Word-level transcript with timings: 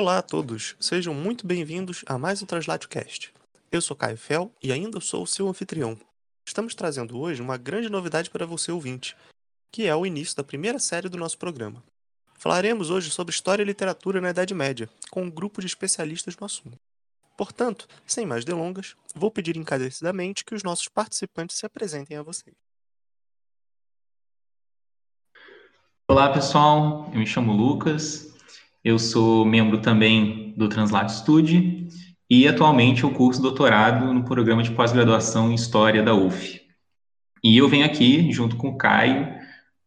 Olá 0.00 0.16
a 0.16 0.22
todos, 0.22 0.76
sejam 0.80 1.12
muito 1.12 1.46
bem-vindos 1.46 2.02
a 2.06 2.16
mais 2.16 2.42
um 2.42 2.46
TranslatioCast. 2.46 3.34
Eu 3.70 3.82
sou 3.82 3.94
Caio 3.94 4.16
Fel 4.16 4.50
e 4.62 4.72
ainda 4.72 4.98
sou 4.98 5.24
o 5.24 5.26
seu 5.26 5.46
anfitrião. 5.46 5.94
Estamos 6.42 6.74
trazendo 6.74 7.18
hoje 7.18 7.42
uma 7.42 7.58
grande 7.58 7.90
novidade 7.90 8.30
para 8.30 8.46
você 8.46 8.72
ouvinte, 8.72 9.14
que 9.70 9.86
é 9.86 9.94
o 9.94 10.06
início 10.06 10.34
da 10.34 10.42
primeira 10.42 10.78
série 10.78 11.10
do 11.10 11.18
nosso 11.18 11.36
programa. 11.36 11.82
Falaremos 12.32 12.88
hoje 12.88 13.10
sobre 13.10 13.34
história 13.34 13.62
e 13.62 13.66
literatura 13.66 14.22
na 14.22 14.30
Idade 14.30 14.54
Média, 14.54 14.88
com 15.10 15.24
um 15.24 15.30
grupo 15.30 15.60
de 15.60 15.66
especialistas 15.66 16.34
no 16.34 16.46
assunto. 16.46 16.78
Portanto, 17.36 17.86
sem 18.06 18.24
mais 18.24 18.42
delongas, 18.42 18.96
vou 19.14 19.30
pedir 19.30 19.58
encarecidamente 19.58 20.46
que 20.46 20.54
os 20.54 20.62
nossos 20.62 20.88
participantes 20.88 21.58
se 21.58 21.66
apresentem 21.66 22.16
a 22.16 22.22
vocês. 22.22 22.56
Olá, 26.08 26.32
pessoal. 26.32 27.10
Eu 27.12 27.18
me 27.18 27.26
chamo 27.26 27.52
Lucas. 27.52 28.29
Eu 28.82 28.98
sou 28.98 29.44
membro 29.44 29.82
também 29.82 30.54
do 30.56 30.66
Translate 30.66 31.12
Studio 31.12 31.86
e 32.28 32.48
atualmente 32.48 33.04
eu 33.04 33.12
curso 33.12 33.42
doutorado 33.42 34.12
no 34.14 34.24
programa 34.24 34.62
de 34.62 34.70
pós-graduação 34.70 35.50
em 35.50 35.54
História 35.54 36.02
da 36.02 36.14
UF. 36.14 36.66
E 37.44 37.58
eu 37.58 37.68
venho 37.68 37.84
aqui, 37.84 38.32
junto 38.32 38.56
com 38.56 38.68
o 38.68 38.78
Caio, 38.78 39.28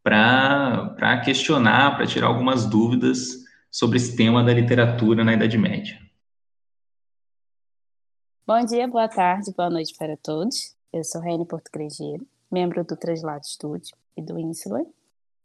para 0.04 1.22
questionar, 1.24 1.96
para 1.96 2.06
tirar 2.06 2.28
algumas 2.28 2.66
dúvidas 2.66 3.44
sobre 3.72 3.98
esse 3.98 4.16
tema 4.16 4.44
da 4.44 4.54
literatura 4.54 5.24
na 5.24 5.34
Idade 5.34 5.58
Média. 5.58 6.00
Bom 8.46 8.64
dia, 8.66 8.88
boa 8.88 9.08
tarde, 9.08 9.52
boa 9.58 9.70
noite 9.70 9.96
para 9.98 10.16
todos. 10.18 10.76
Eu 10.92 11.04
sou 11.04 11.20
Rene 11.20 11.48
Portugregeiro, 11.48 12.28
membro 12.52 12.84
do 12.84 12.96
Translate 12.96 13.48
Studio 13.48 13.96
e 14.16 14.22
do 14.22 14.38
Insular, 14.38 14.86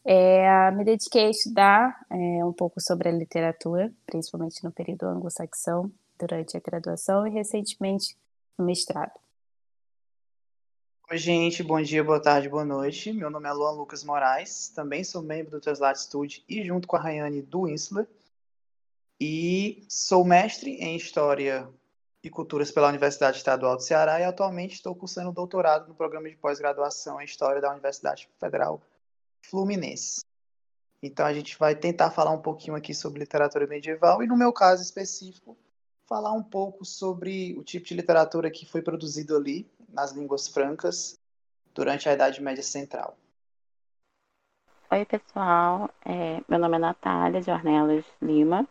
é, 0.05 0.71
me 0.71 0.85
dediquei 0.85 1.27
a 1.27 1.31
estudar 1.31 2.07
é, 2.11 2.45
um 2.45 2.53
pouco 2.53 2.81
sobre 2.81 3.09
a 3.09 3.13
literatura, 3.13 3.93
principalmente 4.07 4.63
no 4.65 4.73
período 4.73 5.05
anglo-saxão, 5.05 5.93
durante 6.19 6.57
a 6.57 6.61
graduação 6.61 7.27
e 7.27 7.31
recentemente 7.31 8.17
no 8.59 8.65
mestrado. 8.65 9.13
Oi, 11.11 11.17
gente, 11.17 11.63
bom 11.63 11.81
dia, 11.81 12.05
boa 12.05 12.21
tarde, 12.21 12.49
boa 12.49 12.65
noite. 12.65 13.13
Meu 13.13 13.31
nome 13.31 13.49
é 13.49 13.53
Luan 13.53 13.73
Lucas 13.73 14.05
Moraes, 14.05 14.69
também 14.69 15.03
sou 15.03 15.23
membro 15.23 15.53
do 15.53 15.61
Translate 15.61 16.01
Studio 16.01 16.43
e 16.49 16.63
junto 16.63 16.87
com 16.87 16.97
a 16.97 17.01
Rayane 17.01 17.41
do 17.41 17.67
Insula. 17.69 18.07
E 19.21 19.85
sou 19.89 20.25
mestre 20.25 20.73
em 20.73 20.97
História 20.97 21.69
e 22.23 22.29
Culturas 22.29 22.71
pela 22.71 22.89
Universidade 22.89 23.39
Estadual 23.39 23.77
do 23.77 23.83
Ceará 23.83 24.21
e 24.21 24.25
atualmente 24.25 24.75
estou 24.75 24.95
cursando 24.95 25.33
doutorado 25.33 25.89
no 25.89 25.95
programa 25.95 26.29
de 26.29 26.37
pós-graduação 26.37 27.21
em 27.21 27.25
História 27.25 27.61
da 27.61 27.71
Universidade 27.71 28.29
Federal 28.39 28.81
Fluminense. 29.49 30.25
Então 31.03 31.25
a 31.25 31.33
gente 31.33 31.59
vai 31.59 31.75
tentar 31.75 32.11
falar 32.11 32.33
um 32.33 32.43
pouquinho 32.43 32.77
aqui 32.77 32.93
sobre 32.93 33.21
literatura 33.21 33.67
medieval 33.67 34.23
e 34.23 34.27
no 34.27 34.37
meu 34.37 34.53
caso 34.53 34.83
específico 34.83 35.57
falar 36.07 36.33
um 36.33 36.43
pouco 36.43 36.85
sobre 36.85 37.57
o 37.59 37.63
tipo 37.63 37.87
de 37.87 37.95
literatura 37.95 38.51
que 38.51 38.67
foi 38.67 38.83
produzido 38.83 39.37
ali 39.37 39.71
nas 39.89 40.13
línguas 40.13 40.49
francas 40.49 41.19
durante 41.75 42.09
a 42.09 42.13
Idade 42.13 42.43
Média 42.43 42.63
Central. 42.63 43.17
Oi 44.91 45.05
pessoal, 45.05 45.91
é, 46.05 46.43
meu 46.49 46.59
nome 46.59 46.77
é 46.77 46.79
Natália 46.81 47.41
de 47.41 47.51
Lima. 48.21 48.67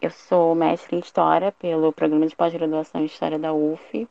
Eu 0.00 0.10
sou 0.10 0.54
mestre 0.54 0.96
em 0.96 0.98
História 1.00 1.52
pelo 1.52 1.92
programa 1.92 2.26
de 2.26 2.36
pós-graduação 2.36 3.00
em 3.00 3.06
História 3.06 3.38
da 3.38 3.52
UF. 3.52 4.08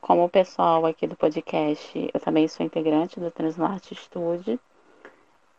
Como 0.00 0.24
o 0.24 0.28
pessoal 0.28 0.84
aqui 0.84 1.06
do 1.06 1.16
podcast, 1.16 2.10
eu 2.12 2.20
também 2.20 2.46
sou 2.48 2.64
integrante 2.64 3.18
do 3.18 3.30
Translate 3.30 3.94
Studio 3.94 4.60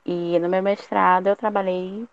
e 0.06 0.38
no 0.40 0.50
meu 0.50 0.62
mestrado 0.62 1.28
eu 1.28 1.36
trabalhei 1.36 2.08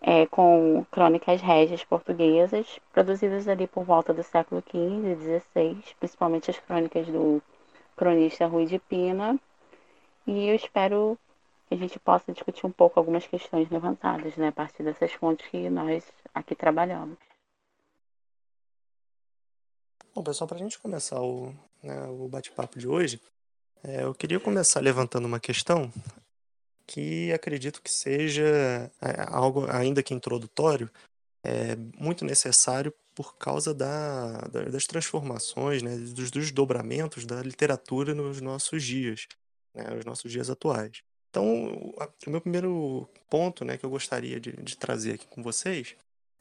é, 0.00 0.26
com 0.26 0.84
crônicas 0.90 1.40
régias 1.40 1.84
portuguesas, 1.84 2.80
produzidas 2.92 3.46
ali 3.46 3.66
por 3.66 3.84
volta 3.84 4.12
do 4.12 4.22
século 4.22 4.62
XV 4.62 5.12
e 5.12 5.16
XVI, 5.16 5.94
principalmente 5.98 6.50
as 6.50 6.58
crônicas 6.58 7.06
do 7.06 7.42
cronista 7.96 8.46
Rui 8.46 8.66
de 8.66 8.78
Pina. 8.78 9.38
E 10.26 10.48
eu 10.48 10.54
espero 10.54 11.18
que 11.68 11.74
a 11.74 11.76
gente 11.76 11.98
possa 11.98 12.32
discutir 12.32 12.66
um 12.66 12.72
pouco 12.72 12.98
algumas 12.98 13.26
questões 13.26 13.70
levantadas, 13.70 14.36
né, 14.36 14.48
a 14.48 14.52
partir 14.52 14.82
dessas 14.82 15.12
fontes 15.12 15.46
que 15.48 15.68
nós 15.70 16.04
aqui 16.34 16.54
trabalhamos. 16.54 17.16
Bom, 20.14 20.24
pessoal, 20.24 20.48
para 20.48 20.56
a 20.56 20.60
gente 20.60 20.78
começar 20.78 21.20
o, 21.20 21.54
né, 21.82 22.06
o 22.08 22.26
bate-papo 22.26 22.78
de 22.78 22.88
hoje, 22.88 23.20
é, 23.84 24.02
eu 24.02 24.12
queria 24.12 24.40
começar 24.40 24.80
levantando 24.80 25.26
uma 25.26 25.38
questão 25.38 25.90
que 26.90 27.32
acredito 27.32 27.80
que 27.80 27.90
seja 27.90 28.90
é, 29.00 29.22
algo, 29.28 29.70
ainda 29.70 30.02
que 30.02 30.12
introdutório, 30.12 30.90
é 31.44 31.76
muito 31.96 32.24
necessário 32.24 32.92
por 33.14 33.36
causa 33.36 33.72
da, 33.72 34.38
das 34.72 34.86
transformações, 34.86 35.82
né, 35.82 35.96
dos 35.96 36.32
desdobramentos 36.32 37.24
da 37.24 37.40
literatura 37.42 38.12
nos 38.12 38.40
nossos 38.40 38.82
dias, 38.82 39.28
né, 39.72 39.84
nos 39.90 40.04
nossos 40.04 40.32
dias 40.32 40.50
atuais. 40.50 41.02
Então, 41.30 41.94
o 42.26 42.30
meu 42.30 42.40
primeiro 42.40 43.08
ponto 43.30 43.64
né, 43.64 43.78
que 43.78 43.86
eu 43.86 43.90
gostaria 43.90 44.40
de, 44.40 44.50
de 44.50 44.76
trazer 44.76 45.14
aqui 45.14 45.28
com 45.28 45.44
vocês 45.44 45.94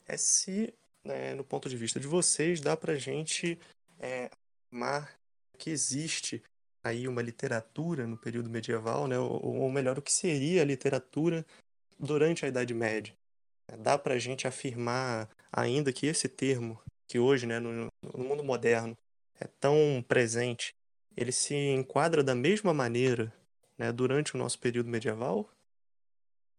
é 0.08 0.18
se, 0.18 0.74
né, 1.04 1.36
no 1.36 1.44
ponto 1.44 1.70
de 1.70 1.78
vista 1.78 2.00
de 2.00 2.08
vocês, 2.08 2.60
dá 2.60 2.76
para 2.76 2.94
a 2.94 2.98
gente 2.98 3.60
é, 4.00 4.32
amar 4.72 5.16
que 5.60 5.70
existe 5.70 6.42
aí 6.90 7.08
uma 7.08 7.22
literatura 7.22 8.06
no 8.06 8.18
período 8.18 8.50
medieval, 8.50 9.08
né? 9.08 9.18
ou, 9.18 9.62
ou 9.62 9.72
melhor, 9.72 9.98
o 9.98 10.02
que 10.02 10.12
seria 10.12 10.62
a 10.62 10.66
literatura 10.66 11.46
durante 11.98 12.46
a 12.46 12.48
Idade 12.48 12.74
Média. 12.74 13.14
Dá 13.80 13.98
para 13.98 14.16
a 14.16 14.20
gente 14.20 14.48
afirmar 14.48 15.30
ainda 15.52 15.94
que 15.94 16.08
esse 16.08 16.28
termo, 16.28 16.80
que 17.08 17.20
hoje, 17.20 17.46
né, 17.46 17.60
no, 17.60 17.88
no 18.02 18.24
mundo 18.24 18.44
moderno, 18.44 18.98
é 19.40 19.48
tão 19.60 20.04
presente, 20.08 20.74
ele 21.16 21.32
se 21.32 21.56
enquadra 21.56 22.24
da 22.24 22.36
mesma 22.36 22.74
maneira 22.74 23.34
né, 23.78 23.92
durante 23.92 24.36
o 24.36 24.38
nosso 24.38 24.60
período 24.60 24.90
medieval? 24.90 25.50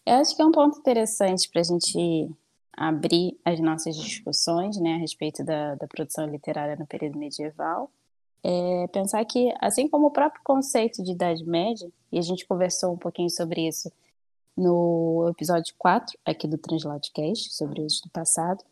Eu 0.06 0.14
acho 0.14 0.34
que 0.34 0.42
é 0.42 0.46
um 0.46 0.52
ponto 0.52 0.78
interessante 0.78 1.48
para 1.50 1.60
a 1.60 1.64
gente 1.64 2.30
abrir 2.72 3.38
as 3.44 3.60
nossas 3.60 3.96
discussões 3.96 4.80
né, 4.80 4.94
a 4.94 4.98
respeito 4.98 5.44
da, 5.44 5.74
da 5.74 5.86
produção 5.86 6.26
literária 6.26 6.76
no 6.76 6.86
período 6.86 7.19
medieval 7.19 7.92
é 8.42 8.86
pensar 8.88 9.24
que, 9.24 9.52
assim 9.60 9.88
como 9.88 10.06
o 10.06 10.10
próprio 10.10 10.40
conceito 10.44 11.02
de 11.02 11.12
Idade 11.12 11.44
Média, 11.44 11.90
e 12.10 12.18
a 12.18 12.22
gente 12.22 12.46
conversou 12.46 12.92
um 12.92 12.96
pouquinho 12.96 13.30
sobre 13.30 13.66
isso 13.66 13.90
no 14.56 15.28
episódio 15.30 15.74
4 15.78 16.18
aqui 16.24 16.46
do 16.46 16.58
Translatcast, 16.58 17.54
sobre 17.54 17.82
os 17.82 18.00
do 18.00 18.10
passado, 18.10 18.64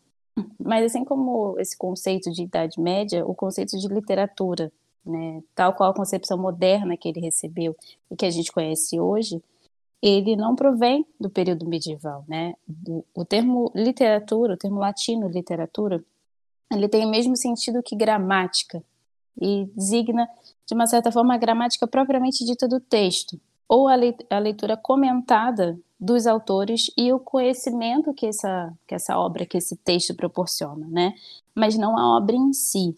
mas 0.59 0.85
assim 0.85 1.03
como 1.03 1.59
esse 1.59 1.77
conceito 1.77 2.31
de 2.31 2.43
Idade 2.43 2.79
Média, 2.79 3.25
o 3.25 3.33
conceito 3.35 3.77
de 3.77 3.87
literatura, 3.87 4.71
né, 5.05 5.41
tal 5.55 5.73
qual 5.73 5.91
a 5.91 5.95
concepção 5.95 6.37
moderna 6.37 6.97
que 6.97 7.07
ele 7.07 7.19
recebeu 7.19 7.75
e 8.11 8.15
que 8.15 8.25
a 8.25 8.29
gente 8.29 8.51
conhece 8.51 8.99
hoje, 8.99 9.41
ele 10.01 10.35
não 10.35 10.55
provém 10.55 11.05
do 11.19 11.29
período 11.29 11.67
medieval, 11.67 12.23
né? 12.27 12.53
O 13.13 13.25
termo 13.25 13.69
literatura, 13.75 14.53
o 14.53 14.57
termo 14.57 14.79
latino 14.79 15.27
literatura, 15.27 16.03
ele 16.71 16.87
tem 16.87 17.05
o 17.05 17.09
mesmo 17.09 17.35
sentido 17.35 17.83
que 17.83 17.95
gramática, 17.95 18.81
e 19.41 19.65
designa, 19.75 20.27
de 20.65 20.73
uma 20.73 20.87
certa 20.87 21.11
forma, 21.11 21.33
a 21.33 21.37
gramática 21.37 21.87
propriamente 21.87 22.45
dita 22.45 22.67
do 22.67 22.79
texto, 22.79 23.39
ou 23.67 23.87
a 23.87 24.39
leitura 24.39 24.75
comentada 24.75 25.79
dos 25.99 26.25
autores 26.25 26.89
e 26.97 27.11
o 27.11 27.19
conhecimento 27.19 28.13
que 28.13 28.25
essa, 28.25 28.73
que 28.87 28.95
essa 28.95 29.17
obra, 29.17 29.45
que 29.45 29.57
esse 29.57 29.75
texto 29.75 30.15
proporciona, 30.15 30.87
né? 30.87 31.13
Mas 31.53 31.77
não 31.77 31.97
a 31.97 32.17
obra 32.17 32.35
em 32.35 32.53
si. 32.53 32.97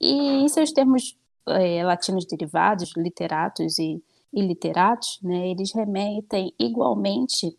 E 0.00 0.12
em 0.42 0.48
seus 0.48 0.72
termos 0.72 1.18
é, 1.46 1.84
latinos 1.84 2.24
derivados, 2.24 2.92
literatos 2.96 3.78
e, 3.78 4.02
e 4.32 4.40
literatos, 4.40 5.18
né, 5.22 5.48
eles 5.48 5.72
remetem 5.72 6.54
igualmente 6.58 7.56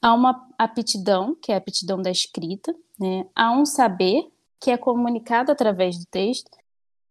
a 0.00 0.14
uma 0.14 0.48
aptidão, 0.58 1.34
que 1.34 1.52
é 1.52 1.54
a 1.54 1.58
aptidão 1.58 2.00
da 2.00 2.10
escrita, 2.10 2.74
né, 2.98 3.26
a 3.34 3.52
um 3.52 3.66
saber 3.66 4.30
que 4.60 4.70
é 4.70 4.76
comunicado 4.76 5.50
através 5.50 5.98
do 5.98 6.06
texto 6.06 6.50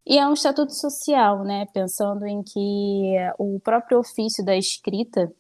e 0.06 0.18
é 0.18 0.28
um 0.28 0.34
estatuto 0.34 0.74
social, 0.74 1.44
né? 1.44 1.66
Pensando 1.74 2.26
em 2.26 2.42
que 2.44 3.16
o 3.38 3.60
próprio 3.60 4.00
ofício 4.00 4.44
da 4.44 4.56
escrita 4.56 5.32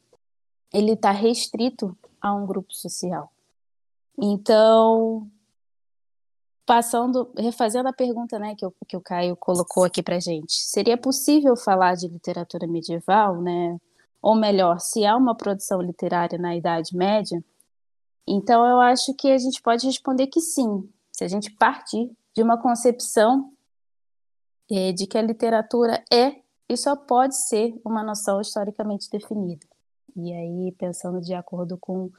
ele 0.73 0.93
está 0.93 1.11
restrito 1.11 1.97
a 2.21 2.33
um 2.33 2.45
grupo 2.45 2.73
social. 2.73 3.31
Então, 4.17 5.27
passando, 6.65 7.31
refazendo 7.37 7.89
a 7.89 7.93
pergunta, 7.93 8.37
né, 8.39 8.55
que, 8.55 8.63
eu, 8.63 8.73
que 8.87 8.95
o 8.95 9.01
Caio 9.01 9.35
colocou 9.35 9.83
aqui 9.83 10.01
para 10.01 10.19
gente, 10.19 10.53
seria 10.53 10.97
possível 10.97 11.55
falar 11.57 11.95
de 11.95 12.07
literatura 12.07 12.67
medieval, 12.67 13.41
né? 13.41 13.77
Ou 14.21 14.35
melhor, 14.35 14.79
se 14.79 15.03
há 15.05 15.17
uma 15.17 15.35
produção 15.35 15.81
literária 15.81 16.37
na 16.37 16.55
Idade 16.55 16.95
Média? 16.95 17.43
Então, 18.27 18.65
eu 18.67 18.79
acho 18.79 19.13
que 19.15 19.31
a 19.31 19.37
gente 19.37 19.61
pode 19.61 19.85
responder 19.87 20.27
que 20.27 20.39
sim, 20.39 20.87
se 21.11 21.23
a 21.23 21.27
gente 21.27 21.49
partir 21.51 22.11
de 22.33 22.43
uma 22.43 22.61
concepção 22.61 23.51
é, 24.71 24.93
de 24.93 25.05
que 25.05 25.17
a 25.17 25.21
literatura 25.21 26.01
é 26.11 26.41
e 26.69 26.77
só 26.77 26.95
pode 26.95 27.35
ser 27.35 27.77
uma 27.83 28.01
noção 28.01 28.39
historicamente 28.39 29.09
definida. 29.09 29.67
E 30.15 30.31
aí, 30.31 30.71
pensando 30.77 31.19
de 31.19 31.33
acordo 31.33 31.77
com 31.77 32.09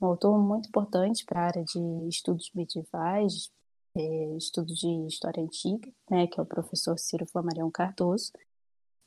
um 0.00 0.06
autor 0.06 0.36
muito 0.38 0.68
importante 0.68 1.24
para 1.24 1.40
a 1.40 1.44
área 1.44 1.64
de 1.64 2.08
estudos 2.08 2.50
medievais, 2.52 3.52
é, 3.94 4.36
estudos 4.36 4.78
de 4.78 5.06
história 5.06 5.42
antiga, 5.42 5.88
né, 6.10 6.26
que 6.26 6.40
é 6.40 6.42
o 6.42 6.46
professor 6.46 6.98
Ciro 6.98 7.26
Flamarion 7.26 7.70
Cardoso. 7.70 8.32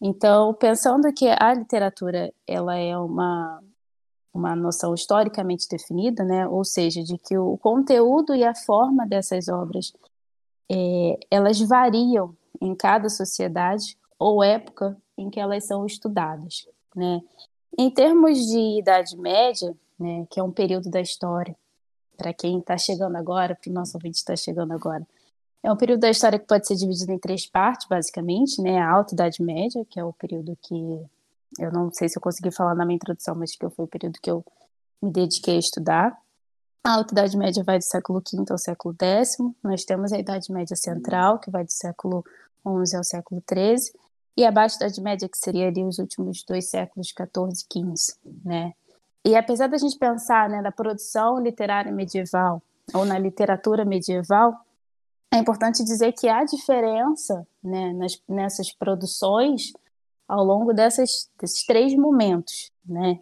Então, 0.01 0.53
pensando 0.53 1.11
que 1.13 1.27
a 1.27 1.53
literatura 1.53 2.33
ela 2.47 2.75
é 2.77 2.97
uma 2.97 3.61
uma 4.33 4.55
noção 4.55 4.95
historicamente 4.95 5.67
definida, 5.69 6.23
né, 6.23 6.47
ou 6.47 6.65
seja, 6.65 7.03
de 7.03 7.19
que 7.19 7.37
o 7.37 7.55
conteúdo 7.55 8.33
e 8.33 8.43
a 8.43 8.55
forma 8.55 9.05
dessas 9.05 9.47
obras 9.47 9.93
é, 10.71 11.19
elas 11.29 11.59
variam 11.59 12.35
em 12.63 12.73
cada 12.73 13.09
sociedade 13.09 13.97
ou 14.17 14.41
época 14.43 14.97
em 15.17 15.29
que 15.29 15.39
elas 15.39 15.65
são 15.65 15.85
estudadas, 15.85 16.67
né. 16.95 17.21
Em 17.77 17.89
termos 17.89 18.37
de 18.37 18.79
Idade 18.79 19.17
Média, 19.17 19.75
né, 19.99 20.25
que 20.29 20.39
é 20.39 20.43
um 20.43 20.51
período 20.51 20.89
da 20.89 21.01
história, 21.01 21.55
para 22.15 22.33
quem 22.33 22.59
está 22.59 22.77
chegando 22.77 23.15
agora, 23.15 23.55
para 23.55 23.69
o 23.69 23.73
nosso 23.73 23.97
ouvinte 23.97 24.17
está 24.17 24.35
chegando 24.35 24.71
agora, 24.71 25.05
é 25.61 25.71
um 25.71 25.75
período 25.75 26.01
da 26.01 26.09
história 26.09 26.37
que 26.37 26.45
pode 26.45 26.67
ser 26.67 26.75
dividido 26.75 27.11
em 27.11 27.17
três 27.17 27.45
partes, 27.45 27.87
basicamente, 27.87 28.61
né? 28.61 28.79
A 28.79 28.91
Alta 28.91 29.13
Idade 29.13 29.41
Média, 29.41 29.85
que 29.89 29.99
é 29.99 30.03
o 30.03 30.13
período 30.13 30.57
que 30.61 31.05
eu 31.59 31.71
não 31.71 31.91
sei 31.91 32.09
se 32.09 32.17
eu 32.17 32.21
consegui 32.21 32.51
falar 32.51 32.75
na 32.75 32.85
minha 32.85 32.95
introdução, 32.95 33.35
mas 33.35 33.55
que 33.55 33.69
foi 33.69 33.85
o 33.85 33.87
período 33.87 34.19
que 34.21 34.29
eu 34.29 34.43
me 35.01 35.11
dediquei 35.11 35.55
a 35.55 35.59
estudar. 35.59 36.17
A 36.83 36.95
Alta 36.95 37.13
Idade 37.13 37.37
Média 37.37 37.63
vai 37.63 37.77
do 37.77 37.83
século 37.83 38.19
V 38.19 38.43
ao 38.49 38.57
século 38.57 38.93
X. 38.99 39.37
Nós 39.63 39.85
temos 39.85 40.11
a 40.11 40.19
Idade 40.19 40.51
Média 40.51 40.75
Central, 40.75 41.39
que 41.39 41.49
vai 41.49 41.63
do 41.63 41.71
século 41.71 42.25
XI 42.63 42.97
ao 42.97 43.03
século 43.03 43.43
XIII. 43.51 43.91
E 44.35 44.45
a 44.45 44.51
Baixa 44.51 44.77
Idade 44.77 45.01
Média, 45.01 45.29
que 45.29 45.37
seria 45.37 45.67
ali 45.67 45.83
os 45.83 45.99
últimos 45.99 46.43
dois 46.43 46.69
séculos, 46.69 47.07
XIV 47.07 47.49
e 47.49 47.95
XV, 47.95 48.17
né? 48.43 48.73
E 49.25 49.35
apesar 49.35 49.67
da 49.67 49.77
gente 49.77 49.97
pensar 49.97 50.49
né, 50.49 50.61
na 50.61 50.71
produção 50.71 51.39
literária 51.39 51.91
medieval 51.91 52.61
ou 52.93 53.05
na 53.05 53.17
literatura 53.17 53.85
medieval, 53.85 54.53
é 55.33 55.37
importante 55.37 55.83
dizer 55.83 56.11
que 56.11 56.27
há 56.27 56.43
diferença 56.43 57.47
né, 57.63 57.93
nas, 57.93 58.21
nessas 58.27 58.71
produções 58.73 59.71
ao 60.27 60.43
longo 60.43 60.73
dessas, 60.73 61.29
desses 61.39 61.65
três 61.65 61.95
momentos, 61.95 62.71
né? 62.85 63.17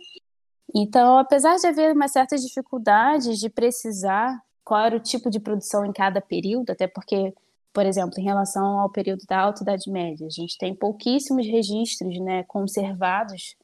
Então, 0.73 1.17
apesar 1.17 1.57
de 1.57 1.67
haver 1.67 1.93
uma 1.93 2.07
certa 2.07 2.37
dificuldade 2.37 3.37
de 3.37 3.49
precisar 3.49 4.41
qual 4.63 4.85
era 4.85 4.95
o 4.95 5.01
tipo 5.01 5.29
de 5.29 5.39
produção 5.39 5.85
em 5.85 5.91
cada 5.91 6.21
período, 6.21 6.71
até 6.71 6.87
porque, 6.87 7.33
por 7.73 7.85
exemplo, 7.85 8.19
em 8.19 8.23
relação 8.23 8.79
ao 8.79 8.89
período 8.89 9.25
da 9.25 9.39
Alta 9.39 9.63
Idade 9.63 9.89
Média, 9.89 10.27
a 10.27 10.29
gente 10.29 10.57
tem 10.57 10.75
pouquíssimos 10.75 11.45
registros 11.47 12.19
né, 12.19 12.43
conservados 12.43 13.55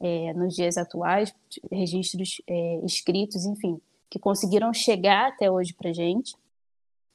é, 0.00 0.32
nos 0.34 0.54
dias 0.54 0.76
atuais, 0.76 1.32
registros 1.70 2.42
é, 2.48 2.84
escritos, 2.84 3.44
enfim, 3.44 3.80
que 4.10 4.18
conseguiram 4.18 4.72
chegar 4.74 5.28
até 5.28 5.50
hoje 5.50 5.72
para 5.74 5.90
a 5.90 5.92
gente. 5.92 6.34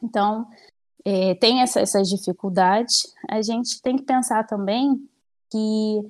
Então, 0.02 0.48
é, 1.04 1.36
tem 1.36 1.62
essa, 1.62 1.82
essas 1.82 2.08
dificuldades. 2.08 3.14
A 3.30 3.42
gente 3.42 3.82
tem 3.82 3.98
que 3.98 4.04
pensar 4.04 4.46
também 4.46 5.08
que 5.52 6.02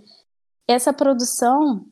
essa 0.68 0.94
produção 0.94 1.86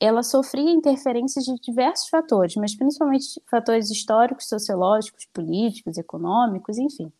ela 0.00 0.24
sofria 0.24 0.72
interferências 0.72 1.44
de 1.44 1.54
diversos 1.60 2.08
fatores, 2.08 2.56
mas 2.56 2.74
principalmente 2.74 3.40
fatores 3.48 3.88
históricos, 3.88 4.48
sociológicos, 4.48 5.26
políticos, 5.32 5.96
econômicos, 5.96 6.76
enfim. 6.76 7.12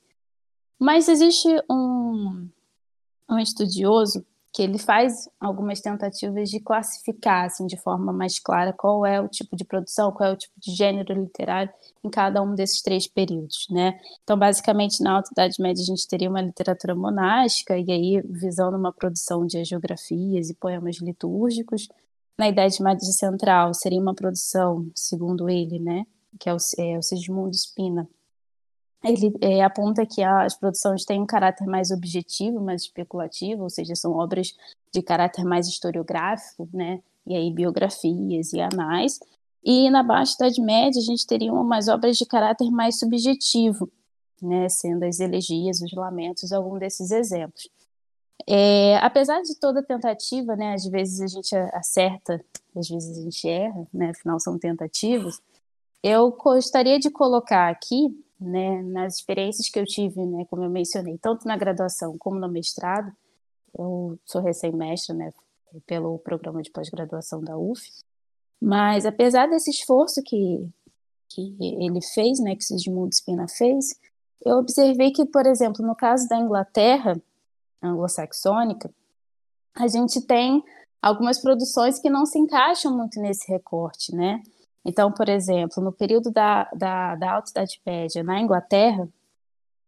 Mas 0.82 1.06
existe 1.06 1.46
um, 1.70 2.48
um 3.30 3.38
estudioso 3.38 4.26
que 4.52 4.60
ele 4.62 4.78
faz 4.78 5.28
algumas 5.38 5.80
tentativas 5.80 6.50
de 6.50 6.58
classificar 6.58 7.44
assim, 7.44 7.68
de 7.68 7.76
forma 7.76 8.12
mais 8.12 8.40
clara 8.40 8.72
qual 8.72 9.06
é 9.06 9.20
o 9.20 9.28
tipo 9.28 9.54
de 9.54 9.64
produção, 9.64 10.10
qual 10.10 10.30
é 10.30 10.32
o 10.32 10.36
tipo 10.36 10.52
de 10.58 10.74
gênero 10.74 11.14
literário 11.14 11.72
em 12.02 12.10
cada 12.10 12.42
um 12.42 12.56
desses 12.56 12.82
três 12.82 13.06
períodos, 13.06 13.68
né? 13.70 13.96
Então, 14.24 14.36
basicamente, 14.36 15.00
na 15.04 15.12
Alta 15.12 15.30
Idade 15.30 15.62
Média 15.62 15.80
a 15.80 15.86
gente 15.86 16.08
teria 16.08 16.28
uma 16.28 16.42
literatura 16.42 16.96
monástica 16.96 17.78
e 17.78 17.88
aí 17.88 18.20
visando 18.28 18.76
uma 18.76 18.92
produção 18.92 19.46
de 19.46 19.64
geografias 19.64 20.50
e 20.50 20.54
poemas 20.54 20.96
litúrgicos. 20.96 21.86
Na 22.36 22.48
Idade 22.48 22.82
Média 22.82 23.06
Central 23.12 23.72
seria 23.72 24.00
uma 24.00 24.16
produção, 24.16 24.90
segundo 24.96 25.48
ele, 25.48 25.78
né, 25.78 26.04
que 26.40 26.48
é 26.48 26.52
o, 26.52 26.56
é, 26.76 26.98
o 26.98 27.02
Sigismundo 27.02 27.54
Spina, 27.54 28.08
ele 29.04 29.34
é, 29.40 29.62
aponta 29.62 30.06
que 30.06 30.22
as 30.22 30.54
produções 30.54 31.04
têm 31.04 31.20
um 31.20 31.26
caráter 31.26 31.66
mais 31.66 31.90
objetivo, 31.90 32.60
mais 32.60 32.82
especulativo, 32.82 33.64
ou 33.64 33.70
seja, 33.70 33.96
são 33.96 34.12
obras 34.12 34.54
de 34.92 35.02
caráter 35.02 35.44
mais 35.44 35.66
historiográfico, 35.66 36.68
né? 36.72 37.02
E 37.26 37.36
aí 37.36 37.52
biografias 37.52 38.52
e 38.52 38.60
anais. 38.60 39.18
E 39.64 39.90
na 39.90 40.02
Baixa 40.02 40.34
Idade 40.34 40.60
Média 40.60 41.00
a 41.00 41.04
gente 41.04 41.26
teria 41.26 41.52
umas 41.52 41.88
obras 41.88 42.16
de 42.16 42.26
caráter 42.26 42.70
mais 42.70 42.98
subjetivo, 42.98 43.90
né? 44.40 44.68
Sendo 44.68 45.04
as 45.04 45.18
elegias, 45.18 45.80
os 45.80 45.92
lamentos, 45.92 46.52
algum 46.52 46.78
desses 46.78 47.10
exemplos. 47.10 47.68
É, 48.46 48.96
apesar 48.98 49.40
de 49.42 49.54
toda 49.58 49.82
tentativa, 49.82 50.54
né? 50.54 50.74
Às 50.74 50.84
vezes 50.86 51.20
a 51.20 51.26
gente 51.26 51.54
acerta, 51.56 52.44
às 52.76 52.88
vezes 52.88 53.18
a 53.18 53.22
gente 53.22 53.48
erra, 53.48 53.86
né? 53.92 54.10
Afinal 54.10 54.38
são 54.38 54.58
tentativas. 54.58 55.40
Eu 56.02 56.32
gostaria 56.32 56.98
de 56.98 57.10
colocar 57.10 57.68
aqui 57.68 58.08
né, 58.42 58.82
nas 58.82 59.16
experiências 59.16 59.68
que 59.68 59.78
eu 59.78 59.84
tive, 59.84 60.24
né, 60.26 60.44
como 60.50 60.64
eu 60.64 60.70
mencionei, 60.70 61.18
tanto 61.18 61.46
na 61.46 61.56
graduação 61.56 62.16
como 62.18 62.38
no 62.38 62.48
mestrado, 62.48 63.12
eu 63.78 64.18
sou 64.24 64.40
recém-mestra, 64.40 65.14
né, 65.14 65.32
pelo 65.86 66.18
programa 66.18 66.62
de 66.62 66.70
pós-graduação 66.70 67.42
da 67.42 67.56
UF, 67.56 67.82
mas 68.60 69.06
apesar 69.06 69.48
desse 69.48 69.70
esforço 69.70 70.22
que, 70.22 70.68
que 71.28 71.56
ele 71.60 72.00
fez, 72.14 72.38
né, 72.40 72.54
que 72.54 72.64
Sigismundo 72.64 73.14
Spina 73.14 73.46
fez, 73.48 73.98
eu 74.44 74.58
observei 74.58 75.10
que, 75.12 75.24
por 75.24 75.46
exemplo, 75.46 75.86
no 75.86 75.94
caso 75.94 76.28
da 76.28 76.38
Inglaterra 76.38 77.20
anglo-saxônica, 77.82 78.92
a 79.74 79.88
gente 79.88 80.20
tem 80.20 80.62
algumas 81.00 81.40
produções 81.40 81.98
que 81.98 82.10
não 82.10 82.26
se 82.26 82.38
encaixam 82.38 82.96
muito 82.96 83.20
nesse 83.20 83.50
recorte, 83.50 84.14
né? 84.14 84.42
Então, 84.84 85.12
por 85.12 85.28
exemplo, 85.28 85.82
no 85.82 85.92
período 85.92 86.30
da, 86.30 86.68
da, 86.74 87.14
da 87.14 87.34
Alta 87.34 87.50
Idade 87.50 87.80
Média, 87.86 88.22
na 88.22 88.40
Inglaterra, 88.40 89.08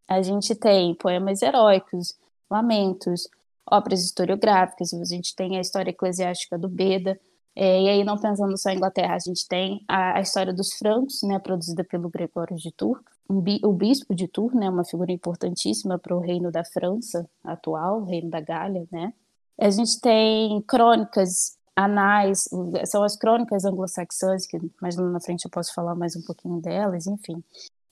a 0.09 0.23
gente 0.23 0.55
tem 0.55 0.95
poemas 0.95 1.43
heróicos, 1.43 2.17
lamentos, 2.51 3.29
obras 3.67 4.05
historiográficas, 4.05 4.93
a 4.95 5.05
gente 5.05 5.35
tem 5.35 5.57
a 5.57 5.61
história 5.61 5.91
eclesiástica 5.91 6.59
do 6.59 6.69
Beda, 6.69 7.19
é, 7.57 7.83
e 7.83 7.89
aí 7.89 8.05
não 8.05 8.19
pensando 8.19 8.57
só 8.59 8.71
em 8.71 8.77
Inglaterra, 8.77 9.15
a 9.15 9.19
gente 9.19 9.47
tem 9.49 9.85
a, 9.89 10.19
a 10.19 10.21
história 10.21 10.53
dos 10.53 10.75
francos, 10.75 11.23
né, 11.23 11.39
produzida 11.39 11.85
pelo 11.85 12.11
Gregório 12.11 12.57
de 12.57 12.71
Tours, 12.73 13.01
um 13.29 13.41
bi, 13.41 13.61
o 13.65 13.73
bispo 13.73 14.15
de 14.15 14.29
Tours, 14.29 14.55
né, 14.55 14.69
uma 14.69 14.85
figura 14.85 15.11
importantíssima 15.13 15.99
para 15.99 16.15
o 16.15 16.21
reino 16.21 16.51
da 16.51 16.65
França 16.65 17.29
atual, 17.43 18.03
o 18.03 18.05
reino 18.05 18.29
da 18.29 18.41
Gália, 18.41 18.87
né. 18.93 19.13
A 19.59 19.71
gente 19.71 20.01
tem 20.01 20.61
crônicas 20.63 21.57
anais, 21.77 22.49
são 22.87 23.03
as 23.03 23.17
crônicas 23.17 23.65
anglo-saxãs, 23.65 24.47
que 24.47 24.59
mais 24.81 24.97
na 24.97 25.21
frente 25.21 25.45
eu 25.45 25.51
posso 25.51 25.75
falar 25.75 25.95
mais 25.95 26.15
um 26.15 26.23
pouquinho 26.23 26.61
delas, 26.61 27.07
enfim. 27.07 27.43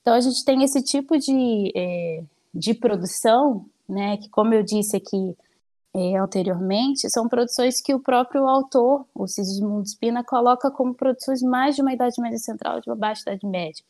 Então 0.01 0.15
a 0.15 0.21
gente 0.21 0.45
tem 0.45 0.63
esse 0.63 0.83
tipo 0.83 1.19
de, 1.19 1.73
é, 1.75 2.23
de 2.55 2.75
produção, 2.75 3.67
né, 3.89 4.17
que 4.17 4.29
como 4.29 4.55
eu 4.55 4.63
disse 4.63 4.97
aqui 4.97 5.37
é, 5.95 6.17
anteriormente, 6.17 7.11
são 7.11 7.29
produções 7.29 7.81
que 7.81 7.95
o 7.95 8.01
próprio 8.01 8.49
autor, 8.49 9.07
o 9.15 9.27
Sigismundo 9.27 9.87
Spina, 9.87 10.25
coloca 10.25 10.71
como 10.71 10.95
produções 10.95 11.43
mais 11.43 11.77
de 11.77 11.83
uma 11.83 11.93
Idade 11.93 12.21
Média 12.21 12.39
Central 12.39 12.81
de 12.81 12.89
uma 12.89 12.97
Baixa 12.97 13.23
Idade 13.23 13.47
Média. 13.47 13.85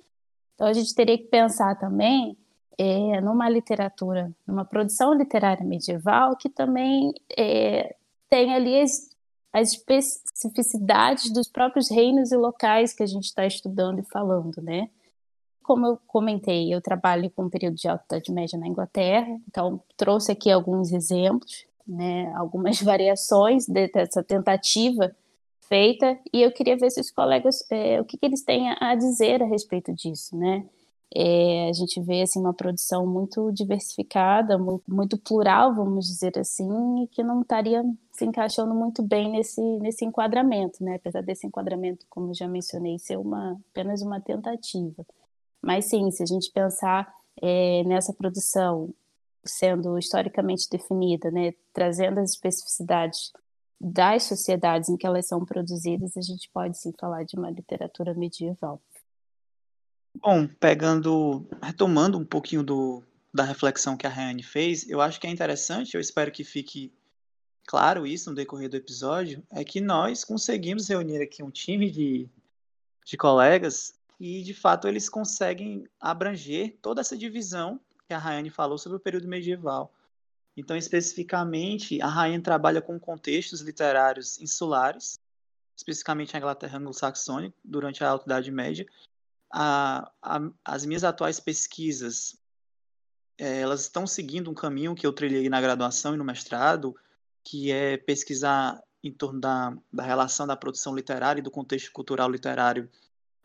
Então 0.54 0.66
a 0.66 0.72
gente 0.72 0.94
teria 0.94 1.16
que 1.16 1.24
pensar 1.24 1.78
também 1.78 2.36
é, 2.78 3.20
numa 3.20 3.48
literatura, 3.48 4.32
numa 4.46 4.64
produção 4.64 5.14
literária 5.14 5.64
medieval 5.64 6.36
que 6.36 6.48
também 6.48 7.12
é, 7.36 7.94
tem 8.28 8.54
ali 8.54 8.82
as 9.52 9.72
especificidades 9.72 11.30
dos 11.30 11.46
próprios 11.46 11.90
reinos 11.90 12.32
e 12.32 12.36
locais 12.36 12.92
que 12.92 13.02
a 13.02 13.06
gente 13.06 13.24
está 13.24 13.46
estudando 13.46 13.98
e 13.98 14.04
falando, 14.04 14.62
né? 14.62 14.88
Como 15.62 15.86
eu 15.86 15.98
comentei, 16.06 16.74
eu 16.74 16.80
trabalho 16.80 17.30
com 17.30 17.48
período 17.48 17.76
de 17.76 17.86
Alta 17.86 18.16
Idade 18.16 18.32
Média 18.32 18.58
na 18.58 18.66
Inglaterra, 18.66 19.38
então 19.46 19.80
trouxe 19.96 20.32
aqui 20.32 20.50
alguns 20.50 20.92
exemplos, 20.92 21.66
né, 21.86 22.32
algumas 22.34 22.80
variações 22.82 23.66
dessa 23.66 24.22
tentativa 24.22 25.14
feita, 25.68 26.18
e 26.32 26.42
eu 26.42 26.50
queria 26.50 26.76
ver 26.76 26.90
se 26.90 27.00
os 27.00 27.10
colegas, 27.10 27.64
é, 27.70 28.00
o 28.00 28.04
que, 28.04 28.16
que 28.16 28.26
eles 28.26 28.42
têm 28.42 28.74
a 28.80 28.94
dizer 28.94 29.42
a 29.42 29.46
respeito 29.46 29.92
disso, 29.92 30.36
né? 30.36 30.64
É, 31.14 31.68
a 31.68 31.72
gente 31.74 32.00
vê 32.00 32.22
assim 32.22 32.40
uma 32.40 32.54
produção 32.54 33.06
muito 33.06 33.52
diversificada, 33.52 34.56
muito, 34.56 34.84
muito, 34.88 35.18
plural, 35.18 35.74
vamos 35.74 36.06
dizer 36.06 36.38
assim, 36.38 37.02
e 37.02 37.08
que 37.08 37.22
não 37.22 37.42
estaria 37.42 37.84
se 38.12 38.24
encaixando 38.24 38.74
muito 38.74 39.02
bem 39.02 39.30
nesse, 39.30 39.60
nesse 39.80 40.04
enquadramento, 40.04 40.82
né? 40.82 40.94
Apesar 40.96 41.22
desse 41.22 41.46
enquadramento, 41.46 42.06
como 42.08 42.32
já 42.34 42.48
mencionei, 42.48 42.98
ser 42.98 43.18
uma, 43.18 43.60
apenas 43.70 44.00
uma 44.00 44.20
tentativa. 44.20 45.04
Mas 45.60 45.86
sim, 45.86 46.10
se 46.10 46.22
a 46.22 46.26
gente 46.26 46.50
pensar 46.50 47.12
é, 47.42 47.84
nessa 47.84 48.12
produção 48.14 48.92
sendo 49.44 49.98
historicamente 49.98 50.68
definida, 50.70 51.30
né, 51.30 51.52
trazendo 51.72 52.20
as 52.20 52.30
especificidades 52.30 53.32
das 53.80 54.22
sociedades 54.24 54.88
em 54.88 54.96
que 54.96 55.06
elas 55.06 55.26
são 55.26 55.44
produzidas, 55.44 56.16
a 56.16 56.20
gente 56.20 56.48
pode 56.52 56.78
sim 56.78 56.92
falar 56.98 57.24
de 57.24 57.36
uma 57.36 57.50
literatura 57.50 58.14
medieval. 58.14 58.80
Bom, 60.14 60.46
pegando, 60.46 61.46
retomando 61.62 62.18
um 62.18 62.24
pouquinho 62.24 62.62
do, 62.62 63.02
da 63.32 63.44
reflexão 63.44 63.96
que 63.96 64.06
a 64.06 64.10
Rayane 64.10 64.42
fez, 64.42 64.88
eu 64.88 65.00
acho 65.00 65.20
que 65.20 65.26
é 65.26 65.30
interessante, 65.30 65.94
eu 65.94 66.00
espero 66.00 66.30
que 66.30 66.44
fique 66.44 66.92
claro 67.66 68.06
isso 68.06 68.30
no 68.30 68.36
decorrer 68.36 68.68
do 68.68 68.76
episódio, 68.76 69.42
é 69.50 69.64
que 69.64 69.80
nós 69.80 70.24
conseguimos 70.24 70.88
reunir 70.88 71.22
aqui 71.22 71.42
um 71.42 71.50
time 71.50 71.90
de, 71.90 72.28
de 73.04 73.16
colegas 73.16 73.94
e, 74.20 74.42
de 74.42 74.54
fato, 74.54 74.86
eles 74.86 75.08
conseguem 75.08 75.88
abranger 76.00 76.76
toda 76.80 77.00
essa 77.00 77.16
divisão 77.16 77.80
que 78.06 78.14
a 78.14 78.18
Rayane 78.18 78.50
falou 78.50 78.78
sobre 78.78 78.98
o 78.98 79.00
período 79.00 79.26
medieval. 79.26 79.92
Então, 80.56 80.76
especificamente, 80.76 82.00
a 82.02 82.06
Rayane 82.06 82.42
trabalha 82.42 82.82
com 82.82 83.00
contextos 83.00 83.62
literários 83.62 84.38
insulares, 84.40 85.18
especificamente 85.74 86.36
a 86.36 86.38
Inglaterra 86.38 86.78
anglo-saxônica, 86.78 87.56
durante 87.64 88.04
a 88.04 88.10
Alta 88.10 88.26
Idade 88.26 88.50
Média. 88.50 88.86
A, 89.52 90.10
a, 90.22 90.40
as 90.64 90.86
minhas 90.86 91.04
atuais 91.04 91.38
pesquisas, 91.38 92.36
é, 93.38 93.60
elas 93.60 93.82
estão 93.82 94.06
seguindo 94.06 94.50
um 94.50 94.54
caminho 94.54 94.94
que 94.94 95.06
eu 95.06 95.12
trilhei 95.12 95.48
na 95.48 95.60
graduação 95.60 96.14
e 96.14 96.16
no 96.16 96.24
mestrado, 96.24 96.96
que 97.44 97.70
é 97.70 97.96
pesquisar 97.96 98.82
em 99.02 99.12
torno 99.12 99.40
da, 99.40 99.76
da 99.92 100.02
relação 100.02 100.46
da 100.46 100.56
produção 100.56 100.94
literária 100.94 101.40
e 101.40 101.42
do 101.42 101.50
contexto 101.50 101.92
cultural 101.92 102.30
literário 102.30 102.88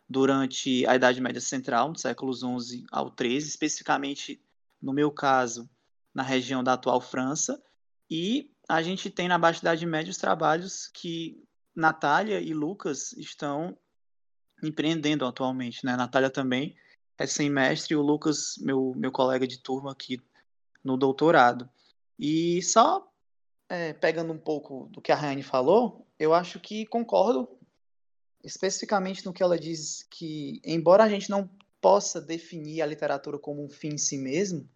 durante 0.08 0.86
a 0.86 0.96
Idade 0.96 1.20
Média 1.20 1.42
Central, 1.42 1.92
dos 1.92 2.02
séculos 2.02 2.40
XI 2.40 2.86
ao 2.92 3.14
XIII, 3.14 3.38
especificamente, 3.38 4.42
no 4.82 4.94
meu 4.94 5.12
caso, 5.12 5.70
na 6.14 6.24
região 6.24 6.64
da 6.64 6.74
atual 6.74 7.02
França, 7.02 7.62
e 8.10 8.52
a 8.70 8.82
gente 8.82 9.10
tem 9.10 9.28
na 9.28 9.38
Baixa 9.38 9.60
Idade 9.60 9.86
Média 9.86 10.12
os 10.12 10.18
trabalhos 10.18 10.88
que 10.94 11.44
Natália 11.76 12.40
e 12.40 12.54
Lucas 12.54 13.12
estão 13.14 13.78
empreendendo 14.64 15.26
atualmente. 15.26 15.86
Né? 15.86 15.94
A 15.94 15.98
Natália 15.98 16.30
também 16.30 16.76
é 17.18 17.26
semestre 17.26 17.94
e 17.94 17.98
o 17.98 18.02
Lucas, 18.02 18.56
meu, 18.60 18.94
meu 18.96 19.12
colega 19.12 19.48
de 19.48 19.60
turma 19.60 19.92
aqui 19.92 20.22
no 20.84 20.98
doutorado. 20.98 21.70
E 22.18 22.62
só 22.62 23.12
é, 23.70 23.94
pegando 23.94 24.32
um 24.32 24.38
pouco 24.38 24.88
do 24.92 25.02
que 25.02 25.12
a 25.12 25.16
Rayane 25.16 25.44
falou, 25.44 26.08
eu 26.18 26.34
acho 26.34 26.60
que 26.60 26.86
concordo 26.86 27.50
especificamente 28.44 29.26
no 29.26 29.34
que 29.34 29.44
ela 29.44 29.60
diz 29.60 30.06
que, 30.10 30.62
embora 30.64 31.04
a 31.04 31.10
gente 31.10 31.30
não 31.30 31.50
possa 31.82 32.22
definir 32.22 32.82
a 32.82 32.86
literatura 32.86 33.38
como 33.38 33.64
um 33.64 33.70
fim 33.70 33.90
em 33.90 33.98
si 33.98 34.18
mesmo, 34.18 34.68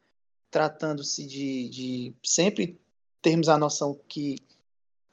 tratando-se 0.49 1.25
de, 1.25 1.69
de 1.69 2.15
sempre 2.23 2.79
termos 3.21 3.47
a 3.47 3.57
noção 3.57 3.99
que 4.07 4.35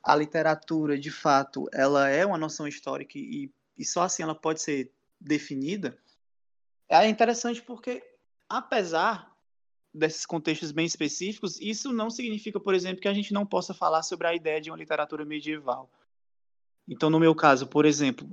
a 0.02 0.16
literatura, 0.16 0.98
de 0.98 1.10
fato, 1.10 1.68
ela 1.72 2.08
é 2.08 2.25
uma 2.25 2.38
noção 2.38 2.66
histórica 2.66 3.18
e, 3.18 3.50
e 3.78 3.85
só 3.85 4.02
assim 4.02 4.23
ela 4.23 4.35
pode 4.35 4.61
ser 4.61 4.92
definida, 5.20 5.99
é 6.88 7.06
interessante 7.08 7.62
porque, 7.62 8.02
apesar 8.49 9.30
desses 9.92 10.25
contextos 10.25 10.73
bem 10.73 10.87
específicos, 10.87 11.61
isso 11.61 11.92
não 11.92 12.11
significa, 12.11 12.58
por 12.58 12.75
exemplo, 12.75 13.00
que 13.00 13.08
a 13.08 13.14
gente 13.14 13.32
não 13.32 13.44
possa 13.44 13.75
falar 13.75 14.02
sobre 14.02 14.26
a 14.26 14.35
ideia 14.35 14.61
de 14.61 14.70
uma 14.70 14.76
literatura 14.76 15.25
medieval. 15.25 15.90
Então, 16.87 17.11
no 17.11 17.20
meu 17.20 17.35
caso, 17.35 17.66
por 17.66 17.85
exemplo, 17.85 18.28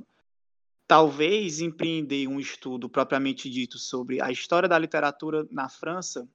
talvez 0.87 1.59
empreender 1.59 2.27
um 2.27 2.39
estudo 2.39 2.87
propriamente 2.87 3.49
dito 3.49 3.77
sobre 3.77 4.21
a 4.21 4.31
história 4.31 4.69
da 4.69 4.79
literatura 4.79 5.45
na 5.51 5.67
França 5.67 6.27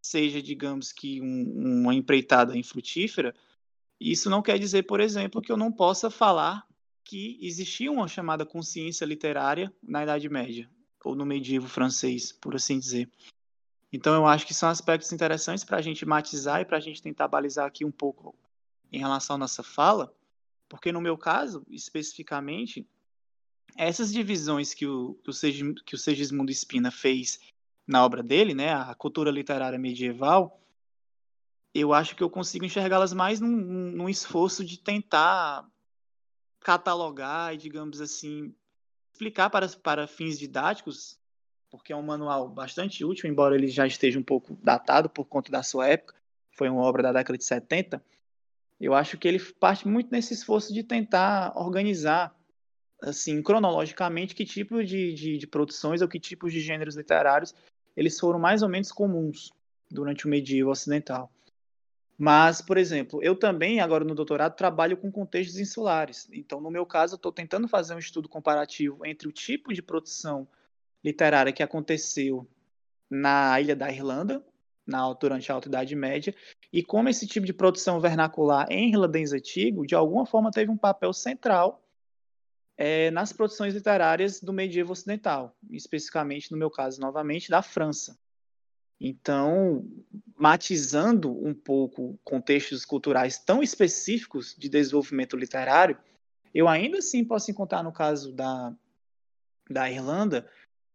seja, 0.00 0.42
digamos 0.42 0.92
que, 0.92 1.20
um, 1.20 1.80
uma 1.82 1.94
empreitada 1.94 2.56
infrutífera, 2.56 3.34
isso 4.00 4.28
não 4.28 4.42
quer 4.42 4.58
dizer, 4.58 4.84
por 4.84 5.00
exemplo, 5.00 5.40
que 5.40 5.52
eu 5.52 5.56
não 5.56 5.70
possa 5.70 6.10
falar 6.10 6.66
que 7.04 7.38
existia 7.42 7.90
uma 7.90 8.08
chamada 8.08 8.46
consciência 8.46 9.04
literária 9.04 9.72
na 9.82 10.02
Idade 10.02 10.28
Média, 10.28 10.68
ou 11.04 11.14
no 11.14 11.26
medievo 11.26 11.68
francês, 11.68 12.32
por 12.32 12.54
assim 12.54 12.78
dizer. 12.78 13.10
Então, 13.92 14.14
eu 14.14 14.26
acho 14.26 14.46
que 14.46 14.54
são 14.54 14.68
aspectos 14.68 15.12
interessantes 15.12 15.64
para 15.64 15.76
a 15.76 15.82
gente 15.82 16.06
matizar 16.06 16.60
e 16.60 16.64
para 16.64 16.78
a 16.78 16.80
gente 16.80 17.02
tentar 17.02 17.28
balizar 17.28 17.66
aqui 17.66 17.84
um 17.84 17.90
pouco 17.90 18.34
em 18.90 18.98
relação 18.98 19.36
à 19.36 19.38
nossa 19.38 19.62
fala, 19.62 20.14
porque 20.68 20.92
no 20.92 21.00
meu 21.00 21.18
caso, 21.18 21.66
especificamente, 21.68 22.86
essas 23.76 24.12
divisões 24.12 24.74
que 24.74 24.86
o, 24.86 25.18
que 25.84 25.94
o, 25.94 25.98
Segismundo 25.98 26.52
Spina 26.52 26.90
fez 26.90 27.40
na 27.86 28.04
obra 28.04 28.22
dele, 28.22 28.54
né, 28.54 28.72
a 28.72 28.94
cultura 28.94 29.30
literária 29.30 29.78
medieval, 29.78 30.60
eu 31.74 31.92
acho 31.92 32.14
que 32.14 32.22
eu 32.22 32.30
consigo 32.30 32.64
enxergá-las 32.64 33.12
mais 33.12 33.40
num, 33.40 33.50
num, 33.50 34.08
esforço 34.08 34.64
de 34.64 34.78
tentar 34.78 35.66
catalogar 36.62 37.54
e, 37.54 37.58
digamos 37.58 38.00
assim, 38.00 38.54
explicar 39.12 39.50
para, 39.50 39.68
para 39.68 40.06
fins 40.06 40.38
didáticos, 40.38 41.18
porque 41.70 41.92
é 41.92 41.96
um 41.96 42.02
manual 42.02 42.48
bastante 42.48 43.04
útil, 43.04 43.30
embora 43.30 43.54
ele 43.54 43.68
já 43.68 43.86
esteja 43.86 44.18
um 44.18 44.22
pouco 44.22 44.56
datado 44.62 45.08
por 45.08 45.24
conta 45.24 45.50
da 45.50 45.62
sua 45.62 45.88
época, 45.88 46.14
foi 46.52 46.68
uma 46.68 46.82
obra 46.82 47.02
da 47.02 47.12
década 47.12 47.38
de 47.38 47.44
70, 47.44 48.02
eu 48.80 48.94
acho 48.94 49.16
que 49.16 49.28
ele 49.28 49.38
parte 49.38 49.86
muito 49.86 50.10
nesse 50.10 50.34
esforço 50.34 50.74
de 50.74 50.82
tentar 50.82 51.52
organizar 51.56 52.34
assim, 53.00 53.42
cronologicamente, 53.42 54.34
que 54.34 54.44
tipo 54.44 54.82
de, 54.84 55.12
de, 55.14 55.38
de, 55.38 55.46
produções 55.46 56.02
ou 56.02 56.08
que 56.08 56.20
tipos 56.20 56.52
de 56.52 56.60
gêneros 56.60 56.96
literários 56.96 57.54
eles 57.96 58.18
foram 58.18 58.38
mais 58.38 58.62
ou 58.62 58.68
menos 58.68 58.90
comuns 58.90 59.52
durante 59.90 60.26
o 60.26 60.28
medievo 60.28 60.70
ocidental. 60.70 61.30
Mas, 62.18 62.60
por 62.60 62.76
exemplo, 62.76 63.22
eu 63.22 63.34
também, 63.34 63.80
agora 63.80 64.04
no 64.04 64.14
doutorado, 64.14 64.54
trabalho 64.54 64.96
com 64.96 65.10
contextos 65.10 65.58
insulares. 65.58 66.28
Então, 66.32 66.60
no 66.60 66.70
meu 66.70 66.86
caso, 66.86 67.14
eu 67.14 67.16
estou 67.16 67.32
tentando 67.32 67.66
fazer 67.66 67.94
um 67.94 67.98
estudo 67.98 68.28
comparativo 68.28 69.04
entre 69.04 69.26
o 69.28 69.32
tipo 69.32 69.72
de 69.72 69.82
produção 69.82 70.46
literária 71.02 71.52
que 71.52 71.62
aconteceu 71.62 72.46
na 73.10 73.60
ilha 73.60 73.74
da 73.74 73.90
Irlanda, 73.90 74.44
na, 74.86 75.12
durante 75.14 75.50
a 75.50 75.54
Alta 75.54 75.68
Idade 75.68 75.94
Média, 75.94 76.34
e 76.72 76.82
como 76.82 77.08
esse 77.08 77.26
tipo 77.26 77.44
de 77.44 77.52
produção 77.52 78.00
vernacular 78.00 78.66
em 78.70 78.88
irlandês 78.88 79.32
antigo, 79.32 79.86
de 79.86 79.94
alguma 79.94 80.24
forma, 80.24 80.50
teve 80.50 80.70
um 80.70 80.76
papel 80.76 81.12
central 81.12 81.82
é, 82.76 83.10
nas 83.10 83.32
produções 83.32 83.74
literárias 83.74 84.40
do 84.40 84.52
medievo 84.52 84.92
ocidental, 84.92 85.56
especificamente, 85.70 86.50
no 86.50 86.56
meu 86.58 86.70
caso, 86.70 87.00
novamente, 87.00 87.50
da 87.50 87.62
França. 87.62 88.18
Então, 89.04 89.84
matizando 90.36 91.28
um 91.44 91.52
pouco 91.52 92.16
contextos 92.22 92.84
culturais 92.84 93.36
tão 93.36 93.60
específicos 93.60 94.54
de 94.56 94.68
desenvolvimento 94.68 95.36
literário, 95.36 95.98
eu 96.54 96.68
ainda 96.68 96.98
assim 96.98 97.24
posso 97.24 97.50
encontrar 97.50 97.82
no 97.82 97.92
caso 97.92 98.32
da, 98.32 98.72
da 99.68 99.90
Irlanda, 99.90 100.48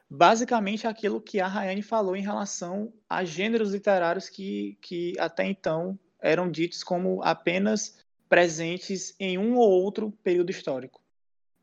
basicamente 0.10 0.88
aquilo 0.88 1.20
que 1.20 1.42
a 1.42 1.48
Rayane 1.48 1.82
falou 1.82 2.16
em 2.16 2.22
relação 2.22 2.94
a 3.10 3.26
gêneros 3.26 3.74
literários 3.74 4.30
que, 4.30 4.78
que 4.82 5.14
até 5.20 5.44
então 5.44 6.00
eram 6.22 6.50
ditos 6.50 6.86
como 6.86 7.22
apenas 7.24 7.98
presentes 8.30 9.14
em 9.20 9.38
um 9.38 9.58
ou 9.58 9.70
outro 9.70 10.12
período 10.24 10.50
histórico. 10.50 11.02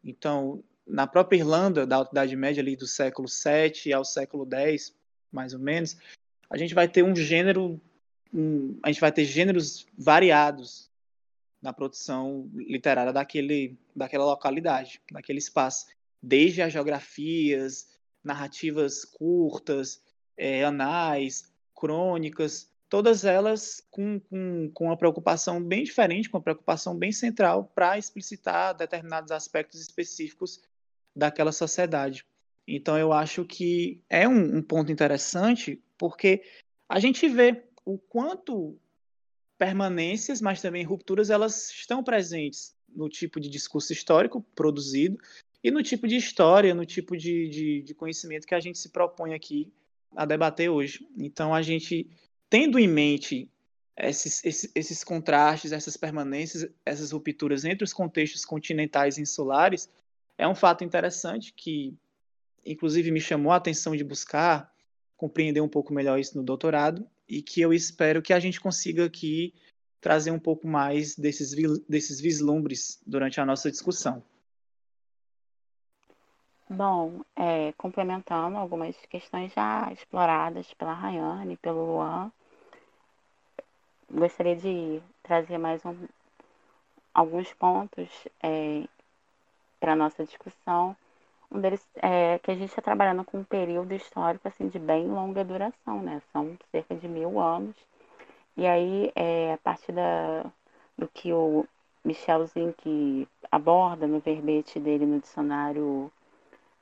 Então, 0.05 0.63
na 0.87 1.07
própria 1.07 1.39
Irlanda, 1.39 1.87
da 1.87 2.03
Idade 2.03 2.37
Média, 2.37 2.63
ali 2.63 2.77
do 2.77 2.87
século 2.87 3.29
VII 3.29 3.95
ao 3.95 4.05
século 4.05 4.47
X, 4.53 4.95
mais 5.33 5.55
ou 5.55 5.59
menos, 5.59 5.97
a 6.55 6.57
gente 6.57 6.73
vai 6.73 6.87
ter 6.87 7.03
um 7.03 7.17
gênero, 7.17 7.81
um, 8.33 8.79
a 8.81 8.89
gente 8.89 9.01
vai 9.01 9.11
ter 9.11 9.25
gêneros 9.25 9.89
variados 9.99 10.89
na 11.61 11.73
produção 11.73 12.49
literária 12.55 13.13
daquele, 13.13 13.77
daquela 13.95 14.25
localidade, 14.25 15.01
daquele 15.11 15.41
espaço, 15.41 15.87
desde 16.23 16.63
as 16.63 16.73
geografias, 16.73 17.89
narrativas 18.23 19.05
curtas, 19.05 20.01
é, 20.37 20.65
anais, 20.65 21.53
crônicas, 21.75 22.71
todas 22.89 23.25
elas 23.25 23.85
com, 23.91 24.21
com, 24.21 24.71
com 24.73 24.85
uma 24.85 24.97
preocupação 24.97 25.61
bem 25.61 25.83
diferente, 25.83 26.31
com 26.31 26.37
uma 26.37 26.45
preocupação 26.45 26.97
bem 26.97 27.11
central 27.11 27.65
para 27.75 27.99
explicitar 27.99 28.77
determinados 28.77 29.33
aspectos 29.33 29.81
específicos 29.81 30.63
daquela 31.17 31.51
sociedade. 31.51 32.25
Então, 32.67 32.97
eu 32.97 33.13
acho 33.13 33.45
que 33.45 34.01
é 34.09 34.29
um, 34.29 34.59
um 34.59 34.63
ponto 34.63 34.93
interessante, 34.93 35.83
porque 35.99 36.43
a 36.89 36.99
gente 36.99 37.29
vê 37.29 37.65
o 37.85 37.99
quanto 37.99 38.79
permanências, 39.59 40.41
mas 40.41 40.61
também 40.61 40.85
rupturas, 40.85 41.31
elas 41.31 41.71
estão 41.71 42.03
presentes 42.03 42.75
no 42.89 43.09
tipo 43.09 43.41
de 43.41 43.49
discurso 43.49 43.93
histórico 43.93 44.45
produzido 44.55 45.19
e 45.63 45.71
no 45.71 45.83
tipo 45.83 46.07
de 46.07 46.17
história, 46.17 46.75
no 46.75 46.85
tipo 46.85 47.17
de, 47.17 47.49
de, 47.49 47.83
de 47.83 47.95
conhecimento 47.95 48.47
que 48.47 48.55
a 48.55 48.61
gente 48.61 48.79
se 48.79 48.91
propõe 48.91 49.35
aqui 49.35 49.73
a 50.15 50.25
debater 50.25 50.69
hoje. 50.69 51.09
Então, 51.17 51.55
a 51.55 51.63
gente 51.63 52.09
tendo 52.51 52.79
em 52.79 52.87
mente 52.87 53.51
esses, 53.97 54.45
esses, 54.45 54.71
esses, 54.75 55.05
contrastes, 55.05 55.73
essas 55.73 55.97
permanências, 55.97 56.69
essas 56.85 57.13
rupturas 57.13 57.65
entre 57.65 57.85
os 57.85 57.93
contextos 57.93 58.45
continentais 58.45 59.19
e 59.19 59.23
insulares, 59.23 59.89
é 60.37 60.47
um 60.47 60.55
fato 60.55 60.85
interessante 60.85 61.53
que, 61.53 61.95
inclusive, 62.67 63.11
me 63.11 63.21
chamou 63.21 63.53
a 63.53 63.57
atenção 63.57 63.97
de 63.97 64.03
buscar 64.03 64.74
compreender 65.25 65.63
um 65.63 65.69
pouco 65.69 65.95
melhor 65.95 66.19
isso 66.19 66.37
no 66.37 66.45
doutorado 66.45 67.09
e 67.27 67.41
que 67.41 67.59
eu 67.59 67.73
espero 67.73 68.21
que 68.21 68.35
a 68.35 68.39
gente 68.39 68.61
consiga 68.61 69.07
aqui 69.07 69.55
trazer 69.99 70.31
um 70.31 70.39
pouco 70.39 70.69
mais 70.69 71.17
desses, 71.17 71.55
desses 71.89 72.21
vislumbres 72.21 73.01
durante 73.07 73.41
a 73.41 73.47
nossa 73.47 73.71
discussão. 73.71 74.23
Bom, 76.69 77.23
é, 77.35 77.73
complementando 77.73 78.59
algumas 78.59 78.95
questões 79.09 79.51
já 79.55 79.91
exploradas 79.91 80.75
pela 80.75 80.93
Rayane 80.93 81.55
e 81.55 81.57
pelo 81.57 81.87
Luan, 81.87 82.31
gostaria 84.13 84.57
de 84.57 85.01
trazer 85.23 85.57
mais 85.57 85.83
um, 85.87 85.97
alguns 87.15 87.51
pontos 87.55 88.11
é, 88.43 88.85
para 89.81 89.95
a 89.95 89.97
nossa 89.97 90.23
discussão. 90.23 90.95
Um 91.55 91.61
deles 91.61 91.89
é 92.03 92.41
que 92.41 92.51
a 92.51 92.55
gente 92.55 92.71
está 92.71 92.83
trabalhando 92.83 93.25
com 93.25 93.39
um 93.39 93.45
período 93.45 93.95
histórico 93.95 94.49
assim, 94.49 94.67
de 94.67 94.79
bem 94.79 95.07
longa 95.07 95.45
duração, 95.45 96.03
né? 96.03 96.21
São 96.33 96.59
cerca 96.73 96.97
de 96.97 97.07
mil 97.07 97.39
anos. 97.39 97.77
E 98.57 98.67
aí, 98.67 99.13
é, 99.15 99.53
a 99.53 99.59
partir 99.59 99.93
da, 99.93 100.45
do 100.99 101.07
que 101.07 101.33
o 101.33 101.65
Michel 102.05 102.45
Zink 102.47 103.29
aborda 103.53 104.05
no 104.05 104.19
verbete 104.19 104.81
dele 104.81 105.07
no 105.07 105.21
dicionário 105.21 106.11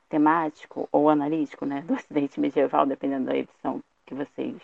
temático 0.08 0.88
ou 0.90 1.10
analítico, 1.10 1.66
né, 1.66 1.82
do 1.82 1.94
Ocidente 1.94 2.40
medieval, 2.40 2.86
dependendo 2.86 3.26
da 3.26 3.36
edição 3.36 3.82
que 4.06 4.14
vocês 4.14 4.56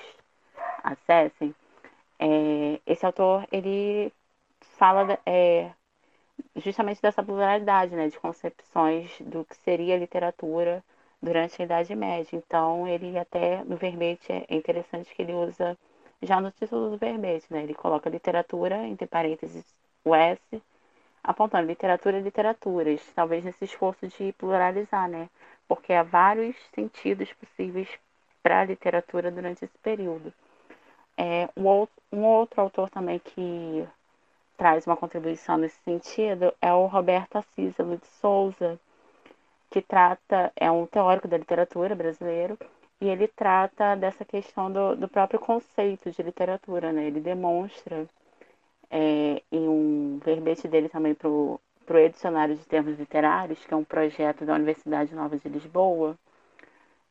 acessem, 0.83 1.55
é, 2.19 2.81
esse 2.87 3.05
autor 3.05 3.47
ele 3.53 4.11
fala 4.61 5.19
é, 5.27 5.71
justamente 6.57 7.01
dessa 7.03 7.23
pluralidade, 7.23 7.95
né, 7.95 8.09
de 8.09 8.19
concepções 8.19 9.11
do 9.21 9.45
que 9.45 9.57
seria 9.57 9.97
literatura 9.99 10.85
durante 11.23 11.61
a 11.61 11.65
Idade 11.65 11.95
Média. 11.95 12.37
Então, 12.37 12.87
ele 12.87 13.19
até 13.19 13.65
no 13.65 13.77
verbete 13.77 14.33
é 14.33 14.47
interessante 14.55 15.15
que 15.15 15.23
ele 15.23 15.35
usa 15.35 15.77
já 16.23 16.41
no 16.41 16.51
título 16.51 16.91
do 16.91 16.99
verbete, 16.99 17.47
né, 17.51 17.63
ele 17.63 17.75
coloca 17.75 18.11
literatura 18.11 18.77
entre 18.87 19.07
parênteses 19.07 19.65
o 20.05 20.15
S 20.15 20.41
apontando 21.23 21.67
literatura 21.67 22.19
e 22.19 22.23
literaturas, 22.23 23.03
talvez 23.15 23.45
nesse 23.45 23.65
esforço 23.65 24.07
de 24.09 24.33
pluralizar, 24.33 25.09
né? 25.09 25.29
Porque 25.67 25.93
há 25.93 26.03
vários 26.03 26.57
sentidos 26.75 27.33
possíveis 27.35 27.89
para 28.43 28.61
a 28.61 28.65
literatura 28.65 29.31
durante 29.31 29.65
esse 29.65 29.79
período. 29.79 30.33
É, 31.17 31.49
um, 31.57 31.87
um 32.13 32.25
outro 32.25 32.61
autor 32.61 32.89
também 32.91 33.19
que 33.19 33.87
traz 34.59 34.87
uma 34.87 34.97
contribuição 34.97 35.57
nesse 35.57 35.81
sentido 35.85 36.53
é 36.61 36.73
o 36.73 36.87
Roberto 36.87 37.37
Assísalo 37.37 37.97
de 37.97 38.07
Souza, 38.21 38.79
que 39.71 39.81
trata, 39.81 40.53
é 40.57 40.71
um 40.71 40.85
teórico 40.87 41.29
da 41.29 41.39
literatura 41.39 41.95
brasileiro, 41.95 42.59
e 43.01 43.09
ele 43.09 43.29
trata 43.29 43.95
dessa 43.95 44.25
questão 44.25 44.71
do, 44.71 44.97
do 44.97 45.09
próprio 45.09 45.39
conceito 45.39 46.11
de 46.11 46.23
literatura, 46.23 46.93
né? 46.93 47.07
Ele 47.07 47.21
demonstra 47.21 48.09
é, 48.91 49.43
em 49.53 49.69
um 49.69 50.19
verbete 50.25 50.67
dele 50.67 50.89
também 50.89 51.15
para 51.15 51.29
o 51.29 51.61
Edicionário 51.91 52.57
de 52.57 52.65
Termos 52.67 52.99
Literários, 52.99 53.65
que 53.65 53.73
é 53.73 53.77
um 53.77 53.85
projeto 53.85 54.45
da 54.45 54.55
Universidade 54.55 55.15
Nova 55.15 55.39
de 55.39 55.49
Lisboa, 55.49 56.19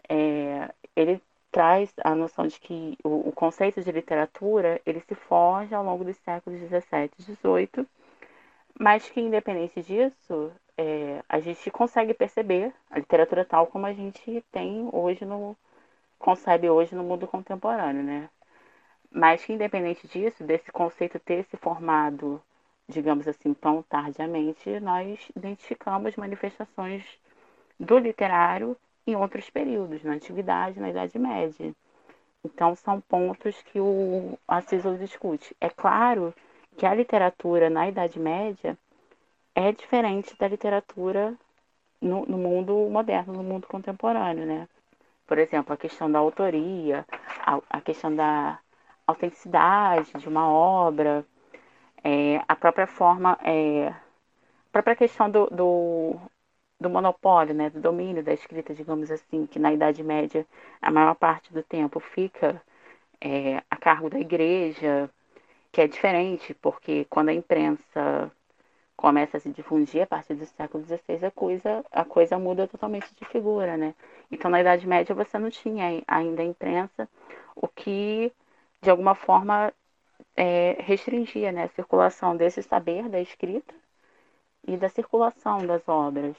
é, 0.10 0.70
ele 0.96 1.22
traz 1.51 1.94
a 2.04 2.13
noção 2.16 2.48
de 2.48 2.60
que 2.60 2.98
o, 3.04 3.30
o, 3.30 3.32
conceito 3.32 3.82
de 3.82 3.92
literatura 3.92 4.82
ele 4.86 5.00
se 5.01 5.16
forja 5.16 5.77
ao 5.77 5.84
longo 5.84 6.04
dos 6.04 6.18
séculos 6.18 6.60
17 6.60 7.13
e 7.20 7.24
18, 7.24 7.88
mas 8.80 9.10
que 9.10 9.22
independente 9.22 9.82
disso, 9.82 10.51
é, 10.77 11.24
a 11.27 11.39
gente 11.39 11.72
consegue 11.72 12.13
perceber 12.13 12.74
a 12.89 13.00
literatura 13.00 13.44
tal 13.46 13.68
como 13.68 13.86
a 13.86 13.94
gente 13.94 14.44
tem 14.51 14.89
hoje 14.92 15.25
no 15.25 15.56
concebe 16.20 16.70
hoje 16.70 16.96
no 16.96 17.04
mundo 17.04 17.27
contemporâneo, 17.27 18.04
né? 18.04 18.30
Mas 19.12 19.46
que, 19.46 19.54
independente 19.54 20.08
disso, 20.08 20.44
desse 20.44 20.72
conceito 20.72 21.20
ter 21.20 21.44
se 21.46 21.58
formado, 21.58 22.41
digamos 22.88 23.28
assim, 23.28 23.54
tão 23.54 23.84
tardiamente, 23.84 24.80
nós 24.80 25.19
identificamos 25.36 26.15
manifestações 26.15 27.04
do 27.80 27.98
literário 27.98 28.76
em 29.08 29.15
outros 29.15 29.50
períodos, 29.50 30.04
na 30.04 30.13
Antiguidade, 30.13 30.80
na 30.80 30.89
Idade 30.89 31.17
Média. 31.17 31.74
Então, 32.43 32.76
são 32.76 33.02
pontos 33.02 33.62
que 33.63 33.80
o 33.80 34.38
Assisol 34.48 34.98
discute. 34.98 35.56
É 35.60 35.70
claro 35.70 36.34
que 36.78 36.86
a 36.86 36.93
literatura 36.93 37.70
na 37.70 37.88
Idade 37.88 38.20
Média 38.20 38.78
é 39.56 39.72
diferente 39.72 40.38
da 40.38 40.48
literatura 40.48 41.34
no, 42.02 42.26
no 42.26 42.38
mundo 42.38 42.74
moderno, 42.91 43.34
no 43.34 43.43
mundo 43.43 43.67
contemporâneo, 43.67 44.46
né? 44.46 44.67
Por 45.26 45.39
exemplo, 45.39 45.74
a 45.74 45.78
questão 45.78 46.10
da 46.12 46.20
autoria, 46.20 47.06
a, 47.46 47.60
a 47.70 47.82
questão 47.82 48.15
da 48.15 48.60
autenticidade 49.06 50.13
de 50.13 50.28
uma 50.28 50.50
obra, 50.50 51.26
é, 52.04 52.41
a 52.48 52.56
própria 52.56 52.88
forma, 52.88 53.38
é, 53.43 53.88
a 53.89 54.72
própria 54.72 54.96
questão 54.96 55.30
do, 55.30 55.48
do, 55.48 56.15
do, 56.80 56.90
monopólio, 56.90 57.54
né, 57.56 57.70
do 57.70 57.80
domínio 57.82 58.24
da 58.24 58.34
escrita, 58.34 58.74
digamos 58.74 59.12
assim, 59.12 59.46
que 59.46 59.60
na 59.60 59.74
Idade 59.74 60.04
Média 60.04 60.46
a 60.82 60.92
maior 60.92 61.16
parte 61.16 61.54
do 61.54 61.63
tempo 61.63 62.00
fica 62.00 62.62
é, 63.22 63.58
a 63.70 63.76
cargo 63.78 64.10
da 64.10 64.20
igreja, 64.20 65.10
que 65.72 65.82
é 65.82 65.88
diferente, 65.88 66.54
porque 66.56 67.06
quando 67.10 67.30
a 67.30 67.34
imprensa 67.34 68.32
começa 68.96 69.38
a 69.38 69.40
se 69.40 69.50
difundir 69.50 70.02
a 70.04 70.08
partir 70.08 70.34
do 70.36 70.46
século 70.46 70.84
XVI, 70.84 71.26
a 71.26 71.32
coisa, 71.32 71.86
a 71.92 72.04
coisa 72.06 72.40
muda 72.40 72.68
totalmente 72.68 73.13
de 73.16 73.26
figura, 73.26 73.78
né? 73.78 73.94
Então, 74.32 74.50
na 74.52 74.62
Idade 74.62 74.88
Média, 74.88 75.13
você 75.16 75.38
não 75.38 75.50
tinha 75.50 76.04
ainda 76.08 76.42
a 76.42 76.46
imprensa, 76.46 77.08
o 77.56 77.68
que 77.68 78.32
de 78.82 78.90
alguma 78.90 79.16
forma 79.16 79.74
é, 80.36 80.78
restringia 80.82 81.52
né, 81.52 81.63
a 81.66 81.70
circulação 81.70 82.36
desse 82.38 82.62
saber 82.63 83.10
da 83.10 83.20
escrita 83.22 83.74
e 84.68 84.78
da 84.78 84.90
circulação 84.90 85.66
das 85.66 85.88
obras. 85.88 86.36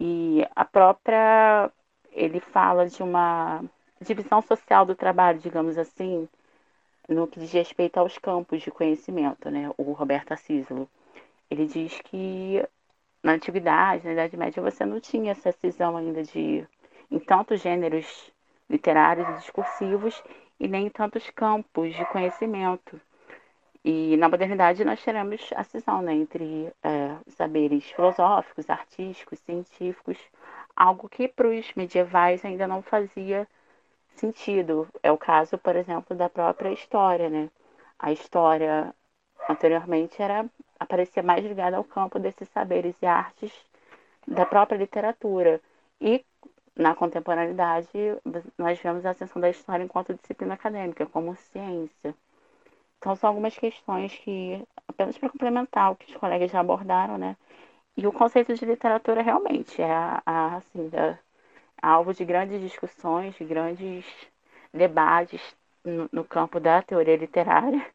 E 0.00 0.46
a 0.54 0.64
própria. 0.64 1.70
Ele 2.12 2.38
fala 2.38 2.88
de 2.88 3.02
uma 3.02 3.64
divisão 4.00 4.40
social 4.40 4.86
do 4.86 4.94
trabalho, 4.94 5.40
digamos 5.40 5.76
assim, 5.76 6.28
no 7.08 7.26
que 7.26 7.40
diz 7.40 7.50
respeito 7.50 7.98
aos 7.98 8.18
campos 8.18 8.62
de 8.62 8.70
conhecimento, 8.70 9.50
né? 9.50 9.70
O 9.76 9.92
Roberto 9.92 10.32
Assísolo. 10.32 10.88
Ele 11.50 11.66
diz 11.66 12.00
que 12.02 12.64
na 13.22 13.32
antiguidade, 13.32 14.04
na 14.04 14.12
Idade 14.12 14.36
Média, 14.36 14.62
você 14.62 14.84
não 14.84 15.00
tinha 15.00 15.32
essa 15.32 15.50
cisão 15.52 15.96
ainda 15.96 16.22
de 16.22 16.66
em 17.10 17.18
tantos 17.18 17.60
gêneros 17.60 18.32
literários 18.68 19.28
e 19.28 19.38
discursivos 19.38 20.22
e 20.58 20.68
nem 20.68 20.88
tantos 20.88 21.28
campos 21.30 21.94
de 21.94 22.04
conhecimento. 22.06 23.00
E 23.84 24.16
na 24.16 24.28
modernidade 24.28 24.84
nós 24.84 25.02
teremos 25.04 25.50
a 25.54 25.62
cisão 25.62 26.00
né, 26.00 26.14
entre 26.14 26.72
é, 26.82 27.16
saberes 27.28 27.84
filosóficos, 27.84 28.70
artísticos, 28.70 29.38
científicos, 29.40 30.18
algo 30.74 31.08
que 31.08 31.28
para 31.28 31.48
os 31.48 31.72
medievais 31.74 32.44
ainda 32.44 32.66
não 32.66 32.82
fazia 32.82 33.46
sentido. 34.16 34.88
É 35.02 35.12
o 35.12 35.18
caso, 35.18 35.58
por 35.58 35.76
exemplo, 35.76 36.16
da 36.16 36.30
própria 36.30 36.72
história. 36.72 37.28
Né? 37.28 37.50
A 37.98 38.10
história 38.12 38.94
anteriormente 39.48 40.20
era 40.22 40.46
aparecia 40.78 41.22
mais 41.22 41.44
ligada 41.44 41.76
ao 41.76 41.84
campo 41.84 42.18
desses 42.18 42.48
saberes 42.48 42.94
e 43.02 43.06
artes 43.06 43.52
da 44.26 44.46
própria 44.46 44.78
literatura. 44.78 45.60
E 46.00 46.24
na 46.76 46.94
contemporaneidade, 46.94 47.90
nós 48.58 48.78
vemos 48.80 49.06
a 49.06 49.10
ascensão 49.10 49.40
da 49.40 49.50
história 49.50 49.84
enquanto 49.84 50.14
disciplina 50.14 50.54
acadêmica, 50.54 51.06
como 51.06 51.36
ciência. 51.36 52.14
Então, 53.04 53.14
são 53.16 53.28
algumas 53.28 53.54
questões 53.54 54.16
que, 54.16 54.66
apenas 54.88 55.18
para 55.18 55.28
complementar 55.28 55.92
o 55.92 55.94
que 55.94 56.10
os 56.10 56.16
colegas 56.16 56.50
já 56.50 56.60
abordaram, 56.60 57.18
né? 57.18 57.36
E 57.94 58.06
o 58.06 58.12
conceito 58.12 58.54
de 58.54 58.64
literatura 58.64 59.20
realmente 59.20 59.82
é, 59.82 59.92
a, 59.92 60.56
assim, 60.56 60.90
a, 60.96 61.18
alvo 61.86 62.14
de 62.14 62.24
grandes 62.24 62.62
discussões, 62.62 63.34
de 63.34 63.44
grandes 63.44 64.06
debates 64.72 65.54
no, 65.84 66.08
no 66.10 66.24
campo 66.24 66.58
da 66.58 66.80
teoria 66.80 67.14
literária, 67.14 67.86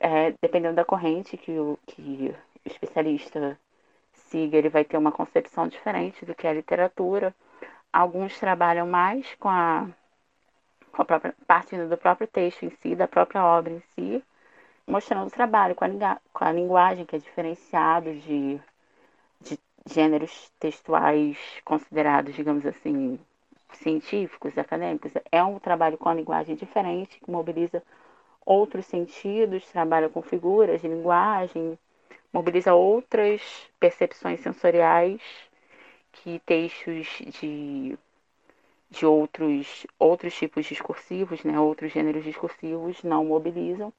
é, 0.00 0.32
dependendo 0.40 0.76
da 0.76 0.86
corrente 0.86 1.36
que 1.36 1.58
o, 1.58 1.78
que 1.86 2.34
o 2.64 2.68
especialista 2.68 3.60
siga, 4.14 4.56
ele 4.56 4.70
vai 4.70 4.86
ter 4.86 4.96
uma 4.96 5.12
concepção 5.12 5.68
diferente 5.68 6.24
do 6.24 6.34
que 6.34 6.46
é 6.46 6.50
a 6.50 6.54
literatura. 6.54 7.34
Alguns 7.92 8.40
trabalham 8.40 8.86
mais 8.86 9.34
com 9.34 9.50
a, 9.50 9.86
com 10.92 11.02
a 11.02 11.04
própria, 11.04 11.34
partindo 11.46 11.90
do 11.90 11.98
próprio 11.98 12.26
texto 12.26 12.64
em 12.64 12.70
si, 12.70 12.96
da 12.96 13.06
própria 13.06 13.44
obra 13.44 13.74
em 13.74 13.82
si, 13.94 14.24
mostrando 14.90 15.28
o 15.28 15.30
trabalho 15.30 15.74
com 15.74 15.84
a, 15.84 16.20
com 16.32 16.44
a 16.44 16.52
linguagem 16.52 17.06
que 17.06 17.16
é 17.16 17.18
diferenciado 17.18 18.12
de, 18.12 18.60
de 19.40 19.58
gêneros 19.86 20.50
textuais 20.58 21.38
considerados, 21.64 22.34
digamos 22.34 22.66
assim, 22.66 23.18
científicos, 23.74 24.58
acadêmicos. 24.58 25.12
É 25.30 25.42
um 25.42 25.58
trabalho 25.58 25.96
com 25.96 26.08
a 26.08 26.14
linguagem 26.14 26.56
diferente, 26.56 27.20
que 27.20 27.30
mobiliza 27.30 27.82
outros 28.44 28.86
sentidos, 28.86 29.64
trabalha 29.70 30.08
com 30.08 30.22
figuras 30.22 30.80
de 30.80 30.88
linguagem, 30.88 31.78
mobiliza 32.32 32.74
outras 32.74 33.40
percepções 33.78 34.40
sensoriais 34.40 35.20
que 36.12 36.40
textos 36.40 37.06
de, 37.40 37.96
de 38.90 39.06
outros, 39.06 39.86
outros 39.98 40.34
tipos 40.34 40.66
discursivos, 40.66 41.44
né, 41.44 41.58
outros 41.60 41.92
gêneros 41.92 42.24
discursivos 42.24 43.02
não 43.04 43.24
mobilizam. 43.24 43.92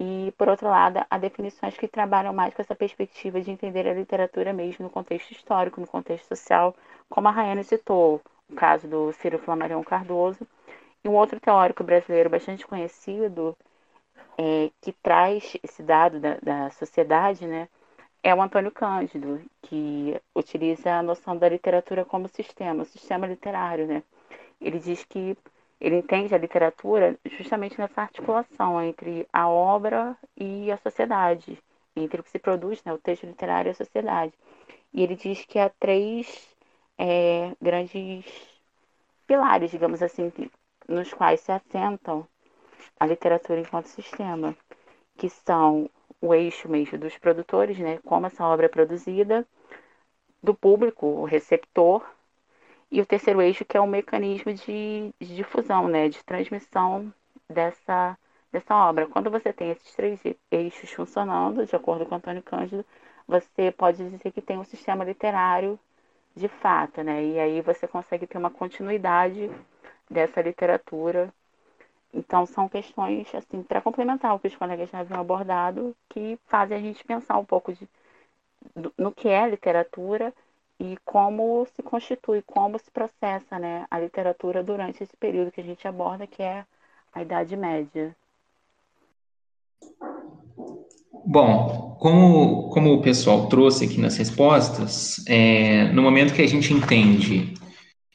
E, 0.00 0.32
por 0.36 0.48
outro 0.48 0.68
lado, 0.68 1.04
há 1.08 1.18
definições 1.18 1.76
que 1.76 1.86
trabalham 1.88 2.32
mais 2.32 2.54
com 2.54 2.62
essa 2.62 2.74
perspectiva 2.74 3.40
de 3.40 3.50
entender 3.50 3.86
a 3.86 3.94
literatura 3.94 4.52
mesmo 4.52 4.84
no 4.84 4.90
contexto 4.90 5.30
histórico, 5.32 5.80
no 5.80 5.86
contexto 5.86 6.28
social, 6.28 6.74
como 7.08 7.28
a 7.28 7.30
Rayane 7.30 7.64
citou, 7.64 8.20
o 8.50 8.54
caso 8.54 8.88
do 8.88 9.12
Ciro 9.12 9.38
Flamarion 9.38 9.82
Cardoso. 9.82 10.46
E 11.04 11.08
um 11.08 11.14
outro 11.14 11.38
teórico 11.40 11.84
brasileiro 11.84 12.30
bastante 12.30 12.66
conhecido, 12.66 13.56
é, 14.38 14.70
que 14.80 14.92
traz 14.92 15.56
esse 15.62 15.82
dado 15.82 16.20
da, 16.20 16.36
da 16.42 16.70
sociedade, 16.70 17.46
né, 17.46 17.68
é 18.22 18.34
o 18.34 18.40
Antônio 18.42 18.70
Cândido, 18.70 19.40
que 19.62 20.20
utiliza 20.34 20.94
a 20.94 21.02
noção 21.02 21.36
da 21.36 21.48
literatura 21.48 22.04
como 22.04 22.28
sistema, 22.28 22.84
sistema 22.84 23.26
literário, 23.26 23.86
né? 23.86 24.02
Ele 24.60 24.78
diz 24.78 25.04
que 25.04 25.36
ele 25.82 25.96
entende 25.96 26.32
a 26.32 26.38
literatura 26.38 27.18
justamente 27.24 27.76
nessa 27.76 28.02
articulação 28.02 28.80
entre 28.80 29.26
a 29.32 29.48
obra 29.48 30.16
e 30.36 30.70
a 30.70 30.76
sociedade, 30.76 31.58
entre 31.96 32.20
o 32.20 32.22
que 32.22 32.30
se 32.30 32.38
produz, 32.38 32.82
né, 32.84 32.92
o 32.92 32.98
texto 32.98 33.26
literário 33.26 33.68
e 33.68 33.72
a 33.72 33.74
sociedade. 33.74 34.32
E 34.94 35.02
ele 35.02 35.16
diz 35.16 35.44
que 35.44 35.58
há 35.58 35.68
três 35.68 36.56
é, 36.96 37.50
grandes 37.60 38.24
pilares, 39.26 39.72
digamos 39.72 40.00
assim, 40.04 40.32
nos 40.88 41.12
quais 41.12 41.40
se 41.40 41.50
assentam 41.50 42.28
a 43.00 43.04
literatura 43.04 43.58
enquanto 43.58 43.86
sistema, 43.86 44.56
que 45.16 45.28
são 45.28 45.90
o 46.20 46.32
eixo 46.32 46.68
mesmo 46.68 46.96
dos 46.96 47.18
produtores, 47.18 47.76
né, 47.76 47.98
como 48.04 48.26
essa 48.26 48.46
obra 48.46 48.66
é 48.66 48.68
produzida, 48.68 49.44
do 50.40 50.54
público, 50.54 51.06
o 51.06 51.24
receptor, 51.24 52.08
e 52.92 53.00
o 53.00 53.06
terceiro 53.06 53.42
eixo 53.42 53.64
que 53.64 53.76
é 53.76 53.80
o 53.80 53.86
mecanismo 53.86 54.52
de, 54.54 55.12
de 55.20 55.36
difusão, 55.36 55.88
né, 55.88 56.08
de 56.08 56.22
transmissão 56.24 57.12
dessa, 57.48 58.18
dessa 58.52 58.76
obra. 58.76 59.06
Quando 59.08 59.30
você 59.30 59.52
tem 59.52 59.70
esses 59.70 59.92
três 59.94 60.20
eixos 60.50 60.92
funcionando, 60.92 61.66
de 61.66 61.74
acordo 61.76 62.06
com 62.06 62.14
Antônio 62.16 62.42
Cândido, 62.42 62.84
você 63.26 63.72
pode 63.72 63.98
dizer 64.10 64.32
que 64.32 64.42
tem 64.42 64.58
um 64.58 64.64
sistema 64.64 65.04
literário 65.04 65.78
de 66.36 66.48
fato, 66.48 67.02
né? 67.02 67.24
E 67.24 67.38
aí 67.40 67.60
você 67.62 67.88
consegue 67.88 68.26
ter 68.26 68.38
uma 68.38 68.50
continuidade 68.50 69.50
dessa 70.10 70.40
literatura 70.42 71.32
então, 72.12 72.44
são 72.44 72.68
questões, 72.68 73.34
assim, 73.34 73.62
para 73.62 73.80
complementar 73.80 74.34
o 74.34 74.38
que 74.38 74.46
os 74.48 74.56
colegas 74.56 74.90
já 74.90 75.00
haviam 75.00 75.20
abordado, 75.20 75.96
que 76.10 76.38
fazem 76.46 76.76
a 76.76 76.80
gente 76.80 77.02
pensar 77.04 77.38
um 77.38 77.44
pouco 77.44 77.72
de, 77.72 77.88
no 78.98 79.12
que 79.12 79.28
é 79.28 79.48
literatura 79.48 80.32
e 80.80 80.96
como 81.04 81.66
se 81.74 81.82
constitui, 81.82 82.42
como 82.42 82.78
se 82.78 82.90
processa 82.90 83.58
né, 83.58 83.86
a 83.90 83.98
literatura 83.98 84.62
durante 84.62 85.02
esse 85.02 85.16
período 85.16 85.52
que 85.52 85.60
a 85.60 85.64
gente 85.64 85.86
aborda, 85.86 86.26
que 86.26 86.42
é 86.42 86.64
a 87.12 87.22
Idade 87.22 87.56
Média. 87.56 88.14
Bom, 91.24 91.96
como, 92.00 92.68
como 92.70 92.94
o 92.94 93.02
pessoal 93.02 93.48
trouxe 93.48 93.84
aqui 93.84 94.00
nas 94.00 94.16
respostas, 94.16 95.24
é, 95.28 95.84
no 95.92 96.02
momento 96.02 96.34
que 96.34 96.42
a 96.42 96.48
gente 96.48 96.72
entende 96.72 97.54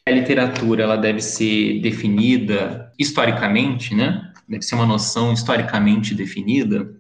a 0.08 0.12
literatura 0.12 0.84
ela 0.84 0.96
deve 0.96 1.22
ser 1.22 1.82
definida 1.82 2.92
historicamente, 2.98 3.94
né? 3.94 4.32
Deve 4.48 4.64
ser 4.64 4.76
uma 4.76 4.86
noção 4.86 5.34
historicamente 5.34 6.16
definida. 6.16 6.96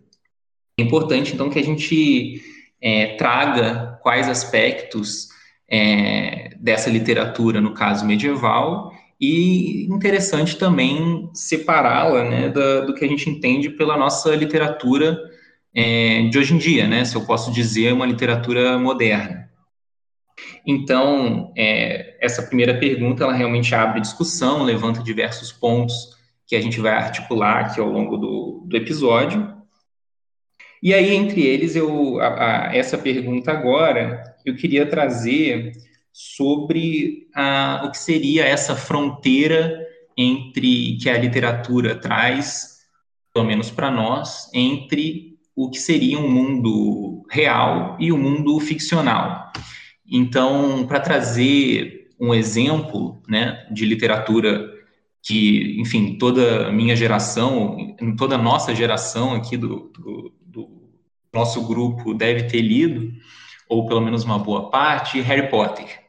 É 0.78 0.84
importante, 0.84 1.34
então, 1.34 1.50
que 1.50 1.58
a 1.58 1.64
gente 1.64 2.42
é, 2.82 3.16
traga 3.16 3.98
quais 4.04 4.28
aspectos 4.28 5.30
é, 5.70 6.56
dessa 6.60 6.90
literatura, 6.90 7.60
no 7.60 7.74
caso 7.74 8.06
medieval, 8.06 8.92
e 9.20 9.86
interessante 9.86 10.58
também 10.58 11.30
separá-la 11.34 12.24
né, 12.24 12.50
do 12.50 12.94
que 12.94 13.04
a 13.04 13.08
gente 13.08 13.30
entende 13.30 13.70
pela 13.70 13.98
nossa 13.98 14.36
literatura 14.36 15.18
é, 15.74 16.28
de 16.30 16.38
hoje 16.38 16.54
em 16.54 16.58
dia, 16.58 16.88
né? 16.88 17.04
Se 17.04 17.16
eu 17.16 17.26
posso 17.26 17.52
dizer, 17.52 17.94
uma 17.94 18.06
literatura 18.06 18.78
moderna. 18.78 19.48
Então, 20.66 21.52
é, 21.58 22.18
essa 22.22 22.44
primeira 22.44 22.78
pergunta, 22.78 23.24
ela 23.24 23.34
realmente 23.34 23.74
abre 23.74 24.02
discussão, 24.02 24.64
levanta 24.64 25.02
diversos 25.02 25.52
pontos 25.52 26.16
que 26.46 26.56
a 26.56 26.62
gente 26.62 26.80
vai 26.80 26.94
articular 26.94 27.60
aqui 27.60 27.80
ao 27.80 27.90
longo 27.90 28.18
do, 28.18 28.64
do 28.68 28.78
episódio. 28.78 29.56
E 30.82 30.94
aí, 30.94 31.16
entre 31.16 31.42
eles, 31.42 31.76
eu, 31.76 32.20
a, 32.20 32.70
a, 32.70 32.76
essa 32.76 32.98
pergunta 32.98 33.52
agora, 33.52 34.24
eu 34.50 34.56
queria 34.56 34.86
trazer 34.86 35.74
sobre 36.12 37.28
a, 37.36 37.84
o 37.86 37.92
que 37.92 37.98
seria 37.98 38.46
essa 38.46 38.76
fronteira 38.76 39.86
entre 40.16 40.98
que 40.98 41.10
a 41.10 41.18
literatura 41.18 41.96
traz, 41.96 42.80
pelo 43.34 43.46
menos 43.46 43.70
para 43.70 43.92
nós, 43.92 44.50
entre 44.54 45.38
o 45.56 45.70
que 45.70 45.80
seria 45.80 46.18
um 46.18 46.30
mundo 46.30 47.26
real 47.30 47.98
e 48.00 48.12
o 48.12 48.16
um 48.16 48.20
mundo 48.20 48.60
ficcional. 48.60 49.52
Então, 50.10 50.86
para 50.88 51.00
trazer 51.00 52.10
um 52.20 52.34
exemplo 52.34 53.22
né, 53.28 53.68
de 53.72 53.86
literatura 53.86 54.74
que, 55.22 55.80
enfim, 55.80 56.18
toda 56.18 56.68
a 56.68 56.72
minha 56.72 56.96
geração, 56.96 57.96
toda 58.18 58.36
a 58.36 58.42
nossa 58.42 58.74
geração 58.74 59.34
aqui 59.34 59.58
do, 59.58 59.92
do, 59.94 60.34
do, 60.42 60.88
nosso 61.34 61.68
grupo 61.68 62.14
deve 62.14 62.44
ter 62.44 62.62
lido, 62.62 63.12
ou 63.70 63.86
pelo 63.88 64.02
menos 64.02 64.24
uma 64.24 64.40
boa 64.40 64.70
parte, 64.70 65.22
Harry 65.22 65.50
Potter. 65.50 66.08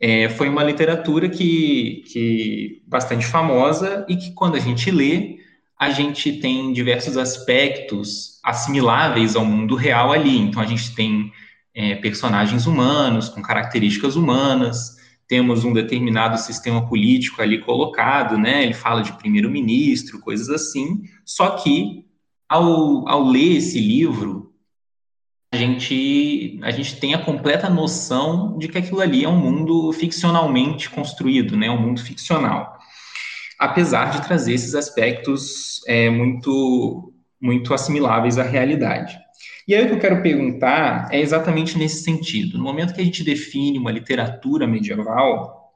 É, 0.00 0.28
foi 0.28 0.48
uma 0.48 0.62
literatura 0.62 1.28
que, 1.28 2.04
que 2.12 2.82
bastante 2.86 3.24
famosa 3.26 4.04
e 4.08 4.16
que, 4.16 4.32
quando 4.32 4.56
a 4.56 4.60
gente 4.60 4.90
lê, 4.90 5.38
a 5.78 5.90
gente 5.90 6.32
tem 6.32 6.72
diversos 6.72 7.16
aspectos 7.16 8.40
assimiláveis 8.42 9.36
ao 9.36 9.44
mundo 9.44 9.74
real 9.74 10.12
ali. 10.12 10.36
Então, 10.38 10.60
a 10.60 10.66
gente 10.66 10.94
tem 10.94 11.32
é, 11.74 11.94
personagens 11.96 12.66
humanos, 12.66 13.28
com 13.28 13.42
características 13.42 14.16
humanas, 14.16 14.96
temos 15.26 15.64
um 15.64 15.72
determinado 15.72 16.38
sistema 16.38 16.86
político 16.86 17.40
ali 17.40 17.58
colocado, 17.60 18.36
né? 18.36 18.62
Ele 18.62 18.74
fala 18.74 19.02
de 19.02 19.12
primeiro-ministro, 19.14 20.20
coisas 20.20 20.48
assim. 20.50 21.02
Só 21.24 21.50
que, 21.50 22.04
ao, 22.48 23.08
ao 23.08 23.24
ler 23.24 23.56
esse 23.56 23.80
livro, 23.80 24.53
a 25.54 25.56
gente, 25.56 26.58
a 26.62 26.70
gente 26.72 26.96
tem 26.96 27.14
a 27.14 27.24
completa 27.24 27.70
noção 27.70 28.58
de 28.58 28.66
que 28.66 28.76
aquilo 28.76 29.00
ali 29.00 29.24
é 29.24 29.28
um 29.28 29.38
mundo 29.38 29.92
ficcionalmente 29.92 30.90
construído, 30.90 31.56
né? 31.56 31.70
Um 31.70 31.80
mundo 31.80 32.02
ficcional. 32.02 32.76
Apesar 33.58 34.10
de 34.10 34.26
trazer 34.26 34.52
esses 34.52 34.74
aspectos 34.74 35.80
é, 35.86 36.10
muito, 36.10 37.14
muito 37.40 37.72
assimiláveis 37.72 38.36
à 38.36 38.42
realidade. 38.42 39.16
E 39.66 39.74
aí 39.74 39.84
o 39.84 39.88
que 39.88 39.94
eu 39.94 40.00
quero 40.00 40.22
perguntar 40.22 41.08
é 41.12 41.20
exatamente 41.20 41.78
nesse 41.78 42.02
sentido. 42.02 42.58
No 42.58 42.64
momento 42.64 42.92
que 42.92 43.00
a 43.00 43.04
gente 43.04 43.22
define 43.22 43.78
uma 43.78 43.92
literatura 43.92 44.66
medieval, 44.66 45.72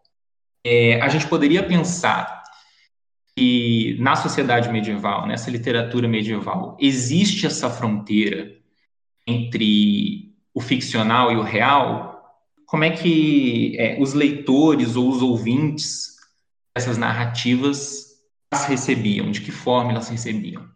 é, 0.67 1.01
a 1.01 1.09
gente 1.09 1.29
poderia 1.29 1.63
pensar 1.63 2.43
que 3.37 3.97
na 4.01 4.17
sociedade 4.17 4.69
medieval, 4.71 5.25
nessa 5.29 5.53
literatura 5.53 6.09
medieval, 6.09 6.77
existe 6.81 7.47
essa 7.47 7.71
fronteira 7.71 8.58
entre 9.29 10.35
o 10.55 10.61
ficcional 10.61 11.31
e 11.31 11.37
o 11.37 11.43
real? 11.43 12.43
Como 12.67 12.85
é 12.85 12.91
que 12.91 13.77
é, 13.79 14.01
os 14.01 14.15
leitores 14.15 14.97
ou 14.97 15.09
os 15.09 15.23
ouvintes 15.23 16.17
dessas 16.75 16.97
narrativas 16.97 18.19
as 18.51 18.65
recebiam? 18.65 19.31
De 19.31 19.41
que 19.41 19.53
forma 19.53 19.93
elas 19.93 20.09
recebiam? 20.09 20.69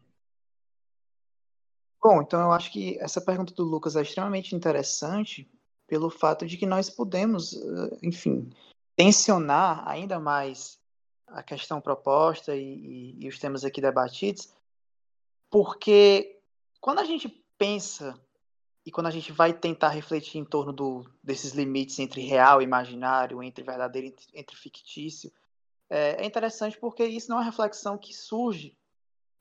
Bom, 2.02 2.20
então 2.20 2.40
eu 2.40 2.52
acho 2.52 2.70
que 2.72 2.98
essa 2.98 3.20
pergunta 3.20 3.54
do 3.54 3.64
Lucas 3.64 3.94
é 3.96 4.02
extremamente 4.02 4.54
interessante 4.54 5.48
pelo 5.86 6.10
fato 6.10 6.46
de 6.46 6.56
que 6.56 6.66
nós 6.66 6.90
podemos, 6.90 7.54
eh, 7.54 7.98
enfim, 8.02 8.50
tensionar 8.96 9.86
ainda 9.86 10.18
mais 10.18 10.80
a 11.28 11.42
questão 11.42 11.80
proposta 11.80 12.56
e, 12.56 12.62
e, 12.62 13.24
e 13.24 13.28
os 13.28 13.38
temas 13.38 13.64
aqui 13.64 13.80
debatidos, 13.80 14.52
porque 15.50 16.40
quando 16.80 16.98
a 16.98 17.04
gente 17.04 17.28
pensa 17.56 18.20
e 18.84 18.90
quando 18.90 19.06
a 19.06 19.10
gente 19.10 19.32
vai 19.32 19.52
tentar 19.52 19.88
refletir 19.90 20.38
em 20.38 20.44
torno 20.44 20.72
do, 20.72 21.08
desses 21.22 21.52
limites 21.52 21.98
entre 21.98 22.20
real 22.20 22.60
e 22.60 22.64
imaginário, 22.64 23.42
entre 23.42 23.64
verdadeiro 23.64 24.08
e 24.08 24.40
entre 24.40 24.56
fictício, 24.56 25.32
é, 25.88 26.22
é 26.22 26.26
interessante 26.26 26.78
porque 26.78 27.04
isso 27.04 27.30
não 27.30 27.36
é 27.36 27.40
uma 27.40 27.46
reflexão 27.46 27.96
que 27.96 28.12
surge 28.12 28.76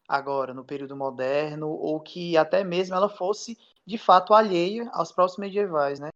agora, 0.08 0.54
no 0.54 0.66
período 0.66 0.96
moderno, 0.96 1.70
ou 1.70 2.00
que 2.00 2.38
até 2.38 2.64
mesmo 2.64 2.96
ela 2.96 3.10
fosse 3.10 3.58
de 3.86 3.98
fato 3.98 4.34
alheia 4.34 4.90
aos 4.94 5.12
próprios 5.12 5.38
medievais, 5.38 6.00
né? 6.00 6.10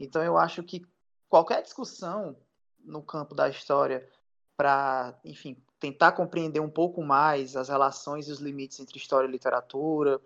Então 0.00 0.22
eu 0.22 0.36
acho 0.36 0.62
que 0.62 0.84
qualquer 1.28 1.62
discussão 1.62 2.36
no 2.82 3.02
campo 3.02 3.34
da 3.34 3.48
história 3.48 4.08
para, 4.56 5.18
enfim, 5.24 5.56
tentar 5.78 6.12
compreender 6.12 6.60
um 6.60 6.70
pouco 6.70 7.02
mais 7.02 7.54
as 7.54 7.68
relações 7.68 8.26
e 8.26 8.32
os 8.32 8.40
limites 8.40 8.80
entre 8.80 8.96
história 8.96 9.28
e 9.28 9.30
literatura 9.30 10.20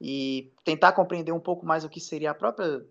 e 0.00 0.52
tentar 0.64 0.92
compreender 0.92 1.32
um 1.32 1.40
pouco 1.40 1.64
mais 1.64 1.84
o 1.84 1.88
que 1.88 2.00
seria 2.00 2.30
a 2.30 2.34
própria 2.34 2.84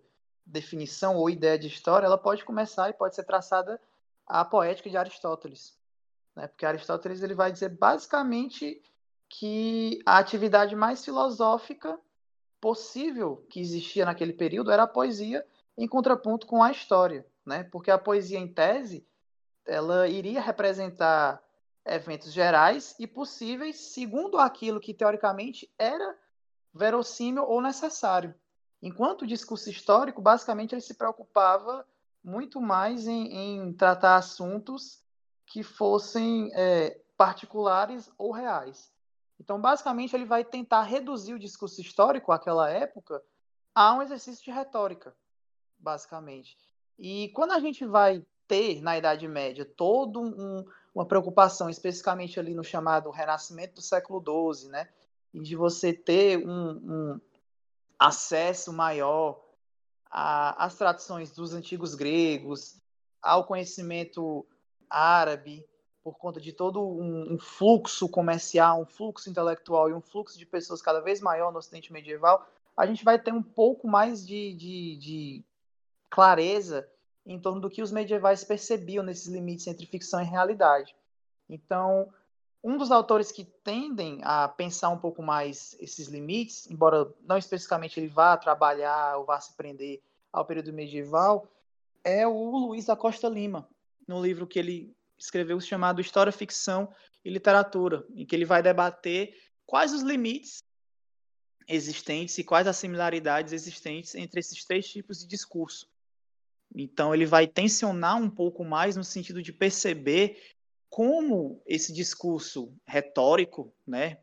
definição 0.45 1.15
ou 1.15 1.29
ideia 1.29 1.57
de 1.57 1.67
história, 1.67 2.05
ela 2.05 2.17
pode 2.17 2.45
começar 2.45 2.89
e 2.89 2.93
pode 2.93 3.15
ser 3.15 3.23
traçada 3.23 3.81
a 4.27 4.43
poética 4.43 4.89
de 4.89 4.97
Aristóteles, 4.97 5.77
né? 6.35 6.47
Porque 6.47 6.65
Aristóteles 6.65 7.21
ele 7.21 7.33
vai 7.33 7.51
dizer 7.51 7.69
basicamente 7.69 8.81
que 9.27 10.01
a 10.05 10.17
atividade 10.17 10.75
mais 10.75 11.03
filosófica 11.03 11.99
possível 12.61 13.45
que 13.49 13.59
existia 13.59 14.05
naquele 14.05 14.33
período 14.33 14.71
era 14.71 14.83
a 14.83 14.87
poesia 14.87 15.45
em 15.77 15.87
contraponto 15.87 16.47
com 16.47 16.63
a 16.63 16.71
história, 16.71 17.25
né? 17.45 17.63
Porque 17.65 17.91
a 17.91 17.97
poesia 17.97 18.39
em 18.39 18.47
tese 18.47 19.05
ela 19.65 20.07
iria 20.07 20.41
representar 20.41 21.43
eventos 21.85 22.31
gerais 22.31 22.95
e 22.99 23.05
possíveis 23.05 23.75
segundo 23.77 24.39
aquilo 24.39 24.79
que 24.79 24.93
teoricamente 24.93 25.71
era 25.77 26.15
verossímil 26.75 27.43
ou 27.43 27.61
necessário. 27.61 28.35
Enquanto 28.81 29.21
o 29.21 29.27
discurso 29.27 29.69
histórico, 29.69 30.21
basicamente, 30.21 30.73
ele 30.73 30.81
se 30.81 30.93
preocupava 30.93 31.87
muito 32.21 32.59
mais 32.59 33.07
em, 33.07 33.33
em 33.33 33.73
tratar 33.73 34.17
assuntos 34.17 35.01
que 35.45 35.63
fossem 35.63 36.51
é, 36.53 36.99
particulares 37.17 38.11
ou 38.17 38.31
reais. 38.31 38.91
Então, 39.39 39.59
basicamente, 39.59 40.15
ele 40.15 40.25
vai 40.25 40.43
tentar 40.43 40.83
reduzir 40.83 41.33
o 41.33 41.39
discurso 41.39 41.79
histórico 41.81 42.31
àquela 42.31 42.69
época 42.69 43.23
a 43.73 43.93
um 43.93 44.01
exercício 44.01 44.43
de 44.43 44.51
retórica, 44.51 45.15
basicamente. 45.79 46.57
E 46.97 47.29
quando 47.29 47.51
a 47.51 47.59
gente 47.59 47.85
vai 47.85 48.25
ter, 48.47 48.81
na 48.81 48.97
Idade 48.97 49.27
Média, 49.27 49.65
toda 49.65 50.19
um, 50.19 50.65
uma 50.93 51.05
preocupação, 51.05 51.69
especificamente 51.69 52.39
ali 52.39 52.53
no 52.53 52.63
chamado 52.63 53.09
Renascimento 53.09 53.75
do 53.75 53.81
século 53.81 54.23
XII, 54.53 54.69
né? 54.69 54.89
E 55.35 55.41
de 55.41 55.53
você 55.53 55.91
ter 55.91 56.47
um, 56.47 56.69
um 56.71 57.21
acesso 57.99 58.71
maior 58.71 59.43
às 60.09 60.75
tradições 60.75 61.29
dos 61.29 61.53
antigos 61.53 61.93
gregos, 61.93 62.77
ao 63.21 63.43
conhecimento 63.43 64.45
árabe, 64.89 65.67
por 66.01 66.17
conta 66.17 66.39
de 66.39 66.53
todo 66.53 66.81
um, 66.81 67.33
um, 67.33 67.37
fluxo 67.37 68.07
comercial, 68.07 68.81
um 68.81 68.85
fluxo 68.85 69.29
intelectual 69.29 69.89
e 69.89 69.93
um 69.93 69.99
fluxo 69.99 70.39
de 70.39 70.45
pessoas 70.45 70.81
cada 70.81 71.01
vez 71.01 71.19
maior 71.19 71.51
no 71.51 71.59
Ocidente 71.59 71.91
medieval, 71.91 72.47
a 72.77 72.85
gente 72.85 73.03
vai 73.03 73.19
ter 73.19 73.33
um 73.33 73.43
pouco 73.43 73.89
mais 73.89 74.25
de, 74.25 74.53
de, 74.53 74.95
de 74.95 75.45
clareza 76.09 76.89
em 77.25 77.37
torno 77.37 77.59
do 77.59 77.69
que 77.69 77.81
os 77.81 77.91
medievais 77.91 78.45
percebiam 78.45 79.03
nesses 79.03 79.27
limites 79.27 79.67
entre 79.67 79.85
ficção 79.85 80.21
e 80.21 80.25
realidade. 80.25 80.95
Então, 81.49 82.09
um 82.65 82.77
dos 82.77 82.89
autores 82.89 83.31
que 83.31 83.45
tendem 83.63 84.21
a 84.23 84.47
pensar 84.47 84.89
um 84.89 84.97
pouco 84.97 85.21
mais 85.21 85.77
esses 85.79 86.07
limites, 86.07 86.67
embora 86.67 87.13
não 87.21 87.37
especificamente 87.37 87.99
ele 87.99 88.07
vá 88.07 88.35
trabalhar 88.35 89.19
ou 89.19 89.23
vá 89.23 89.39
se 89.39 89.55
prender 89.55 90.01
ao 90.33 90.43
período 90.43 90.73
medieval, 90.73 91.47
é 92.03 92.27
o 92.27 92.57
Luiz 92.57 92.85
da 92.85 92.95
Costa 92.95 93.29
Lima, 93.29 93.69
no 94.07 94.19
livro 94.19 94.47
que 94.47 94.57
ele 94.57 94.95
escreveu 95.15 95.61
chamado 95.61 96.01
História, 96.01 96.31
Ficção 96.31 96.91
e 97.23 97.29
Literatura, 97.29 98.03
em 98.15 98.25
que 98.25 98.35
ele 98.35 98.45
vai 98.45 98.63
debater 98.63 99.37
quais 99.67 99.93
os 99.93 100.01
limites 100.01 100.63
existentes 101.67 102.35
e 102.39 102.43
quais 102.43 102.65
as 102.65 102.77
similaridades 102.77 103.53
existentes 103.53 104.15
entre 104.15 104.39
esses 104.39 104.65
três 104.65 104.89
tipos 104.89 105.19
de 105.19 105.27
discurso. 105.27 105.87
Então, 106.73 107.13
ele 107.13 107.27
vai 107.27 107.45
tensionar 107.45 108.17
um 108.17 108.29
pouco 108.29 108.65
mais 108.65 108.95
no 108.95 109.03
sentido 109.03 109.39
de 109.39 109.53
perceber 109.53 110.54
como 110.95 111.61
esse 111.67 111.91
discurso 111.91 112.73
retórico, 112.87 113.69
né, 113.85 114.17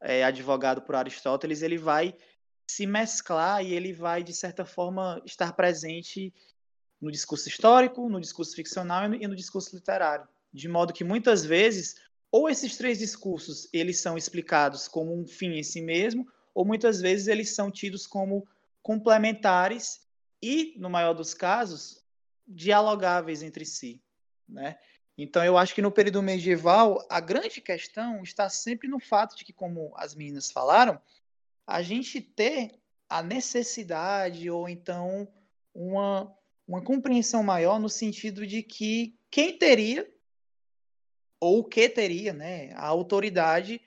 é, 0.00 0.24
advogado 0.24 0.82
por 0.82 0.96
Aristóteles, 0.96 1.62
ele 1.62 1.78
vai 1.78 2.12
se 2.68 2.88
mesclar 2.88 3.64
e 3.64 3.72
ele 3.72 3.92
vai, 3.92 4.24
de 4.24 4.32
certa 4.32 4.64
forma, 4.64 5.22
estar 5.24 5.52
presente 5.52 6.34
no 7.00 7.12
discurso 7.12 7.48
histórico, 7.48 8.08
no 8.08 8.20
discurso 8.20 8.56
ficcional 8.56 9.14
e 9.14 9.28
no 9.28 9.36
discurso 9.36 9.76
literário, 9.76 10.26
de 10.52 10.66
modo 10.66 10.92
que 10.92 11.04
muitas 11.04 11.44
vezes 11.44 11.94
ou 12.32 12.50
esses 12.50 12.76
três 12.76 12.98
discursos 12.98 13.68
eles 13.72 14.00
são 14.00 14.18
explicados 14.18 14.88
como 14.88 15.16
um 15.16 15.24
fim 15.24 15.52
em 15.52 15.62
si 15.62 15.80
mesmo, 15.80 16.26
ou 16.52 16.64
muitas 16.64 17.00
vezes 17.00 17.28
eles 17.28 17.54
são 17.54 17.70
tidos 17.70 18.08
como 18.08 18.44
complementares 18.82 20.00
e, 20.42 20.74
no 20.78 20.90
maior 20.90 21.14
dos 21.14 21.32
casos, 21.32 22.04
dialogáveis 22.44 23.40
entre 23.40 23.64
si, 23.64 24.02
né? 24.48 24.76
Então 25.18 25.44
eu 25.44 25.58
acho 25.58 25.74
que 25.74 25.82
no 25.82 25.90
período 25.90 26.22
medieval 26.22 27.04
a 27.10 27.18
grande 27.18 27.60
questão 27.60 28.22
está 28.22 28.48
sempre 28.48 28.88
no 28.88 29.00
fato 29.00 29.36
de 29.36 29.44
que, 29.44 29.52
como 29.52 29.92
as 29.96 30.14
meninas 30.14 30.52
falaram, 30.52 31.00
a 31.66 31.82
gente 31.82 32.20
ter 32.20 32.78
a 33.08 33.20
necessidade 33.20 34.48
ou 34.48 34.68
então 34.68 35.26
uma 35.74 36.32
uma 36.68 36.82
compreensão 36.82 37.42
maior 37.42 37.80
no 37.80 37.88
sentido 37.88 38.46
de 38.46 38.62
que 38.62 39.18
quem 39.30 39.56
teria 39.56 40.06
ou 41.40 41.60
o 41.60 41.64
que 41.64 41.88
teria, 41.88 42.34
né, 42.34 42.72
a 42.74 42.86
autoridade 42.86 43.80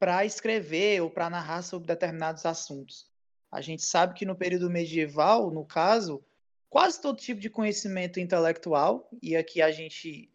para 0.00 0.24
escrever 0.24 1.00
ou 1.00 1.08
para 1.08 1.30
narrar 1.30 1.62
sobre 1.62 1.86
determinados 1.86 2.44
assuntos. 2.44 3.06
A 3.52 3.60
gente 3.60 3.84
sabe 3.84 4.14
que 4.14 4.26
no 4.26 4.34
período 4.34 4.68
medieval, 4.68 5.50
no 5.52 5.64
caso, 5.64 6.24
quase 6.68 7.00
todo 7.00 7.20
tipo 7.20 7.40
de 7.40 7.48
conhecimento 7.48 8.18
intelectual, 8.18 9.08
e 9.22 9.36
aqui 9.36 9.62
a 9.62 9.70
gente 9.70 10.33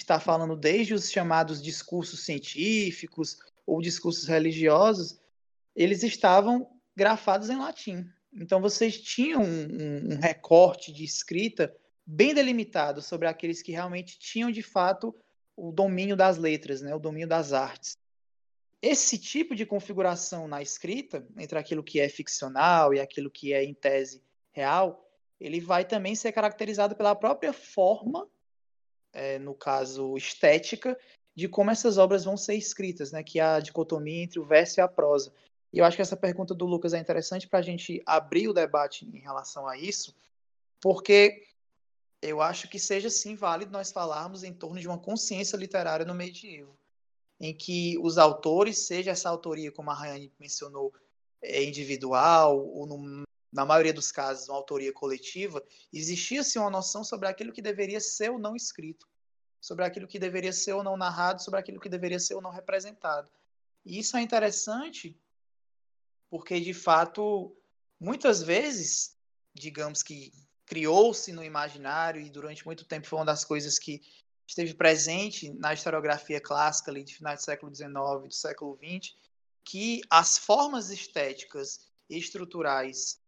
está 0.00 0.20
falando 0.20 0.56
desde 0.56 0.94
os 0.94 1.10
chamados 1.10 1.62
discursos 1.62 2.24
científicos 2.24 3.38
ou 3.66 3.80
discursos 3.80 4.26
religiosos, 4.26 5.18
eles 5.74 6.02
estavam 6.02 6.70
grafados 6.94 7.50
em 7.50 7.56
latim. 7.56 8.08
Então 8.32 8.60
vocês 8.60 9.00
tinham 9.00 9.42
um, 9.42 10.14
um, 10.14 10.20
recorte 10.20 10.92
de 10.92 11.04
escrita 11.04 11.74
bem 12.04 12.34
delimitado 12.34 13.02
sobre 13.02 13.26
aqueles 13.26 13.62
que 13.62 13.72
realmente 13.72 14.18
tinham 14.18 14.50
de 14.50 14.62
fato 14.62 15.14
o 15.56 15.72
domínio 15.72 16.16
das 16.16 16.36
letras, 16.36 16.82
né, 16.82 16.94
o 16.94 16.98
domínio 16.98 17.28
das 17.28 17.52
artes. 17.52 17.96
Esse 18.80 19.18
tipo 19.18 19.54
de 19.54 19.64
configuração 19.64 20.46
na 20.46 20.60
escrita, 20.60 21.26
entre 21.38 21.58
aquilo 21.58 21.82
que 21.82 21.98
é 21.98 22.08
ficcional 22.08 22.92
e 22.92 23.00
aquilo 23.00 23.30
que 23.30 23.52
é 23.52 23.64
em 23.64 23.72
tese 23.72 24.22
real, 24.52 25.02
ele 25.40 25.60
vai 25.60 25.84
também 25.84 26.14
ser 26.14 26.32
caracterizado 26.32 26.94
pela 26.94 27.14
própria 27.14 27.52
forma, 27.52 28.28
é, 29.16 29.38
no 29.38 29.54
caso 29.54 30.14
estética, 30.14 30.96
de 31.34 31.48
como 31.48 31.70
essas 31.70 31.96
obras 31.96 32.24
vão 32.24 32.36
ser 32.36 32.54
escritas, 32.54 33.12
né, 33.12 33.22
que 33.22 33.40
é 33.40 33.42
a 33.42 33.60
dicotomia 33.60 34.22
entre 34.22 34.38
o 34.38 34.44
verso 34.44 34.78
e 34.78 34.82
a 34.82 34.86
prosa. 34.88 35.32
E 35.72 35.78
eu 35.78 35.84
acho 35.84 35.96
que 35.96 36.02
essa 36.02 36.16
pergunta 36.16 36.54
do 36.54 36.66
Lucas 36.66 36.92
é 36.92 36.98
interessante 36.98 37.48
para 37.48 37.58
a 37.58 37.62
gente 37.62 38.02
abrir 38.04 38.46
o 38.48 38.52
debate 38.52 39.06
em 39.06 39.18
relação 39.18 39.66
a 39.66 39.76
isso, 39.76 40.14
porque 40.80 41.46
eu 42.20 42.42
acho 42.42 42.68
que 42.68 42.78
seja 42.78 43.08
sim 43.08 43.34
válido 43.34 43.72
nós 43.72 43.90
falarmos 43.90 44.44
em 44.44 44.52
torno 44.52 44.78
de 44.78 44.86
uma 44.86 44.98
consciência 44.98 45.56
literária 45.56 46.04
no 46.04 46.14
medievo, 46.14 46.76
em 47.40 47.54
que 47.54 47.98
os 48.00 48.18
autores, 48.18 48.86
seja 48.86 49.12
essa 49.12 49.30
autoria, 49.30 49.72
como 49.72 49.90
a 49.90 49.94
Rayane 49.94 50.32
mencionou, 50.38 50.92
é 51.42 51.64
individual, 51.64 52.66
ou 52.68 52.86
no, 52.86 53.25
na 53.56 53.64
maioria 53.64 53.94
dos 53.94 54.12
casos, 54.12 54.50
uma 54.50 54.58
autoria 54.58 54.92
coletiva, 54.92 55.64
existia-se 55.90 56.58
uma 56.58 56.68
noção 56.68 57.02
sobre 57.02 57.26
aquilo 57.26 57.54
que 57.54 57.62
deveria 57.62 58.00
ser 58.00 58.30
ou 58.30 58.38
não 58.38 58.54
escrito, 58.54 59.08
sobre 59.58 59.82
aquilo 59.82 60.06
que 60.06 60.18
deveria 60.18 60.52
ser 60.52 60.74
ou 60.74 60.84
não 60.84 60.94
narrado, 60.94 61.42
sobre 61.42 61.58
aquilo 61.58 61.80
que 61.80 61.88
deveria 61.88 62.20
ser 62.20 62.34
ou 62.34 62.42
não 62.42 62.50
representado. 62.50 63.30
E 63.82 63.98
isso 63.98 64.14
é 64.14 64.20
interessante 64.20 65.18
porque 66.28 66.60
de 66.60 66.74
fato, 66.74 67.56
muitas 67.98 68.42
vezes, 68.42 69.16
digamos 69.54 70.02
que 70.02 70.34
criou-se 70.66 71.32
no 71.32 71.42
imaginário 71.42 72.20
e 72.20 72.28
durante 72.28 72.66
muito 72.66 72.84
tempo 72.84 73.06
foi 73.06 73.18
uma 73.18 73.24
das 73.24 73.42
coisas 73.42 73.78
que 73.78 74.02
esteve 74.46 74.74
presente 74.74 75.50
na 75.54 75.72
historiografia 75.72 76.42
clássica 76.42 76.90
ali 76.90 77.02
de 77.02 77.14
finais 77.14 77.40
do 77.40 77.44
século 77.44 77.74
XIX 77.74 77.94
do 78.28 78.34
século 78.34 78.78
XX, 78.82 79.14
que 79.64 80.02
as 80.10 80.36
formas 80.36 80.90
estéticas 80.90 81.80
e 82.10 82.18
estruturais 82.18 83.18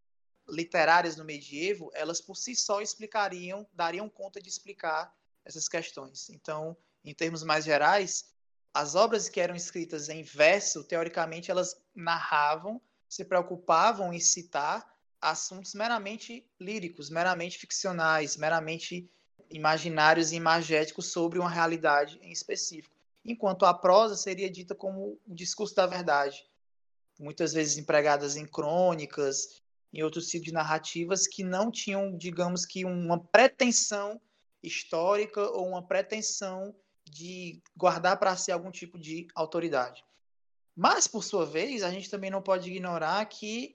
literárias 0.48 1.16
no 1.16 1.24
medievo, 1.24 1.90
elas 1.94 2.20
por 2.20 2.37
si 2.37 2.54
só 2.54 2.80
explicariam, 2.80 3.66
dariam 3.72 4.08
conta 4.08 4.40
de 4.40 4.48
explicar 4.48 5.14
essas 5.44 5.68
questões. 5.68 6.28
Então, 6.30 6.76
em 7.04 7.14
termos 7.14 7.42
mais 7.42 7.64
gerais, 7.64 8.32
as 8.72 8.94
obras 8.94 9.28
que 9.28 9.40
eram 9.40 9.54
escritas 9.54 10.08
em 10.08 10.22
verso, 10.22 10.84
teoricamente, 10.84 11.50
elas 11.50 11.80
narravam 11.94 12.80
se 13.08 13.24
preocupavam 13.24 14.12
em 14.12 14.20
citar 14.20 14.87
assuntos 15.20 15.74
meramente 15.74 16.46
líricos, 16.61 17.08
meramente 17.11 17.58
ficcionais, 17.58 18.37
meramente 18.37 19.11
imaginários 19.50 20.30
e 20.30 20.37
imagéticos 20.37 21.06
sobre 21.06 21.38
uma 21.38 21.48
realidade 21.48 22.18
em 22.22 22.30
específico. 22.30 22.94
Enquanto 23.24 23.64
a 23.64 23.74
prosa 23.74 24.14
seria 24.14 24.50
dita 24.50 24.74
como 24.74 25.18
o 25.26 25.34
discurso 25.34 25.74
da 25.74 25.87
verdade, 25.87 26.44
muitas 27.18 27.52
vezes 27.52 27.78
empregadas 27.78 28.37
em 28.37 28.46
crônicas, 28.46 29.62
em 29.92 30.03
outros 30.03 30.29
tipos 30.29 30.46
de 30.46 30.53
narrativas 30.53 31.27
que 31.27 31.42
não 31.42 31.70
tinham, 31.70 32.16
digamos 32.16 32.66
que, 32.66 32.85
uma 32.85 33.18
pretensão 33.18 34.20
histórica 34.62 35.40
ou 35.51 35.68
uma 35.68 35.83
pretensão 35.83 36.74
de 37.05 37.62
guardar 37.77 38.18
para 38.18 38.37
si 38.37 38.53
algum 38.53 38.70
tipo 38.70 38.98
de 38.98 39.27
autoridade. 39.35 40.05
Mas, 40.77 41.07
por 41.07 41.24
sua 41.24 41.46
vez, 41.46 41.83
a 41.83 41.90
gente 41.90 42.11
também 42.11 42.31
não 42.31 42.42
pode 42.42 42.70
ignorar 42.70 43.24
que, 43.27 43.74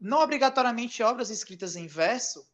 não 0.00 0.20
obrigatoriamente, 0.20 1.02
obras 1.02 1.30
escritas 1.30 1.76
em 1.76 1.86
verso, 1.86 2.46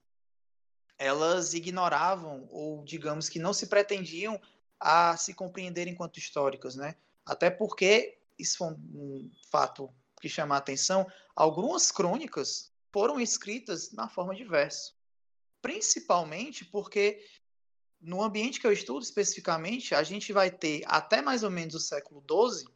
elas 0.98 1.54
ignoravam, 1.54 2.46
ou 2.50 2.84
digamos 2.84 3.28
que 3.28 3.38
não 3.38 3.52
se 3.52 3.66
pretendiam 3.66 4.40
a 4.78 5.16
se 5.16 5.34
compreender 5.34 5.88
enquanto 5.88 6.18
históricas, 6.18 6.76
né? 6.76 6.94
Até 7.24 7.50
porque 7.50 8.18
isso 8.38 8.58
foi 8.58 8.68
um 8.68 9.30
fato 9.50 9.92
que 10.20 10.28
chama 10.28 10.54
a 10.54 10.58
atenção, 10.58 11.06
algumas 11.34 11.90
crônicas 11.90 12.71
foram 12.92 13.18
escritas 13.18 13.90
na 13.92 14.08
forma 14.08 14.34
de 14.34 14.44
verso. 14.44 14.94
Principalmente 15.60 16.64
porque 16.64 17.24
no 18.00 18.22
ambiente 18.22 18.60
que 18.60 18.66
eu 18.66 18.72
estudo 18.72 19.02
especificamente, 19.02 19.94
a 19.94 20.02
gente 20.02 20.32
vai 20.32 20.50
ter 20.50 20.82
até 20.86 21.22
mais 21.22 21.42
ou 21.42 21.50
menos 21.50 21.74
o 21.74 21.80
século 21.80 22.22
XII, 22.28 22.68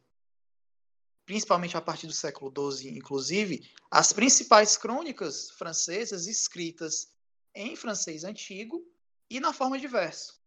principalmente 1.25 1.75
a 1.75 1.81
partir 1.81 2.07
do 2.07 2.13
século 2.13 2.51
XII, 2.71 2.97
inclusive, 2.97 3.69
as 3.91 4.13
principais 4.13 4.77
crônicas 4.77 5.51
francesas 5.51 6.27
escritas 6.27 7.11
em 7.53 7.75
francês 7.75 8.23
antigo 8.23 8.81
e 9.29 9.39
na 9.39 9.51
forma 9.51 9.77
de 9.77 9.87
verso. 9.87 10.41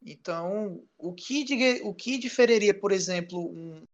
Então, 0.00 0.86
o 0.96 1.12
que, 1.12 1.80
o 1.82 1.92
que 1.92 2.18
diferiria, 2.18 2.72
por 2.72 2.92
exemplo, 2.92 3.40
um, 3.40 3.84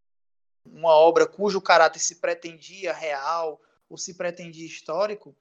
uma 0.66 0.90
obra 0.90 1.26
cujo 1.26 1.60
caráter 1.60 2.00
se 2.00 2.16
pretendia 2.16 2.92
real 2.92 3.58
ou 3.92 3.98
se 3.98 4.14
pretendia 4.14 4.64
histórico, 4.64 5.36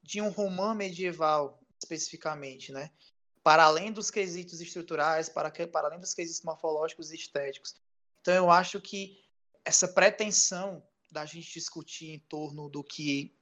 de 0.00 0.22
um 0.22 0.28
romã 0.28 0.76
medieval, 0.76 1.60
especificamente, 1.82 2.70
né? 2.70 2.92
Para 3.42 3.64
além 3.64 3.90
dos 3.90 4.12
quesitos 4.12 4.60
estruturais, 4.60 5.28
para, 5.28 5.50
para 5.50 5.88
além 5.88 5.98
dos 5.98 6.14
quesitos 6.14 6.42
morfológicos 6.42 7.10
e 7.10 7.16
estéticos. 7.16 7.74
Então, 8.20 8.32
eu 8.32 8.48
acho 8.48 8.80
que 8.80 9.20
essa 9.64 9.88
pretensão 9.88 10.80
da 11.10 11.26
gente 11.26 11.52
discutir 11.52 12.10
em 12.10 12.20
torno 12.20 12.68
do 12.68 12.84
que 12.84 13.36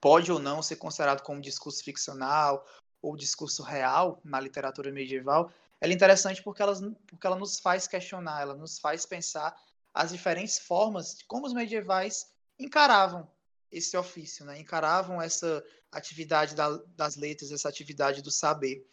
pode 0.00 0.32
ou 0.32 0.40
não 0.40 0.60
ser 0.60 0.74
considerado 0.74 1.22
como 1.22 1.40
discurso 1.40 1.84
ficcional 1.84 2.66
ou 3.00 3.16
discurso 3.16 3.62
real 3.62 4.20
na 4.24 4.40
literatura 4.40 4.90
medieval, 4.90 5.52
ela 5.80 5.92
é 5.92 5.94
interessante 5.94 6.42
porque 6.42 6.62
ela, 6.62 6.74
porque 7.06 7.24
ela 7.24 7.36
nos 7.36 7.60
faz 7.60 7.86
questionar, 7.86 8.42
ela 8.42 8.56
nos 8.56 8.80
faz 8.80 9.06
pensar 9.06 9.56
as 9.94 10.10
diferentes 10.10 10.58
formas 10.58 11.14
de 11.14 11.24
como 11.26 11.46
os 11.46 11.54
medievais 11.54 12.32
encaravam 12.58 13.37
esse 13.70 13.96
ofício, 13.96 14.44
né? 14.44 14.58
encaravam 14.60 15.20
essa 15.20 15.64
atividade 15.92 16.54
da, 16.54 16.76
das 16.96 17.16
letras, 17.16 17.52
essa 17.52 17.68
atividade 17.68 18.22
do 18.22 18.30
saber. 18.30 18.86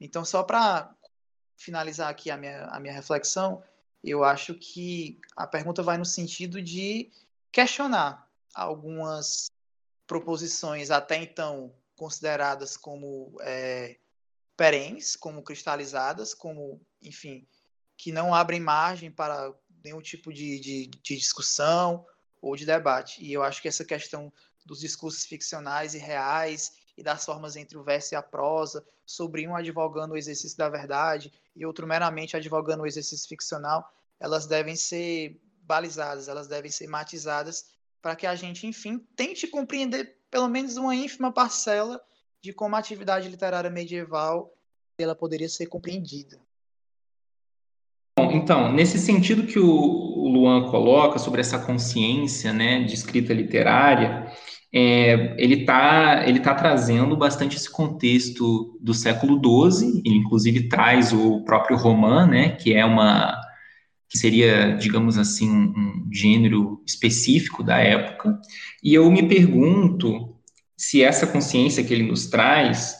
Então, 0.00 0.24
só 0.24 0.42
para 0.42 0.94
finalizar 1.56 2.08
aqui 2.08 2.30
a 2.30 2.36
minha, 2.36 2.64
a 2.66 2.80
minha 2.80 2.92
reflexão, 2.92 3.62
eu 4.02 4.24
acho 4.24 4.54
que 4.54 5.20
a 5.36 5.46
pergunta 5.46 5.82
vai 5.82 5.96
no 5.96 6.04
sentido 6.04 6.60
de 6.60 7.10
questionar 7.52 8.28
algumas 8.54 9.50
proposições 10.06 10.90
até 10.90 11.16
então 11.16 11.72
consideradas 11.96 12.76
como 12.76 13.36
é, 13.42 13.96
como 15.18 15.42
cristalizadas, 15.42 16.34
como, 16.34 16.80
enfim, 17.00 17.46
que 17.96 18.12
não 18.12 18.34
abrem 18.34 18.60
margem 18.60 19.10
para 19.10 19.52
nenhum 19.84 20.00
tipo 20.00 20.32
de, 20.32 20.60
de, 20.60 20.86
de 20.86 21.16
discussão 21.16 22.06
ou 22.42 22.56
de 22.56 22.66
debate. 22.66 23.24
E 23.24 23.32
eu 23.32 23.42
acho 23.42 23.62
que 23.62 23.68
essa 23.68 23.84
questão 23.84 24.32
dos 24.66 24.80
discursos 24.80 25.24
ficcionais 25.24 25.94
e 25.94 25.98
reais 25.98 26.72
e 26.98 27.02
das 27.02 27.24
formas 27.24 27.56
entre 27.56 27.78
o 27.78 27.82
verso 27.82 28.14
e 28.14 28.16
a 28.16 28.22
prosa, 28.22 28.84
sobre 29.06 29.46
um 29.46 29.56
advogando 29.56 30.12
o 30.12 30.16
exercício 30.16 30.58
da 30.58 30.68
verdade 30.68 31.32
e 31.56 31.64
outro 31.64 31.86
meramente 31.86 32.36
advogando 32.36 32.82
o 32.82 32.86
exercício 32.86 33.28
ficcional, 33.28 33.88
elas 34.20 34.46
devem 34.46 34.76
ser 34.76 35.40
balizadas, 35.62 36.28
elas 36.28 36.48
devem 36.48 36.70
ser 36.70 36.88
matizadas 36.88 37.66
para 38.00 38.16
que 38.16 38.26
a 38.26 38.34
gente, 38.34 38.66
enfim, 38.66 38.98
tente 39.16 39.46
compreender 39.46 40.18
pelo 40.30 40.48
menos 40.48 40.76
uma 40.76 40.94
ínfima 40.94 41.32
parcela 41.32 42.02
de 42.40 42.52
como 42.52 42.74
a 42.74 42.78
atividade 42.78 43.28
literária 43.28 43.70
medieval 43.70 44.52
ela 44.98 45.14
poderia 45.14 45.48
ser 45.48 45.66
compreendida. 45.66 46.40
Então, 48.18 48.72
nesse 48.72 48.98
sentido 48.98 49.46
que 49.46 49.58
o 49.58 50.11
Luan 50.28 50.70
coloca 50.70 51.18
sobre 51.18 51.40
essa 51.40 51.58
consciência 51.58 52.52
né, 52.52 52.82
de 52.84 52.94
escrita 52.94 53.32
literária, 53.32 54.26
é, 54.74 55.34
ele 55.38 55.60
está 55.60 56.24
ele 56.26 56.40
tá 56.40 56.54
trazendo 56.54 57.14
bastante 57.16 57.56
esse 57.56 57.70
contexto 57.70 58.78
do 58.80 58.94
século 58.94 59.40
XII, 59.70 60.02
ele 60.04 60.16
inclusive 60.16 60.68
traz 60.68 61.12
o 61.12 61.44
próprio 61.44 61.76
romã, 61.76 62.26
né, 62.26 62.50
que 62.50 62.72
é 62.72 62.84
uma 62.84 63.38
que 64.08 64.18
seria, 64.18 64.76
digamos 64.76 65.16
assim, 65.16 65.50
um, 65.50 65.72
um 65.74 66.08
gênero 66.12 66.82
específico 66.86 67.62
da 67.62 67.78
época, 67.78 68.38
e 68.82 68.92
eu 68.92 69.10
me 69.10 69.22
pergunto 69.22 70.36
se 70.76 71.02
essa 71.02 71.26
consciência 71.26 71.82
que 71.82 71.94
ele 71.94 72.02
nos 72.02 72.26
traz 72.26 72.94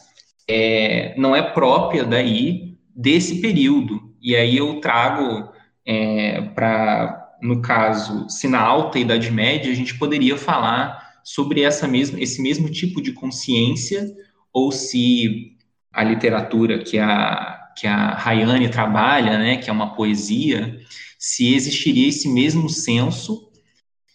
é, 0.49 1.15
não 1.19 1.37
é 1.37 1.43
própria 1.43 2.05
daí 2.05 2.79
desse 2.95 3.41
período, 3.43 4.15
e 4.23 4.35
aí 4.35 4.57
eu 4.57 4.81
trago 4.81 5.52
é, 5.87 6.43
para, 6.55 7.37
no 7.41 7.61
caso, 7.61 8.29
se 8.29 8.49
na 8.49 8.61
alta 8.61 8.99
Idade 8.99 9.31
Média 9.31 9.71
a 9.71 9.75
gente 9.75 9.99
poderia 9.99 10.37
falar 10.37 11.21
sobre 11.25 11.63
essa 11.63 11.87
mesma, 11.87 12.21
esse 12.21 12.43
mesmo 12.43 12.69
tipo 12.71 13.01
de 13.01 13.13
consciência, 13.13 14.13
ou 14.53 14.71
se 14.73 15.57
a 15.93 16.03
literatura 16.03 16.79
que 16.83 16.99
a, 16.99 17.71
que 17.77 17.87
a 17.87 18.15
Rayane 18.15 18.69
trabalha, 18.69 19.39
né, 19.39 19.57
que 19.57 19.71
é 19.71 19.73
uma 19.73 19.95
poesia, 19.95 20.81
se 21.19 21.55
existiria 21.55 22.09
esse 22.09 22.29
mesmo 22.29 22.69
senso 22.69 23.49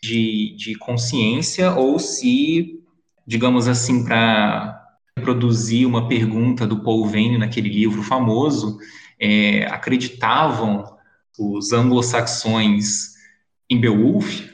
de, 0.01 0.55
de 0.57 0.75
consciência, 0.75 1.73
ou 1.73 1.99
se, 1.99 2.81
digamos 3.25 3.67
assim, 3.67 4.03
para 4.03 4.83
produzir 5.15 5.85
uma 5.85 6.07
pergunta 6.07 6.67
do 6.67 6.83
Paul 6.83 7.05
Vane 7.05 7.37
naquele 7.37 7.69
livro 7.69 8.03
famoso, 8.03 8.77
é, 9.19 9.65
acreditavam 9.65 10.96
os 11.37 11.71
anglo-saxões 11.73 13.15
em 13.69 13.79
Beowulf? 13.79 14.49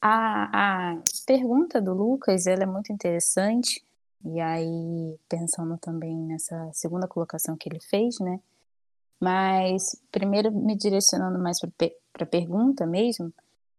A, 0.00 0.92
a 0.92 1.02
pergunta 1.26 1.80
do 1.80 1.94
Lucas 1.94 2.46
ela 2.46 2.64
é 2.64 2.66
muito 2.66 2.92
interessante, 2.92 3.82
e 4.24 4.40
aí 4.40 5.18
pensando 5.28 5.78
também 5.78 6.16
nessa 6.16 6.70
segunda 6.72 7.08
colocação 7.08 7.56
que 7.56 7.68
ele 7.68 7.80
fez, 7.80 8.18
né? 8.20 8.40
Mas 9.20 9.96
primeiro 10.12 10.52
me 10.52 10.76
direcionando 10.76 11.38
mais 11.38 11.58
para 11.58 12.24
a 12.24 12.26
pergunta 12.26 12.86
mesmo, 12.86 13.32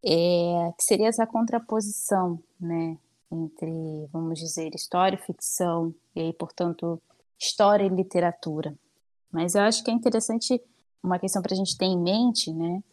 é, 0.04 0.74
que 0.78 0.84
seria 0.84 1.08
essa 1.08 1.26
contraposição, 1.26 2.40
né, 2.60 2.98
entre, 3.32 4.08
vamos 4.12 4.40
dizer, 4.40 4.74
história 4.76 5.18
e 5.18 5.26
ficção, 5.26 5.94
e 6.16 6.22
aí, 6.22 6.34
portanto, 6.34 7.02
história 7.40 7.86
e 7.86 7.90
literatura. 7.90 8.76
Mas 9.32 9.56
eu 9.56 9.62
acho 9.62 9.84
que 9.84 9.92
é 9.92 9.94
interessante 9.94 10.62
uma 11.06 11.20
questão 11.20 11.42
para 11.42 11.54
a 11.54 11.58
gente 11.58 11.78
ter 11.78 11.86
em 11.86 11.98
mente, 11.98 12.52
né? 12.54 12.84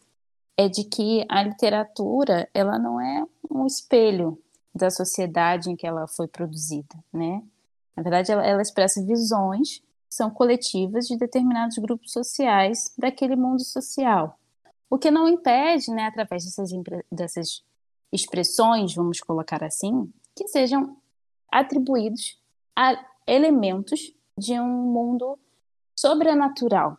É 0.55 0.69
de 0.69 0.83
que 0.83 1.25
a 1.29 1.41
literatura 1.43 2.47
ela 2.53 2.77
não 2.77 3.01
é 3.01 3.25
um 3.49 3.65
espelho 3.65 4.39
da 4.73 4.89
sociedade 4.89 5.69
em 5.69 5.75
que 5.75 5.85
ela 5.85 6.07
foi 6.07 6.27
produzida, 6.27 6.95
né? 7.11 7.41
Na 7.95 8.03
verdade, 8.03 8.31
ela, 8.31 8.45
ela 8.45 8.61
expressa 8.61 9.03
visões 9.03 9.79
que 9.79 10.15
são 10.15 10.29
coletivas 10.29 11.07
de 11.07 11.17
determinados 11.17 11.77
grupos 11.77 12.11
sociais 12.11 12.93
daquele 12.97 13.35
mundo 13.35 13.63
social. 13.63 14.37
O 14.89 14.97
que 14.97 15.09
não 15.09 15.27
impede, 15.27 15.91
né, 15.91 16.05
através 16.05 16.45
dessas, 16.45 16.69
dessas 17.11 17.63
expressões, 18.11 18.93
vamos 18.93 19.19
colocar 19.19 19.63
assim, 19.63 20.11
que 20.35 20.47
sejam 20.47 20.97
atribuídos 21.51 22.39
a 22.75 22.93
elementos 23.27 24.13
de 24.37 24.59
um 24.59 24.67
mundo 24.67 25.39
sobrenatural. 25.95 26.97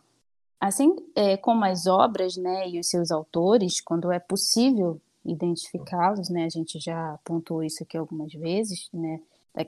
Assim 0.59 0.95
é, 1.15 1.37
como 1.37 1.65
as 1.65 1.85
obras 1.85 2.37
né, 2.37 2.69
e 2.69 2.79
os 2.79 2.87
seus 2.87 3.11
autores, 3.11 3.81
quando 3.81 4.11
é 4.11 4.19
possível 4.19 5.01
identificá-los, 5.25 6.29
né, 6.29 6.45
a 6.45 6.49
gente 6.49 6.79
já 6.79 7.19
pontuou 7.23 7.63
isso 7.63 7.83
aqui 7.83 7.97
algumas 7.97 8.31
vezes, 8.33 8.89
né, 8.93 9.19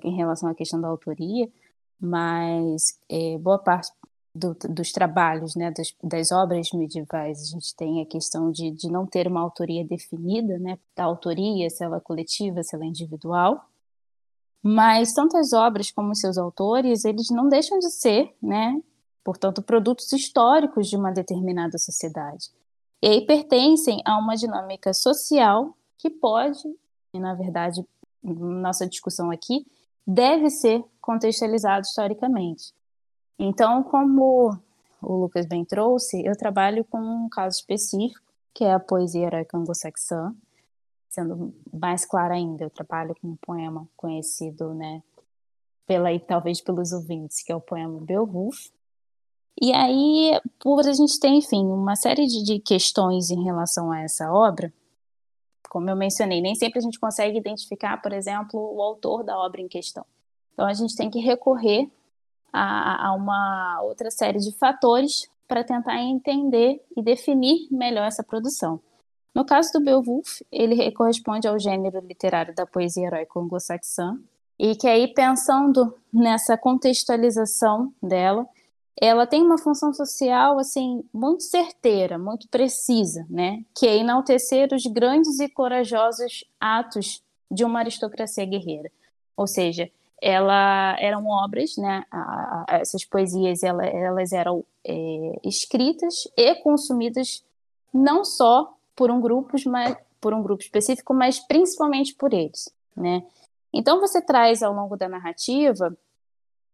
em 0.04 0.16
relação 0.16 0.50
à 0.50 0.56
questão 0.56 0.80
da 0.80 0.88
autoria, 0.88 1.50
mas 2.00 3.00
é, 3.10 3.38
boa 3.38 3.58
parte 3.58 3.92
do, 4.38 4.56
dos 4.70 4.92
trabalhos, 4.92 5.56
né, 5.56 5.72
das, 5.72 5.94
das, 6.04 6.32
obras 6.32 6.70
medievais, 6.74 7.42
a 7.42 7.46
gente 7.46 7.76
tem 7.76 8.02
a 8.02 8.06
questão 8.06 8.52
de, 8.52 8.72
de 8.72 8.90
não 8.90 9.06
ter 9.06 9.28
uma 9.28 9.42
autoria 9.42 9.84
definida, 9.84 10.60
né, 10.60 10.78
da 10.96 11.04
autoria, 11.06 11.70
se 11.70 11.84
ela 11.84 11.98
é 11.98 12.02
coletiva, 12.02 12.62
se 12.62 12.76
ela 12.76 12.86
é 12.86 12.88
individual, 12.88 13.68
mas 14.62 15.14
tanto 15.14 15.38
as 15.38 15.54
obras 15.54 15.92
como 15.92 16.12
os 16.12 16.20
seus 16.20 16.38
autores, 16.38 17.04
eles 17.04 17.30
não 17.30 17.50
deixam 17.50 17.80
de 17.80 17.90
ser, 17.90 18.36
né, 18.42 18.80
portanto, 19.28 19.62
produtos 19.62 20.10
históricos 20.14 20.88
de 20.88 20.96
uma 20.96 21.12
determinada 21.12 21.78
sociedade. 21.78 22.50
E 23.02 23.08
aí 23.10 23.26
pertencem 23.26 24.02
a 24.06 24.18
uma 24.18 24.38
dinâmica 24.38 24.94
social 24.94 25.76
que 25.98 26.10
pode, 26.10 26.64
e 27.14 27.20
na 27.20 27.34
verdade, 27.34 27.86
nossa 28.24 28.88
discussão 28.88 29.30
aqui, 29.30 29.68
deve 30.08 30.50
ser 30.50 30.82
contextualizado 31.02 31.82
historicamente. 31.82 32.74
Então, 33.38 33.84
como 33.84 34.58
o 35.02 35.16
Lucas 35.18 35.46
bem 35.46 35.66
trouxe, 35.66 36.26
eu 36.26 36.38
trabalho 36.38 36.86
com 36.86 36.98
um 36.98 37.28
caso 37.28 37.58
específico, 37.58 38.26
que 38.54 38.64
é 38.64 38.72
a 38.72 38.80
poesia 38.80 39.28
heróica 39.28 39.58
anglo-saxã. 39.58 40.34
Sendo 41.10 41.54
mais 41.74 42.06
clara 42.06 42.36
ainda, 42.36 42.64
eu 42.64 42.70
trabalho 42.70 43.14
com 43.22 43.28
um 43.28 43.36
poema 43.36 43.86
conhecido, 43.98 44.74
né, 44.74 45.04
pela, 45.86 46.18
talvez 46.18 46.62
pelos 46.62 46.94
ouvintes, 46.94 47.44
que 47.44 47.52
é 47.52 47.56
o 47.56 47.60
poema 47.60 48.00
Beowulf, 48.00 48.70
E 49.60 49.74
aí, 49.74 50.40
por 50.60 50.88
a 50.88 50.94
gente 50.94 51.20
ter, 51.20 51.30
enfim, 51.30 51.66
uma 51.66 51.96
série 51.96 52.28
de, 52.28 52.44
de 52.44 52.60
questões 52.60 53.32
em 53.32 53.44
relação 53.44 53.92
a 53.92 54.02
essa 54.02 54.32
obra, 54.32 54.72
como 55.70 55.90
eu 55.90 55.96
mencionei, 55.96 56.42
nem 56.42 56.56
sempre 56.56 56.80
a 56.80 56.82
gente 56.82 57.00
consegue 57.00 57.38
identificar, 57.38 58.02
por 58.02 58.14
exemplo, 58.14 58.60
o 58.60 58.82
autor 58.82 59.24
da 59.24 59.38
obra 59.38 59.62
em 59.62 59.68
questão. 59.68 60.06
Então, 60.54 60.66
a 60.66 60.74
gente 60.74 60.96
tem 60.96 61.10
que 61.10 61.20
recorrer 61.20 61.90
a, 62.54 63.08
a 63.08 63.14
uma 63.14 63.82
outra 63.84 64.10
série 64.12 64.40
de 64.40 64.52
fatores 64.58 65.30
para 65.48 65.64
tentar 65.64 66.02
entender 66.02 66.84
e 66.96 67.02
definir 67.02 67.68
melhor 67.72 68.06
essa 68.06 68.24
produção. 68.24 68.80
No 69.34 69.46
caso 69.46 69.72
do 69.74 69.84
Beowulf, 69.84 70.42
ele 70.52 70.92
corresponde 70.92 71.48
ao 71.48 71.60
gênero 71.60 72.00
literário 72.00 72.56
da 72.56 72.66
poesia 72.66 73.08
heróica 73.08 73.40
anglo-saxã, 73.40 74.20
e 74.60 74.76
que 74.76 74.88
aí, 74.88 75.14
pensando 75.14 75.96
nessa 76.12 76.58
contextualização 76.58 77.94
dela, 78.02 78.48
ela 79.00 79.28
tem 79.28 79.44
uma 79.44 79.58
função 79.58 79.94
social 79.94 80.58
assim 80.58 81.04
muito 81.14 81.44
certeira, 81.44 82.18
muito 82.18 82.48
precisa, 82.50 83.26
né? 83.30 83.64
Que 83.76 83.88
é 83.88 83.98
enaltecer 83.98 84.70
os 84.74 84.84
grandes 84.86 85.40
e 85.40 85.48
corajosos 85.48 86.44
atos 86.60 87.22
de 87.50 87.64
uma 87.64 87.80
aristocracia 87.80 88.46
guerreira. 88.46 88.92
Ou 89.36 89.46
seja, 89.46 89.90
ela 90.20 90.98
eram 91.00 91.28
obras, 91.28 91.78
né? 91.78 92.04
A, 92.12 92.66
a, 92.68 92.78
essas 92.78 93.06
poesias 93.06 93.62
ela, 93.62 93.86
elas 93.86 94.32
eram 94.32 94.66
é, 94.84 95.40
escritas 95.44 96.28
e 96.36 96.56
consumidas 96.56 97.44
não 97.94 98.26
só 98.26 98.74
por 98.96 99.12
um 99.12 99.22
grupo, 99.22 99.56
mas 99.68 99.96
por 100.20 100.34
um 100.34 100.42
grupo 100.42 100.64
específico, 100.64 101.14
mas 101.14 101.40
principalmente 101.40 102.16
por 102.16 102.34
eles, 102.34 102.74
né? 102.96 103.24
Então 103.72 104.00
você 104.00 104.20
traz 104.20 104.64
ao 104.64 104.74
longo 104.74 104.98
da 104.98 105.08
narrativa 105.08 105.96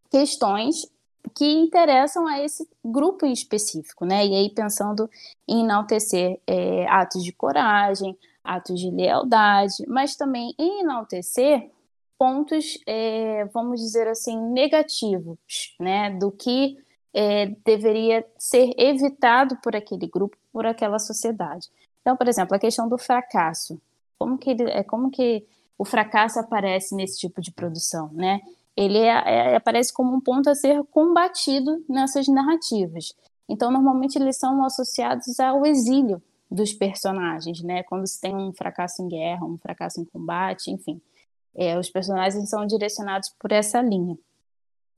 questões 0.09 0.87
que 1.33 1.45
interessam 1.45 2.27
a 2.27 2.41
esse 2.41 2.67
grupo 2.83 3.25
em 3.25 3.31
específico, 3.31 4.05
né? 4.05 4.25
E 4.25 4.35
aí 4.35 4.49
pensando 4.49 5.09
em 5.47 5.61
enaltecer 5.61 6.39
é, 6.45 6.85
atos 6.87 7.23
de 7.23 7.31
coragem, 7.31 8.17
atos 8.43 8.79
de 8.79 8.91
lealdade, 8.91 9.85
mas 9.87 10.15
também 10.15 10.53
em 10.59 10.81
enaltecer 10.81 11.69
pontos, 12.17 12.77
é, 12.85 13.45
vamos 13.53 13.79
dizer 13.79 14.07
assim, 14.07 14.39
negativos, 14.39 15.75
né? 15.79 16.09
Do 16.11 16.31
que 16.31 16.77
é, 17.13 17.47
deveria 17.65 18.25
ser 18.37 18.73
evitado 18.77 19.57
por 19.57 19.75
aquele 19.75 20.07
grupo, 20.07 20.37
por 20.51 20.65
aquela 20.65 20.99
sociedade. 20.99 21.69
Então, 22.01 22.17
por 22.17 22.27
exemplo, 22.27 22.55
a 22.55 22.59
questão 22.59 22.89
do 22.89 22.97
fracasso. 22.97 23.79
Como 24.17 24.37
que, 24.37 24.49
ele, 24.51 24.63
é, 24.71 24.83
como 24.83 25.09
que 25.09 25.45
o 25.77 25.85
fracasso 25.85 26.39
aparece 26.39 26.95
nesse 26.95 27.19
tipo 27.19 27.41
de 27.41 27.51
produção, 27.51 28.09
né? 28.13 28.41
Ele 28.75 28.97
é, 28.97 29.07
é, 29.07 29.55
aparece 29.55 29.93
como 29.93 30.15
um 30.15 30.21
ponto 30.21 30.49
a 30.49 30.55
ser 30.55 30.83
combatido 30.85 31.83
nessas 31.87 32.27
narrativas. 32.27 33.13
Então, 33.47 33.71
normalmente 33.71 34.17
eles 34.17 34.37
são 34.37 34.63
associados 34.63 35.39
ao 35.39 35.65
exílio 35.65 36.21
dos 36.49 36.73
personagens, 36.73 37.61
né? 37.61 37.83
Quando 37.83 38.07
se 38.07 38.19
tem 38.19 38.35
um 38.35 38.53
fracasso 38.53 39.01
em 39.01 39.07
guerra, 39.07 39.45
um 39.45 39.57
fracasso 39.57 39.99
em 39.99 40.05
combate, 40.05 40.71
enfim, 40.71 41.01
é, 41.55 41.77
os 41.77 41.89
personagens 41.89 42.49
são 42.49 42.65
direcionados 42.65 43.29
por 43.39 43.51
essa 43.51 43.81
linha, 43.81 44.17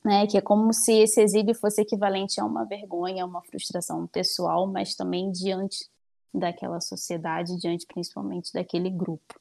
né? 0.04 0.28
Que 0.28 0.38
é 0.38 0.42
como 0.42 0.72
se 0.74 0.94
esse 0.94 1.22
exílio 1.22 1.56
fosse 1.56 1.82
equivalente 1.82 2.40
a 2.40 2.46
uma 2.46 2.66
vergonha, 2.66 3.24
a 3.24 3.28
uma 3.28 3.42
frustração 3.42 4.08
pessoal, 4.08 4.68
mas 4.68 4.96
também 4.96 5.32
diante 5.32 5.90
daquela 6.34 6.80
sociedade, 6.82 7.58
diante 7.58 7.86
principalmente 7.86 8.52
daquele 8.54 8.90
grupo. 8.90 9.40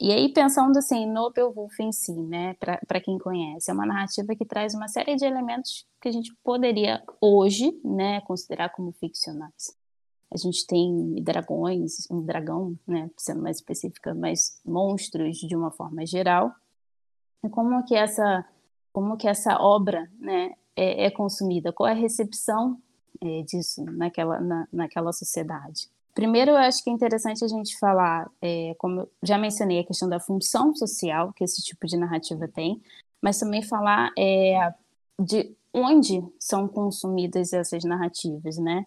E 0.00 0.12
aí, 0.12 0.32
pensando 0.32 0.76
assim, 0.76 1.06
no 1.06 1.30
Beowulf 1.30 1.78
em 1.78 1.92
si, 1.92 2.12
né, 2.12 2.54
para 2.54 3.00
quem 3.00 3.16
conhece, 3.16 3.70
é 3.70 3.74
uma 3.74 3.86
narrativa 3.86 4.34
que 4.34 4.44
traz 4.44 4.74
uma 4.74 4.88
série 4.88 5.14
de 5.14 5.24
elementos 5.24 5.86
que 6.00 6.08
a 6.08 6.12
gente 6.12 6.34
poderia 6.42 7.02
hoje, 7.20 7.80
né, 7.84 8.20
considerar 8.22 8.70
como 8.70 8.92
ficcionais. 8.92 9.76
A 10.32 10.36
gente 10.36 10.66
tem 10.66 11.14
dragões, 11.22 12.10
um 12.10 12.20
dragão, 12.20 12.76
né, 12.86 13.08
sendo 13.16 13.40
mais 13.40 13.58
específica, 13.58 14.12
mas 14.12 14.60
monstros 14.64 15.38
de 15.38 15.54
uma 15.54 15.70
forma 15.70 16.04
geral. 16.04 16.52
E 17.44 17.48
como 17.48 17.84
que 17.84 17.94
essa, 17.94 18.44
como 18.92 19.16
que 19.16 19.28
essa 19.28 19.60
obra, 19.60 20.10
né, 20.18 20.54
é, 20.74 21.04
é 21.04 21.10
consumida? 21.10 21.72
Qual 21.72 21.88
é 21.88 21.92
a 21.92 21.94
recepção 21.94 22.82
é, 23.22 23.42
disso 23.42 23.84
naquela, 23.84 24.40
na, 24.40 24.66
naquela 24.72 25.12
sociedade? 25.12 25.88
Primeiro, 26.14 26.52
eu 26.52 26.56
acho 26.56 26.82
que 26.82 26.90
é 26.90 26.92
interessante 26.92 27.44
a 27.44 27.48
gente 27.48 27.76
falar, 27.76 28.30
é, 28.40 28.74
como 28.78 29.00
eu 29.00 29.10
já 29.22 29.36
mencionei, 29.36 29.80
a 29.80 29.84
questão 29.84 30.08
da 30.08 30.20
função 30.20 30.74
social 30.74 31.32
que 31.32 31.42
esse 31.42 31.60
tipo 31.60 31.86
de 31.86 31.96
narrativa 31.96 32.46
tem, 32.46 32.80
mas 33.20 33.38
também 33.38 33.62
falar 33.62 34.12
é, 34.16 34.72
de 35.18 35.56
onde 35.72 36.22
são 36.38 36.68
consumidas 36.68 37.52
essas 37.52 37.82
narrativas, 37.82 38.56
né? 38.58 38.86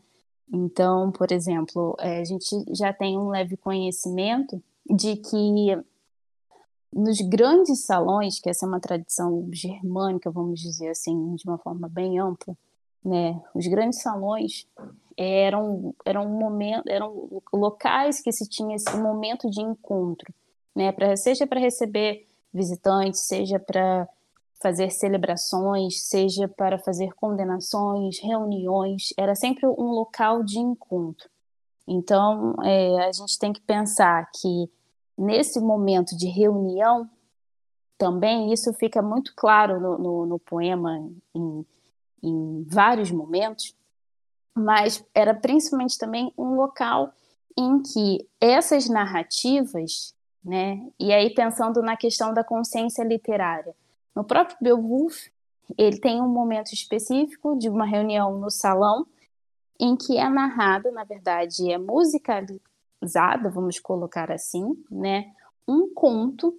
Então, 0.52 1.12
por 1.12 1.32
exemplo, 1.34 1.98
é, 2.00 2.22
a 2.22 2.24
gente 2.24 2.46
já 2.74 2.94
tem 2.94 3.18
um 3.18 3.28
leve 3.28 3.58
conhecimento 3.58 4.64
de 4.90 5.18
que 5.18 5.78
nos 6.94 7.20
grandes 7.20 7.86
salões, 7.86 8.40
que 8.40 8.50
essa 8.50 8.66
é 8.66 8.70
uma 8.70 8.80
tradição 8.80 9.50
germânica, 9.52 10.32
vamos 10.32 10.62
dizer 10.62 10.90
assim, 10.90 11.36
de 11.36 11.44
uma 11.46 11.58
forma 11.58 11.90
bem 11.90 12.18
ampla, 12.20 12.58
né? 13.08 13.41
Os 13.55 13.66
grandes 13.68 14.01
salões 14.01 14.68
eram 15.16 15.95
eram 16.05 16.28
momento, 16.28 16.88
eram 16.88 17.41
locais 17.53 18.22
que 18.22 18.32
se 18.32 18.47
tinha 18.47 18.76
esse 18.76 18.95
momento 18.97 19.49
de 19.49 19.62
encontro, 19.62 20.34
né? 20.76 20.93
Seja 21.16 21.47
para 21.47 21.60
receber 21.60 22.28
visitantes, 22.53 23.22
seja 23.22 23.58
para 23.60 24.08
fazer 24.62 24.89
celebrações, 24.89 26.08
seja 26.08 26.47
para 26.47 26.80
fazer 26.80 27.14
condenações, 27.14 28.20
reuniões, 28.20 29.14
era 29.18 29.36
sempre 29.36 29.68
um 29.68 29.91
local 29.91 30.43
de 30.43 30.60
encontro. 30.60 31.30
Então, 31.88 32.55
é, 32.64 33.05
a 33.08 33.12
gente 33.12 33.38
tem 33.39 33.53
que 33.53 33.62
pensar 33.62 34.30
que 34.36 34.70
nesse 35.18 35.60
momento 35.60 36.18
de 36.18 36.28
reunião, 36.28 37.10
também 37.97 38.51
isso 38.51 38.74
fica 38.74 39.01
muito 39.01 39.34
claro 39.36 39.80
no, 39.80 39.97
no, 39.97 40.26
no 40.26 40.39
poema, 40.39 40.97
em, 41.34 41.66
em 42.24 42.63
vários 42.68 43.11
momentos, 43.11 43.76
mas 44.55 45.03
era 45.13 45.34
principalmente 45.34 45.97
também 45.97 46.34
um 46.38 46.55
local 46.55 47.11
em 47.57 47.82
que 47.82 48.28
essas 48.39 48.88
narrativas, 48.88 50.15
né, 50.43 50.86
e 50.99 51.11
aí 51.11 51.34
pensando 51.34 51.82
na 51.82 51.97
questão 51.97 52.34
da 52.34 52.43
consciência 52.43 53.03
literária, 53.03 53.76
no 54.15 54.24
próprio 54.24 54.57
Beowulf, 54.61 55.28
ele 55.78 55.99
tem 55.99 56.22
um 56.22 56.30
momento 56.30 56.74
específico 56.74 57.57
de 57.57 57.70
uma 57.70 57.86
reunião 57.86 58.39
no 58.39 58.49
salão 58.49 59.05
em 59.80 59.95
que 59.95 60.18
é 60.18 60.28
narrado, 60.30 60.91
na 60.91 61.03
verdade, 61.03 61.72
é 61.72 61.78
musicalizada, 61.78 63.49
vamos 63.51 63.80
colocar 63.80 64.32
assim, 64.32 64.84
né, 64.89 65.32
um 65.68 65.93
conto 65.93 66.57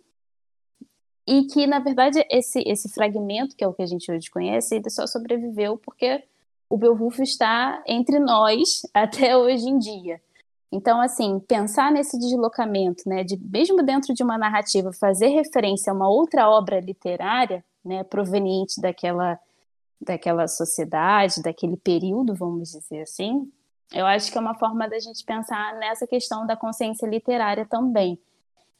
e 1.29 1.45
que, 1.45 1.66
na 1.66 1.79
verdade, 1.79 2.24
esse, 2.31 2.62
esse 2.66 2.89
fragmento, 2.89 3.55
que 3.55 3.62
é 3.62 3.68
o 3.68 3.74
que 3.74 3.83
a 3.83 3.87
gente 3.87 4.11
hoje 4.11 4.31
conhece, 4.31 4.76
ele 4.76 4.89
só 4.89 5.07
sobreviveu 5.07 5.76
porque 5.76 6.24
o 6.70 6.79
Beowulf 6.79 7.18
está 7.18 7.83
entre 7.87 8.18
nós 8.18 8.81
até 8.95 9.37
hoje 9.37 9.68
em 9.68 9.79
dia. 9.79 10.22
Então, 10.72 10.99
assim, 11.03 11.39
pensar 11.41 11.93
nesse 11.93 12.18
deslocamento, 12.18 13.07
né, 13.07 13.24
de 13.24 13.37
mesmo 13.37 13.83
dentro 13.83 14.14
de 14.14 14.22
uma 14.22 14.39
narrativa 14.39 14.91
fazer 14.91 15.29
referência 15.29 15.93
a 15.93 15.95
uma 15.95 16.09
outra 16.09 16.49
obra 16.49 16.81
literária, 16.81 17.62
né, 17.85 18.03
proveniente 18.05 18.81
daquela 18.81 19.39
daquela 20.01 20.47
sociedade, 20.47 21.43
daquele 21.43 21.76
período, 21.76 22.33
vamos 22.33 22.70
dizer 22.70 23.03
assim, 23.03 23.51
eu 23.93 24.07
acho 24.07 24.31
que 24.31 24.39
é 24.39 24.41
uma 24.41 24.55
forma 24.55 24.89
da 24.89 24.99
gente 25.01 25.24
pensar 25.24 25.74
nessa 25.74 26.07
questão 26.07 26.47
da 26.47 26.57
consciência 26.57 27.05
literária 27.05 27.66
também, 27.66 28.16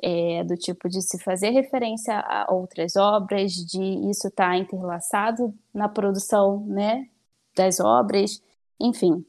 é, 0.03 0.45
do 0.45 0.57
tipo 0.57 0.89
de 0.89 1.03
se 1.03 1.19
fazer 1.19 1.51
referência 1.51 2.19
a 2.19 2.53
outras 2.53 2.97
obras, 2.97 3.53
de 3.53 3.83
isso 4.11 4.29
estar 4.29 4.51
tá 4.51 4.57
interlaçado 4.57 5.55
na 5.75 5.89
produção, 5.89 6.65
né, 6.67 7.09
das 7.57 7.81
obras, 7.81 8.43
enfim. 8.81 9.25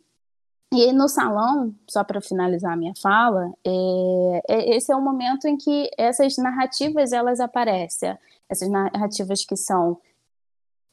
E 0.72 0.92
no 0.94 1.08
salão, 1.08 1.74
só 1.90 2.04
para 2.04 2.22
finalizar 2.22 2.74
a 2.74 2.78
minha 2.78 2.94
fala, 3.02 3.52
é, 3.66 4.42
é, 4.48 4.76
esse 4.76 4.92
é 4.92 4.96
o 4.96 5.02
momento 5.02 5.48
em 5.48 5.58
que 5.58 5.90
essas 5.98 6.38
narrativas 6.38 7.12
elas 7.12 7.40
aparecem, 7.40 8.16
essas 8.48 8.70
narrativas 8.70 9.44
que 9.44 9.58
são 9.58 10.00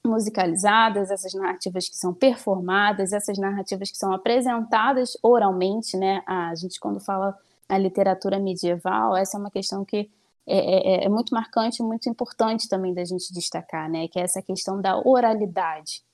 musicalizadas, 0.07 1.11
essas 1.11 1.35
narrativas 1.35 1.89
que 1.89 1.97
são 1.97 2.15
performadas, 2.15 3.13
essas 3.13 3.37
narrativas 3.37 3.91
que 3.91 3.99
são 3.99 4.13
apresentadas 4.13 5.17
oralmente, 5.23 5.97
né? 5.97 6.23
A 6.27 6.55
gente 6.55 6.81
quando 6.81 7.01
fala 7.01 7.37
na 7.69 7.79
literatura 7.79 8.39
medieval, 8.39 9.17
essa 9.17 9.37
é 9.37 9.41
uma 9.41 9.51
questão 9.51 9.85
que 9.85 10.11
é, 10.47 11.03
é, 11.03 11.05
é 11.05 11.09
muito 11.09 11.35
marcante, 11.35 11.83
muito 11.83 12.09
importante 12.09 12.69
também 12.69 12.95
da 12.95 13.05
gente 13.05 13.33
destacar, 13.33 13.91
né? 13.91 14.07
Que 14.09 14.21
é 14.21 14.23
essa 14.23 14.41
questão 14.41 14.81
da 14.81 14.97
oralidade. 14.99 16.05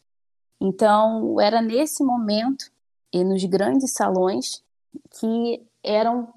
Então, 0.60 1.40
era 1.40 1.60
nesse 1.60 2.02
momento 2.02 2.70
e 3.12 3.22
nos 3.22 3.44
grandes 3.44 3.92
salões 3.92 4.62
que 5.18 5.62
eram 5.82 6.32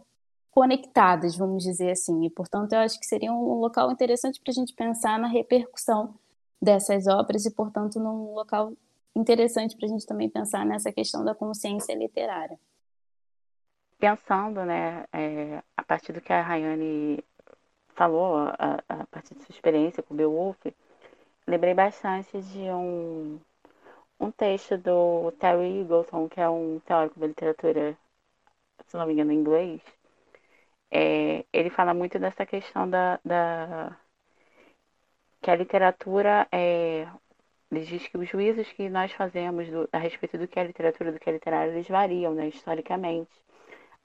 conectadas, 0.51 1.35
vamos 1.35 1.63
dizer 1.63 1.91
assim. 1.91 2.25
E, 2.25 2.29
portanto, 2.29 2.73
eu 2.73 2.79
acho 2.79 2.99
que 2.99 3.05
seria 3.05 3.31
um 3.31 3.59
local 3.59 3.91
interessante 3.91 4.41
para 4.41 4.51
a 4.51 4.53
gente 4.53 4.73
pensar 4.73 5.19
na 5.19 5.27
repercussão 5.27 6.15
dessas 6.61 7.07
obras 7.07 7.45
e, 7.45 7.51
portanto, 7.51 7.99
num 7.99 8.33
local 8.33 8.73
interessante 9.15 9.75
para 9.77 9.85
a 9.85 9.89
gente 9.89 10.05
também 10.05 10.29
pensar 10.29 10.65
nessa 10.65 10.91
questão 10.91 11.23
da 11.23 11.35
consciência 11.35 11.93
literária. 11.93 12.59
Pensando, 13.99 14.65
né, 14.65 15.05
é, 15.13 15.63
a 15.77 15.83
partir 15.83 16.11
do 16.13 16.21
que 16.21 16.31
a 16.33 16.41
Rayane 16.41 17.23
falou, 17.95 18.37
a, 18.37 18.83
a 18.89 19.05
partir 19.07 19.35
de 19.35 19.43
sua 19.43 19.53
experiência 19.53 20.03
com 20.03 20.15
Beowulf, 20.15 20.57
lembrei 21.47 21.73
bastante 21.73 22.41
de 22.41 22.69
um, 22.71 23.39
um 24.19 24.31
texto 24.31 24.77
do 24.77 25.31
Terry 25.39 25.81
Eagleton, 25.81 26.29
que 26.29 26.41
é 26.41 26.49
um 26.49 26.79
teórico 26.85 27.19
da 27.19 27.27
literatura, 27.27 27.97
se 28.87 28.97
não 28.97 29.07
me 29.07 29.13
engano, 29.13 29.31
em 29.31 29.39
inglês. 29.39 29.81
É, 30.91 31.45
ele 31.51 31.69
fala 31.69 31.93
muito 31.93 32.19
dessa 32.19 32.45
questão 32.45 32.89
da, 32.89 33.19
da 33.23 33.97
que 35.41 35.51
a 35.51 35.55
literatura 35.55 36.47
é 36.51 37.07
diz 37.71 38.07
que 38.07 38.17
os 38.17 38.29
juízos 38.29 38.71
que 38.71 38.89
nós 38.89 39.11
fazemos 39.11 39.67
do, 39.69 39.89
a 39.91 39.97
respeito 39.97 40.37
do 40.37 40.47
que 40.47 40.59
é 40.59 40.63
literatura 40.63 41.11
do 41.11 41.19
que 41.19 41.29
é 41.29 41.33
literário, 41.33 41.73
eles 41.73 41.87
variam, 41.87 42.33
né, 42.33 42.47
historicamente, 42.47 43.31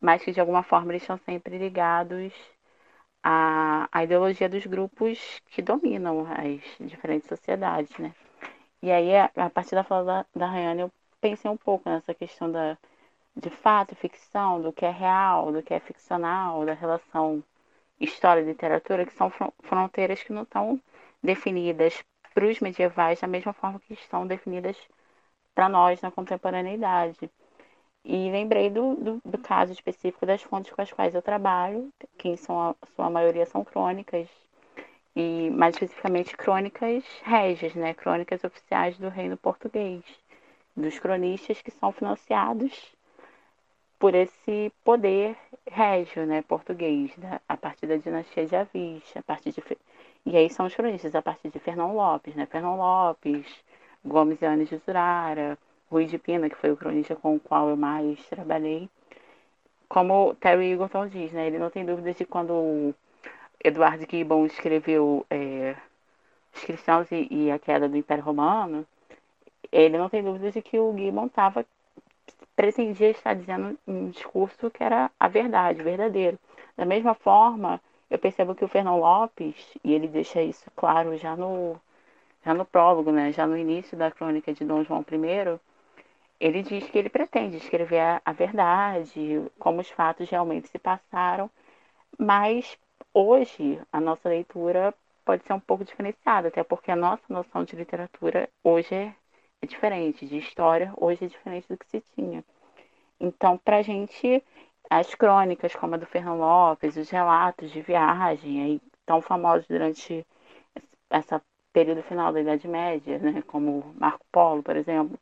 mas 0.01 0.23
que 0.23 0.33
de 0.33 0.41
alguma 0.41 0.63
forma 0.63 0.93
eles 0.93 1.03
estão 1.03 1.19
sempre 1.19 1.59
ligados 1.59 2.33
à, 3.23 3.89
à 3.93 4.05
ideologia 4.05 4.49
dos 4.49 4.67
grupos 4.67 5.41
que 5.47 5.63
dominam 5.63 6.27
as 6.27 6.61
diferentes 6.89 7.29
sociedades, 7.29 7.97
né. 7.99 8.15
E 8.83 8.91
aí, 8.91 9.15
a, 9.17 9.51
partir 9.51 9.75
da 9.75 9.85
fala 9.85 10.05
da, 10.05 10.27
da 10.35 10.47
Rayane, 10.47 10.83
eu 10.83 10.93
pensei 11.21 11.51
um 11.51 11.57
pouco 11.57 11.89
nessa 11.89 12.15
questão 12.15 12.51
da, 12.51 12.79
de 13.37 13.51
fato, 13.51 13.95
ficção, 13.97 14.61
do 14.61 14.73
que 14.73 14.85
é 14.87 14.91
real, 14.91 15.53
do 15.53 15.63
que 15.63 15.75
é 15.75 15.81
ficcional, 15.81 16.65
da 16.65 16.75
relação 16.75 17.43
história 18.01 18.41
e 18.41 18.45
literatura, 18.45 19.07
que 19.07 19.13
são 19.13 19.31
fronteiras 19.63 20.23
que 20.23 20.33
não 20.33 20.43
estão 20.45 20.81
definidas 21.23 22.03
para 22.35 22.47
os 22.47 22.61
medievais 22.61 23.21
da 23.21 23.27
mesma 23.27 23.53
forma 23.53 23.81
que 23.81 23.93
estão 23.95 24.27
definidas 24.27 24.77
para 25.55 25.69
nós 25.69 26.01
na 26.01 26.11
contemporaneidade. 26.11 27.31
E 28.05 28.31
lembrei 28.31 28.71
do, 28.71 28.97
do, 28.97 29.21
do, 29.25 29.39
caso 29.39 29.73
específico 29.73 30.25
das 30.25 30.43
fontes 30.43 30.73
com 30.73 30.81
as 30.81 30.93
quais 30.93 31.15
eu 31.15 31.23
trabalho, 31.23 31.91
que 32.17 32.29
em 32.29 32.37
sua, 32.37 32.75
sua 32.97 33.11
maioria 33.11 33.45
são 33.47 33.65
crônicas, 33.65 34.29
e 35.15 35.51
mais 35.51 35.75
especificamente 35.75 36.37
crônicas 36.37 37.05
régias, 37.23 37.75
né? 37.75 37.93
crônicas 37.95 38.43
oficiais 38.45 38.97
do 38.97 39.09
reino 39.09 39.37
português, 39.37 40.03
dos 40.77 40.99
cronistas 40.99 41.61
que 41.61 41.71
são 41.71 41.93
financiados 41.93 42.95
por 43.99 44.15
esse 44.15 44.73
poder 44.83 45.37
régio 45.71 46.25
né? 46.25 46.43
português, 46.43 47.13
a 47.49 47.57
partir 47.57 47.87
da 47.87 47.97
dinastia 47.97 48.47
de 48.47 48.57
Avis, 48.57 49.03
a 49.15 49.23
partir 49.23 49.53
de 49.53 49.61
e 50.25 50.37
aí 50.37 50.51
são 50.51 50.67
os 50.67 50.75
cronistas 50.75 51.15
a 51.15 51.23
partir 51.23 51.49
de 51.49 51.59
Fernão 51.59 51.95
Lopes, 51.95 52.35
né? 52.35 52.47
Fernão 52.47 52.77
Lopes, 52.77 53.47
Gomes 54.05 54.41
e 54.43 54.47
Anes 54.47 54.69
de 54.69 54.77
Zurara, 54.77 55.59
Rui 55.91 56.07
de 56.07 56.19
Pina, 56.19 56.49
que 56.49 56.57
foi 56.57 56.71
o 56.71 56.77
cronista 56.77 57.17
com 57.17 57.37
o 57.37 57.41
qual 57.41 57.69
eu 57.69 57.77
mais 57.77 58.25
trabalhei. 58.29 58.89
Como 59.89 60.35
Terry 60.37 60.73
Eagleton 60.73 61.09
diz, 61.09 61.33
né? 61.33 61.47
Ele 61.47 61.59
não 61.59 61.71
tem 61.71 61.85
dúvidas 61.85 62.17
de 62.17 62.25
quando 62.25 62.95
Eduardo 63.63 64.07
Gibbon 64.09 64.47
escreveu 64.47 65.27
é, 65.29 65.77
Os 66.55 66.65
Cristãos 66.65 67.11
e, 67.11 67.27
e, 67.31 67.51
a 67.51 67.59
Queda 67.59 67.89
do 67.89 67.97
Império 67.97 68.25
Romano, 68.25 68.87
ele 69.73 69.99
não 69.99 70.09
tem 70.09 70.23
dúvidas 70.23 70.55
de 70.55 70.63
que 70.63 70.79
o 70.79 70.97
Gibbon 70.97 71.27
estava 71.27 71.67
pretendia 72.57 73.11
estar 73.11 73.35
dizendo 73.35 73.79
um 73.87 74.11
discurso 74.11 74.71
que 74.71 74.85
era 74.85 75.11
a 75.19 75.29
verdade, 75.29 75.83
verdadeiro. 75.83 76.39
Da 76.77 76.85
mesma 76.85 77.15
forma 77.15 77.81
eu 78.11 78.19
percebo 78.19 78.55
que 78.55 78.65
o 78.65 78.69
Fernão 78.69 78.99
Lopes, 78.99 79.57
e 79.85 79.93
ele 79.93 80.09
deixa 80.09 80.43
isso 80.43 80.71
claro 80.77 81.17
já 81.17 81.37
no, 81.37 81.81
já 82.45 82.53
no 82.53 82.65
prólogo, 82.65 83.13
né, 83.13 83.33
já 83.33 83.47
no 83.47 83.57
início 83.57 83.97
da 83.97 84.11
crônica 84.11 84.53
de 84.53 84.65
Dom 84.65 84.83
João 84.85 85.01
I, 85.01 85.61
ele 86.41 86.63
diz 86.63 86.89
que 86.91 86.99
ele 86.99 87.11
pretende 87.11 87.59
escrever 87.59 88.01
a, 88.01 88.23
a 88.25 88.33
verdade, 88.33 89.43
como 89.59 89.81
os 89.81 89.91
fatos 89.91 90.29
realmente 90.31 90.69
se 90.69 90.79
passaram, 90.79 91.51
mas 92.19 92.79
hoje 93.15 93.81
a 93.93 94.01
nossa 94.01 94.29
leitura 94.29 94.95
pode 95.25 95.45
ser 95.45 95.53
um 95.53 95.61
pouco 95.61 95.85
diferenciada, 95.85 96.49
até 96.49 96.63
porque 96.65 96.91
a 96.91 96.97
nossa 96.97 97.23
noção 97.29 97.65
de 97.65 97.77
literatura 97.77 98.49
hoje 98.65 98.95
é, 98.95 99.15
é 99.63 99.67
diferente, 99.67 100.27
de 100.27 100.39
história 100.39 100.93
hoje 100.97 101.25
é 101.25 101.29
diferente 101.29 101.69
do 101.69 101.77
que 101.77 101.87
se 101.89 102.01
tinha. 102.15 102.45
Então, 103.21 103.59
para 103.59 103.79
a 103.79 103.83
gente 103.83 104.43
as 104.91 105.15
crônicas, 105.15 105.75
como 105.77 105.95
a 105.95 105.99
do 105.99 106.07
Fernando 106.07 106.41
Lopes, 106.41 106.97
os 106.97 107.11
relatos 107.11 107.71
de 107.71 107.81
viagem, 107.83 108.63
aí, 108.63 108.81
tão 109.07 109.23
famosos 109.23 109.67
durante 109.69 110.27
essa 111.11 111.41
período 111.73 112.03
final 112.03 112.33
da 112.33 112.41
Idade 112.41 112.67
Média, 112.67 113.19
né, 113.19 113.43
como 113.47 113.95
Marco 113.97 114.27
Polo, 114.33 114.63
por 114.63 114.77
exemplo, 114.77 115.19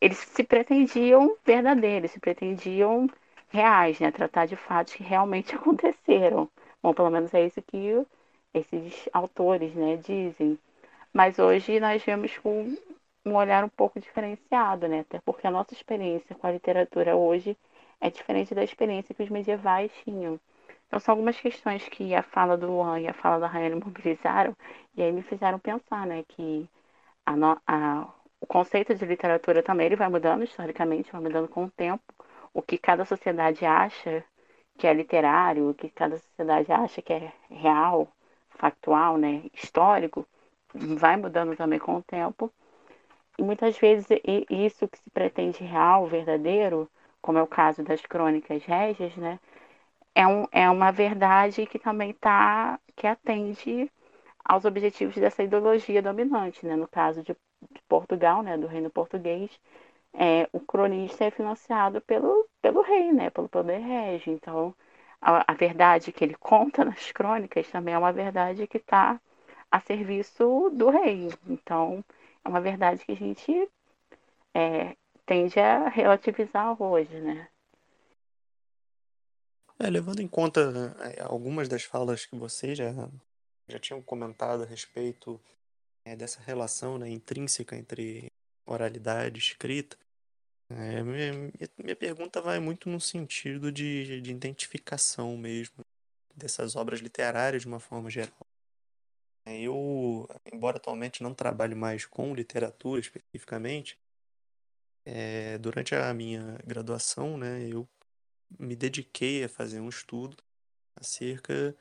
eles 0.00 0.18
se 0.18 0.44
pretendiam 0.44 1.36
verdadeiros, 1.44 2.10
se 2.12 2.20
pretendiam 2.20 3.08
reais, 3.50 3.98
né, 4.00 4.10
tratar 4.10 4.46
de 4.46 4.56
fatos 4.56 4.94
que 4.94 5.02
realmente 5.02 5.54
aconteceram. 5.56 6.48
Bom, 6.82 6.94
pelo 6.94 7.10
menos 7.10 7.32
é 7.34 7.46
isso 7.46 7.60
que 7.62 8.06
esses 8.54 9.08
autores, 9.12 9.74
né, 9.74 9.96
dizem. 9.96 10.58
Mas 11.12 11.38
hoje 11.38 11.80
nós 11.80 12.02
vemos 12.04 12.36
com 12.38 12.76
um 13.24 13.34
olhar 13.36 13.64
um 13.64 13.68
pouco 13.68 14.00
diferenciado, 14.00 14.88
né, 14.88 15.00
até 15.00 15.20
porque 15.20 15.46
a 15.46 15.50
nossa 15.50 15.74
experiência 15.74 16.34
com 16.36 16.46
a 16.46 16.52
literatura 16.52 17.16
hoje 17.16 17.56
é 18.00 18.10
diferente 18.10 18.54
da 18.54 18.64
experiência 18.64 19.14
que 19.14 19.22
os 19.22 19.28
medievais 19.30 19.90
tinham. 20.04 20.40
Então, 20.86 20.98
são 20.98 21.12
algumas 21.12 21.38
questões 21.40 21.88
que 21.88 22.14
a 22.14 22.22
fala 22.22 22.56
do 22.56 22.66
Luan 22.66 23.00
e 23.00 23.06
a 23.08 23.12
fala 23.14 23.38
da 23.40 23.46
Rainha 23.46 23.76
mobilizaram, 23.76 24.56
e 24.96 25.02
aí 25.02 25.12
me 25.12 25.22
fizeram 25.22 25.58
pensar, 25.58 26.06
né, 26.06 26.24
que 26.28 26.68
a, 27.26 27.34
a, 27.66 28.08
o 28.40 28.46
conceito 28.46 28.94
de 28.94 29.04
literatura 29.04 29.62
também 29.62 29.86
ele 29.86 29.96
vai 29.96 30.08
mudando 30.08 30.44
historicamente, 30.44 31.12
vai 31.12 31.20
mudando 31.20 31.48
com 31.48 31.64
o 31.64 31.70
tempo. 31.70 32.02
O 32.52 32.62
que 32.62 32.78
cada 32.78 33.04
sociedade 33.04 33.64
acha 33.64 34.24
que 34.78 34.86
é 34.86 34.94
literário, 34.94 35.70
o 35.70 35.74
que 35.74 35.90
cada 35.90 36.18
sociedade 36.18 36.72
acha 36.72 37.02
que 37.02 37.12
é 37.12 37.32
real, 37.50 38.08
factual, 38.50 39.16
né, 39.18 39.42
histórico, 39.52 40.26
vai 40.74 41.16
mudando 41.16 41.56
também 41.56 41.78
com 41.78 41.96
o 41.96 42.02
tempo. 42.02 42.52
E 43.38 43.42
muitas 43.42 43.78
vezes 43.78 44.06
isso 44.48 44.88
que 44.88 44.98
se 44.98 45.10
pretende 45.10 45.64
real, 45.64 46.06
verdadeiro, 46.06 46.90
como 47.22 47.38
é 47.38 47.42
o 47.42 47.46
caso 47.46 47.82
das 47.82 48.00
crônicas 48.02 48.62
régias, 48.64 49.14
né? 49.16 49.38
É, 50.14 50.26
um, 50.26 50.46
é 50.52 50.68
uma 50.68 50.90
verdade 50.90 51.66
que 51.66 51.78
também 51.78 52.12
tá, 52.14 52.78
que 52.96 53.06
atende 53.06 53.90
aos 54.44 54.64
objetivos 54.64 55.14
dessa 55.14 55.42
ideologia 55.42 56.02
dominante, 56.02 56.66
né? 56.66 56.76
No 56.76 56.88
caso 56.88 57.22
de, 57.22 57.36
de 57.70 57.80
Portugal, 57.88 58.42
né? 58.42 58.56
Do 58.56 58.66
reino 58.66 58.90
português, 58.90 59.50
é, 60.14 60.48
o 60.52 60.60
cronista 60.60 61.24
é 61.24 61.30
financiado 61.30 62.00
pelo, 62.00 62.48
pelo 62.60 62.82
rei, 62.82 63.12
né? 63.12 63.30
Pelo 63.30 63.48
poder 63.48 63.78
régio. 63.78 64.32
Então, 64.32 64.74
a, 65.20 65.52
a 65.52 65.54
verdade 65.54 66.12
que 66.12 66.24
ele 66.24 66.34
conta 66.40 66.84
nas 66.84 67.12
crônicas 67.12 67.68
também 67.70 67.94
é 67.94 67.98
uma 67.98 68.12
verdade 68.12 68.66
que 68.66 68.78
está 68.78 69.20
a 69.70 69.80
serviço 69.80 70.70
do 70.72 70.90
rei. 70.90 71.28
Então, 71.46 72.04
é 72.44 72.48
uma 72.48 72.60
verdade 72.60 73.04
que 73.04 73.12
a 73.12 73.16
gente 73.16 73.70
é, 74.54 74.96
tende 75.26 75.60
a 75.60 75.88
relativizar 75.88 76.80
hoje, 76.82 77.20
né? 77.20 77.48
É, 79.78 79.88
levando 79.88 80.20
em 80.20 80.28
conta 80.28 80.94
é, 81.00 81.22
algumas 81.22 81.68
das 81.68 81.84
falas 81.84 82.26
que 82.26 82.36
vocês 82.36 82.76
já, 82.76 82.92
já 83.66 83.78
tinham 83.78 84.02
comentado 84.02 84.62
a 84.62 84.66
respeito 84.66 85.40
é, 86.10 86.16
dessa 86.16 86.40
relação 86.40 86.98
né, 86.98 87.08
intrínseca 87.08 87.76
entre 87.76 88.32
oralidade 88.66 89.36
e 89.36 89.42
escrita, 89.42 89.96
é, 90.68 91.02
minha, 91.02 91.52
minha, 91.78 91.96
pergunta 91.96 92.40
vai 92.40 92.58
muito 92.58 92.88
no 92.88 93.00
sentido 93.00 93.70
de, 93.70 94.20
de 94.20 94.30
identificação 94.30 95.36
mesmo 95.36 95.84
dessas 96.34 96.76
obras 96.76 97.00
literárias 97.00 97.62
de 97.62 97.68
uma 97.68 97.80
forma 97.80 98.10
geral. 98.10 98.46
Eu, 99.46 100.28
embora 100.52 100.76
atualmente 100.76 101.22
não 101.22 101.34
trabalhe 101.34 101.74
mais 101.74 102.06
com 102.06 102.34
literatura 102.34 103.00
especificamente, 103.00 103.98
é, 105.04 105.58
durante 105.58 105.94
a 105.94 106.12
minha 106.12 106.58
graduação, 106.64 107.36
né, 107.36 107.68
eu 107.68 107.88
me 108.58 108.76
dediquei 108.76 109.44
a 109.44 109.48
fazer 109.48 109.80
um 109.80 109.88
estudo 109.88 110.36
acerca 110.94 111.72
de 111.72 111.76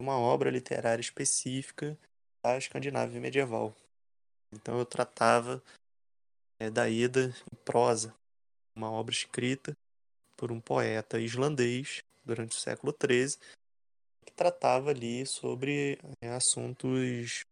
uma 0.00 0.18
obra 0.18 0.50
literária 0.50 1.00
específica 1.00 1.98
da 2.42 2.58
Escandinávia 2.58 3.20
medieval. 3.20 3.74
Então 4.52 4.78
eu 4.78 4.84
tratava 4.84 5.62
é, 6.60 6.68
da 6.68 6.88
Ida 6.88 7.32
em 7.52 7.56
prosa, 7.64 8.14
uma 8.76 8.90
obra 8.90 9.14
escrita 9.14 9.76
por 10.36 10.50
um 10.50 10.60
poeta 10.60 11.20
islandês 11.20 12.02
durante 12.24 12.56
o 12.56 12.60
século 12.60 12.92
XIII, 12.92 13.38
que 14.26 14.32
tratava 14.32 14.90
ali 14.90 15.24
sobre 15.24 15.98
é, 16.20 16.30
assuntos 16.30 17.44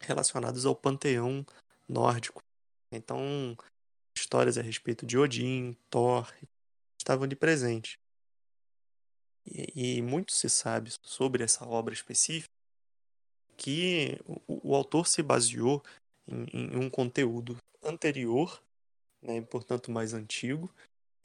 relacionados 0.00 0.66
ao 0.66 0.74
panteão 0.74 1.44
nórdico. 1.88 2.42
Então, 2.90 3.56
histórias 4.16 4.58
a 4.58 4.62
respeito 4.62 5.06
de 5.06 5.16
Odin, 5.18 5.76
Thor, 5.88 6.30
estavam 6.98 7.24
ali 7.24 7.36
presentes. 7.36 7.96
E, 9.46 9.98
e 9.98 10.02
muito 10.02 10.32
se 10.32 10.48
sabe 10.48 10.92
sobre 11.02 11.42
essa 11.42 11.66
obra 11.66 11.92
específica 11.92 12.61
que 13.56 14.18
o, 14.26 14.70
o 14.70 14.74
autor 14.74 15.06
se 15.06 15.22
baseou 15.22 15.82
em, 16.26 16.46
em, 16.52 16.76
um 16.76 16.90
conteúdo 16.90 17.56
anterior, 17.82 18.62
né, 19.20 19.40
portanto 19.42 19.90
mais 19.90 20.14
antigo, 20.14 20.72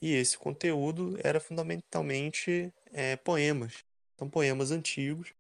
e 0.02 0.14
esse 0.14 0.38
conteúdo 0.38 1.18
era 1.24 1.40
fundamentalmente 1.40 2.72
é, 2.92 3.16
poemas. 3.16 3.84
São 4.18 4.30
poemas 4.30 4.72
antigos, 4.72 5.34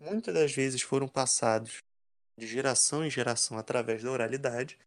muitas 0.00 0.34
das 0.34 0.52
vezes 0.52 0.82
foram 0.82 1.08
passados 1.08 1.82
de 2.38 2.46
geração 2.46 3.04
em 3.04 3.10
geração 3.10 3.58
através 3.58 4.02
da 4.02 4.10
oralidade, 4.10 4.78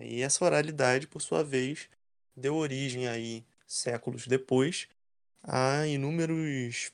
e 0.00 0.22
essa 0.22 0.44
oralidade, 0.44 1.06
por 1.06 1.22
sua 1.22 1.44
vez, 1.44 1.88
deu 2.36 2.56
origem 2.56 3.06
aí 3.06 3.44
séculos 3.66 4.26
depois 4.26 4.88
a 5.42 5.86
inúmeros 5.86 6.90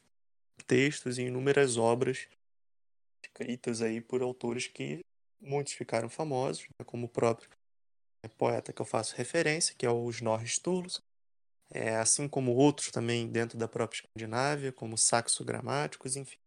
textos 0.66 1.18
e 1.18 1.22
inúmeras 1.22 1.76
obras 1.76 2.28
escritas 3.40 3.80
aí 3.80 4.00
por 4.00 4.22
autores 4.22 4.66
que 4.66 5.00
muitos 5.40 5.72
ficaram 5.72 6.08
famosos, 6.08 6.62
né, 6.62 6.84
como 6.84 7.06
o 7.06 7.08
próprio 7.08 7.48
poeta 8.36 8.72
que 8.72 8.82
eu 8.82 8.86
faço 8.86 9.16
referência, 9.16 9.74
que 9.74 9.86
é 9.86 9.90
o 9.90 10.08
Snorri 10.10 10.46
Sturluson, 10.46 11.00
é, 11.70 11.96
assim 11.96 12.28
como 12.28 12.54
outros 12.54 12.90
também 12.90 13.26
dentro 13.26 13.56
da 13.56 13.66
própria 13.66 14.02
Escandinávia, 14.02 14.72
como 14.72 14.98
Saxo 14.98 15.44
Gramáticos, 15.44 16.16
enfim. 16.16 16.38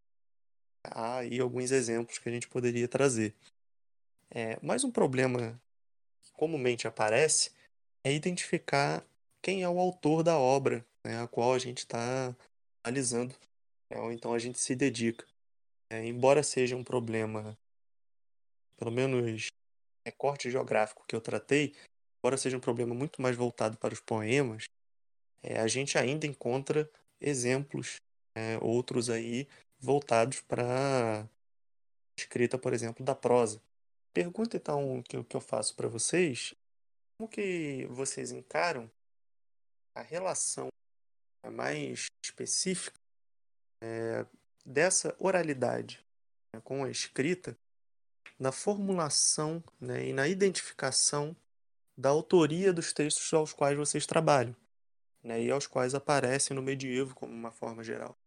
Há 0.83 1.19
aí 1.19 1.39
alguns 1.39 1.71
exemplos 1.71 2.19
que 2.19 2.29
a 2.29 2.31
gente 2.31 2.47
poderia 2.47 2.87
trazer. 2.87 3.33
É, 4.29 4.59
mas 4.61 4.83
um 4.83 4.91
problema 4.91 5.59
que 6.21 6.31
comumente 6.33 6.87
aparece 6.87 7.51
é 8.03 8.13
identificar 8.13 9.03
quem 9.41 9.63
é 9.63 9.69
o 9.69 9.79
autor 9.79 10.23
da 10.23 10.37
obra 10.37 10.85
né, 11.03 11.21
a 11.21 11.27
qual 11.27 11.53
a 11.53 11.59
gente 11.59 11.79
está 11.79 12.35
analisando, 12.83 13.35
né, 13.89 13.99
ou 13.99 14.11
então 14.11 14.33
a 14.33 14.39
gente 14.39 14.59
se 14.59 14.75
dedica. 14.75 15.25
É, 15.93 16.03
embora 16.07 16.41
seja 16.41 16.75
um 16.75 16.83
problema, 16.83 17.55
pelo 18.75 18.89
menos 18.89 19.49
recorte 20.03 20.49
geográfico 20.49 21.05
que 21.07 21.15
eu 21.15 21.21
tratei, 21.21 21.75
embora 22.17 22.35
seja 22.35 22.57
um 22.57 22.59
problema 22.59 22.95
muito 22.95 23.21
mais 23.21 23.35
voltado 23.37 23.77
para 23.77 23.93
os 23.93 23.99
poemas, 23.99 24.63
é, 25.43 25.59
a 25.59 25.67
gente 25.67 25.95
ainda 25.95 26.25
encontra 26.25 26.89
exemplos, 27.21 27.97
é, 28.35 28.57
outros 28.59 29.07
aí 29.07 29.47
voltados 29.79 30.41
para 30.41 31.29
escrita, 32.17 32.57
por 32.57 32.73
exemplo, 32.73 33.05
da 33.05 33.13
prosa. 33.13 33.61
Pergunta 34.15 34.57
então 34.57 35.03
que, 35.03 35.23
que 35.23 35.35
eu 35.35 35.41
faço 35.41 35.75
para 35.75 35.87
vocês, 35.87 36.55
como 37.15 37.29
que 37.29 37.85
vocês 37.91 38.31
encaram 38.31 38.89
a 39.93 40.01
relação 40.01 40.69
mais 41.51 42.07
específica 42.25 42.97
é, 43.79 44.25
dessa 44.65 45.15
oralidade 45.19 45.99
né, 46.53 46.61
com 46.63 46.83
a 46.83 46.89
escrita 46.89 47.57
na 48.39 48.51
formulação 48.51 49.63
né, 49.79 50.07
e 50.07 50.13
na 50.13 50.27
identificação 50.27 51.35
da 51.97 52.09
autoria 52.09 52.73
dos 52.73 52.91
textos 52.91 53.31
aos 53.33 53.53
quais 53.53 53.77
vocês 53.77 54.05
trabalham 54.05 54.55
né, 55.23 55.41
e 55.41 55.51
aos 55.51 55.67
quais 55.67 55.93
aparecem 55.95 56.55
no 56.55 56.61
medievo 56.61 57.15
como 57.15 57.31
uma 57.31 57.51
forma 57.51 57.83
geral. 57.83 58.17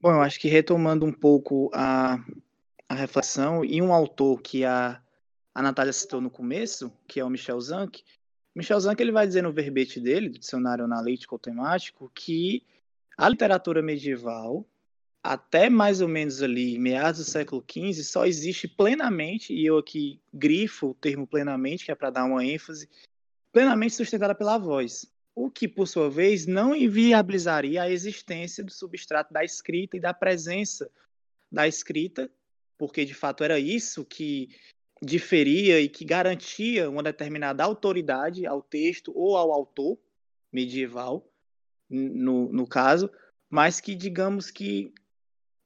Bom, 0.00 0.10
eu 0.10 0.20
acho 0.20 0.40
que 0.40 0.48
retomando 0.48 1.06
um 1.06 1.12
pouco 1.12 1.70
a, 1.72 2.18
a 2.88 2.94
reflexão, 2.94 3.64
e 3.64 3.80
um 3.80 3.92
autor 3.92 4.42
que 4.42 4.64
a, 4.64 5.00
a 5.54 5.62
Natália 5.62 5.92
citou 5.92 6.20
no 6.20 6.28
começo, 6.28 6.92
que 7.06 7.20
é 7.20 7.24
o 7.24 7.30
Michel 7.30 7.60
Zanck, 7.60 8.02
Michel 8.54 8.80
Zanck 8.80 9.00
ele 9.00 9.12
vai 9.12 9.26
dizer 9.26 9.42
no 9.42 9.52
verbete 9.52 9.98
dele, 9.98 10.28
do 10.28 10.38
dicionário 10.38 10.84
analítico 10.84 11.38
temático, 11.38 12.10
que 12.14 12.66
a 13.16 13.28
literatura 13.28 13.80
medieval, 13.80 14.66
até 15.22 15.70
mais 15.70 16.00
ou 16.00 16.08
menos 16.08 16.42
ali, 16.42 16.78
meados 16.78 17.24
do 17.24 17.30
século 17.30 17.64
XV, 17.70 18.02
só 18.02 18.26
existe 18.26 18.66
plenamente, 18.66 19.54
e 19.54 19.64
eu 19.64 19.78
aqui 19.78 20.20
grifo 20.34 20.88
o 20.88 20.94
termo 20.94 21.26
plenamente, 21.26 21.84
que 21.84 21.92
é 21.92 21.94
para 21.94 22.10
dar 22.10 22.24
uma 22.24 22.44
ênfase, 22.44 22.88
plenamente 23.52 23.94
sustentada 23.94 24.34
pela 24.34 24.58
voz. 24.58 25.06
O 25.34 25.48
que, 25.48 25.68
por 25.68 25.86
sua 25.86 26.10
vez, 26.10 26.46
não 26.46 26.74
inviabilizaria 26.74 27.82
a 27.82 27.90
existência 27.90 28.64
do 28.64 28.72
substrato 28.72 29.32
da 29.32 29.44
escrita 29.44 29.96
e 29.96 30.00
da 30.00 30.12
presença 30.12 30.90
da 31.50 31.68
escrita, 31.68 32.30
porque 32.76 33.04
de 33.04 33.14
fato 33.14 33.44
era 33.44 33.58
isso 33.60 34.04
que 34.04 34.48
diferia 35.00 35.80
e 35.80 35.88
que 35.88 36.04
garantia 36.04 36.90
uma 36.90 37.02
determinada 37.02 37.62
autoridade 37.62 38.44
ao 38.44 38.60
texto 38.60 39.12
ou 39.14 39.36
ao 39.36 39.52
autor 39.52 39.98
medieval, 40.52 41.28
no, 41.88 42.52
no 42.52 42.66
caso, 42.66 43.10
mas 43.48 43.80
que, 43.80 43.94
digamos 43.94 44.50
que 44.50 44.92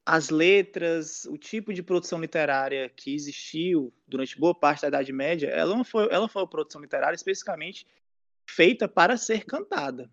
as 0.06 0.30
letras, 0.30 1.24
o 1.24 1.36
tipo 1.36 1.74
de 1.74 1.82
produção 1.82 2.20
literária 2.20 2.88
que 2.88 3.12
existiu 3.12 3.92
durante 4.06 4.38
boa 4.38 4.54
parte 4.54 4.82
da 4.82 4.88
Idade 4.88 5.12
Média, 5.12 5.48
ela 5.48 5.74
não 5.74 5.82
foi, 5.82 6.08
ela 6.12 6.28
foi 6.28 6.42
uma 6.42 6.48
produção 6.48 6.80
literária 6.80 7.16
especificamente 7.16 7.84
feita 8.48 8.86
para 8.86 9.16
ser 9.16 9.44
cantada. 9.44 10.08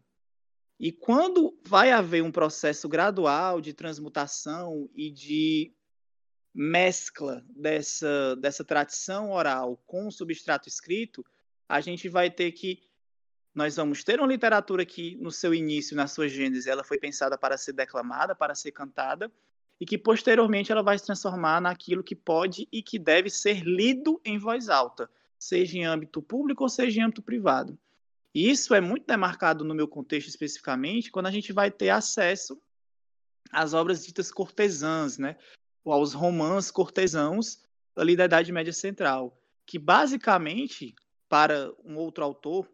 E 0.79 0.91
quando 0.91 1.55
vai 1.63 1.91
haver 1.91 2.23
um 2.23 2.31
processo 2.31 2.89
gradual 2.89 3.61
de 3.61 3.71
transmutação 3.71 4.89
e 4.95 5.11
de 5.11 5.71
mescla 6.51 7.45
dessa, 7.55 8.35
dessa 8.37 8.63
tradição 8.63 9.31
oral 9.31 9.77
com 9.85 10.07
o 10.07 10.11
substrato 10.11 10.67
escrito, 10.67 11.23
a 11.69 11.79
gente 11.79 12.09
vai 12.09 12.31
ter 12.31 12.51
que. 12.51 12.81
Nós 13.53 13.75
vamos 13.75 14.03
ter 14.03 14.19
uma 14.19 14.27
literatura 14.27 14.83
que, 14.83 15.15
no 15.17 15.31
seu 15.31 15.53
início, 15.53 15.95
na 15.95 16.07
sua 16.07 16.27
gênese, 16.27 16.67
ela 16.67 16.83
foi 16.83 16.97
pensada 16.97 17.37
para 17.37 17.55
ser 17.55 17.73
declamada, 17.73 18.33
para 18.33 18.55
ser 18.55 18.71
cantada, 18.71 19.31
e 19.83 19.85
que 19.85 19.97
posteriormente 19.97 20.71
ela 20.71 20.81
vai 20.81 20.97
se 20.97 21.05
transformar 21.05 21.59
naquilo 21.59 22.01
que 22.01 22.15
pode 22.15 22.69
e 22.71 22.81
que 22.81 22.97
deve 22.97 23.29
ser 23.29 23.65
lido 23.65 24.21
em 24.23 24.37
voz 24.37 24.69
alta, 24.69 25.11
seja 25.37 25.77
em 25.77 25.83
âmbito 25.83 26.21
público 26.21 26.63
ou 26.63 26.69
seja 26.69 27.01
em 27.01 27.03
âmbito 27.03 27.21
privado. 27.21 27.77
E 28.33 28.49
isso 28.49 28.73
é 28.73 28.79
muito 28.79 29.05
demarcado 29.05 29.65
no 29.65 29.75
meu 29.75 29.85
contexto 29.85 30.29
especificamente, 30.29 31.11
quando 31.11 31.25
a 31.25 31.31
gente 31.31 31.51
vai 31.51 31.69
ter 31.69 31.89
acesso 31.89 32.57
às 33.51 33.73
obras 33.73 34.05
ditas 34.05 34.31
cortesãs, 34.31 35.17
né? 35.17 35.35
aos 35.83 36.13
romãs 36.13 36.71
cortesãos 36.71 37.61
ali 37.93 38.15
da 38.15 38.23
Idade 38.23 38.53
Média 38.53 38.71
Central, 38.71 39.37
que 39.65 39.77
basicamente, 39.77 40.95
para 41.27 41.73
um 41.83 41.97
outro 41.97 42.23
autor, 42.23 42.71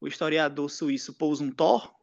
o 0.00 0.08
historiador 0.08 0.70
suíço 0.70 1.12
Paul 1.12 1.34
Zumthor, 1.34 1.94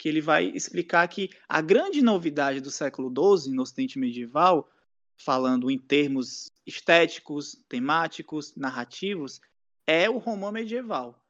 que 0.00 0.08
ele 0.08 0.22
vai 0.22 0.46
explicar 0.46 1.06
que 1.08 1.28
a 1.46 1.60
grande 1.60 2.00
novidade 2.00 2.58
do 2.62 2.70
século 2.70 3.10
XII 3.10 3.52
no 3.52 3.60
Ocidente 3.60 3.98
medieval, 3.98 4.66
falando 5.14 5.70
em 5.70 5.78
termos 5.78 6.50
estéticos, 6.66 7.62
temáticos, 7.68 8.56
narrativos, 8.56 9.42
é 9.86 10.08
o 10.08 10.16
romã 10.16 10.50
medieval. 10.50 11.22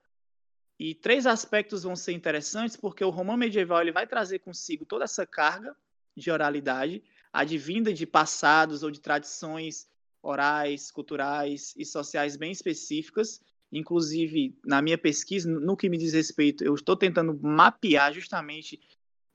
E 0.79 0.95
três 0.95 1.27
aspectos 1.27 1.83
vão 1.83 1.97
ser 1.97 2.13
interessantes, 2.13 2.77
porque 2.77 3.03
o 3.03 3.11
romã 3.11 3.37
medieval 3.37 3.81
ele 3.81 3.91
vai 3.91 4.07
trazer 4.07 4.39
consigo 4.39 4.87
toda 4.87 5.03
essa 5.03 5.27
carga 5.27 5.75
de 6.17 6.31
oralidade, 6.31 7.03
advinda 7.33 7.93
de 7.93 8.07
passados 8.07 8.85
ou 8.85 8.91
de 8.93 9.01
tradições 9.01 9.89
orais, 10.23 10.93
culturais 10.93 11.75
e 11.77 11.85
sociais 11.85 12.37
bem 12.37 12.53
específicas. 12.53 13.43
Inclusive, 13.73 14.59
na 14.65 14.83
minha 14.83 14.99
pesquisa, 14.99 15.49
no 15.49 15.77
que 15.77 15.89
me 15.89 15.97
diz 15.97 16.13
respeito, 16.13 16.65
eu 16.65 16.75
estou 16.75 16.97
tentando 16.97 17.39
mapear 17.41 18.13
justamente 18.13 18.81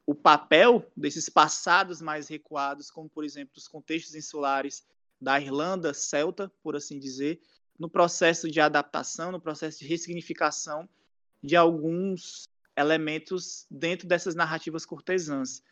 o 0.05 0.13
papel 0.13 0.85
desses 0.95 1.29
passados 1.29 2.01
mais 2.01 2.27
recuados, 2.27 2.91
como, 2.91 3.09
por 3.09 3.23
exemplo, 3.23 3.53
os 3.57 3.67
contextos 3.67 4.13
insulares 4.13 4.85
da 5.19 5.39
Irlanda 5.39 5.93
celta, 5.93 6.51
por 6.61 6.75
assim 6.75 6.99
dizer, 6.99 7.39
no 7.79 7.89
processo 7.89 8.49
de 8.49 8.59
adaptação, 8.59 9.31
no 9.31 9.39
processo 9.39 9.79
de 9.79 9.87
ressignificação 9.87 10.87
de 11.41 11.55
alguns 11.55 12.47
elementos 12.77 13.65
dentro 13.71 14.07
dessas 14.07 14.35
narrativas 14.35 14.85
cortesãs. 14.85 15.63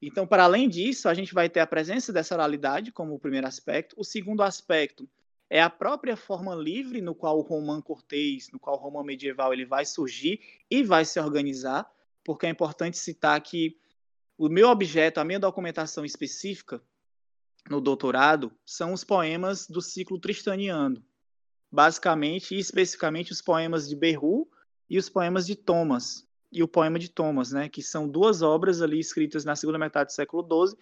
Então, 0.00 0.26
para 0.26 0.44
além 0.44 0.68
disso, 0.68 1.08
a 1.08 1.14
gente 1.14 1.32
vai 1.32 1.48
ter 1.48 1.60
a 1.60 1.66
presença 1.66 2.12
dessa 2.12 2.34
oralidade 2.34 2.92
como 2.92 3.14
o 3.14 3.18
primeiro 3.18 3.46
aspecto. 3.46 3.94
O 3.98 4.04
segundo 4.04 4.42
aspecto 4.42 5.08
é 5.52 5.60
a 5.60 5.68
própria 5.68 6.16
forma 6.16 6.54
livre 6.54 7.02
no 7.02 7.14
qual 7.14 7.36
o 7.36 7.42
romã 7.42 7.78
cortês, 7.82 8.48
no 8.50 8.58
qual 8.58 8.74
o 8.74 8.78
romã 8.78 9.04
medieval 9.04 9.52
ele 9.52 9.66
vai 9.66 9.84
surgir 9.84 10.40
e 10.70 10.82
vai 10.82 11.04
se 11.04 11.20
organizar, 11.20 11.86
porque 12.24 12.46
é 12.46 12.48
importante 12.48 12.96
citar 12.96 13.38
que 13.42 13.76
o 14.38 14.48
meu 14.48 14.70
objeto, 14.70 15.20
a 15.20 15.24
minha 15.24 15.38
documentação 15.38 16.06
específica 16.06 16.82
no 17.68 17.82
doutorado 17.82 18.50
são 18.64 18.94
os 18.94 19.04
poemas 19.04 19.66
do 19.66 19.82
ciclo 19.82 20.18
tristaniano, 20.18 21.04
basicamente 21.70 22.54
e 22.54 22.58
especificamente 22.58 23.30
os 23.30 23.42
poemas 23.42 23.86
de 23.86 23.94
Berru 23.94 24.48
e 24.88 24.96
os 24.96 25.10
poemas 25.10 25.46
de 25.46 25.54
Thomas, 25.54 26.26
e 26.50 26.62
o 26.62 26.68
poema 26.68 26.98
de 26.98 27.10
Thomas, 27.10 27.52
né, 27.52 27.68
que 27.68 27.82
são 27.82 28.08
duas 28.08 28.40
obras 28.40 28.80
ali 28.80 28.98
escritas 28.98 29.44
na 29.44 29.54
segunda 29.54 29.78
metade 29.78 30.08
do 30.08 30.14
século 30.14 30.66
XII, 30.66 30.78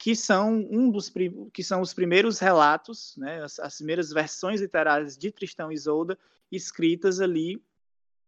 que 0.00 0.16
são 0.16 0.66
um 0.70 0.90
dos 0.90 1.12
que 1.52 1.62
são 1.62 1.82
os 1.82 1.92
primeiros 1.92 2.38
relatos, 2.38 3.14
né, 3.18 3.44
as, 3.44 3.58
as 3.60 3.76
primeiras 3.76 4.10
versões 4.10 4.58
literárias 4.58 5.14
de 5.14 5.30
Tristão 5.30 5.70
e 5.70 5.74
Isolda 5.74 6.18
escritas 6.50 7.20
ali 7.20 7.62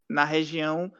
na 0.07 0.23
região 0.23 0.93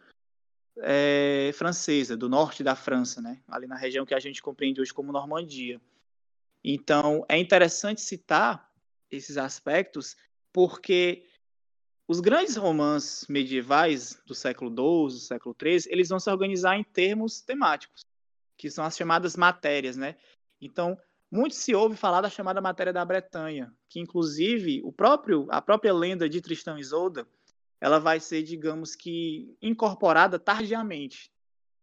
é, 0.79 1.51
francesa, 1.53 2.16
do 2.16 2.27
norte 2.27 2.64
da 2.64 2.75
França, 2.75 3.20
né, 3.20 3.43
ali 3.49 3.66
na 3.66 3.77
região 3.77 4.07
que 4.07 4.14
a 4.14 4.18
gente 4.18 4.41
compreende 4.41 4.81
hoje 4.81 4.95
como 4.95 5.12
Normandia. 5.12 5.79
Então, 6.64 7.23
é 7.29 7.37
interessante 7.37 8.01
citar 8.01 8.73
esses 9.11 9.37
aspectos 9.37 10.16
porque 10.55 11.29
os 12.09 12.18
grandes 12.18 12.57
romances 12.57 13.29
medievais 13.29 14.18
do 14.25 14.35
século 14.35 14.70
XII, 14.70 15.18
do 15.18 15.20
século 15.20 15.57
XIII, 15.61 15.93
eles 15.93 16.09
vão 16.09 16.18
se 16.18 16.31
organizar 16.31 16.79
em 16.79 16.83
termos 16.83 17.43
temáticos, 17.43 18.07
que 18.57 18.70
são 18.70 18.87
as 18.87 18.97
chamadas 18.97 19.37
matérias, 19.37 19.99
né? 19.99 20.16
Então, 20.63 20.97
muito 21.31 21.55
se 21.55 21.75
ouve 21.75 21.97
falar 21.97 22.21
da 22.21 22.31
chamada 22.31 22.61
matéria 22.61 22.93
da 22.93 23.05
Bretanha, 23.05 23.73
que 23.89 24.01
inclusive 24.01 24.81
o 24.85 24.93
próprio 24.93 25.47
a 25.51 25.61
própria 25.61 25.93
lenda 25.93 26.29
de 26.29 26.41
Tristão 26.41 26.79
e 26.79 26.81
Isolda, 26.81 27.27
ela 27.81 27.99
vai 27.99 28.21
ser, 28.21 28.43
digamos 28.43 28.95
que, 28.95 29.57
incorporada 29.61 30.39
tardiamente, 30.39 31.33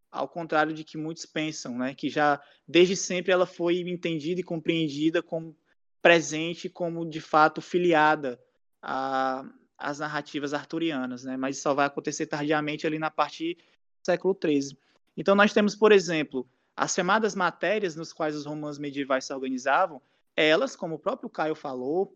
ao 0.09 0.27
contrário 0.27 0.73
de 0.73 0.83
que 0.83 0.97
muitos 0.97 1.25
pensam, 1.25 1.77
né? 1.77 1.93
Que 1.93 2.09
já 2.09 2.41
desde 2.67 2.95
sempre 2.95 3.31
ela 3.31 3.45
foi 3.45 3.79
entendida 3.79 4.39
e 4.39 4.43
compreendida 4.43 5.21
como 5.21 5.55
presente, 6.01 6.69
como 6.69 7.07
de 7.07 7.19
fato 7.19 7.61
filiada 7.61 8.39
a, 8.81 9.43
as 9.77 9.99
narrativas 9.99 10.53
arturianas, 10.53 11.23
né? 11.23 11.37
mas 11.37 11.57
só 11.57 11.73
vai 11.73 11.85
acontecer 11.85 12.27
tardiamente 12.27 12.85
ali 12.85 12.99
na 12.99 13.09
parte 13.11 13.55
do 13.55 14.05
século 14.05 14.37
XIII. 14.41 14.77
Então 15.15 15.35
nós 15.35 15.53
temos, 15.53 15.75
por 15.75 15.91
exemplo, 15.91 16.47
as 16.75 16.93
chamadas 16.93 17.35
matérias 17.35 17.95
nos 17.95 18.13
quais 18.13 18.35
os 18.35 18.45
romanos 18.45 18.79
medievais 18.79 19.25
se 19.25 19.33
organizavam, 19.33 20.01
elas, 20.35 20.75
como 20.75 20.95
o 20.95 20.99
próprio 20.99 21.29
Caio 21.29 21.55
falou, 21.55 22.15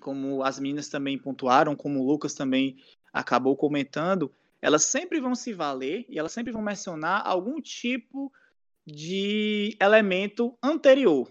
como 0.00 0.42
as 0.42 0.58
meninas 0.58 0.88
também 0.88 1.18
pontuaram, 1.18 1.74
como 1.74 2.00
o 2.00 2.06
Lucas 2.06 2.34
também 2.34 2.76
acabou 3.12 3.56
comentando, 3.56 4.32
elas 4.60 4.84
sempre 4.84 5.20
vão 5.20 5.34
se 5.34 5.52
valer 5.52 6.06
e 6.08 6.18
elas 6.18 6.32
sempre 6.32 6.52
vão 6.52 6.62
mencionar 6.62 7.26
algum 7.26 7.60
tipo 7.60 8.32
de 8.86 9.76
elemento 9.80 10.56
anterior 10.62 11.30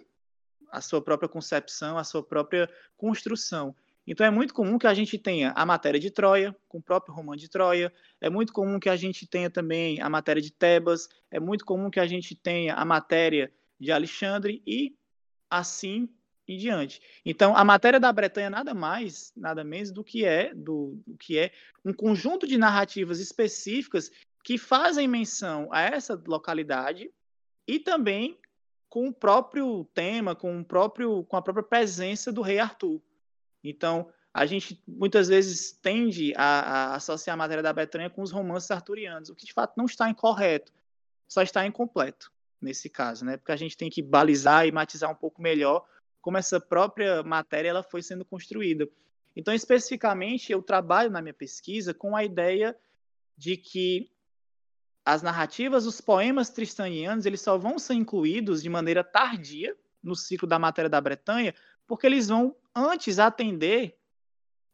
à 0.72 0.82
sua 0.82 1.02
própria 1.02 1.30
concepção, 1.30 1.98
à 1.98 2.04
sua 2.04 2.24
própria 2.24 2.70
construção. 2.98 3.76
Então 4.06 4.26
é 4.26 4.32
muito 4.32 4.54
comum 4.54 4.78
que 4.78 4.88
a 4.88 4.94
gente 4.94 5.18
tenha 5.18 5.52
a 5.52 5.66
matéria 5.66 6.00
de 6.00 6.10
Troia, 6.10 6.56
com 6.68 6.80
o 6.80 6.82
próprio 6.82 7.14
romano 7.14 7.38
de 7.38 7.50
Troia, 7.50 7.94
é 8.20 8.30
muito 8.30 8.52
comum 8.52 8.80
que 8.80 8.90
a 8.90 8.96
gente 8.96 9.28
tenha 9.28 9.50
também 9.50 10.02
a 10.02 10.10
matéria 10.10 10.42
de 10.42 10.52
Tebas, 10.52 11.08
é 11.30 11.40
muito 11.40 11.66
comum 11.66 11.90
que 11.90 12.00
a 12.00 12.08
gente 12.08 12.36
tenha 12.36 12.74
a 12.76 12.84
matéria 12.84 13.52
de 13.80 13.92
Alexandre 13.92 14.62
e 14.66 14.96
assim 15.50 16.10
em 16.48 16.58
diante. 16.58 17.02
Então 17.26 17.56
a 17.56 17.64
matéria 17.64 18.00
da 18.00 18.12
Bretanha 18.12 18.50
nada 18.50 18.74
mais, 18.74 19.32
nada 19.36 19.64
menos 19.64 19.92
do 19.92 20.04
que 20.04 20.26
é 20.26 20.54
do, 20.54 21.00
do 21.06 21.16
que 21.18 21.38
é 21.38 21.52
um 21.86 21.94
conjunto 21.94 22.48
de 22.48 22.58
narrativas 22.58 23.20
específicas 23.20 24.12
que 24.44 24.58
fazem 24.58 25.08
menção 25.08 25.70
a 25.72 25.82
essa 25.82 26.22
localidade 26.28 27.12
e 27.68 27.80
também 27.80 28.40
com 28.90 29.08
o 29.08 29.14
próprio 29.14 29.86
tema, 29.94 30.36
com 30.36 30.60
o 30.60 30.66
próprio 30.66 31.24
com 31.26 31.38
a 31.38 31.42
própria 31.42 31.64
presença 31.64 32.32
do 32.32 32.42
rei 32.42 32.60
Arthur. 32.60 33.02
Então, 33.64 34.10
a 34.34 34.46
gente 34.46 34.82
muitas 34.88 35.28
vezes 35.28 35.72
tende 35.72 36.34
a, 36.36 36.44
a, 36.92 36.96
associar 36.96 37.34
a 37.34 37.38
matéria 37.38 37.64
da 37.64 37.74
Bretanha 37.74 38.10
com 38.10 38.22
os 38.22 38.32
romances 38.32 38.72
arturianos, 38.72 39.30
o 39.30 39.36
que 39.36 39.46
de 39.46 39.54
fato 39.54 39.74
não 39.78 39.86
está 39.86 40.10
incorreto, 40.10 40.72
só 41.28 41.42
está 41.42 41.66
incompleto 41.66 42.32
nesse 42.62 42.90
caso, 42.90 43.26
né? 43.26 43.38
Porque 43.38 43.52
a 43.52 43.58
gente 43.58 43.76
tem 43.76 43.90
que 43.90 44.02
balizar 44.02 44.68
e 44.68 44.72
matizar 44.72 45.10
um 45.12 45.16
pouco 45.16 45.42
melhor 45.42 45.86
como 46.22 46.38
essa 46.38 46.60
própria 46.60 47.24
matéria 47.24 47.70
ela 47.70 47.84
foi 47.84 48.02
sendo 48.04 48.24
construída. 48.24 48.88
Então, 49.36 49.54
especificamente, 49.54 50.52
eu 50.52 50.62
trabalho 50.62 51.10
na 51.10 51.22
minha 51.22 51.34
pesquisa 51.34 51.94
com 51.94 52.16
a 52.16 52.24
ideia 52.24 52.78
de 53.36 53.58
que 53.58 54.12
as 55.04 55.24
narrativas, 55.24 55.86
os 55.86 56.00
poemas 56.00 56.50
tristanianos, 56.50 57.26
eles 57.26 57.42
só 57.42 57.58
vão 57.58 57.80
ser 57.80 57.96
incluídos 57.96 58.62
de 58.62 58.70
maneira 58.70 59.04
tardia 59.04 59.76
no 60.04 60.16
ciclo 60.16 60.48
da 60.48 60.60
matéria 60.60 60.90
da 60.90 61.02
Bretanha, 61.02 61.56
porque 61.88 62.06
eles 62.06 62.28
vão 62.28 62.56
antes 62.76 63.20
atender 63.20 63.98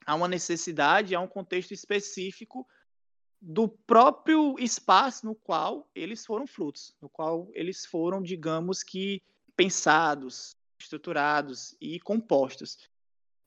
a 0.06 0.16
uma 0.16 0.28
necessidade, 0.28 1.16
a 1.16 1.20
um 1.20 1.28
contexto 1.28 1.74
específico 1.74 2.68
do 3.42 3.68
próprio 3.68 4.56
espaço 4.60 5.26
no 5.26 5.36
qual 5.36 5.90
eles 5.94 6.26
foram 6.26 6.48
frutos, 6.48 6.96
no 7.02 7.10
qual 7.10 7.50
eles 7.54 7.86
foram, 7.86 8.22
digamos 8.22 8.84
que, 8.84 9.22
pensados, 9.56 10.56
estruturados 10.80 11.76
e 11.80 12.00
compostos. 12.00 12.90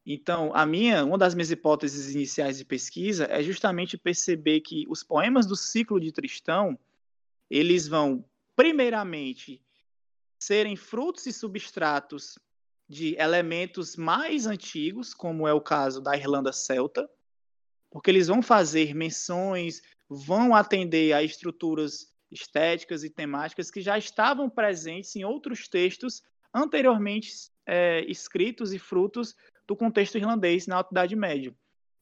Então, 0.04 0.54
a 0.54 0.64
minha, 0.64 1.04
uma 1.04 1.18
das 1.18 1.34
minhas 1.34 1.50
hipóteses 1.50 2.14
iniciais 2.14 2.58
de 2.58 2.64
pesquisa 2.64 3.26
é 3.26 3.42
justamente 3.42 3.98
perceber 3.98 4.60
que 4.60 4.86
os 4.88 5.02
poemas 5.02 5.46
do 5.46 5.56
ciclo 5.56 6.00
de 6.00 6.12
Tristão, 6.12 6.78
eles 7.48 7.86
vão 7.86 8.24
primeiramente 8.56 9.62
serem 10.38 10.76
frutos 10.76 11.26
e 11.26 11.32
substratos 11.32 12.38
de 12.90 13.14
elementos 13.20 13.94
mais 13.94 14.46
antigos, 14.48 15.14
como 15.14 15.46
é 15.46 15.54
o 15.54 15.60
caso 15.60 16.00
da 16.00 16.16
Irlanda 16.16 16.52
Celta, 16.52 17.08
porque 17.88 18.10
eles 18.10 18.26
vão 18.26 18.42
fazer 18.42 18.96
menções, 18.96 19.80
vão 20.08 20.56
atender 20.56 21.12
a 21.12 21.22
estruturas 21.22 22.12
estéticas 22.32 23.04
e 23.04 23.08
temáticas 23.08 23.70
que 23.70 23.80
já 23.80 23.96
estavam 23.96 24.50
presentes 24.50 25.14
em 25.14 25.24
outros 25.24 25.68
textos 25.68 26.24
anteriormente 26.52 27.30
é, 27.64 28.04
escritos 28.08 28.72
e 28.72 28.78
frutos 28.78 29.36
do 29.68 29.76
contexto 29.76 30.18
irlandês 30.18 30.66
na 30.66 30.74
Alta 30.74 30.92
Idade 30.92 31.14
Média, 31.14 31.54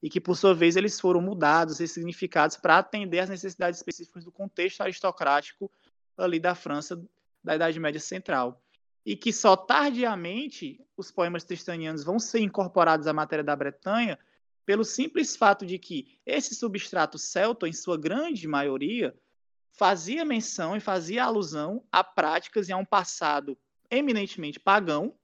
e 0.02 0.08
que, 0.08 0.18
por 0.18 0.36
sua 0.36 0.54
vez, 0.54 0.74
eles 0.74 0.98
foram 0.98 1.20
mudados, 1.20 1.80
ressignificados 1.80 2.56
para 2.56 2.78
atender 2.78 3.18
às 3.18 3.28
necessidades 3.28 3.78
específicas 3.78 4.24
do 4.24 4.32
contexto 4.32 4.80
aristocrático 4.80 5.70
ali 6.16 6.40
da 6.40 6.54
França 6.54 6.98
da 7.44 7.56
Idade 7.56 7.78
Média 7.78 8.00
Central 8.00 8.58
e 9.04 9.16
que 9.16 9.32
só 9.32 9.56
tardiamente 9.56 10.84
os 10.96 11.10
poemas 11.10 11.44
tristanianos 11.44 12.04
vão 12.04 12.18
ser 12.18 12.40
incorporados 12.40 13.06
à 13.06 13.12
matéria 13.12 13.44
da 13.44 13.56
Bretanha 13.56 14.18
pelo 14.66 14.84
simples 14.84 15.34
fato 15.34 15.64
de 15.64 15.78
que 15.78 16.18
esse 16.26 16.54
substrato 16.54 17.16
celta, 17.16 17.66
em 17.66 17.72
sua 17.72 17.96
grande 17.96 18.46
maioria, 18.46 19.14
fazia 19.72 20.24
menção 20.24 20.76
e 20.76 20.80
fazia 20.80 21.24
alusão 21.24 21.82
a 21.90 22.04
práticas 22.04 22.68
e 22.68 22.72
a 22.72 22.76
um 22.76 22.84
passado 22.84 23.56
eminentemente 23.90 24.60
pagão, 24.60 25.14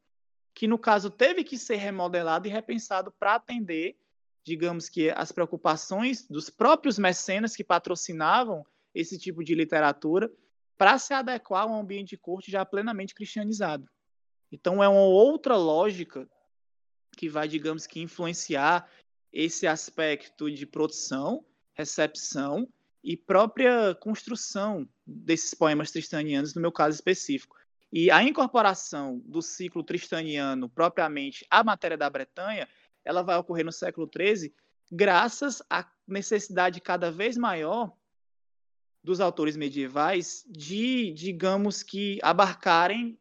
que 0.54 0.66
no 0.66 0.78
caso 0.78 1.10
teve 1.10 1.44
que 1.44 1.58
ser 1.58 1.76
remodelado 1.76 2.46
e 2.46 2.50
repensado 2.50 3.10
para 3.10 3.34
atender, 3.34 3.98
digamos 4.44 4.88
que 4.88 5.10
as 5.10 5.32
preocupações 5.32 6.26
dos 6.26 6.48
próprios 6.48 6.98
mecenas 6.98 7.54
que 7.54 7.64
patrocinavam 7.64 8.64
esse 8.94 9.18
tipo 9.18 9.44
de 9.44 9.54
literatura 9.54 10.32
para 10.76 10.98
se 10.98 11.14
adequar 11.14 11.62
a 11.62 11.66
um 11.66 11.78
ambiente 11.78 12.10
de 12.10 12.16
corte 12.16 12.50
já 12.50 12.64
plenamente 12.64 13.14
cristianizado. 13.14 13.88
Então 14.50 14.82
é 14.82 14.88
uma 14.88 15.00
outra 15.00 15.56
lógica 15.56 16.28
que 17.16 17.28
vai, 17.28 17.48
digamos 17.48 17.86
que, 17.86 18.00
influenciar 18.00 18.88
esse 19.32 19.66
aspecto 19.66 20.50
de 20.50 20.66
produção, 20.66 21.44
recepção 21.74 22.68
e 23.02 23.16
própria 23.16 23.94
construção 23.96 24.88
desses 25.06 25.52
poemas 25.54 25.90
tristanianos, 25.90 26.54
no 26.54 26.60
meu 26.60 26.72
caso 26.72 26.94
específico. 26.94 27.56
E 27.92 28.10
a 28.10 28.22
incorporação 28.22 29.20
do 29.24 29.42
ciclo 29.42 29.84
tristaniano 29.84 30.68
propriamente 30.68 31.46
à 31.50 31.62
matéria 31.62 31.96
da 31.96 32.10
Bretanha, 32.10 32.68
ela 33.04 33.22
vai 33.22 33.36
ocorrer 33.36 33.64
no 33.64 33.72
século 33.72 34.10
XIII, 34.12 34.52
graças 34.90 35.62
à 35.68 35.88
necessidade 36.06 36.80
cada 36.80 37.10
vez 37.10 37.36
maior 37.36 37.92
dos 39.04 39.20
autores 39.20 39.54
medievais 39.54 40.44
de, 40.48 41.12
digamos 41.12 41.82
que, 41.82 42.18
abarcarem 42.22 43.18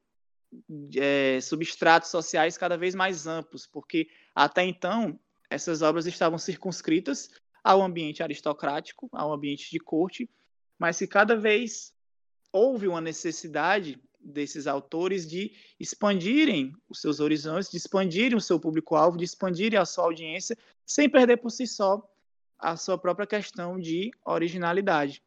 é, 0.95 1.41
substratos 1.41 2.09
sociais 2.09 2.57
cada 2.57 2.77
vez 2.77 2.95
mais 2.95 3.27
amplos, 3.27 3.67
porque 3.67 4.07
até 4.33 4.63
então 4.63 5.19
essas 5.49 5.81
obras 5.81 6.05
estavam 6.05 6.39
circunscritas 6.39 7.29
ao 7.61 7.81
ambiente 7.81 8.23
aristocrático, 8.23 9.09
ao 9.11 9.33
ambiente 9.33 9.69
de 9.69 9.79
corte, 9.79 10.29
mas 10.79 10.97
que 10.97 11.07
cada 11.07 11.35
vez 11.35 11.93
houve 12.51 12.87
uma 12.87 13.01
necessidade 13.01 14.01
desses 14.21 14.67
autores 14.67 15.29
de 15.29 15.51
expandirem 15.77 16.73
os 16.89 17.01
seus 17.01 17.19
horizontes, 17.19 17.69
de 17.69 17.75
expandirem 17.77 18.37
o 18.37 18.41
seu 18.41 18.57
público-alvo, 18.57 19.17
de 19.17 19.25
expandirem 19.25 19.77
a 19.77 19.85
sua 19.85 20.05
audiência, 20.05 20.57
sem 20.85 21.09
perder 21.09 21.37
por 21.37 21.49
si 21.49 21.67
só 21.67 22.01
a 22.57 22.77
sua 22.77 22.97
própria 22.97 23.27
questão 23.27 23.77
de 23.77 24.11
originalidade. 24.25 25.21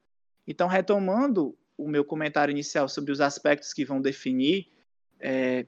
Então, 0.46 0.68
retomando 0.68 1.58
o 1.76 1.88
meu 1.88 2.04
comentário 2.04 2.52
inicial 2.52 2.88
sobre 2.88 3.12
os 3.12 3.20
aspectos 3.20 3.72
que 3.72 3.84
vão 3.84 4.00
definir 4.00 4.70
é, 5.20 5.66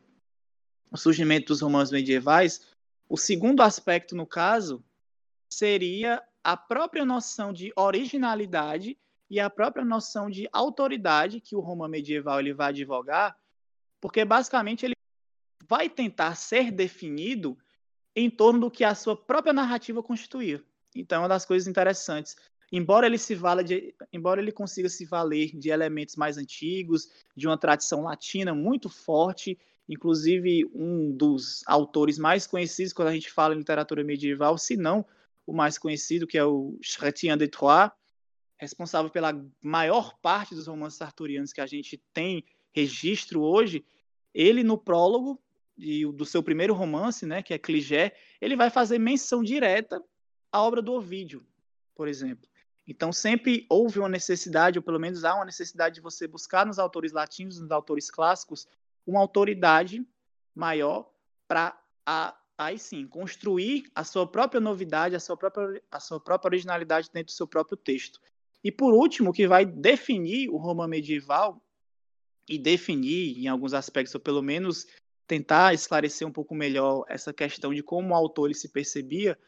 o 0.91 0.97
surgimento 0.97 1.49
dos 1.49 1.61
romanos 1.61 1.91
medievais, 1.91 2.67
o 3.09 3.17
segundo 3.17 3.63
aspecto, 3.63 4.15
no 4.15 4.27
caso, 4.27 4.85
seria 5.49 6.23
a 6.43 6.57
própria 6.57 7.05
noção 7.05 7.53
de 7.53 7.73
originalidade 7.77 8.99
e 9.31 9.41
a 9.41 9.51
própria 9.51 9.85
noção 9.85 10.31
de 10.31 10.49
autoridade 10.53 11.41
que 11.41 11.57
o 11.57 11.61
romano 11.61 11.93
medieval 11.93 12.41
ele 12.41 12.55
vai 12.55 12.69
advogar, 12.69 13.37
porque 14.01 14.25
basicamente 14.25 14.87
ele 14.87 14.95
vai 15.67 15.91
tentar 15.91 16.35
ser 16.35 16.71
definido 16.71 17.59
em 18.17 18.31
torno 18.31 18.61
do 18.61 18.71
que 18.71 18.85
a 18.85 18.95
sua 18.95 19.17
própria 19.17 19.53
narrativa 19.53 20.03
constituía. 20.03 20.63
Então, 20.95 21.17
é 21.17 21.23
uma 21.23 21.29
das 21.29 21.45
coisas 21.45 21.69
interessantes 21.69 22.37
embora 22.71 23.07
ele 23.07 23.19
se 23.19 23.35
vala 23.35 23.65
de, 23.65 23.95
embora 24.13 24.41
ele 24.41 24.53
consiga 24.53 24.89
se 24.89 25.05
valer 25.05 25.57
de 25.57 25.71
elementos 25.71 26.17
mais 26.17 26.37
antigos, 26.37 27.09
de 27.37 27.47
uma 27.47 27.59
tradição 27.59 28.03
latina 28.03 28.55
muito 28.55 28.89
forte, 28.89 29.59
inclusive 29.89 30.71
um 30.75 31.11
dos 31.11 31.63
autores 31.67 32.19
mais 32.19 32.47
conhecidos 32.47 32.93
quando 32.93 33.09
a 33.09 33.15
gente 33.15 33.31
fala 33.31 33.55
em 33.55 33.59
literatura 33.59 34.05
medieval, 34.05 34.59
se 34.59 34.77
não 34.77 35.05
o 35.47 35.53
mais 35.53 35.79
conhecido, 35.79 36.27
que 36.27 36.37
é 36.37 36.45
o 36.45 36.79
Chrétien 36.83 37.37
de 37.37 37.49
Troyes, 37.49 37.91
responsável 38.59 39.11
pela 39.11 39.33
maior 39.63 40.19
parte 40.21 40.55
dos 40.55 40.67
romances 40.67 41.01
arturianos 41.01 41.53
que 41.53 41.61
a 41.61 41.67
gente 41.67 41.97
tem 42.13 42.45
registro 42.73 43.41
hoje, 43.41 43.85
ele 44.35 44.63
no 44.63 44.77
prólogo 44.77 45.41
do 46.15 46.25
seu 46.25 46.43
primeiro 46.43 46.75
romance, 46.75 47.25
né, 47.25 47.43
que 47.43 47.55
é 47.55 47.59
Cligé, 47.59 48.13
ele 48.41 48.57
vai 48.57 48.69
fazer 48.69 48.99
menção 48.99 49.43
direta 49.43 50.03
à 50.51 50.61
obra 50.61 50.83
do 50.83 50.93
Ovídio, 50.93 51.47
por 51.95 52.09
exemplo. 52.09 52.49
Então 52.89 53.13
sempre 53.13 53.67
houve 53.69 53.99
uma 53.99 54.09
necessidade, 54.09 54.79
ou 54.79 54.83
pelo 54.83 54.99
menos 54.99 55.23
há 55.23 55.35
uma 55.35 55.45
necessidade 55.45 55.97
de 55.97 56.01
você 56.01 56.27
buscar 56.27 56.65
nos 56.65 56.79
autores 56.79 57.13
latinos, 57.13 57.61
nos 57.61 57.71
autores 57.71 58.11
clássicos, 58.11 58.67
uma 59.07 59.21
autoridade 59.21 60.03
maior 60.55 61.11
para 61.47 61.79
aí 62.57 62.79
sim 62.79 63.07
construir 63.07 63.85
a 63.95 64.03
sua 64.03 64.27
própria 64.27 64.61
novidade, 64.61 65.15
a 65.15 65.21
sua 65.21 65.37
própria, 65.37 65.83
a 65.91 66.01
sua 66.01 66.19
própria 66.19 66.49
originalidade 66.49 67.11
dentro 67.13 67.33
do 67.33 67.37
seu 67.37 67.47
próprio 67.47 67.77
texto. 67.77 68.21
E 68.65 68.73
por 68.73 68.95
último, 68.95 69.35
que 69.35 69.47
vai 69.47 69.67
definir 69.67 70.49
o 70.49 70.57
romance 70.57 70.91
medieval 70.91 71.63
e 72.49 72.59
definir 72.59 73.39
em 73.39 73.49
alguns 73.49 73.75
aspectos, 73.75 74.15
ou 74.15 74.21
pelo 74.21 74.43
menos 74.43 74.87
tentar 75.27 75.75
esclarecer 75.75 76.27
um 76.27 76.33
pouco 76.33 76.55
melhor 76.55 77.05
essa 77.07 77.35
questão 77.35 77.75
de 77.75 77.83
como 77.83 78.15
o 78.15 78.17
autor 78.17 78.47
ele 78.47 78.55
se 78.55 78.71
percebia, 78.71 79.39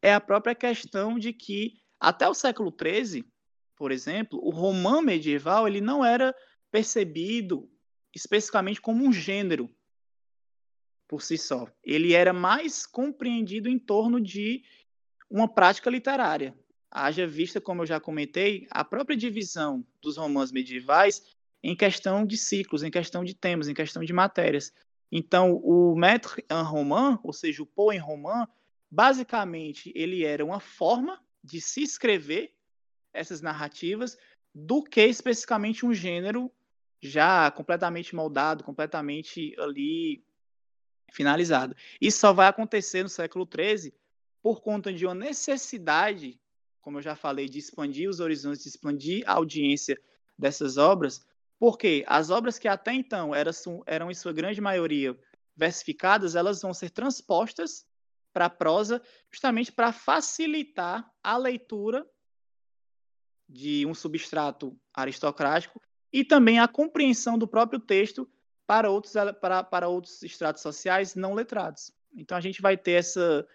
é 0.00 0.14
a 0.14 0.20
própria 0.20 0.54
questão 0.54 1.18
de 1.18 1.32
que 1.32 1.78
até 2.00 2.28
o 2.28 2.34
século 2.34 2.74
XIII, 2.74 3.24
por 3.74 3.92
exemplo, 3.92 4.38
o 4.42 4.50
romance 4.50 5.04
medieval 5.04 5.68
ele 5.68 5.80
não 5.80 6.04
era 6.04 6.34
percebido 6.70 7.70
especificamente 8.14 8.80
como 8.80 9.04
um 9.04 9.12
gênero 9.12 9.70
por 11.06 11.22
si 11.22 11.36
só. 11.38 11.68
Ele 11.84 12.14
era 12.14 12.32
mais 12.32 12.86
compreendido 12.86 13.68
em 13.68 13.78
torno 13.78 14.20
de 14.20 14.62
uma 15.30 15.46
prática 15.46 15.90
literária. 15.90 16.58
Haja 16.90 17.26
vista, 17.26 17.60
como 17.60 17.82
eu 17.82 17.86
já 17.86 18.00
comentei, 18.00 18.66
a 18.70 18.84
própria 18.84 19.16
divisão 19.16 19.86
dos 20.00 20.16
romances 20.16 20.52
medievais 20.52 21.22
em 21.62 21.76
questão 21.76 22.24
de 22.24 22.36
ciclos, 22.36 22.82
em 22.82 22.90
questão 22.90 23.24
de 23.24 23.34
temas, 23.34 23.68
em 23.68 23.74
questão 23.74 24.02
de 24.02 24.12
matérias. 24.12 24.72
Então, 25.10 25.54
o 25.56 25.94
maître 25.96 26.44
en 26.50 26.62
roman, 26.62 27.18
ou 27.22 27.32
seja, 27.32 27.62
o 27.62 27.66
poem 27.66 27.98
roman, 27.98 28.46
basicamente 28.90 29.92
ele 29.94 30.24
era 30.24 30.44
uma 30.44 30.60
forma 30.60 31.20
de 31.46 31.60
se 31.60 31.82
escrever 31.82 32.52
essas 33.12 33.40
narrativas 33.40 34.18
do 34.52 34.82
que 34.82 35.02
especificamente 35.02 35.86
um 35.86 35.94
gênero 35.94 36.50
já 37.00 37.50
completamente 37.50 38.14
moldado, 38.14 38.64
completamente 38.64 39.54
ali 39.58 40.24
finalizado. 41.12 41.76
Isso 42.00 42.18
só 42.18 42.32
vai 42.32 42.48
acontecer 42.48 43.02
no 43.02 43.08
século 43.08 43.48
XIII 43.48 43.94
por 44.42 44.60
conta 44.60 44.92
de 44.92 45.06
uma 45.06 45.14
necessidade, 45.14 46.38
como 46.80 46.98
eu 46.98 47.02
já 47.02 47.14
falei, 47.14 47.48
de 47.48 47.58
expandir 47.58 48.10
os 48.10 48.18
horizontes, 48.18 48.62
de 48.62 48.68
expandir 48.68 49.22
a 49.26 49.34
audiência 49.34 50.00
dessas 50.36 50.76
obras, 50.76 51.24
porque 51.58 52.04
as 52.06 52.28
obras 52.30 52.58
que 52.58 52.68
até 52.68 52.92
então 52.92 53.34
eram, 53.34 53.52
eram 53.86 54.10
em 54.10 54.14
sua 54.14 54.32
grande 54.32 54.60
maioria 54.60 55.16
versificadas, 55.56 56.34
elas 56.34 56.60
vão 56.60 56.74
ser 56.74 56.90
transpostas 56.90 57.86
para 58.36 58.44
a 58.44 58.50
prosa, 58.50 59.00
justamente 59.32 59.72
para 59.72 59.92
facilitar 59.92 61.10
a 61.22 61.38
leitura 61.38 62.06
de 63.48 63.86
um 63.86 63.94
substrato 63.94 64.78
aristocrático 64.92 65.80
e 66.12 66.22
também 66.22 66.58
a 66.58 66.68
compreensão 66.68 67.38
do 67.38 67.48
próprio 67.48 67.80
texto 67.80 68.30
para 68.66 68.90
outros, 68.90 69.14
para, 69.40 69.64
para 69.64 69.88
outros 69.88 70.22
estratos 70.22 70.60
sociais 70.60 71.14
não 71.14 71.32
letrados. 71.32 71.90
Então 72.14 72.36
a 72.36 72.40
gente 72.42 72.60
vai 72.60 72.76
ter 72.76 72.92
essa 72.92 73.48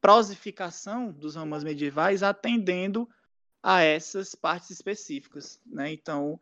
prosificação 0.00 1.10
dos 1.10 1.34
romances 1.34 1.64
medievais 1.64 2.22
atendendo 2.22 3.08
a 3.60 3.82
essas 3.82 4.36
partes 4.36 4.70
específicas. 4.70 5.60
Né? 5.66 5.92
Então, 5.92 6.38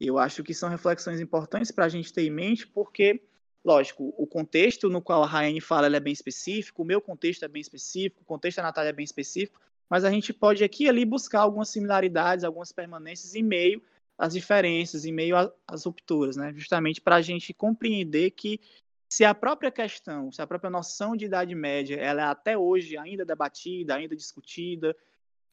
eu 0.00 0.18
acho 0.18 0.42
que 0.42 0.52
são 0.52 0.68
reflexões 0.68 1.20
importantes 1.20 1.70
para 1.70 1.84
a 1.84 1.88
gente 1.88 2.12
ter 2.12 2.22
em 2.22 2.30
mente, 2.30 2.66
porque, 2.66 3.22
lógico, 3.66 4.14
o 4.16 4.28
contexto 4.28 4.88
no 4.88 5.02
qual 5.02 5.24
a 5.24 5.26
Rayane 5.26 5.60
fala 5.60 5.88
é 5.88 5.98
bem 5.98 6.12
específico, 6.12 6.82
o 6.82 6.84
meu 6.84 7.00
contexto 7.00 7.44
é 7.44 7.48
bem 7.48 7.60
específico, 7.60 8.22
o 8.22 8.24
contexto 8.24 8.58
da 8.58 8.62
Natália 8.62 8.90
é 8.90 8.92
bem 8.92 9.04
específico, 9.04 9.60
mas 9.90 10.04
a 10.04 10.10
gente 10.10 10.32
pode 10.32 10.62
aqui 10.62 10.84
e 10.84 10.88
ali 10.88 11.04
buscar 11.04 11.40
algumas 11.40 11.68
similaridades, 11.68 12.44
algumas 12.44 12.70
permanências 12.70 13.34
em 13.34 13.42
meio 13.42 13.82
às 14.16 14.34
diferenças, 14.34 15.04
em 15.04 15.10
meio 15.10 15.34
às 15.66 15.84
rupturas, 15.84 16.36
né? 16.36 16.52
justamente 16.54 17.00
para 17.00 17.16
a 17.16 17.20
gente 17.20 17.52
compreender 17.52 18.30
que 18.30 18.60
se 19.08 19.24
a 19.24 19.34
própria 19.34 19.70
questão, 19.72 20.30
se 20.30 20.40
a 20.40 20.46
própria 20.46 20.70
noção 20.70 21.16
de 21.16 21.24
Idade 21.24 21.54
Média, 21.54 21.96
ela 21.96 22.22
é 22.22 22.24
até 22.24 22.56
hoje 22.56 22.96
ainda 22.96 23.24
debatida, 23.24 23.96
ainda 23.96 24.14
discutida, 24.14 24.96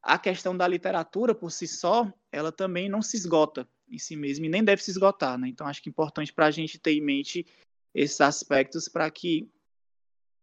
a 0.04 0.20
questão 0.20 0.56
da 0.56 0.68
literatura 0.68 1.34
por 1.34 1.52
si 1.52 1.68
só, 1.68 2.12
ela 2.32 2.52
também 2.52 2.88
não 2.88 3.02
se 3.02 3.18
esgota 3.18 3.68
em 3.90 3.98
si 3.98 4.16
mesma 4.16 4.46
e 4.46 4.50
nem 4.50 4.64
deve 4.64 4.84
se 4.84 4.92
esgotar. 4.92 5.38
Né? 5.38 5.48
Então, 5.48 5.66
acho 5.66 5.82
que 5.82 5.90
é 5.90 5.92
importante 5.92 6.32
para 6.32 6.46
a 6.46 6.52
gente 6.52 6.78
ter 6.78 6.92
em 6.92 7.02
mente 7.02 7.46
esses 7.94 8.20
aspectos 8.22 8.88
para 8.88 9.10
que 9.10 9.52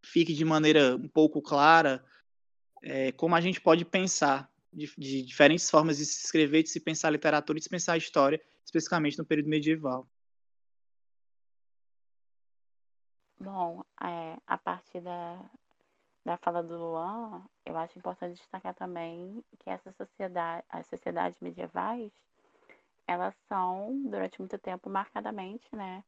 fique 0.04 0.32
de 0.32 0.44
maneira 0.44 0.96
um 0.96 1.08
pouco 1.08 1.42
clara 1.42 2.04
é, 2.82 3.12
como 3.12 3.34
a 3.34 3.40
gente 3.40 3.60
pode 3.60 3.84
pensar 3.84 4.50
de, 4.72 4.92
de, 4.96 5.22
diferentes 5.22 5.68
formas 5.68 5.98
de 5.98 6.06
se 6.06 6.24
escrever, 6.24 6.62
de 6.62 6.70
se 6.70 6.80
pensar 6.80 7.10
literatura 7.10 7.58
e 7.58 7.60
de 7.60 7.64
se 7.64 7.70
pensar 7.70 7.96
história, 7.96 8.40
especificamente 8.64 9.18
no 9.18 9.24
período 9.24 9.48
medieval. 9.48 10.08
Bom, 13.38 13.82
é, 14.02 14.36
a 14.46 14.58
partir 14.58 15.00
da, 15.00 15.50
da 16.24 16.36
fala 16.38 16.62
do 16.62 16.76
Luan, 16.76 17.42
eu 17.64 17.76
acho 17.76 17.98
importante 17.98 18.38
destacar 18.38 18.74
também 18.74 19.42
que 19.58 19.70
essa 19.70 19.92
sociedade, 19.92 20.64
as 20.68 20.86
sociedades 20.86 21.38
medievais, 21.40 22.12
elas 23.06 23.34
são, 23.48 24.02
durante 24.04 24.38
muito 24.38 24.58
tempo, 24.58 24.88
marcadamente, 24.90 25.66
né? 25.74 26.04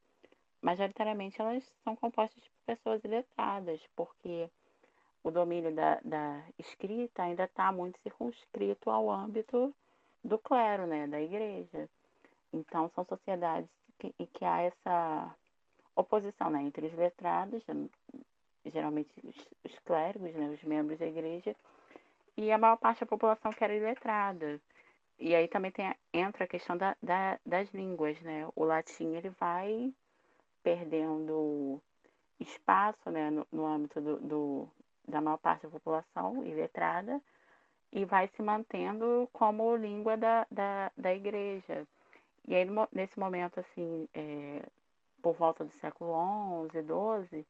Majoritariamente 0.63 1.41
elas 1.41 1.65
são 1.83 1.97
compostas 1.97 2.43
por 2.45 2.65
pessoas 2.65 3.03
iletradas, 3.05 3.81
porque 3.97 4.49
o 5.25 5.31
domínio 5.31 5.75
da, 5.75 6.01
da 6.05 6.43
escrita 6.59 7.25
ainda 7.25 7.45
está 7.45 7.73
muito 7.73 7.99
circunscrito 8.01 8.89
ao 8.89 9.11
âmbito 9.11 9.75
do 10.23 10.39
clero, 10.39 10.87
né? 10.87 11.09
Da 11.09 11.21
igreja. 11.21 11.89
Então, 12.53 12.89
são 12.95 13.05
sociedades 13.05 13.69
que, 13.99 14.15
em 14.19 14.27
que 14.27 14.45
há 14.45 14.63
essa 14.63 15.35
oposição 15.97 16.49
né, 16.49 16.63
entre 16.63 16.87
os 16.87 16.95
letrados, 16.95 17.65
geralmente 18.65 19.11
os, 19.25 19.37
os 19.65 19.79
clérigos, 19.81 20.33
né, 20.35 20.49
os 20.49 20.63
membros 20.63 20.99
da 20.99 21.07
igreja, 21.07 21.57
e 22.37 22.51
a 22.51 22.59
maior 22.59 22.77
parte 22.77 23.01
da 23.01 23.07
população 23.07 23.53
que 23.53 23.65
era 23.65 23.75
iletrada. 23.75 24.61
E 25.19 25.35
aí 25.35 25.49
também 25.49 25.71
tem, 25.71 25.95
entra 26.13 26.45
a 26.45 26.49
questão 26.49 26.77
da, 26.77 26.97
da, 27.03 27.39
das 27.45 27.73
línguas, 27.73 28.21
né? 28.23 28.49
O 28.57 28.65
latim 28.65 29.15
ele 29.15 29.31
vai 29.31 29.93
perdendo 30.63 31.81
espaço 32.41 33.11
né, 33.11 33.31
no, 33.31 33.47
no 33.53 33.67
âmbito 33.67 34.01
do, 34.01 34.17
do, 34.21 34.69
da 35.07 35.21
maior 35.21 35.39
parte 35.39 35.63
da 35.63 35.71
população 35.71 36.45
iletrada 36.45 37.21
e 37.93 38.05
vai 38.05 38.29
se 38.29 38.43
mantendo 38.43 39.29
como 39.33 39.77
língua 39.77 40.17
da, 40.17 40.47
da, 40.51 40.91
da 40.97 41.15
igreja. 41.15 41.87
E 42.49 42.55
aí, 42.55 42.67
nesse 42.91 43.19
momento, 43.19 43.61
assim, 43.61 44.09
é, 44.15 44.65
por 45.21 45.35
volta 45.35 45.65
do 45.65 45.73
século 45.75 46.67
XI, 46.71 46.81
XII, 47.29 47.47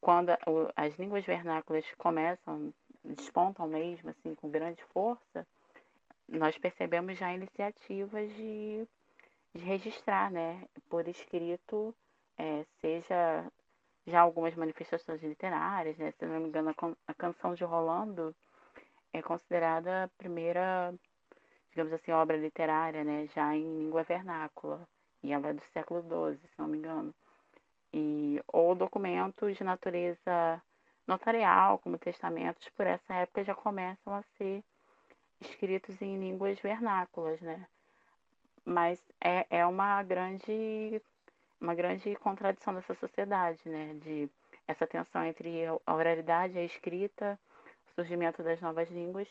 quando 0.00 0.30
as 0.76 0.94
línguas 0.96 1.24
vernáculas 1.24 1.84
começam, 1.96 2.72
despontam 3.04 3.66
mesmo, 3.66 4.10
assim, 4.10 4.34
com 4.34 4.50
grande 4.50 4.82
força, 4.92 5.46
nós 6.28 6.56
percebemos 6.58 7.18
já 7.18 7.32
iniciativas 7.32 8.32
de, 8.34 8.86
de 9.54 9.64
registrar, 9.64 10.30
né, 10.30 10.62
por 10.88 11.08
escrito, 11.08 11.94
é, 12.38 12.64
seja 12.80 13.50
já 14.06 14.20
algumas 14.20 14.54
manifestações 14.54 15.22
literárias, 15.22 15.96
né, 15.96 16.12
se 16.12 16.26
não 16.26 16.40
me 16.40 16.48
engano, 16.48 16.74
a, 17.06 17.14
canção 17.14 17.54
de 17.54 17.64
Rolando 17.64 18.34
é 19.12 19.22
considerada 19.22 20.04
a 20.04 20.08
primeira, 20.18 20.92
digamos 21.70 21.92
assim, 21.92 22.10
obra 22.10 22.36
literária, 22.36 23.04
né, 23.04 23.28
já 23.34 23.54
em 23.54 23.78
língua 23.78 24.02
vernácula, 24.02 24.86
e 25.22 25.32
ela 25.32 25.48
é 25.48 25.52
do 25.52 25.62
século 25.72 26.02
XII, 26.02 26.48
se 26.48 26.58
não 26.58 26.66
me 26.66 26.78
engano. 26.78 27.14
E, 27.92 28.42
ou 28.48 28.74
documentos 28.74 29.56
de 29.56 29.62
natureza 29.62 30.60
notarial, 31.06 31.78
como 31.78 31.98
testamentos, 31.98 32.68
por 32.70 32.86
essa 32.86 33.14
época 33.14 33.44
já 33.44 33.54
começam 33.54 34.14
a 34.14 34.22
ser 34.36 34.64
escritos 35.40 36.00
em 36.00 36.18
línguas 36.18 36.58
vernáculas, 36.60 37.40
né? 37.40 37.66
Mas 38.64 39.00
é, 39.20 39.46
é 39.50 39.66
uma 39.66 40.02
grande 40.02 41.02
uma 41.62 41.74
grande 41.74 42.14
contradição 42.16 42.74
dessa 42.74 42.94
sociedade, 42.94 43.60
né? 43.66 43.94
De 44.02 44.28
essa 44.66 44.86
tensão 44.86 45.24
entre 45.24 45.66
a 45.66 45.94
oralidade 45.94 46.58
a 46.58 46.64
escrita, 46.64 47.38
o 47.88 47.94
surgimento 47.94 48.42
das 48.42 48.60
novas 48.60 48.90
línguas 48.90 49.28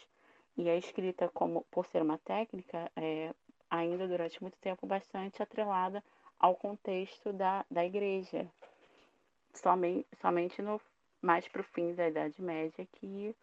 E 0.58 0.70
a 0.70 0.76
escrita, 0.76 1.30
como 1.30 1.66
por 1.72 1.86
ser 1.86 2.02
uma 2.02 2.18
técnica, 2.18 2.92
é 2.96 3.34
ainda 3.70 4.08
durante 4.08 4.42
muito 4.42 4.58
tempo 4.60 4.86
bastante 4.86 5.42
atrelada 5.42 6.04
ao 6.40 6.56
contexto 6.56 7.32
da, 7.32 7.66
da 7.72 7.86
igreja. 7.86 8.48
Somente, 9.54 10.08
somente 10.22 10.62
no, 10.62 10.82
mais 11.22 11.48
para 11.48 11.62
o 11.62 11.64
fim 11.64 11.94
da 11.94 12.08
Idade 12.08 12.42
Média 12.42 12.86
que 12.94 13.36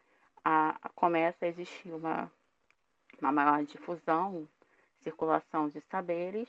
a, 0.45 0.77
a, 0.83 0.89
começa 0.91 1.45
a 1.45 1.49
existir 1.49 1.93
uma, 1.93 2.31
uma 3.21 3.33
maior 3.33 3.65
difusão, 3.65 4.49
circulação 5.03 5.69
de 5.69 5.81
saberes. 5.83 6.49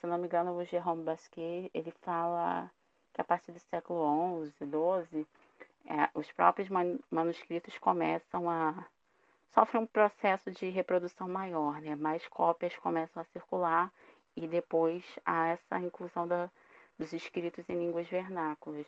Se 0.00 0.06
não 0.06 0.16
me 0.16 0.26
engano, 0.26 0.56
o 0.56 0.64
Jérôme 0.64 1.04
Basquiat, 1.04 1.70
ele 1.74 1.92
fala 2.00 2.70
que 3.12 3.20
a 3.20 3.24
partir 3.24 3.52
do 3.52 3.60
século 3.60 4.46
XI, 4.46 4.54
XII, 4.64 5.26
é, 5.86 6.08
os 6.14 6.30
próprios 6.32 6.68
manuscritos 7.10 7.76
começam 7.78 8.48
a 8.48 8.86
sofrem 9.54 9.82
um 9.82 9.86
processo 9.86 10.50
de 10.50 10.68
reprodução 10.70 11.28
maior, 11.28 11.80
né? 11.82 11.94
Mais 11.96 12.26
cópias 12.28 12.74
começam 12.76 13.20
a 13.20 13.26
circular 13.26 13.92
e 14.36 14.46
depois 14.46 15.04
há 15.24 15.48
essa 15.48 15.78
inclusão 15.78 16.26
da, 16.26 16.50
dos 16.98 17.12
escritos 17.12 17.68
em 17.68 17.78
línguas 17.78 18.08
vernáculas. 18.08 18.86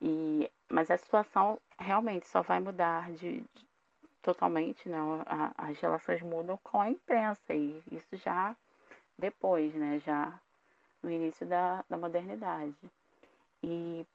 E, 0.00 0.50
mas 0.70 0.90
a 0.90 0.98
situação 0.98 1.60
realmente 1.78 2.28
só 2.28 2.42
vai 2.42 2.60
mudar 2.60 3.10
de, 3.12 3.40
de 3.40 3.66
totalmente, 4.20 4.88
né? 4.88 4.98
A, 5.26 5.68
as 5.68 5.80
relações 5.80 6.22
mudam 6.22 6.56
com 6.62 6.80
a 6.80 6.90
imprensa 6.90 7.52
e 7.54 7.82
isso 7.90 8.16
já 8.16 8.54
depois, 9.22 9.72
né? 9.74 10.00
Já 10.04 10.38
no 11.02 11.10
início 11.10 11.46
da, 11.46 11.84
da 11.88 11.96
modernidade. 11.96 12.74
E 13.62 14.06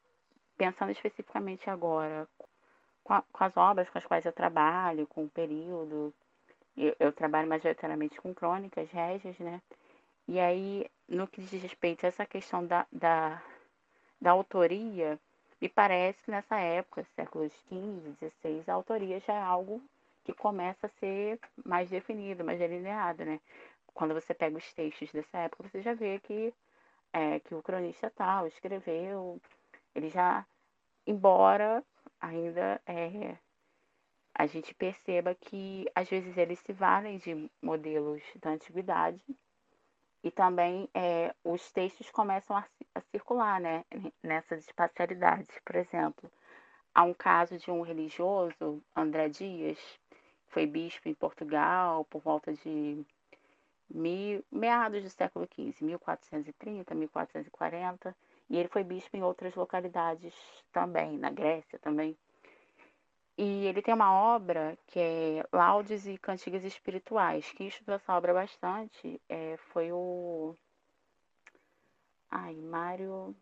pensando 0.57 0.91
especificamente 0.91 1.69
agora 1.69 2.27
com, 3.03 3.13
a, 3.13 3.21
com, 3.31 3.43
as 3.43 3.55
obras 3.55 3.89
com 3.89 3.97
as 3.97 4.05
quais 4.05 4.25
eu 4.25 4.33
trabalho, 4.33 5.07
com 5.07 5.23
o 5.23 5.29
período, 5.29 6.13
eu, 6.75 6.95
eu 6.99 7.13
trabalho 7.13 7.47
majoritariamente 7.47 8.19
com 8.21 8.33
crônicas 8.33 8.89
régias, 8.91 9.37
né? 9.39 9.61
E 10.27 10.39
aí, 10.39 10.85
no 11.07 11.27
que 11.27 11.41
diz 11.41 11.61
respeito 11.61 12.05
a 12.05 12.09
essa 12.09 12.25
questão 12.25 12.65
da, 12.65 12.85
da, 12.91 13.41
da 14.19 14.31
autoria, 14.31 15.17
me 15.61 15.69
parece 15.69 16.21
que 16.23 16.31
nessa 16.31 16.59
época, 16.59 17.07
séculos 17.15 17.53
XV, 17.69 18.13
XVI, 18.19 18.63
a 18.67 18.73
autoria 18.73 19.19
já 19.21 19.33
é 19.33 19.41
algo 19.41 19.81
que 20.25 20.33
começa 20.33 20.87
a 20.87 20.99
ser 20.99 21.39
mais 21.65 21.89
definido, 21.89 22.43
mais 22.43 22.59
delineado, 22.59 23.23
né? 23.23 23.39
Quando 23.97 24.13
você 24.13 24.31
pega 24.31 24.55
os 24.55 24.73
textos 24.75 25.11
dessa 25.11 25.39
época, 25.39 25.67
você 25.67 25.81
já 25.81 25.95
vê 25.95 26.19
que, 26.19 26.53
é, 27.11 27.39
que 27.39 27.55
o 27.55 27.63
cronista 27.63 28.11
tal 28.11 28.45
escreveu, 28.45 29.41
ele 29.95 30.07
já, 30.11 30.45
embora 31.07 31.83
ainda 32.21 32.79
é, 32.85 33.35
a 34.35 34.45
gente 34.45 34.75
perceba 34.75 35.33
que 35.33 35.89
às 35.95 36.07
vezes 36.07 36.37
eles 36.37 36.59
se 36.59 36.71
valem 36.73 37.17
de 37.17 37.49
modelos 37.59 38.21
da 38.39 38.51
antiguidade 38.51 39.25
e 40.23 40.29
também 40.29 40.87
é, 40.93 41.33
os 41.43 41.71
textos 41.71 42.11
começam 42.11 42.55
a, 42.55 42.63
a, 42.93 43.01
circular 43.01 43.59
né, 43.59 43.83
nessas 44.21 44.59
espacialidades. 44.63 45.57
Por 45.65 45.75
exemplo, 45.75 46.31
há 46.93 47.01
um 47.01 47.15
caso 47.15 47.57
de 47.57 47.71
um 47.71 47.81
religioso, 47.81 48.79
André 48.95 49.27
Dias, 49.29 49.79
foi 50.49 50.67
bispo 50.67 51.09
em 51.09 51.15
Portugal 51.15 52.05
por 52.05 52.21
volta 52.21 52.53
de 52.53 53.03
meados 53.89 55.03
do 55.03 55.09
século 55.09 55.47
XV, 55.53 55.85
1430, 55.85 56.93
1440, 56.93 58.15
e 58.49 58.57
ele 58.57 58.69
foi 58.69 58.83
bispo 58.83 59.15
em 59.15 59.23
outras 59.23 59.55
localidades 59.55 60.33
também, 60.71 61.17
na 61.17 61.29
Grécia 61.29 61.79
também. 61.79 62.17
E 63.37 63.67
ele 63.67 63.83
tem 63.83 63.93
uma 63.93 64.11
obra 64.13 64.77
que 64.87 64.99
é 64.99 65.45
Laudes 65.53 66.07
e 66.07 66.17
Cantigas 66.17 66.63
Espirituais. 66.63 67.51
Quem 67.51 67.67
estudou 67.67 67.95
essa 67.95 68.13
obra 68.15 68.33
bastante 68.33 69.21
é, 69.29 69.57
foi 69.71 69.91
o. 69.91 70.55
Ai, 72.31 72.55
Mário. 72.55 73.35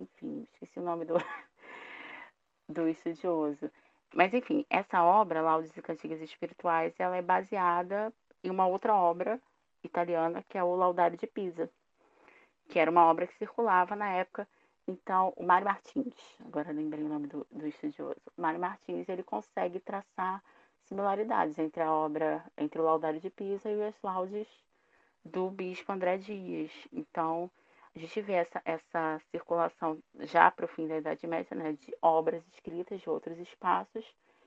Enfim, 0.00 0.46
esqueci 0.54 0.78
o 0.78 0.82
nome 0.82 1.04
do, 1.04 1.14
do 2.68 2.88
estudioso. 2.88 3.70
Mas, 4.14 4.32
enfim, 4.32 4.64
essa 4.70 5.02
obra, 5.04 5.42
Laudes 5.42 5.76
e 5.76 5.82
Cantigas 5.82 6.22
Espirituais, 6.22 6.94
ela 6.98 7.16
é 7.16 7.22
baseada 7.22 8.12
em 8.42 8.50
uma 8.50 8.66
outra 8.66 8.94
obra 8.94 9.40
italiana, 9.82 10.44
que 10.48 10.58
é 10.58 10.62
o 10.62 10.74
Laudário 10.74 11.16
de 11.16 11.26
Pisa, 11.26 11.70
que 12.68 12.78
era 12.78 12.90
uma 12.90 13.06
obra 13.06 13.26
que 13.26 13.36
circulava 13.38 13.96
na 13.96 14.10
época 14.10 14.46
então, 14.88 15.34
o 15.36 15.44
Mário 15.44 15.66
Martins, 15.66 16.14
agora 16.40 16.72
lembrei 16.72 17.04
o 17.04 17.08
nome 17.08 17.26
do, 17.26 17.46
do 17.50 17.66
estudioso, 17.66 18.16
Mário 18.38 18.58
Martins, 18.58 19.06
ele 19.06 19.22
consegue 19.22 19.78
traçar 19.80 20.42
similaridades 20.84 21.58
entre 21.58 21.82
a 21.82 21.92
obra, 21.92 22.42
entre 22.56 22.80
o 22.80 22.84
Laudário 22.84 23.20
de 23.20 23.28
Pisa 23.28 23.70
e 23.70 23.76
os 23.76 23.94
laudes 24.02 24.48
do 25.22 25.50
bispo 25.50 25.92
André 25.92 26.16
Dias. 26.16 26.72
Então, 26.90 27.50
a 27.94 27.98
gente 27.98 28.18
vê 28.22 28.32
essa, 28.32 28.62
essa 28.64 29.20
circulação 29.30 30.02
já 30.20 30.50
para 30.50 30.64
o 30.64 30.68
fim 30.68 30.88
da 30.88 30.96
Idade 30.96 31.26
Média, 31.26 31.54
né, 31.54 31.72
de 31.74 31.94
obras 32.00 32.42
escritas 32.54 32.98
de 33.02 33.10
outros 33.10 33.38
espaços 33.38 34.06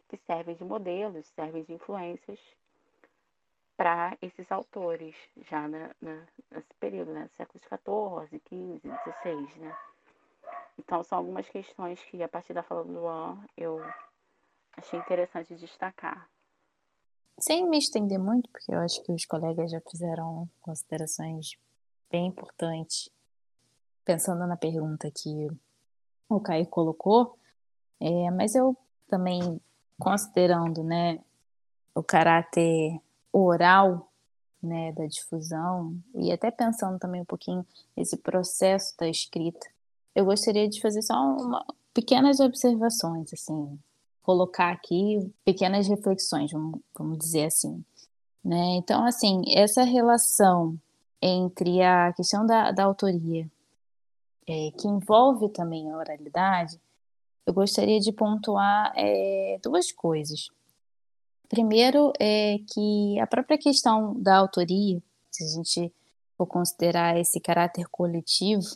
que 0.10 0.18
servem 0.18 0.56
de 0.56 0.64
modelos, 0.64 1.28
servem 1.36 1.64
de 1.64 1.74
influências 1.74 2.40
para 3.82 4.16
esses 4.22 4.52
autores, 4.52 5.16
já 5.50 5.68
na, 5.68 5.90
na, 6.00 6.24
nesse 6.52 6.72
período, 6.80 7.12
né, 7.14 7.28
séculos 7.36 7.64
XIV, 7.64 8.40
XV, 8.48 8.80
XVI, 8.80 9.60
né. 9.60 9.76
Então, 10.78 11.04
são 11.04 11.18
algumas 11.18 11.50
questões 11.50 12.00
que, 12.04 12.22
a 12.22 12.30
partir 12.30 12.54
da 12.54 12.62
fala 12.62 12.84
do 12.84 12.94
Luan, 12.94 13.44
eu 13.58 13.82
achei 14.78 15.00
interessante 15.00 15.56
destacar. 15.56 16.30
Sem 17.40 17.68
me 17.68 17.80
estender 17.80 18.20
muito, 18.20 18.48
porque 18.52 18.72
eu 18.72 18.78
acho 18.78 19.02
que 19.02 19.12
os 19.12 19.26
colegas 19.26 19.72
já 19.72 19.82
fizeram 19.90 20.48
considerações 20.62 21.58
bem 22.12 22.28
importantes, 22.28 23.10
pensando 24.06 24.46
na 24.46 24.58
pergunta 24.58 25.10
que 25.10 25.48
o 26.30 26.40
Caio 26.40 26.68
colocou, 26.68 27.36
é, 28.00 28.30
mas 28.30 28.54
eu 28.54 28.78
também, 29.08 29.60
considerando 30.00 30.84
né, 30.84 31.20
o 31.96 32.04
caráter 32.04 33.02
oral 33.32 34.12
né, 34.62 34.92
da 34.92 35.06
difusão, 35.08 35.96
e 36.14 36.32
até 36.32 36.52
pensando 36.52 37.00
também 37.00 37.22
um 37.22 37.26
pouquinho 37.26 37.66
nesse 37.96 38.16
processo 38.18 38.96
da 38.98 39.08
escrita, 39.08 39.68
eu 40.14 40.26
gostaria 40.26 40.68
de 40.70 40.80
fazer 40.82 41.02
só 41.02 41.16
uma, 41.16 41.66
pequenas 41.94 42.40
observações, 42.40 43.34
assim, 43.34 43.80
colocar 44.22 44.72
aqui 44.72 45.34
pequenas 45.44 45.88
reflexões, 45.88 46.52
vamos, 46.52 46.80
vamos 46.96 47.18
dizer 47.18 47.46
assim. 47.46 47.84
Né? 48.44 48.76
Então, 48.76 49.06
assim, 49.06 49.42
essa 49.48 49.84
relação 49.84 50.78
entre 51.22 51.82
a 51.82 52.14
questão 52.14 52.46
da, 52.46 52.72
da 52.72 52.84
autoria, 52.84 53.50
é, 54.48 54.72
que 54.72 54.88
envolve 54.88 55.50
também 55.50 55.90
a 55.90 55.98
oralidade, 55.98 56.80
eu 57.46 57.54
gostaria 57.54 58.00
de 58.00 58.12
pontuar 58.12 58.92
é, 58.96 59.60
duas 59.64 59.92
coisas. 59.92 60.50
Primeiro 61.52 62.14
é 62.18 62.60
que 62.74 63.20
a 63.20 63.28
própria 63.28 63.58
questão 63.58 64.18
da 64.18 64.38
autoria, 64.38 65.04
se 65.30 65.44
a 65.44 65.48
gente 65.48 65.94
for 66.38 66.48
considerar 66.48 67.20
esse 67.20 67.42
caráter 67.42 67.90
coletivo, 67.92 68.70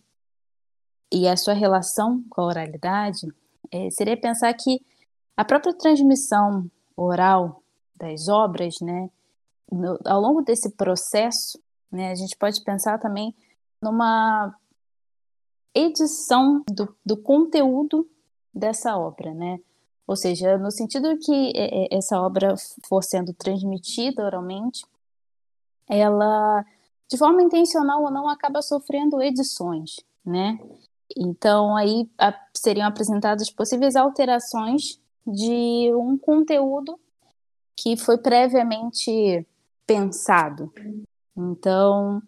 e 1.09 1.25
a 1.25 1.37
sua 1.37 1.53
relação 1.53 2.21
com 2.29 2.41
a 2.41 2.47
oralidade, 2.47 3.25
é, 3.71 3.89
seria 3.91 4.19
pensar 4.19 4.53
que 4.55 4.81
a 5.37 5.45
própria 5.45 5.73
transmissão 5.73 6.69
oral 6.97 7.63
das 7.95 8.27
obras, 8.27 8.75
né, 8.81 9.09
no, 9.71 9.97
ao 10.05 10.19
longo 10.19 10.41
desse 10.41 10.69
processo, 10.71 11.57
né, 11.89 12.11
a 12.11 12.15
gente 12.15 12.35
pode 12.35 12.61
pensar 12.61 12.99
também 12.99 13.33
numa 13.81 14.53
edição 15.73 16.61
do, 16.69 16.93
do 17.05 17.15
conteúdo 17.15 18.05
dessa 18.53 18.97
obra, 18.97 19.33
né? 19.33 19.61
Ou 20.07 20.15
seja, 20.15 20.57
no 20.57 20.71
sentido 20.71 21.17
que 21.17 21.51
é, 21.55 21.85
é, 21.85 21.97
essa 21.97 22.19
obra 22.21 22.53
for 22.87 23.03
sendo 23.03 23.33
transmitida 23.33 24.23
oralmente, 24.23 24.85
ela, 25.87 26.63
de 27.09 27.17
forma 27.17 27.41
intencional 27.41 28.03
ou 28.03 28.11
não, 28.11 28.29
acaba 28.29 28.61
sofrendo 28.61 29.21
edições, 29.21 29.95
né? 30.23 30.59
Então, 31.17 31.75
aí 31.75 32.09
seriam 32.55 32.87
apresentadas 32.87 33.49
possíveis 33.49 33.95
alterações 33.95 34.99
de 35.25 35.91
um 35.95 36.17
conteúdo 36.17 36.99
que 37.75 37.97
foi 37.97 38.17
previamente 38.17 39.45
pensado. 39.85 40.71
Então, 41.35 42.21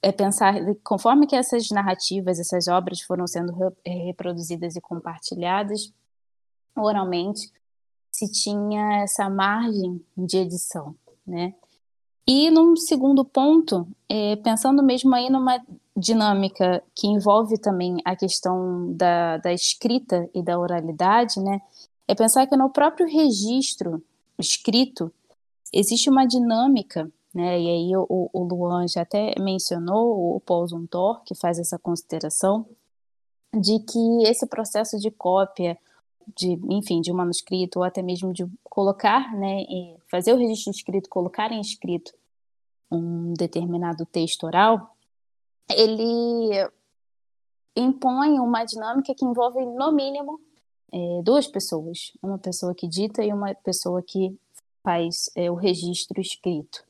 é 0.00 0.12
pensar, 0.12 0.54
conforme 0.82 1.26
que 1.26 1.36
essas 1.36 1.68
narrativas, 1.70 2.38
essas 2.38 2.68
obras 2.68 3.00
foram 3.00 3.26
sendo 3.26 3.52
re, 3.52 4.04
reproduzidas 4.04 4.76
e 4.76 4.80
compartilhadas 4.80 5.92
oralmente, 6.76 7.50
se 8.10 8.30
tinha 8.30 9.02
essa 9.02 9.28
margem 9.28 10.04
de 10.16 10.38
edição, 10.38 10.94
né? 11.26 11.54
E 12.26 12.50
num 12.50 12.74
segundo 12.74 13.24
ponto, 13.24 13.86
é, 14.08 14.36
pensando 14.36 14.82
mesmo 14.82 15.14
aí 15.14 15.28
numa 15.28 15.62
dinâmica 15.96 16.82
que 16.94 17.06
envolve 17.06 17.58
também 17.58 17.98
a 18.04 18.16
questão 18.16 18.92
da, 18.94 19.36
da 19.38 19.52
escrita 19.52 20.28
e 20.34 20.42
da 20.42 20.58
oralidade, 20.58 21.38
né? 21.40 21.60
É 22.08 22.14
pensar 22.14 22.46
que 22.46 22.56
no 22.56 22.70
próprio 22.70 23.06
registro 23.06 24.02
escrito, 24.38 25.12
existe 25.72 26.08
uma 26.08 26.26
dinâmica, 26.26 27.10
né? 27.34 27.60
E 27.60 27.68
aí 27.68 27.96
o, 27.96 28.30
o 28.32 28.44
Luan 28.44 28.86
já 28.88 29.02
até 29.02 29.34
mencionou 29.38 30.36
o 30.36 30.40
Paul 30.40 30.66
Zumthor, 30.66 31.22
que 31.24 31.34
faz 31.34 31.58
essa 31.58 31.78
consideração 31.78 32.66
de 33.52 33.78
que 33.80 34.24
esse 34.24 34.46
processo 34.46 34.98
de 34.98 35.10
cópia 35.10 35.78
de, 36.36 36.58
enfim, 36.70 37.00
de 37.00 37.12
um 37.12 37.16
manuscrito 37.16 37.78
ou 37.78 37.84
até 37.84 38.02
mesmo 38.02 38.32
de 38.32 38.46
colocar, 38.62 39.32
né, 39.34 39.64
fazer 40.10 40.32
o 40.32 40.36
registro 40.36 40.70
escrito, 40.70 41.08
colocar 41.08 41.52
em 41.52 41.60
escrito 41.60 42.12
um 42.90 43.32
determinado 43.34 44.06
texto 44.06 44.44
oral, 44.44 44.96
ele 45.70 46.68
impõe 47.76 48.38
uma 48.38 48.64
dinâmica 48.64 49.14
que 49.14 49.24
envolve 49.24 49.64
no 49.64 49.92
mínimo 49.92 50.40
é, 50.92 51.22
duas 51.22 51.46
pessoas, 51.46 52.12
uma 52.22 52.38
pessoa 52.38 52.74
que 52.74 52.86
dita 52.86 53.24
e 53.24 53.32
uma 53.32 53.54
pessoa 53.54 54.02
que 54.02 54.38
faz 54.82 55.30
é, 55.34 55.50
o 55.50 55.54
registro 55.54 56.20
escrito. 56.20 56.84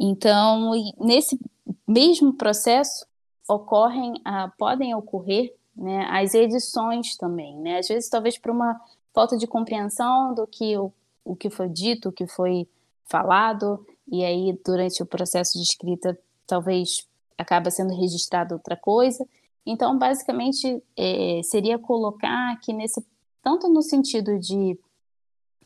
Então, 0.00 0.72
nesse 0.98 1.38
mesmo 1.86 2.32
processo 2.32 3.06
ocorrem, 3.48 4.14
ah, 4.24 4.52
podem 4.56 4.94
ocorrer 4.94 5.54
né, 5.78 6.06
as 6.10 6.34
edições 6.34 7.16
também, 7.16 7.56
né? 7.56 7.78
Às 7.78 7.86
vezes, 7.86 8.10
talvez 8.10 8.36
por 8.36 8.50
uma 8.50 8.80
falta 9.14 9.36
de 9.38 9.46
compreensão 9.46 10.34
do 10.34 10.46
que 10.46 10.76
o, 10.76 10.92
o 11.24 11.36
que 11.36 11.48
foi 11.48 11.68
dito, 11.68 12.08
o 12.08 12.12
que 12.12 12.26
foi 12.26 12.68
falado, 13.04 13.86
e 14.10 14.24
aí 14.24 14.58
durante 14.64 15.02
o 15.02 15.06
processo 15.06 15.56
de 15.56 15.62
escrita 15.62 16.18
talvez 16.46 17.06
acaba 17.36 17.70
sendo 17.70 17.94
registrado 17.94 18.54
outra 18.54 18.76
coisa. 18.76 19.24
Então, 19.64 19.96
basicamente, 19.96 20.82
é, 20.96 21.40
seria 21.44 21.78
colocar 21.78 22.58
que 22.60 22.72
nesse 22.72 23.04
tanto 23.40 23.68
no 23.68 23.82
sentido 23.82 24.38
de 24.38 24.78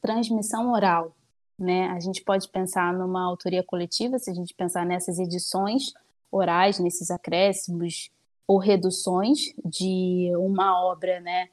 transmissão 0.01 0.73
oral, 0.73 1.17
né? 1.59 1.89
A 1.89 2.01
gente 2.01 2.23
pode 2.23 2.49
pensar 2.49 2.93
numa 2.93 3.25
autoria 3.25 3.63
coletiva, 3.63 4.19
se 4.19 4.31
a 4.31 4.35
gente 4.35 4.53
pensar 4.53 4.85
nessas 4.85 5.19
edições 5.19 5.95
orais, 6.31 6.79
nesses 6.79 7.11
acréscimos 7.11 8.11
ou 8.47 8.59
reduções 8.59 9.55
de 9.65 10.31
uma 10.37 10.81
obra, 10.85 11.21
né, 11.21 11.49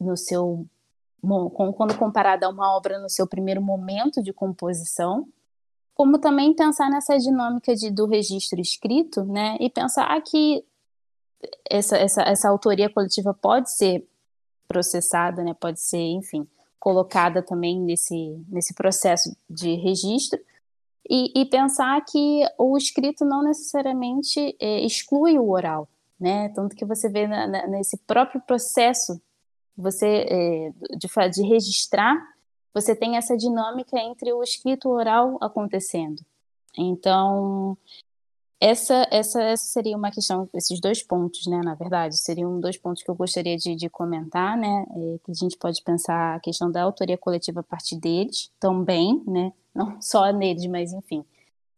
no 0.00 0.16
seu 0.16 0.66
quando 1.76 1.98
comparada 1.98 2.46
a 2.46 2.48
uma 2.48 2.76
obra 2.76 2.98
no 3.00 3.10
seu 3.10 3.26
primeiro 3.26 3.60
momento 3.60 4.22
de 4.22 4.32
composição, 4.32 5.26
como 5.92 6.18
também 6.18 6.54
pensar 6.54 6.88
nessa 6.88 7.18
dinâmica 7.18 7.74
de, 7.74 7.90
do 7.90 8.06
registro 8.06 8.60
escrito, 8.60 9.24
né, 9.24 9.56
e 9.58 9.68
pensar 9.68 10.20
que 10.22 10.64
essa, 11.68 11.96
essa, 11.96 12.22
essa 12.22 12.48
autoria 12.48 12.88
coletiva 12.88 13.34
pode 13.34 13.72
ser 13.72 14.08
processada, 14.68 15.42
né, 15.42 15.54
pode 15.54 15.80
ser, 15.80 15.98
enfim, 15.98 16.46
colocada 16.78 17.42
também 17.42 17.80
nesse, 17.80 18.40
nesse 18.48 18.72
processo 18.74 19.36
de 19.50 19.74
registro, 19.74 20.38
e, 21.10 21.32
e 21.40 21.44
pensar 21.46 22.00
que 22.04 22.44
o 22.58 22.76
escrito 22.76 23.24
não 23.24 23.42
necessariamente 23.42 24.54
é, 24.60 24.80
exclui 24.84 25.38
o 25.38 25.50
oral, 25.50 25.88
né? 26.18 26.48
Tanto 26.50 26.74
que 26.74 26.84
você 26.84 27.08
vê 27.08 27.26
na, 27.26 27.46
na, 27.46 27.66
nesse 27.66 27.96
próprio 27.98 28.40
processo 28.40 29.20
você 29.76 30.26
é, 30.28 30.72
de, 30.96 31.30
de 31.30 31.42
registrar, 31.42 32.16
você 32.74 32.94
tem 32.94 33.16
essa 33.16 33.36
dinâmica 33.36 33.96
entre 33.98 34.32
o 34.32 34.42
escrito 34.42 34.88
oral 34.88 35.38
acontecendo. 35.40 36.24
Então, 36.76 37.76
essa, 38.60 39.06
essa, 39.10 39.40
essa 39.40 39.64
seria 39.64 39.96
uma 39.96 40.10
questão, 40.10 40.48
esses 40.52 40.80
dois 40.80 41.02
pontos, 41.02 41.46
né, 41.46 41.60
na 41.64 41.74
verdade, 41.74 42.18
seriam 42.18 42.58
dois 42.58 42.76
pontos 42.76 43.04
que 43.04 43.10
eu 43.10 43.14
gostaria 43.14 43.56
de, 43.56 43.76
de 43.76 43.88
comentar, 43.88 44.56
né, 44.56 44.84
é, 44.90 45.18
que 45.24 45.30
a 45.30 45.34
gente 45.34 45.56
pode 45.56 45.80
pensar 45.82 46.34
a 46.34 46.40
questão 46.40 46.70
da 46.70 46.82
autoria 46.82 47.16
coletiva 47.16 47.60
a 47.60 47.62
partir 47.62 47.96
deles, 47.96 48.50
também, 48.58 49.22
né, 49.26 49.52
não 49.72 50.02
só 50.02 50.32
neles, 50.32 50.66
mas 50.66 50.92
enfim, 50.92 51.24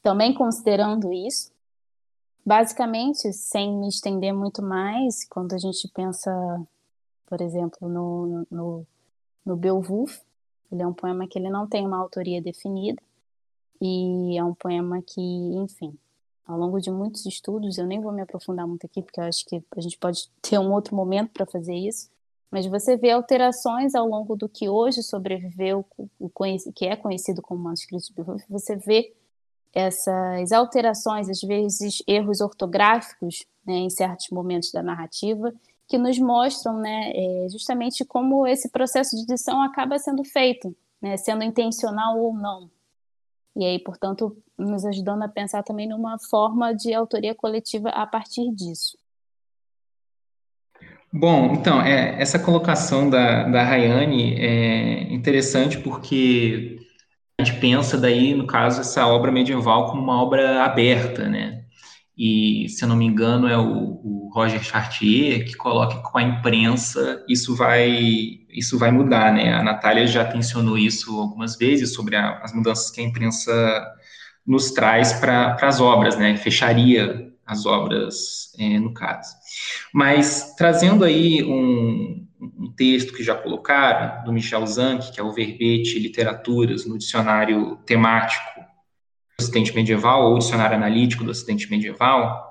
também 0.02 0.32
considerando 0.32 1.12
isso, 1.12 1.52
Basicamente, 2.44 3.32
sem 3.32 3.72
me 3.76 3.88
estender 3.88 4.32
muito 4.32 4.62
mais, 4.62 5.24
quando 5.28 5.52
a 5.54 5.58
gente 5.58 5.88
pensa, 5.88 6.30
por 7.26 7.40
exemplo, 7.40 7.88
no, 7.88 8.46
no, 8.50 8.86
no 9.44 9.56
Beowulf, 9.56 10.18
ele 10.72 10.82
é 10.82 10.86
um 10.86 10.94
poema 10.94 11.26
que 11.26 11.38
ele 11.38 11.50
não 11.50 11.66
tem 11.66 11.86
uma 11.86 11.98
autoria 11.98 12.40
definida, 12.40 13.00
e 13.80 14.38
é 14.38 14.44
um 14.44 14.54
poema 14.54 15.02
que, 15.02 15.20
enfim, 15.20 15.96
ao 16.46 16.58
longo 16.58 16.80
de 16.80 16.90
muitos 16.90 17.24
estudos, 17.26 17.78
eu 17.78 17.86
nem 17.86 18.00
vou 18.00 18.12
me 18.12 18.22
aprofundar 18.22 18.66
muito 18.66 18.84
aqui, 18.84 19.02
porque 19.02 19.20
eu 19.20 19.24
acho 19.24 19.44
que 19.46 19.62
a 19.76 19.80
gente 19.80 19.98
pode 19.98 20.30
ter 20.42 20.58
um 20.58 20.72
outro 20.72 20.94
momento 20.94 21.30
para 21.30 21.46
fazer 21.46 21.74
isso, 21.74 22.10
mas 22.50 22.66
você 22.66 22.96
vê 22.96 23.10
alterações 23.10 23.94
ao 23.94 24.06
longo 24.06 24.34
do 24.34 24.48
que 24.48 24.68
hoje 24.68 25.02
sobreviveu, 25.02 25.86
o 26.18 26.30
que 26.74 26.86
é 26.86 26.96
conhecido 26.96 27.40
como 27.40 27.62
manuscrito 27.62 28.06
de 28.06 28.12
Beowulf, 28.12 28.42
você 28.48 28.76
vê 28.76 29.14
essas 29.72 30.52
alterações, 30.52 31.28
às 31.28 31.40
vezes 31.40 32.02
erros 32.06 32.40
ortográficos, 32.40 33.44
né, 33.64 33.74
em 33.74 33.90
certos 33.90 34.28
momentos 34.30 34.72
da 34.72 34.82
narrativa, 34.82 35.52
que 35.86 35.98
nos 35.98 36.18
mostram 36.18 36.78
né, 36.78 37.12
é, 37.14 37.48
justamente 37.50 38.04
como 38.04 38.46
esse 38.46 38.68
processo 38.68 39.16
de 39.16 39.22
edição 39.22 39.60
acaba 39.62 39.98
sendo 39.98 40.24
feito, 40.24 40.74
né, 41.00 41.16
sendo 41.16 41.44
intencional 41.44 42.18
ou 42.18 42.32
não. 42.32 42.70
E 43.56 43.64
aí, 43.64 43.78
portanto, 43.78 44.36
nos 44.56 44.84
ajudando 44.84 45.22
a 45.22 45.28
pensar 45.28 45.62
também 45.62 45.88
numa 45.88 46.18
forma 46.18 46.72
de 46.72 46.94
autoria 46.94 47.34
coletiva 47.34 47.88
a 47.90 48.06
partir 48.06 48.50
disso. 48.52 48.96
Bom, 51.12 51.54
então, 51.54 51.82
é, 51.82 52.22
essa 52.22 52.38
colocação 52.38 53.10
da, 53.10 53.42
da 53.48 53.64
Rayane 53.64 54.40
é 54.40 55.12
interessante 55.12 55.76
porque 55.78 56.78
gente 57.42 57.60
pensa 57.60 57.98
daí, 57.98 58.34
no 58.34 58.46
caso, 58.46 58.80
essa 58.80 59.06
obra 59.06 59.32
medieval 59.32 59.90
como 59.90 60.02
uma 60.02 60.22
obra 60.22 60.64
aberta, 60.64 61.28
né? 61.28 61.64
E, 62.16 62.68
se 62.68 62.84
eu 62.84 62.88
não 62.88 62.96
me 62.96 63.06
engano, 63.06 63.48
é 63.48 63.56
o, 63.56 64.00
o 64.04 64.30
Roger 64.34 64.62
Chartier 64.62 65.44
que 65.44 65.56
coloca 65.56 65.96
que 65.96 66.02
com 66.02 66.18
a 66.18 66.22
imprensa 66.22 67.24
isso 67.28 67.56
vai, 67.56 67.90
isso 68.50 68.78
vai 68.78 68.90
mudar, 68.90 69.32
né? 69.32 69.54
A 69.54 69.62
Natália 69.62 70.06
já 70.06 70.24
tensionou 70.24 70.76
isso 70.76 71.18
algumas 71.18 71.56
vezes 71.56 71.94
sobre 71.94 72.16
a, 72.16 72.38
as 72.42 72.52
mudanças 72.52 72.90
que 72.90 73.00
a 73.00 73.04
imprensa 73.04 73.86
nos 74.46 74.70
traz 74.72 75.14
para 75.14 75.56
as 75.62 75.80
obras, 75.80 76.16
né? 76.18 76.36
Fecharia 76.36 77.30
as 77.46 77.66
obras, 77.66 78.52
é, 78.58 78.78
no 78.78 78.94
caso. 78.94 79.34
Mas, 79.92 80.54
trazendo 80.56 81.04
aí 81.04 81.42
um, 81.42 82.19
um 82.40 82.72
texto 82.72 83.12
que 83.12 83.22
já 83.22 83.34
colocaram, 83.34 84.24
do 84.24 84.32
Michel 84.32 84.66
Zanck, 84.66 85.12
que 85.12 85.20
é 85.20 85.22
o 85.22 85.32
verbete 85.32 85.98
literaturas 85.98 86.86
no 86.86 86.96
dicionário 86.96 87.76
temático 87.84 88.60
do 89.38 89.42
Ocidente 89.42 89.74
Medieval, 89.74 90.30
ou 90.30 90.38
dicionário 90.38 90.76
analítico 90.76 91.22
do 91.22 91.30
Ocidente 91.30 91.70
Medieval, 91.70 92.50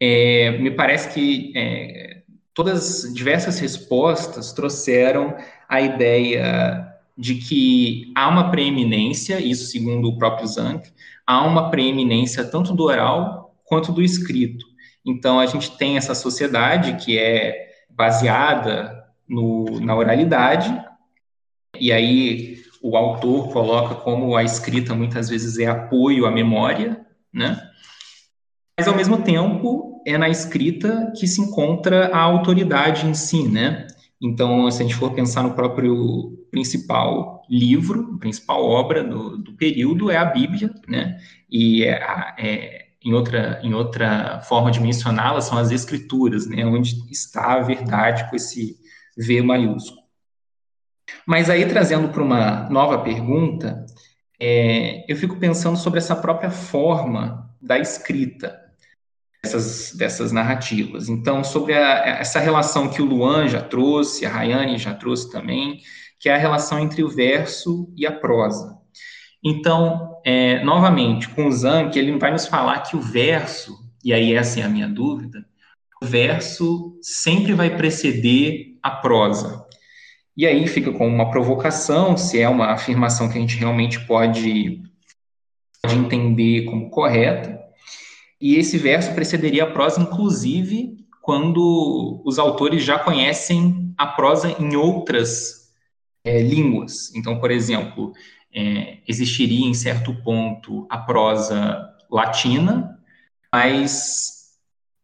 é, 0.00 0.58
me 0.58 0.70
parece 0.70 1.14
que 1.14 1.52
é, 1.56 2.22
todas 2.52 3.12
diversas 3.14 3.58
respostas 3.58 4.52
trouxeram 4.52 5.34
a 5.68 5.80
ideia 5.80 6.92
de 7.16 7.36
que 7.36 8.12
há 8.14 8.28
uma 8.28 8.50
preeminência, 8.50 9.40
isso 9.40 9.66
segundo 9.66 10.08
o 10.08 10.18
próprio 10.18 10.46
Zanck, 10.46 10.90
há 11.26 11.44
uma 11.44 11.70
preeminência 11.70 12.44
tanto 12.44 12.74
do 12.74 12.84
oral 12.84 13.56
quanto 13.64 13.92
do 13.92 14.02
escrito. 14.02 14.66
Então, 15.06 15.38
a 15.38 15.46
gente 15.46 15.76
tem 15.76 15.96
essa 15.96 16.14
sociedade 16.14 17.04
que 17.04 17.18
é 17.18 17.73
baseada 17.94 19.04
no, 19.28 19.80
na 19.80 19.94
oralidade, 19.96 20.74
e 21.78 21.92
aí 21.92 22.62
o 22.82 22.96
autor 22.96 23.50
coloca 23.52 23.94
como 23.94 24.36
a 24.36 24.44
escrita 24.44 24.94
muitas 24.94 25.28
vezes 25.28 25.58
é 25.58 25.66
apoio 25.66 26.26
à 26.26 26.30
memória, 26.30 27.00
né? 27.32 27.60
Mas 28.78 28.88
ao 28.88 28.94
mesmo 28.94 29.22
tempo 29.22 30.02
é 30.06 30.18
na 30.18 30.28
escrita 30.28 31.12
que 31.16 31.26
se 31.26 31.40
encontra 31.40 32.08
a 32.08 32.18
autoridade 32.18 33.06
em 33.06 33.14
si, 33.14 33.48
né? 33.48 33.86
Então, 34.20 34.70
se 34.70 34.82
a 34.82 34.86
gente 34.86 34.96
for 34.96 35.12
pensar 35.12 35.42
no 35.42 35.54
próprio 35.54 36.46
principal 36.50 37.42
livro, 37.48 38.18
principal 38.18 38.62
obra 38.64 39.02
do, 39.02 39.38
do 39.38 39.52
período 39.54 40.10
é 40.10 40.16
a 40.16 40.24
Bíblia, 40.24 40.70
né? 40.88 41.18
E 41.50 41.84
é, 41.84 42.00
é 42.38 42.83
em 43.04 43.12
outra, 43.12 43.60
em 43.62 43.74
outra 43.74 44.40
forma 44.40 44.70
de 44.70 44.80
mencioná-la, 44.80 45.40
são 45.40 45.58
as 45.58 45.70
escrituras, 45.70 46.46
né, 46.46 46.64
onde 46.64 46.96
está 47.10 47.54
a 47.54 47.60
verdade 47.60 48.28
com 48.30 48.36
esse 48.36 48.76
V 49.16 49.42
maiúsculo. 49.42 50.02
Mas 51.26 51.50
aí, 51.50 51.66
trazendo 51.66 52.08
para 52.08 52.22
uma 52.22 52.68
nova 52.70 52.98
pergunta, 52.98 53.84
é, 54.40 55.04
eu 55.10 55.16
fico 55.16 55.36
pensando 55.36 55.76
sobre 55.76 55.98
essa 55.98 56.16
própria 56.16 56.50
forma 56.50 57.50
da 57.60 57.78
escrita 57.78 58.58
dessas, 59.42 59.92
dessas 59.94 60.32
narrativas. 60.32 61.08
Então, 61.08 61.44
sobre 61.44 61.74
a, 61.74 62.18
essa 62.18 62.40
relação 62.40 62.88
que 62.88 63.02
o 63.02 63.04
Luan 63.04 63.48
já 63.48 63.62
trouxe, 63.62 64.24
a 64.24 64.30
Rayane 64.30 64.78
já 64.78 64.94
trouxe 64.94 65.30
também, 65.30 65.80
que 66.18 66.28
é 66.28 66.34
a 66.34 66.38
relação 66.38 66.78
entre 66.80 67.04
o 67.04 67.08
verso 67.08 67.92
e 67.96 68.06
a 68.06 68.12
prosa. 68.12 68.78
Então, 69.44 70.20
é, 70.24 70.64
novamente, 70.64 71.28
com 71.28 71.46
o 71.46 71.52
Zanck, 71.52 71.98
ele 71.98 72.18
vai 72.18 72.32
nos 72.32 72.46
falar 72.46 72.80
que 72.80 72.96
o 72.96 73.00
verso, 73.00 73.78
e 74.02 74.12
aí 74.12 74.32
essa 74.32 74.60
é 74.60 74.62
a 74.62 74.68
minha 74.68 74.88
dúvida, 74.88 75.44
o 76.02 76.06
verso 76.06 76.98
sempre 77.02 77.52
vai 77.52 77.76
preceder 77.76 78.78
a 78.82 78.90
prosa. 78.90 79.64
E 80.36 80.46
aí 80.46 80.66
fica 80.66 80.90
com 80.92 81.06
uma 81.06 81.30
provocação, 81.30 82.16
se 82.16 82.40
é 82.40 82.48
uma 82.48 82.72
afirmação 82.72 83.28
que 83.28 83.38
a 83.38 83.40
gente 83.40 83.56
realmente 83.56 84.00
pode 84.06 84.82
pode 85.80 85.96
entender 85.96 86.64
como 86.64 86.88
correta. 86.88 87.60
E 88.40 88.56
esse 88.56 88.78
verso 88.78 89.14
precederia 89.14 89.64
a 89.64 89.70
prosa, 89.70 90.00
inclusive, 90.00 90.96
quando 91.22 92.22
os 92.24 92.38
autores 92.38 92.82
já 92.82 92.98
conhecem 92.98 93.94
a 93.96 94.06
prosa 94.06 94.50
em 94.58 94.74
outras 94.76 95.70
é, 96.24 96.42
línguas. 96.42 97.14
Então, 97.14 97.38
por 97.38 97.50
exemplo, 97.50 98.12
é, 98.54 98.98
existiria 99.06 99.66
em 99.66 99.74
certo 99.74 100.14
ponto 100.22 100.86
a 100.88 100.98
prosa 100.98 101.92
latina, 102.10 102.98
mas 103.52 104.54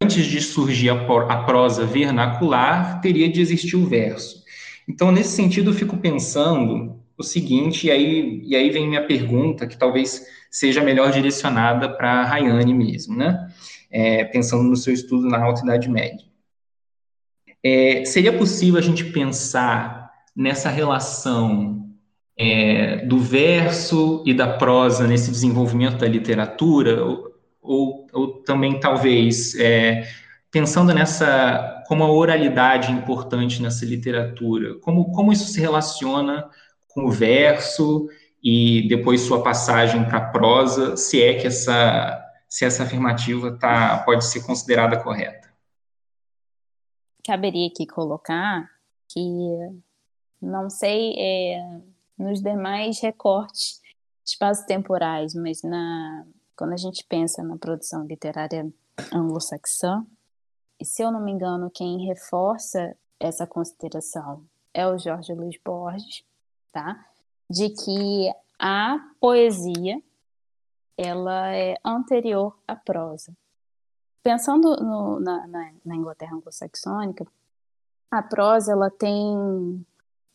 antes 0.00 0.24
de 0.26 0.40
surgir 0.40 0.90
a, 0.90 1.42
prosa 1.42 1.84
vernacular, 1.84 3.00
teria 3.00 3.30
de 3.30 3.40
existir 3.40 3.76
o 3.76 3.86
verso. 3.86 4.42
Então, 4.88 5.12
nesse 5.12 5.30
sentido, 5.30 5.70
eu 5.70 5.74
fico 5.74 5.96
pensando 5.96 6.98
o 7.18 7.22
seguinte, 7.22 7.86
e 7.86 7.90
aí, 7.90 8.42
e 8.44 8.56
aí 8.56 8.70
vem 8.70 8.88
minha 8.88 9.06
pergunta, 9.06 9.66
que 9.66 9.76
talvez 9.76 10.24
seja 10.50 10.82
melhor 10.82 11.12
direcionada 11.12 11.88
para 11.88 12.20
a 12.20 12.24
Rayane 12.24 12.72
mesmo, 12.72 13.16
né? 13.16 13.46
É, 13.90 14.24
pensando 14.24 14.62
no 14.62 14.76
seu 14.76 14.94
estudo 14.94 15.28
na 15.28 15.42
Alta 15.42 15.62
Idade 15.62 15.88
Média. 15.88 16.24
É, 17.62 18.04
seria 18.04 18.32
possível 18.32 18.78
a 18.78 18.82
gente 18.82 19.04
pensar 19.04 20.10
nessa 20.34 20.70
relação 20.70 21.79
é, 22.42 23.04
do 23.04 23.18
verso 23.18 24.24
e 24.24 24.32
da 24.32 24.56
prosa 24.56 25.06
nesse 25.06 25.30
desenvolvimento 25.30 25.98
da 25.98 26.08
literatura, 26.08 27.04
ou, 27.04 27.34
ou, 27.60 28.06
ou 28.14 28.28
também 28.42 28.80
talvez 28.80 29.54
é, 29.56 30.08
pensando 30.50 30.94
nessa 30.94 31.84
como 31.86 32.02
a 32.02 32.10
oralidade 32.10 32.88
é 32.88 32.94
importante 32.94 33.60
nessa 33.60 33.84
literatura, 33.84 34.78
como, 34.78 35.12
como 35.12 35.32
isso 35.32 35.44
se 35.52 35.60
relaciona 35.60 36.48
com 36.88 37.04
o 37.04 37.10
verso 37.10 38.08
e 38.42 38.88
depois 38.88 39.20
sua 39.20 39.42
passagem 39.42 40.02
para 40.04 40.18
a 40.18 40.30
prosa, 40.30 40.96
se 40.96 41.22
é 41.22 41.34
que 41.34 41.46
essa, 41.46 42.24
se 42.48 42.64
essa 42.64 42.84
afirmativa 42.84 43.58
tá, 43.58 43.98
pode 43.98 44.24
ser 44.24 44.46
considerada 44.46 44.98
correta. 44.98 45.52
Caberia 47.26 47.66
aqui 47.66 47.86
colocar 47.86 48.66
que, 49.08 49.20
não 50.40 50.70
sei, 50.70 51.12
é, 51.18 51.80
nos 52.20 52.40
demais 52.40 53.00
recortes 53.00 53.80
espaço-temporais, 54.24 55.34
mas 55.34 55.62
na, 55.62 56.24
quando 56.54 56.72
a 56.74 56.76
gente 56.76 57.04
pensa 57.04 57.42
na 57.42 57.56
produção 57.56 58.04
literária 58.04 58.70
anglo-saxã, 59.12 60.06
e 60.78 60.84
se 60.84 61.02
eu 61.02 61.10
não 61.10 61.20
me 61.20 61.32
engano, 61.32 61.70
quem 61.70 62.06
reforça 62.06 62.96
essa 63.18 63.46
consideração 63.46 64.44
é 64.72 64.86
o 64.86 64.98
Jorge 64.98 65.34
Luiz 65.34 65.58
Borges, 65.64 66.24
tá? 66.72 67.04
de 67.50 67.68
que 67.70 68.32
a 68.58 68.98
poesia 69.18 70.00
ela 70.96 71.52
é 71.52 71.76
anterior 71.84 72.56
à 72.68 72.76
prosa. 72.76 73.36
Pensando 74.22 74.76
no, 74.76 75.18
na, 75.18 75.46
na, 75.48 75.72
na, 75.84 75.96
Inglaterra 75.96 76.36
anglo-saxônica, 76.36 77.26
a 78.10 78.22
prosa 78.22 78.72
ela 78.72 78.90
tem 78.90 79.84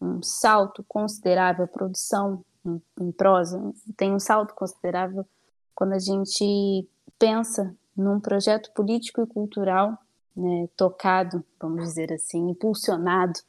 um 0.01 0.21
salto 0.21 0.83
considerável, 0.87 1.65
a 1.65 1.67
produção 1.67 2.43
em, 2.65 2.81
em 2.99 3.11
prosa 3.11 3.61
tem 3.95 4.13
um 4.13 4.19
salto 4.19 4.53
considerável 4.53 5.25
quando 5.73 5.93
a 5.93 5.99
gente 5.99 6.87
pensa 7.17 7.75
num 7.95 8.19
projeto 8.19 8.71
político 8.73 9.21
e 9.21 9.27
cultural 9.27 9.97
né, 10.35 10.67
tocado, 10.75 11.43
vamos 11.59 11.83
dizer 11.85 12.11
assim, 12.11 12.49
impulsionado 12.49 13.39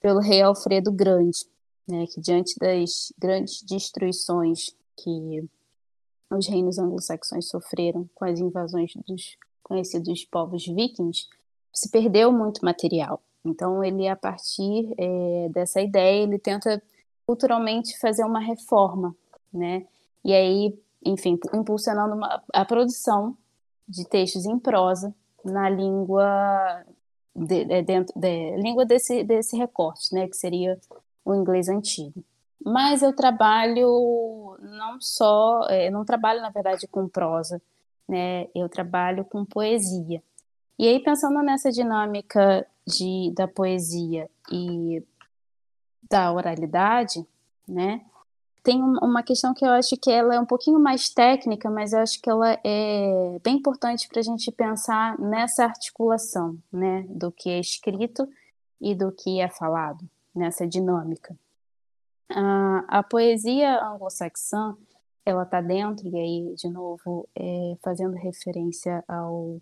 pelo 0.00 0.20
rei 0.20 0.42
Alfredo 0.42 0.92
Grande 0.92 1.46
né, 1.88 2.06
que 2.06 2.20
diante 2.20 2.54
das 2.58 3.12
grandes 3.18 3.62
destruições 3.62 4.76
que 4.96 5.48
os 6.30 6.46
reinos 6.46 6.78
anglo-saxões 6.78 7.48
sofreram 7.48 8.08
com 8.14 8.26
as 8.26 8.38
invasões 8.38 8.92
dos 9.06 9.36
conhecidos 9.62 10.24
povos 10.26 10.66
vikings, 10.66 11.26
se 11.72 11.90
perdeu 11.90 12.30
muito 12.30 12.62
material. 12.62 13.22
Então, 13.44 13.82
ele, 13.82 14.08
a 14.08 14.16
partir 14.16 14.92
é, 14.98 15.48
dessa 15.50 15.80
ideia, 15.80 16.22
ele 16.22 16.38
tenta 16.38 16.82
culturalmente 17.26 17.98
fazer 17.98 18.24
uma 18.24 18.40
reforma, 18.40 19.14
né? 19.52 19.86
E 20.24 20.32
aí, 20.32 20.78
enfim, 21.04 21.38
impulsionando 21.54 22.14
uma, 22.14 22.42
a 22.52 22.64
produção 22.64 23.36
de 23.86 24.06
textos 24.06 24.44
em 24.46 24.58
prosa 24.58 25.14
na 25.44 25.68
língua 25.68 26.84
de, 27.34 27.64
de, 27.64 27.82
dentro 27.82 28.18
de, 28.18 28.56
língua 28.56 28.84
desse 28.84 29.22
desse 29.24 29.56
recorte, 29.56 30.14
né? 30.14 30.26
Que 30.26 30.36
seria 30.36 30.78
o 31.24 31.34
inglês 31.34 31.68
antigo. 31.68 32.24
Mas 32.64 33.02
eu 33.02 33.14
trabalho 33.14 34.56
não 34.60 35.00
só, 35.00 35.66
é, 35.68 35.88
eu 35.88 35.92
não 35.92 36.04
trabalho 36.04 36.40
na 36.40 36.50
verdade 36.50 36.86
com 36.88 37.08
prosa, 37.08 37.62
né? 38.08 38.48
Eu 38.54 38.68
trabalho 38.68 39.24
com 39.24 39.44
poesia. 39.44 40.22
E 40.78 40.86
aí 40.88 41.00
pensando 41.02 41.42
nessa 41.42 41.70
dinâmica 41.70 42.66
de 42.88 43.32
da 43.34 43.46
poesia 43.46 44.28
e 44.50 45.02
da 46.10 46.32
oralidade, 46.32 47.24
né? 47.66 48.04
Tem 48.62 48.82
uma 48.82 49.22
questão 49.22 49.54
que 49.54 49.64
eu 49.64 49.70
acho 49.70 49.96
que 49.96 50.10
ela 50.10 50.34
é 50.34 50.40
um 50.40 50.44
pouquinho 50.44 50.78
mais 50.78 51.08
técnica, 51.08 51.70
mas 51.70 51.92
eu 51.92 52.00
acho 52.00 52.20
que 52.20 52.28
ela 52.28 52.58
é 52.64 53.38
bem 53.42 53.56
importante 53.56 54.08
para 54.08 54.20
a 54.20 54.22
gente 54.22 54.50
pensar 54.50 55.18
nessa 55.18 55.64
articulação, 55.64 56.58
né, 56.72 57.06
do 57.08 57.30
que 57.30 57.48
é 57.48 57.60
escrito 57.60 58.28
e 58.80 58.94
do 58.94 59.12
que 59.12 59.40
é 59.40 59.48
falado 59.48 60.04
nessa 60.34 60.66
dinâmica. 60.66 61.34
a 62.88 63.02
poesia 63.02 63.82
anglo-saxã, 63.82 64.76
ela 65.24 65.44
está 65.44 65.60
dentro, 65.60 66.06
e 66.06 66.16
aí, 66.16 66.54
de 66.54 66.68
novo, 66.68 67.28
é, 67.34 67.76
fazendo 67.82 68.16
referência 68.16 69.02
ao 69.08 69.60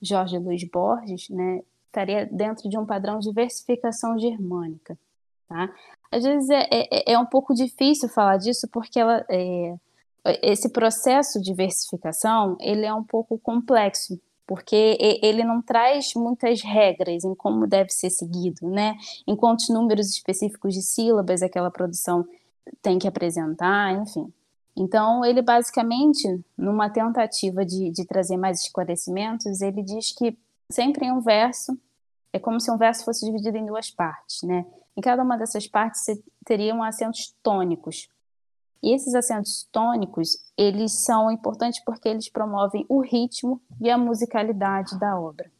Jorge 0.00 0.38
Luiz 0.38 0.64
Borges, 0.64 1.28
né, 1.28 1.62
estaria 1.88 2.26
dentro 2.26 2.68
de 2.68 2.78
um 2.78 2.86
padrão 2.86 3.18
de 3.18 3.32
versificação 3.32 4.18
germânica. 4.18 4.96
Tá? 5.48 5.70
Às 6.10 6.22
vezes 6.22 6.48
é, 6.50 6.68
é, 6.70 7.12
é 7.12 7.18
um 7.18 7.26
pouco 7.26 7.54
difícil 7.54 8.08
falar 8.08 8.36
disso, 8.36 8.68
porque 8.68 9.00
ela, 9.00 9.24
é, 9.28 9.74
esse 10.42 10.70
processo 10.70 11.40
de 11.40 11.52
versificação 11.54 12.56
ele 12.60 12.84
é 12.84 12.92
um 12.92 13.04
pouco 13.04 13.38
complexo, 13.38 14.20
porque 14.46 14.96
ele 15.22 15.44
não 15.44 15.60
traz 15.60 16.14
muitas 16.14 16.62
regras 16.62 17.24
em 17.24 17.34
como 17.34 17.66
deve 17.66 17.90
ser 17.90 18.08
seguido, 18.08 18.66
né? 18.66 18.96
Em 19.26 19.36
quantos 19.36 19.68
números 19.68 20.08
específicos 20.08 20.72
de 20.72 20.80
sílabas 20.80 21.42
aquela 21.42 21.70
produção 21.70 22.26
tem 22.80 22.98
que 22.98 23.06
apresentar, 23.06 23.92
enfim. 23.92 24.32
Então, 24.74 25.24
ele 25.24 25.42
basicamente, 25.42 26.40
numa 26.56 26.88
tentativa 26.88 27.64
de, 27.64 27.90
de 27.90 28.06
trazer 28.06 28.36
mais 28.36 28.62
esclarecimentos, 28.62 29.60
ele 29.60 29.82
diz 29.82 30.12
que 30.12 30.38
sempre 30.70 31.06
em 31.06 31.12
um 31.12 31.20
verso, 31.20 31.78
é 32.32 32.38
como 32.38 32.60
se 32.60 32.70
um 32.70 32.76
verso 32.76 33.04
fosse 33.04 33.24
dividido 33.24 33.56
em 33.56 33.66
duas 33.66 33.90
partes, 33.90 34.42
né? 34.42 34.66
Em 34.96 35.00
cada 35.00 35.22
uma 35.22 35.36
dessas 35.36 35.66
partes 35.66 36.04
teriam 36.44 36.82
acentos 36.82 37.34
tônicos, 37.42 38.08
e 38.82 38.94
esses 38.94 39.14
acentos 39.14 39.68
tônicos, 39.72 40.36
eles 40.56 40.92
são 41.04 41.30
importantes 41.30 41.82
porque 41.84 42.08
eles 42.08 42.28
promovem 42.28 42.86
o 42.88 43.00
ritmo 43.00 43.60
e 43.80 43.90
a 43.90 43.98
musicalidade 43.98 44.98
da 44.98 45.18
obra. 45.18 45.50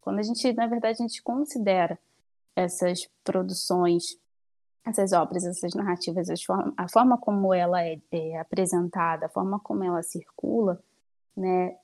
Quando 0.00 0.20
a 0.20 0.22
gente, 0.22 0.52
na 0.54 0.66
verdade, 0.66 1.02
a 1.02 1.06
gente 1.06 1.22
considera 1.22 1.98
essas 2.54 3.06
produções, 3.22 4.18
essas 4.84 5.12
obras, 5.12 5.44
essas 5.44 5.74
narrativas, 5.74 6.28
a 6.76 6.88
forma 6.88 7.18
como 7.18 7.52
ela 7.52 7.84
é, 7.84 8.00
é 8.10 8.38
apresentada, 8.38 9.26
a 9.26 9.28
forma 9.30 9.60
como 9.60 9.84
ela 9.84 10.02
circula, 10.02 10.82
né, 11.36 11.76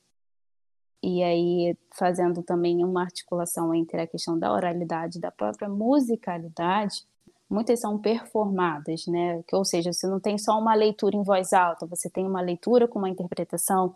e 1.02 1.22
aí 1.22 1.76
fazendo 1.90 2.42
também 2.42 2.84
uma 2.84 3.02
articulação 3.02 3.74
entre 3.74 4.00
a 4.00 4.06
questão 4.06 4.38
da 4.38 4.52
oralidade 4.52 5.18
e 5.18 5.20
da 5.20 5.30
própria 5.30 5.68
musicalidade, 5.68 7.04
muitas 7.50 7.80
são 7.80 7.98
performadas, 7.98 9.06
né? 9.06 9.42
ou 9.52 9.64
seja, 9.64 9.92
você 9.92 10.06
não 10.06 10.20
tem 10.20 10.38
só 10.38 10.58
uma 10.58 10.74
leitura 10.74 11.16
em 11.16 11.22
voz 11.22 11.52
alta, 11.52 11.86
você 11.86 12.08
tem 12.08 12.26
uma 12.26 12.40
leitura 12.40 12.86
com 12.86 12.98
uma 12.98 13.10
interpretação 13.10 13.94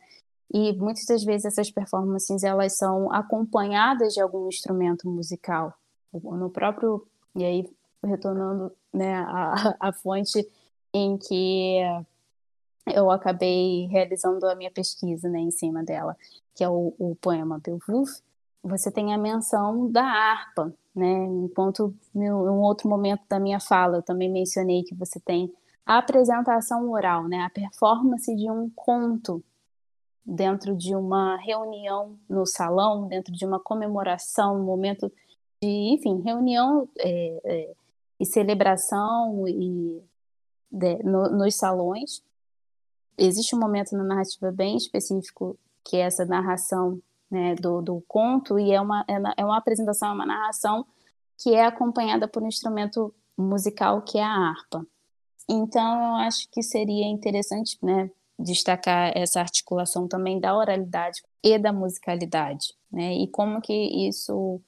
e 0.52 0.72
muitas 0.74 1.04
das 1.06 1.24
vezes 1.24 1.46
essas 1.46 1.70
performances 1.70 2.42
elas 2.42 2.76
são 2.76 3.12
acompanhadas 3.12 4.14
de 4.14 4.20
algum 4.20 4.48
instrumento 4.48 5.08
musical. 5.08 5.72
No 6.12 6.50
próprio 6.50 7.06
e 7.34 7.44
aí 7.44 7.70
retornando 8.02 8.72
né, 8.92 9.14
a, 9.14 9.76
a 9.80 9.92
fonte 9.92 10.48
em 10.92 11.18
que 11.18 11.80
eu 12.86 13.10
acabei 13.10 13.86
realizando 13.86 14.46
a 14.46 14.54
minha 14.54 14.70
pesquisa 14.70 15.28
né, 15.28 15.38
em 15.38 15.50
cima 15.50 15.82
dela, 15.82 16.16
que 16.54 16.62
é 16.62 16.68
o, 16.68 16.94
o 16.98 17.16
poema 17.16 17.58
Beowulf, 17.58 18.20
você 18.62 18.90
tem 18.90 19.14
a 19.14 19.18
menção 19.18 19.90
da 19.90 20.04
harpa, 20.04 20.72
né? 20.94 21.24
Em 21.24 21.48
ponto, 21.48 21.94
em 22.14 22.30
um 22.30 22.60
outro 22.62 22.88
momento 22.88 23.22
da 23.28 23.38
minha 23.38 23.60
fala, 23.60 23.98
eu 23.98 24.02
também 24.02 24.30
mencionei 24.30 24.82
que 24.82 24.94
você 24.94 25.20
tem 25.20 25.52
a 25.84 25.98
apresentação 25.98 26.90
oral, 26.90 27.28
né? 27.28 27.42
A 27.42 27.50
performance 27.50 28.34
de 28.34 28.50
um 28.50 28.68
conto 28.70 29.42
dentro 30.24 30.74
de 30.74 30.96
uma 30.96 31.36
reunião 31.36 32.18
no 32.28 32.44
salão, 32.44 33.06
dentro 33.06 33.32
de 33.32 33.46
uma 33.46 33.60
comemoração, 33.60 34.56
um 34.56 34.64
momento 34.64 35.12
de, 35.62 35.68
enfim, 35.68 36.20
reunião 36.22 36.88
é, 36.98 37.40
é, 37.44 37.74
e 38.18 38.26
celebração 38.26 39.46
e 39.46 40.02
de, 40.70 41.02
no, 41.04 41.28
nos 41.30 41.54
salões. 41.54 42.22
Existe 43.18 43.54
um 43.54 43.60
momento 43.60 43.96
na 43.96 44.04
narrativa 44.04 44.50
bem 44.50 44.76
específico 44.76 45.58
que 45.84 45.96
é 45.96 46.00
essa 46.00 46.24
narração 46.24 47.00
né, 47.30 47.54
do, 47.54 47.80
do 47.80 48.02
conto, 48.08 48.58
e 48.58 48.72
é 48.72 48.80
uma, 48.80 49.04
é, 49.08 49.42
é 49.42 49.44
uma 49.44 49.56
apresentação, 49.56 50.10
é 50.10 50.12
uma 50.12 50.26
narração 50.26 50.84
que 51.38 51.54
é 51.54 51.64
acompanhada 51.64 52.26
por 52.26 52.42
um 52.42 52.48
instrumento 52.48 53.14
musical 53.36 54.02
que 54.02 54.18
é 54.18 54.22
a 54.22 54.28
harpa. 54.28 54.86
Então, 55.48 55.94
eu 56.02 56.14
acho 56.26 56.48
que 56.50 56.62
seria 56.62 57.06
interessante 57.06 57.78
né, 57.82 58.10
destacar 58.38 59.12
essa 59.16 59.40
articulação 59.40 60.08
também 60.08 60.40
da 60.40 60.56
oralidade 60.56 61.22
e 61.42 61.58
da 61.58 61.72
musicalidade, 61.72 62.74
né? 62.90 63.14
E 63.14 63.28
como 63.28 63.60
que 63.60 64.08
isso 64.08 64.60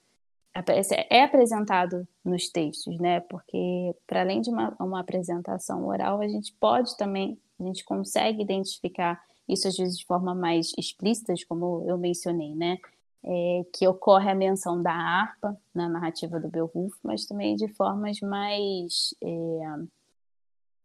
é 1.10 1.22
apresentado 1.22 2.06
nos 2.24 2.48
textos, 2.48 2.98
né? 2.98 3.20
Porque 3.20 3.94
para 4.06 4.20
além 4.20 4.40
de 4.40 4.50
uma, 4.50 4.74
uma, 4.80 5.00
apresentação 5.00 5.86
oral, 5.86 6.20
a 6.20 6.28
gente 6.28 6.52
pode 6.58 6.96
também, 6.96 7.38
a 7.60 7.62
gente 7.64 7.84
consegue 7.84 8.42
identificar 8.42 9.20
isso 9.48 9.66
às 9.66 9.76
vezes 9.76 9.98
de 9.98 10.04
forma 10.04 10.34
mais 10.34 10.72
explícita, 10.78 11.32
como 11.48 11.84
eu 11.86 11.96
mencionei, 11.96 12.54
né? 12.54 12.78
É, 13.24 13.66
que 13.74 13.86
ocorre 13.88 14.30
a 14.30 14.34
menção 14.34 14.80
da 14.80 14.92
harpa 14.92 15.58
na 15.74 15.88
narrativa 15.88 16.38
do 16.38 16.48
Beowulf, 16.48 16.94
mas 17.02 17.26
também 17.26 17.56
de 17.56 17.66
formas 17.66 18.20
mais 18.20 19.12
é, 19.20 19.28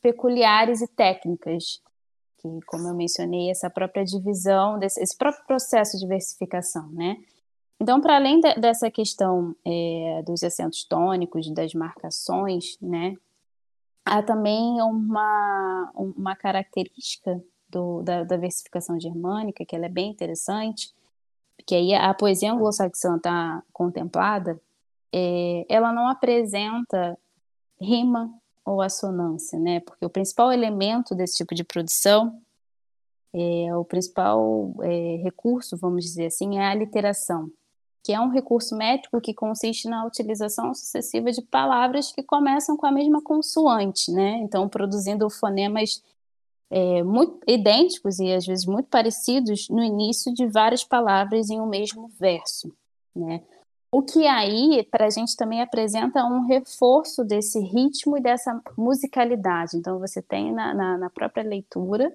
peculiares 0.02 0.82
e 0.82 0.88
técnicas, 0.88 1.82
que, 2.40 2.60
como 2.66 2.88
eu 2.88 2.96
mencionei, 2.96 3.52
essa 3.52 3.70
própria 3.70 4.04
divisão, 4.04 4.80
desse, 4.80 5.02
esse 5.02 5.16
próprio 5.16 5.46
processo 5.46 5.98
de 6.00 6.08
versificação, 6.08 6.90
né? 6.90 7.18
Então, 7.80 8.02
para 8.02 8.16
além 8.16 8.40
de, 8.40 8.54
dessa 8.56 8.90
questão 8.90 9.56
é, 9.66 10.24
dos 10.26 10.44
acentos 10.44 10.84
tônicos, 10.86 11.52
das 11.54 11.74
marcações, 11.74 12.78
né, 12.82 13.16
há 14.06 14.22
também 14.22 14.82
uma, 14.82 15.92
uma 15.96 16.36
característica 16.36 17.42
do, 17.70 18.02
da, 18.04 18.24
da, 18.24 18.38
versificação 18.38 19.00
germânica, 19.00 19.66
que 19.66 19.76
ela 19.76 19.86
é 19.86 19.90
bem 19.90 20.12
interessante, 20.12 20.94
que 21.66 21.76
aí 21.76 21.94
a 21.94 22.14
poesia 22.14 22.52
anglo-saxã 22.52 23.18
está 23.18 23.64
contemplada, 23.72 24.60
é, 25.12 25.66
ela 25.70 25.92
não 25.94 26.08
apresenta 26.08 27.18
rima 27.80 28.34
ou 28.66 28.82
assonância, 28.82 29.60
né? 29.60 29.80
Porque 29.82 30.06
o 30.06 30.10
principal 30.10 30.52
elemento 30.52 31.16
desse 31.16 31.38
tipo 31.38 31.54
de 31.54 31.64
produção, 31.64 32.42
é, 33.34 33.76
o 33.76 33.84
principal 33.84 34.74
é, 34.82 35.18
recurso, 35.24 35.78
vamos 35.78 36.04
dizer 36.04 36.28
assim, 36.28 36.58
é 36.58 36.68
a 36.68 36.76
literação, 36.76 37.52
que 38.04 38.12
é 38.12 38.20
um 38.20 38.30
recurso 38.30 38.76
métrico 38.76 39.22
que 39.22 39.34
consiste 39.34 39.88
na 39.88 40.06
utilização 40.06 40.74
sucessiva 40.74 41.32
de 41.32 41.42
palavras 41.42 42.12
que 42.12 42.22
começam 42.22 42.76
com 42.76 42.86
a 42.86 42.92
mesma 42.92 43.22
consoante, 43.22 44.12
né? 44.12 44.40
Então, 44.40 44.68
produzindo 44.68 45.30
fonemas 45.30 46.04
é, 46.70 47.02
muito 47.02 47.40
idênticos 47.48 48.20
e 48.20 48.34
às 48.34 48.46
vezes 48.46 48.66
muito 48.66 48.90
parecidos 48.90 49.70
no 49.70 49.82
início 49.82 50.34
de 50.34 50.46
várias 50.48 50.84
palavras 50.84 51.50
em 51.50 51.62
um 51.62 51.66
mesmo 51.66 52.12
verso, 52.20 52.76
né? 53.16 53.42
O 53.90 54.02
que 54.02 54.26
aí, 54.26 54.86
para 54.90 55.06
a 55.06 55.10
gente, 55.10 55.38
também 55.38 55.62
apresenta 55.62 56.26
um 56.26 56.48
reforço 56.48 57.24
desse 57.24 57.60
ritmo 57.60 58.18
e 58.18 58.22
dessa 58.22 58.60
musicalidade. 58.76 59.78
Então, 59.78 60.00
você 60.00 60.20
tem 60.20 60.52
na, 60.52 60.74
na, 60.74 60.98
na 60.98 61.10
própria 61.12 61.44
leitura, 61.44 62.12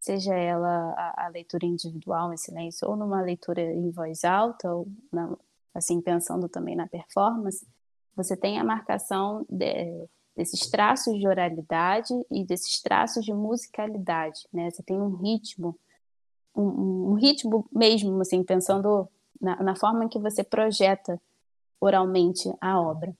seja 0.00 0.34
ela 0.34 0.94
a, 0.96 1.26
a, 1.26 1.28
leitura 1.28 1.66
individual 1.66 2.32
em 2.32 2.36
silêncio 2.36 2.88
ou 2.88 2.96
numa 2.96 3.20
leitura 3.20 3.60
em 3.60 3.90
voz 3.90 4.24
alta, 4.24 4.72
ou 4.72 4.88
na, 5.12 5.36
assim, 5.74 6.00
pensando 6.00 6.48
também 6.48 6.74
na 6.74 6.88
performance, 6.88 7.66
você 8.16 8.36
tem 8.36 8.58
a 8.58 8.64
marcação 8.64 9.44
de, 9.48 10.08
desses 10.34 10.68
traços 10.70 11.18
de 11.18 11.28
oralidade 11.28 12.14
e 12.30 12.44
desses 12.44 12.80
traços 12.80 13.24
de 13.24 13.32
musicalidade, 13.32 14.40
né? 14.52 14.70
Você 14.70 14.82
tem 14.82 14.98
um 14.98 15.16
ritmo, 15.16 15.78
um, 16.56 17.10
um 17.12 17.14
ritmo 17.14 17.68
mesmo, 17.70 18.20
assim, 18.22 18.42
pensando 18.42 19.06
na, 19.40 19.62
na 19.62 19.76
forma 19.76 20.08
que 20.08 20.18
você 20.18 20.42
projeta 20.42 21.20
oralmente 21.78 22.50
a 22.60 22.80
obra. 22.80 23.14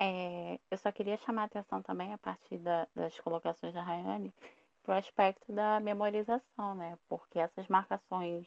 É, 0.00 0.58
eu 0.70 0.78
só 0.78 0.92
queria 0.92 1.18
chamar 1.18 1.42
a 1.42 1.46
atenção 1.46 1.82
também, 1.82 2.12
a 2.12 2.18
partir 2.18 2.58
da, 2.58 2.86
das 2.94 3.18
colocações 3.20 3.74
da 3.74 3.82
Rayane, 3.82 4.32
para 4.88 4.94
o 4.94 4.98
aspecto 4.98 5.52
da 5.52 5.78
memorização, 5.80 6.74
né? 6.74 6.98
Porque 7.10 7.38
essas 7.38 7.68
marcações 7.68 8.46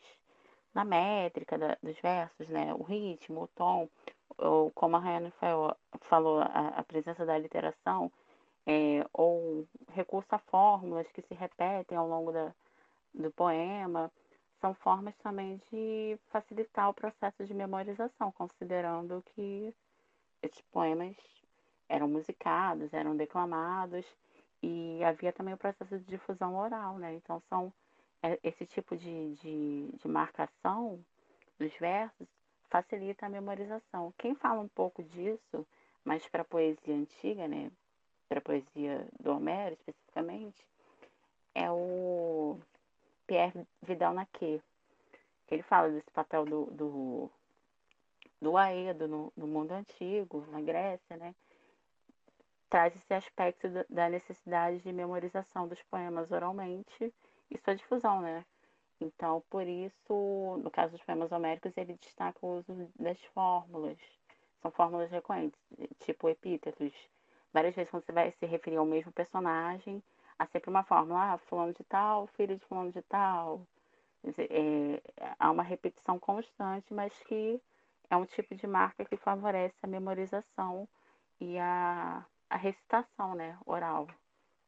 na 0.74 0.84
métrica 0.84 1.56
da, 1.56 1.78
dos 1.84 1.96
versos, 2.00 2.50
né? 2.50 2.74
O 2.74 2.82
ritmo, 2.82 3.44
o 3.44 3.48
tom, 3.50 3.88
ou 4.40 4.72
como 4.72 4.96
a 4.96 5.00
Rayane 5.00 5.32
falou, 6.10 6.40
a, 6.40 6.80
a 6.80 6.84
presença 6.84 7.28
da 7.28 7.38
literação, 7.38 8.12
é, 8.66 9.06
ou 9.14 9.68
recurso 9.90 10.34
a 10.34 10.40
fórmulas 10.40 11.06
que 11.12 11.22
se 11.22 11.36
repetem 11.36 11.96
ao 11.96 12.08
longo 12.08 12.32
da, 12.32 12.52
do 13.14 13.30
poema, 13.30 14.12
são 14.60 14.74
formas 14.74 15.16
também 15.18 15.62
de 15.72 16.18
facilitar 16.32 16.90
o 16.90 16.94
processo 16.96 17.46
de 17.46 17.54
memorização, 17.54 18.32
considerando 18.32 19.24
que 19.36 19.76
esses 20.42 20.62
poemas 20.72 21.16
eram 21.88 22.08
musicados, 22.08 22.92
eram 22.96 23.16
declamados 23.16 24.08
e 24.62 25.04
havia 25.04 25.34
também 25.34 25.54
o 25.54 25.58
processo 25.58 25.98
de 25.98 26.06
difusão 26.06 26.56
oral, 26.56 26.98
né? 26.98 27.14
Então 27.16 27.42
são 27.50 27.74
é, 28.22 28.40
esse 28.44 28.66
tipo 28.66 28.96
de, 28.96 29.36
de, 29.36 29.90
de 29.92 30.08
marcação 30.08 31.04
dos 31.58 31.74
versos 31.78 32.28
facilita 32.70 33.26
a 33.26 33.30
memorização. 33.30 34.14
Quem 34.18 34.34
fala 34.36 34.62
um 34.62 34.68
pouco 34.68 35.04
disso, 35.04 35.68
mas 36.06 36.28
para 36.28 36.42
a 36.42 36.46
poesia 36.46 36.96
antiga, 36.96 37.48
né? 37.48 37.72
Para 38.30 38.40
a 38.40 38.42
poesia 38.42 39.08
do 39.20 39.32
Homero 39.32 39.74
especificamente, 39.74 40.66
é 41.54 41.70
o 41.70 42.58
Pierre 43.28 43.68
Vidal 43.82 44.14
Naquet. 44.14 44.62
Ele 45.50 45.62
fala 45.64 45.90
desse 45.90 46.10
papel 46.12 46.46
do, 46.46 46.66
do, 46.68 47.30
do 48.42 48.56
Aedo 48.56 49.08
no, 49.08 49.34
no 49.36 49.48
mundo 49.48 49.74
antigo, 49.74 50.46
na 50.50 50.62
Grécia, 50.62 51.18
né? 51.18 51.36
Traz 52.72 52.95
esse 52.95 53.14
aspecto 53.14 53.68
da 53.89 54.10
necessidade 54.10 54.80
de 54.80 54.93
memorização 54.93 55.68
dos 55.68 55.84
poemas 55.84 56.31
oralmente 56.31 57.14
e 57.49 57.57
sua 57.57 57.76
difusão, 57.76 58.22
né? 58.22 58.45
Então, 59.02 59.43
por 59.49 59.68
isso, 59.68 60.57
no 60.64 60.72
caso 60.72 60.93
dos 60.93 61.03
poemas 61.03 61.34
homéricos, 61.34 61.76
ele 61.76 61.98
destaca 62.02 62.39
o 62.41 62.60
uso 62.60 62.89
das 62.98 63.22
fórmulas. 63.34 63.98
São 64.61 64.72
fórmulas 64.72 65.11
recorrentes, 65.11 65.60
tipo 65.99 66.30
epítetos. 66.30 66.93
Várias 67.52 67.76
vezes, 67.76 67.91
quando 67.91 68.06
você 68.06 68.14
vai 68.14 68.31
se 68.31 68.45
referir 68.45 68.77
ao 68.77 68.85
mesmo 68.85 69.11
personagem, 69.11 70.02
há 70.39 70.45
sempre 70.45 70.69
uma 70.69 70.85
fórmula, 70.85 71.34
ah, 71.34 71.38
fulano 71.39 71.73
de 71.73 71.84
tal, 71.84 72.26
filho 72.27 72.56
de 72.57 72.65
fulano 72.68 72.93
de 72.93 73.02
tal. 73.02 73.68
É, 74.23 75.02
há 75.38 75.52
uma 75.52 75.64
repetição 75.64 76.18
constante, 76.18 76.93
mas 76.93 77.11
que 77.23 77.61
é 78.10 78.15
um 78.15 78.26
tipo 78.26 78.56
de 78.56 78.65
marca 78.65 79.03
que 79.03 79.18
favorece 79.18 79.76
a 79.84 79.88
memorização 79.88 80.88
e 81.38 81.57
a, 81.60 82.26
a 82.52 82.57
recitação 82.57 83.34
né, 83.34 83.57
oral 83.65 84.07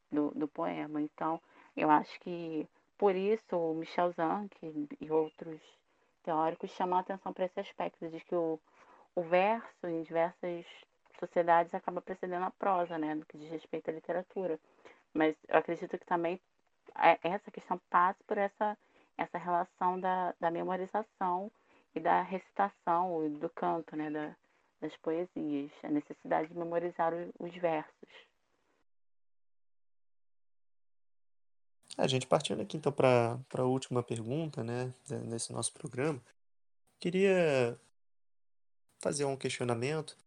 do, 0.10 0.32
do 0.32 0.48
poema. 0.48 1.02
Então, 1.02 1.40
eu 1.76 1.92
acho 1.92 2.18
que 2.22 2.68
por 2.98 3.14
isso 3.14 3.58
o 3.58 3.76
Michel 3.76 4.12
Zanck 4.14 4.56
e 5.02 5.12
outros 5.12 5.60
teóricos 6.24 6.72
chamam 6.72 6.98
a 6.98 7.02
atenção 7.02 7.34
para 7.34 7.46
esse 7.46 7.60
aspecto 7.60 8.08
de 8.08 8.22
que 8.22 8.34
o, 8.34 8.58
o 9.14 9.22
verso 9.22 9.86
em 9.86 10.02
diversas 10.02 10.66
sociedades 11.20 11.74
acaba 11.74 12.02
precedendo 12.02 12.46
a 12.46 12.52
prosa, 12.52 12.98
né, 12.98 13.14
no 13.14 13.26
que 13.26 13.38
diz 13.38 13.52
respeito 13.52 13.90
à 13.90 13.94
literatura. 13.94 14.58
Mas 15.14 15.36
eu 15.50 15.58
acredito 15.58 15.98
que 15.98 16.06
também 16.06 16.40
é, 16.96 17.20
essa 17.22 17.52
questão 17.52 17.80
passa 17.90 18.24
por 18.26 18.38
essa, 18.38 18.78
essa 19.18 19.38
relação 19.38 20.00
da, 20.00 20.34
da 20.40 20.50
memorização 20.50 21.52
e 21.94 22.00
da 22.00 22.22
recitação, 22.22 23.30
do 23.34 23.50
canto, 23.50 23.96
né, 23.98 24.10
da, 24.10 24.34
das 24.84 24.96
poesias, 24.98 25.72
a 25.82 25.90
necessidade 25.90 26.50
de 26.50 26.58
memorizar 26.58 27.14
os 27.40 27.56
versos. 27.56 28.10
A 31.98 32.06
gente 32.06 32.28
partindo 32.28 32.62
aqui 32.62 32.76
então 32.76 32.92
para 32.92 33.40
a 33.54 33.64
última 33.64 34.04
pergunta, 34.04 34.62
né, 34.62 34.94
nesse 35.26 35.54
nosso 35.54 35.72
programa, 35.72 36.22
queria 37.00 37.80
fazer 39.00 39.24
um 39.24 39.38
questionamento 39.38 40.18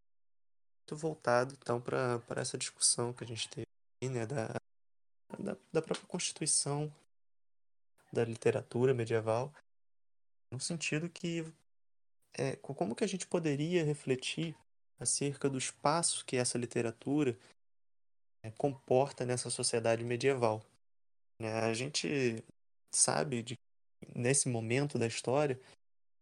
voltado 0.90 1.54
então 1.60 1.80
para 1.80 2.22
essa 2.36 2.56
discussão 2.56 3.12
que 3.12 3.24
a 3.24 3.26
gente 3.26 3.48
teve, 3.50 3.66
né, 4.02 4.24
da, 4.24 4.48
da, 5.38 5.56
da 5.72 5.82
própria 5.82 6.06
constituição 6.06 6.90
da 8.12 8.24
literatura 8.24 8.94
medieval, 8.94 9.52
no 10.50 10.60
sentido 10.60 11.10
que 11.10 11.44
é, 12.36 12.56
como 12.56 12.94
que 12.94 13.04
a 13.04 13.06
gente 13.06 13.26
poderia 13.26 13.84
refletir 13.84 14.56
acerca 14.98 15.48
do 15.48 15.58
espaço 15.58 16.24
que 16.24 16.36
essa 16.36 16.58
literatura 16.58 17.36
é, 18.44 18.50
comporta 18.52 19.24
nessa 19.24 19.50
sociedade 19.50 20.04
medieval. 20.04 20.62
É, 21.40 21.48
a 21.48 21.74
gente 21.74 22.42
sabe 22.94 23.42
de 23.42 23.54
nesse 24.14 24.48
momento 24.48 24.98
da 24.98 25.06
história 25.06 25.60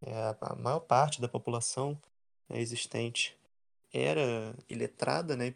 é, 0.03 0.13
a 0.41 0.55
maior 0.57 0.81
parte 0.81 1.21
da 1.21 1.29
população 1.29 2.01
é, 2.49 2.61
existente 2.61 3.37
era 3.93 4.55
iletrada, 4.69 5.37
né, 5.37 5.49
e 5.49 5.55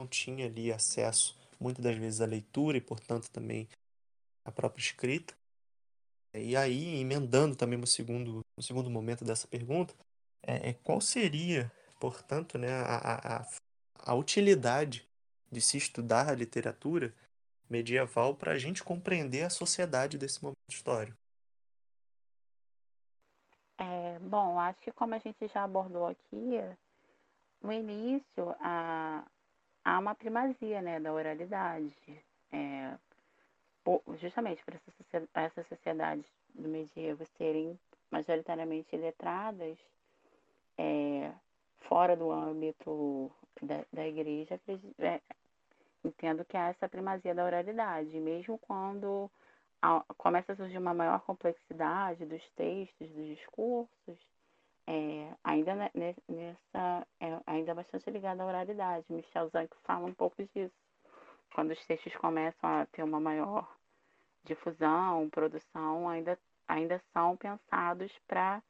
não 0.00 0.08
tinha 0.08 0.46
ali 0.46 0.72
acesso 0.72 1.38
muitas 1.60 1.84
das 1.84 1.96
vezes 1.96 2.20
à 2.20 2.26
leitura 2.26 2.76
e, 2.76 2.80
portanto, 2.80 3.30
também 3.30 3.68
a 4.44 4.52
própria 4.52 4.82
escrita. 4.82 5.34
E 6.38 6.56
aí, 6.56 7.00
emendando 7.00 7.56
também 7.56 7.78
no 7.78 7.86
segundo, 7.86 8.44
no 8.56 8.62
segundo 8.62 8.90
momento 8.90 9.24
dessa 9.24 9.46
pergunta, 9.48 9.94
é, 10.42 10.70
é 10.70 10.72
qual 10.72 11.00
seria, 11.00 11.70
portanto, 11.98 12.58
né, 12.58 12.68
a, 12.70 13.40
a, 13.40 13.46
a 13.98 14.14
utilidade 14.14 15.08
de 15.50 15.60
se 15.60 15.76
estudar 15.76 16.28
a 16.28 16.34
literatura 16.34 17.14
medieval 17.68 18.34
para 18.34 18.52
a 18.52 18.58
gente 18.58 18.84
compreender 18.84 19.42
a 19.42 19.50
sociedade 19.50 20.18
desse 20.18 20.42
momento 20.42 20.58
histórico? 20.70 21.16
É, 23.78 24.18
bom, 24.20 24.58
acho 24.58 24.80
que 24.80 24.92
como 24.92 25.14
a 25.14 25.18
gente 25.18 25.48
já 25.48 25.64
abordou 25.64 26.06
aqui, 26.06 26.60
no 27.62 27.72
início 27.72 28.54
há, 28.60 29.24
há 29.84 29.98
uma 29.98 30.14
primazia 30.14 30.80
né, 30.80 31.00
da 31.00 31.12
oralidade. 31.12 31.94
É, 32.52 32.96
justamente 34.20 34.64
para 34.64 35.44
essas 35.44 35.66
sociedades 35.66 36.26
do 36.54 36.68
medievo 36.68 37.24
serem 37.38 37.78
majoritariamente 38.10 38.96
letradas, 38.96 39.78
é, 40.78 41.32
fora 41.80 42.16
do 42.16 42.30
âmbito 42.30 43.30
da, 43.62 43.84
da 43.92 44.06
igreja, 44.06 44.60
é, 44.98 45.20
entendo 46.04 46.44
que 46.44 46.56
há 46.56 46.68
essa 46.68 46.88
primazia 46.88 47.34
da 47.34 47.44
oralidade, 47.44 48.18
mesmo 48.18 48.58
quando 48.58 49.30
começa 50.16 50.52
a 50.52 50.56
surgir 50.56 50.78
uma 50.78 50.94
maior 50.94 51.20
complexidade 51.20 52.24
dos 52.26 52.42
textos, 52.50 53.08
dos 53.10 53.26
discursos, 53.26 54.18
é, 54.86 55.32
ainda 55.42 55.74
nessa 55.94 57.06
é, 57.20 57.40
ainda 57.46 57.74
bastante 57.74 58.08
ligada 58.10 58.42
à 58.42 58.46
oralidade. 58.46 59.04
Michel 59.08 59.48
Zanck 59.48 59.74
fala 59.82 60.06
um 60.06 60.14
pouco 60.14 60.42
disso. 60.54 60.74
Quando 61.54 61.72
os 61.72 61.86
textos 61.86 62.14
começam 62.16 62.68
a 62.68 62.86
ter 62.86 63.02
uma 63.02 63.20
maior 63.20 63.75
difusão, 64.46 65.28
produção, 65.30 66.08
ainda, 66.08 66.38
ainda 66.66 67.02
são 67.12 67.36
pensados 67.36 68.12
para 68.26 68.62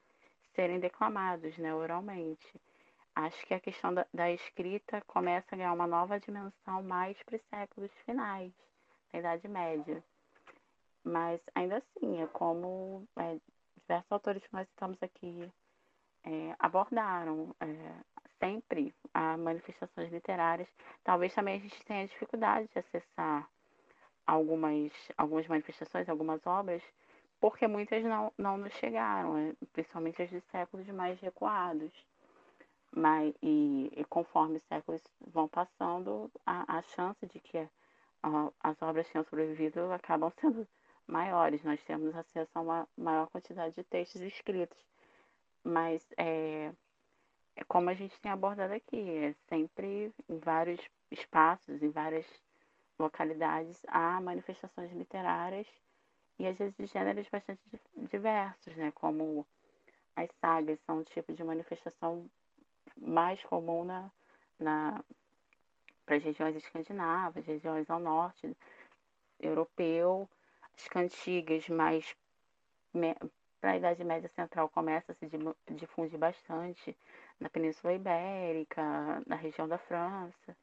serem 0.54 0.80
declamados 0.80 1.56
né, 1.58 1.74
oralmente. 1.74 2.60
Acho 3.14 3.46
que 3.46 3.54
a 3.54 3.60
questão 3.60 3.94
da, 3.94 4.06
da, 4.12 4.30
escrita 4.30 5.00
começa 5.06 5.46
a 5.52 5.56
ganhar 5.56 5.72
uma 5.72 5.86
nova 5.86 6.20
dimensão 6.20 6.82
mais 6.82 7.16
para 7.22 7.36
os 7.36 7.42
séculos 7.48 7.90
finais 8.04 8.52
da 9.12 9.18
Idade 9.18 9.48
Média. 9.48 10.04
Mas 11.04 11.40
ainda 11.54 11.78
assim, 11.78 12.20
é 12.20 12.26
como 12.26 13.06
é, 13.16 13.38
diversos 13.80 14.10
autores 14.12 14.46
que 14.46 14.52
nós 14.52 14.68
estamos 14.68 15.02
aqui 15.02 15.50
é, 16.24 16.54
abordaram 16.58 17.54
é, 17.60 17.66
sempre 18.38 18.94
a 19.14 19.36
manifestações 19.36 20.10
literárias. 20.10 20.68
Talvez 21.04 21.32
também 21.34 21.56
a 21.56 21.60
gente 21.60 21.84
tenha 21.84 22.06
dificuldade 22.06 22.68
de 22.68 22.78
acessar 22.78 23.48
algumas, 24.26 24.92
algumas 25.16 25.46
manifestações, 25.46 26.08
algumas 26.08 26.44
obras, 26.46 26.82
porque 27.40 27.66
muitas 27.66 28.02
não, 28.04 28.32
não 28.36 28.58
nos 28.58 28.72
chegaram, 28.74 29.34
né? 29.34 29.54
principalmente 29.72 30.22
as 30.22 30.30
de 30.30 30.40
séculos 30.50 30.86
mais 30.88 31.20
recuados. 31.20 31.92
Mas, 32.94 33.34
e, 33.42 33.92
e 33.94 34.04
conforme 34.04 34.56
os 34.56 34.64
séculos 34.64 35.02
vão 35.20 35.46
passando, 35.48 36.30
a, 36.46 36.78
a 36.78 36.82
chance 36.82 37.26
de 37.26 37.38
que 37.40 37.58
a, 37.58 38.52
as 38.60 38.80
obras 38.80 39.08
tenham 39.10 39.24
sobrevivido 39.24 39.92
acabam 39.92 40.32
sendo 40.40 40.66
maiores. 41.06 41.62
Nós 41.62 41.82
temos 41.84 42.14
acesso 42.16 42.50
a 42.54 42.60
uma 42.60 42.88
maior 42.96 43.28
quantidade 43.28 43.74
de 43.74 43.84
textos 43.84 44.22
escritos. 44.22 44.78
Mas, 45.62 46.06
é, 46.16 46.72
é 47.54 47.64
como 47.64 47.90
a 47.90 47.94
gente 47.94 48.18
tem 48.20 48.32
abordado 48.32 48.72
aqui, 48.72 48.98
é 49.18 49.34
sempre 49.48 50.12
em 50.28 50.38
vários 50.38 50.80
espaços, 51.10 51.82
em 51.82 51.90
várias 51.90 52.26
localidades 52.98 53.80
há 53.88 54.20
manifestações 54.20 54.92
literárias 54.92 55.66
e 56.38 56.46
às 56.46 56.56
vezes 56.56 56.76
de 56.76 56.86
gêneros 56.86 57.28
bastante 57.28 57.60
diversos, 57.96 58.76
né? 58.76 58.92
Como 58.92 59.46
as 60.14 60.30
sagas 60.40 60.78
são 60.80 61.00
um 61.00 61.04
tipo 61.04 61.32
de 61.32 61.44
manifestação 61.44 62.28
mais 62.96 63.42
comum 63.44 63.84
na, 63.84 64.10
na 64.58 65.04
para 66.04 66.16
as 66.16 66.22
regiões 66.22 66.54
escandinavas, 66.56 67.44
regiões 67.44 67.90
ao 67.90 67.98
norte 67.98 68.56
europeu, 69.40 70.28
as 70.76 70.86
cantigas 70.88 71.68
mais 71.68 72.16
para 73.60 73.72
a 73.72 73.76
Idade 73.76 74.04
Média 74.04 74.28
Central 74.28 74.68
começa 74.68 75.12
a 75.12 75.14
se 75.14 75.26
difundir 75.74 76.18
bastante 76.18 76.96
na 77.40 77.50
Península 77.50 77.92
Ibérica, 77.92 79.22
na 79.26 79.36
região 79.36 79.66
da 79.68 79.78
França. 79.78 80.56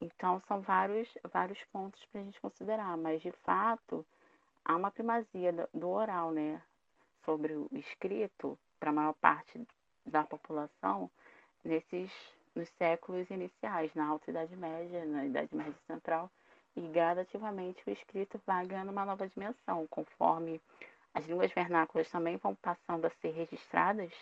Então, 0.00 0.40
são 0.46 0.60
vários, 0.60 1.08
vários 1.32 1.62
pontos 1.72 2.04
para 2.06 2.20
a 2.20 2.24
gente 2.24 2.40
considerar, 2.40 2.96
mas 2.96 3.22
de 3.22 3.32
fato 3.44 4.04
há 4.64 4.76
uma 4.76 4.90
primazia 4.90 5.52
do 5.72 5.88
oral, 5.88 6.30
né, 6.32 6.60
sobre 7.24 7.54
o 7.54 7.68
escrito 7.72 8.58
para 8.78 8.90
a 8.90 8.92
maior 8.92 9.14
parte 9.14 9.66
da 10.04 10.22
população 10.22 11.10
nesses 11.64 12.10
nos 12.54 12.68
séculos 12.78 13.28
iniciais, 13.30 13.94
na 13.94 14.06
Alta 14.06 14.30
Idade 14.30 14.56
Média, 14.56 15.04
na 15.04 15.26
Idade 15.26 15.54
Média 15.54 15.76
Central, 15.86 16.30
e 16.74 16.80
gradativamente 16.88 17.82
o 17.86 17.90
escrito 17.90 18.40
vai 18.46 18.66
ganhando 18.66 18.90
uma 18.90 19.04
nova 19.04 19.28
dimensão, 19.28 19.86
conforme 19.88 20.60
as 21.12 21.26
línguas 21.26 21.52
vernáculas 21.52 22.10
também 22.10 22.36
vão 22.38 22.54
passando 22.54 23.06
a 23.06 23.10
ser 23.10 23.30
registradas, 23.30 24.12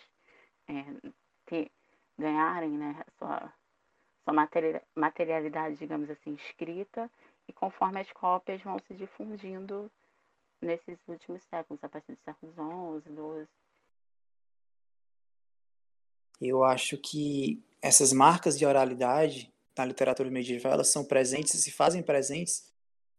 é, 0.67 0.83
ter, 1.45 1.71
ganharem 2.17 2.71
né, 2.71 3.03
sua 3.17 3.51
sua 4.25 4.33
materialidade, 4.95 5.77
digamos 5.77 6.09
assim, 6.09 6.33
escrita, 6.33 7.09
e 7.47 7.53
conforme 7.53 8.01
as 8.01 8.11
cópias 8.11 8.61
vão 8.63 8.77
se 8.87 8.93
difundindo 8.95 9.89
nesses 10.59 10.97
últimos 11.07 11.43
séculos, 11.43 11.81
a 11.83 11.87
partir 11.87 12.11
dos 12.11 12.21
séculos 12.23 12.55
XI, 12.55 13.13
XII. 13.13 13.47
Eu 16.41 16.63
acho 16.63 16.97
que 16.97 17.63
essas 17.81 18.11
marcas 18.11 18.57
de 18.57 18.65
oralidade 18.65 19.53
na 19.77 19.85
literatura 19.85 20.29
medieval 20.29 20.73
elas 20.73 20.89
são 20.89 21.05
presentes 21.05 21.53
e 21.53 21.61
se 21.61 21.71
fazem 21.71 22.01
presentes 22.01 22.73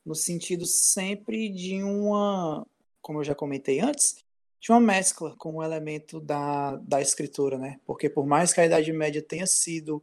no 0.04 0.14
sentido 0.14 0.66
sempre 0.66 1.48
de 1.48 1.82
uma, 1.82 2.66
como 3.00 3.20
eu 3.20 3.24
já 3.24 3.34
comentei 3.34 3.80
antes, 3.80 4.24
de 4.60 4.70
uma 4.70 4.80
mescla 4.80 5.34
com 5.36 5.56
o 5.56 5.62
elemento 5.62 6.20
da, 6.20 6.76
da 6.76 7.00
escritura, 7.00 7.58
né? 7.58 7.80
Porque 7.84 8.08
por 8.08 8.26
mais 8.26 8.52
que 8.52 8.60
a 8.60 8.66
Idade 8.66 8.92
Média 8.92 9.22
tenha 9.22 9.46
sido 9.46 10.02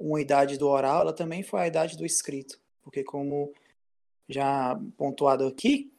uma 0.00 0.20
idade 0.20 0.56
do 0.56 0.66
oral, 0.66 1.02
ela 1.02 1.12
também 1.12 1.42
foi 1.42 1.60
a 1.60 1.66
idade 1.66 1.96
do 1.96 2.06
escrito, 2.06 2.58
porque 2.82 3.04
como 3.04 3.52
já 4.26 4.80
pontuado 4.96 5.46
aqui, 5.46 5.92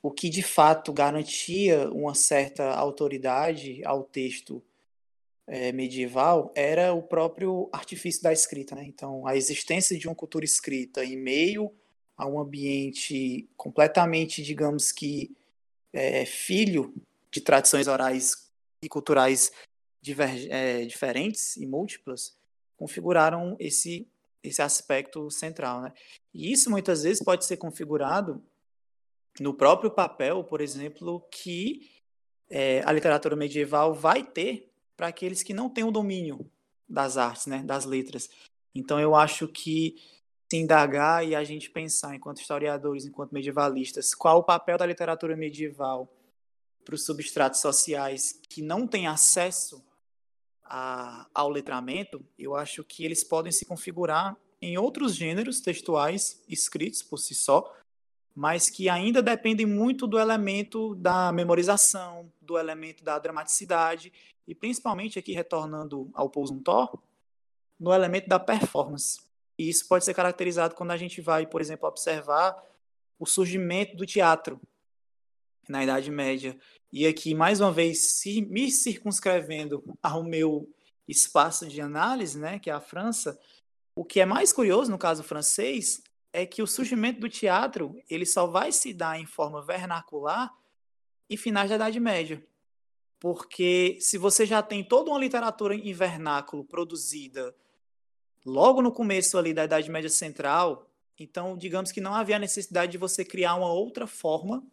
o 0.00 0.10
que 0.12 0.30
de 0.30 0.42
fato 0.42 0.92
garantia 0.92 1.90
uma 1.90 2.14
certa 2.14 2.70
autoridade 2.70 3.82
ao 3.84 4.04
texto 4.04 4.62
é, 5.44 5.72
medieval 5.72 6.52
era 6.54 6.92
o 6.92 7.02
próprio 7.02 7.68
artifício 7.72 8.22
da 8.22 8.32
escrita, 8.32 8.76
né? 8.76 8.84
Então, 8.84 9.26
a 9.26 9.34
existência 9.34 9.98
de 9.98 10.06
uma 10.06 10.14
cultura 10.14 10.44
escrita 10.44 11.04
em 11.04 11.16
meio 11.16 11.72
a 12.16 12.26
um 12.26 12.38
ambiente 12.38 13.48
completamente, 13.56 14.42
digamos 14.42 14.92
que, 14.92 15.34
é, 15.92 16.24
filho 16.24 16.94
de 17.30 17.40
tradições 17.40 17.88
orais 17.88 18.50
e 18.82 18.88
culturais 18.88 19.50
diver, 20.00 20.46
é, 20.50 20.84
diferentes 20.84 21.56
e 21.56 21.66
múltiplas, 21.66 22.37
configuraram 22.78 23.56
esse, 23.58 24.08
esse 24.42 24.62
aspecto 24.62 25.30
central. 25.30 25.82
Né? 25.82 25.92
E 26.32 26.50
isso 26.50 26.70
muitas 26.70 27.02
vezes 27.02 27.22
pode 27.22 27.44
ser 27.44 27.58
configurado 27.58 28.42
no 29.40 29.52
próprio 29.52 29.90
papel, 29.90 30.42
por 30.44 30.60
exemplo, 30.60 31.20
que 31.30 31.90
é, 32.48 32.82
a 32.86 32.92
literatura 32.92 33.36
medieval 33.36 33.92
vai 33.92 34.24
ter 34.24 34.72
para 34.96 35.08
aqueles 35.08 35.42
que 35.42 35.52
não 35.52 35.68
têm 35.68 35.84
o 35.84 35.90
domínio 35.90 36.50
das 36.88 37.16
artes, 37.16 37.46
né, 37.46 37.62
das 37.62 37.84
letras. 37.84 38.30
Então 38.74 38.98
eu 38.98 39.14
acho 39.14 39.46
que 39.46 39.96
se 40.50 40.56
indagar 40.56 41.26
e 41.26 41.34
a 41.34 41.44
gente 41.44 41.70
pensar, 41.70 42.14
enquanto 42.14 42.40
historiadores, 42.40 43.04
enquanto 43.04 43.32
medievalistas, 43.32 44.14
qual 44.14 44.38
o 44.38 44.44
papel 44.44 44.78
da 44.78 44.86
literatura 44.86 45.36
medieval 45.36 46.10
para 46.84 46.94
os 46.94 47.04
substratos 47.04 47.60
sociais 47.60 48.40
que 48.48 48.62
não 48.62 48.86
têm 48.86 49.06
acesso 49.06 49.84
a, 50.68 51.26
ao 51.34 51.48
letramento, 51.48 52.24
eu 52.38 52.54
acho 52.54 52.84
que 52.84 53.04
eles 53.04 53.24
podem 53.24 53.50
se 53.50 53.64
configurar 53.64 54.36
em 54.60 54.76
outros 54.76 55.14
gêneros 55.14 55.60
textuais 55.60 56.42
escritos 56.48 57.02
por 57.02 57.18
si 57.18 57.34
só, 57.34 57.74
mas 58.34 58.70
que 58.70 58.88
ainda 58.88 59.22
dependem 59.22 59.66
muito 59.66 60.06
do 60.06 60.18
elemento 60.18 60.94
da 60.94 61.32
memorização, 61.32 62.30
do 62.40 62.58
elemento 62.58 63.02
da 63.02 63.18
dramaticidade 63.18 64.12
e 64.46 64.54
principalmente 64.54 65.18
aqui 65.18 65.32
retornando 65.32 66.10
ao 66.14 66.30
Pousum 66.30 66.60
Thor, 66.60 66.98
no 67.78 67.92
elemento 67.92 68.28
da 68.28 68.38
performance. 68.38 69.20
E 69.58 69.68
isso 69.68 69.86
pode 69.88 70.04
ser 70.04 70.14
caracterizado 70.14 70.74
quando 70.74 70.92
a 70.92 70.96
gente 70.96 71.20
vai, 71.20 71.46
por 71.46 71.60
exemplo, 71.60 71.88
observar 71.88 72.56
o 73.18 73.26
surgimento 73.26 73.96
do 73.96 74.06
teatro 74.06 74.60
na 75.68 75.82
Idade 75.82 76.10
Média 76.10 76.58
e 76.90 77.06
aqui, 77.06 77.34
mais 77.34 77.60
uma 77.60 77.70
vez, 77.70 78.22
me 78.48 78.70
circunscrevendo 78.70 79.84
ao 80.02 80.24
meu 80.24 80.68
espaço 81.06 81.66
de 81.66 81.80
análise, 81.80 82.38
né, 82.38 82.58
que 82.58 82.70
é 82.70 82.72
a 82.72 82.80
França, 82.80 83.38
o 83.94 84.04
que 84.04 84.20
é 84.20 84.26
mais 84.26 84.52
curioso 84.52 84.90
no 84.90 84.98
caso 84.98 85.22
francês 85.22 86.02
é 86.32 86.46
que 86.46 86.62
o 86.62 86.66
surgimento 86.66 87.20
do 87.20 87.28
teatro 87.28 88.00
ele 88.08 88.24
só 88.24 88.46
vai 88.46 88.70
se 88.72 88.92
dar 88.94 89.18
em 89.18 89.26
forma 89.26 89.64
vernacular 89.64 90.54
em 91.28 91.36
finais 91.36 91.68
da 91.68 91.76
Idade 91.76 91.98
Média. 91.98 92.42
Porque 93.18 93.98
se 94.00 94.16
você 94.16 94.46
já 94.46 94.62
tem 94.62 94.84
toda 94.84 95.10
uma 95.10 95.18
literatura 95.18 95.74
em 95.74 95.92
vernáculo 95.92 96.64
produzida 96.64 97.54
logo 98.46 98.80
no 98.80 98.92
começo 98.92 99.36
ali 99.36 99.52
da 99.52 99.64
Idade 99.64 99.90
Média 99.90 100.08
Central, 100.08 100.88
então 101.18 101.56
digamos 101.56 101.90
que 101.90 102.00
não 102.00 102.14
havia 102.14 102.38
necessidade 102.38 102.92
de 102.92 102.98
você 102.98 103.24
criar 103.24 103.56
uma 103.56 103.72
outra 103.72 104.06
forma 104.06 104.64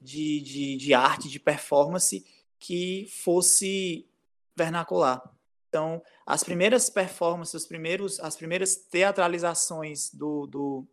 de, 0.00 0.40
de, 0.40 0.76
de 0.76 0.94
arte, 0.94 1.28
de 1.28 1.40
performance 1.40 2.24
que 2.58 3.06
fosse 3.22 4.08
vernacular. 4.56 5.22
Então, 5.68 6.02
as 6.26 6.42
primeiras 6.42 6.88
performances, 6.88 7.54
os 7.54 7.66
primeiros, 7.66 8.18
as 8.20 8.36
primeiras 8.36 8.76
teatralizações 8.76 10.10
do, 10.12 10.46
do, 10.46 10.86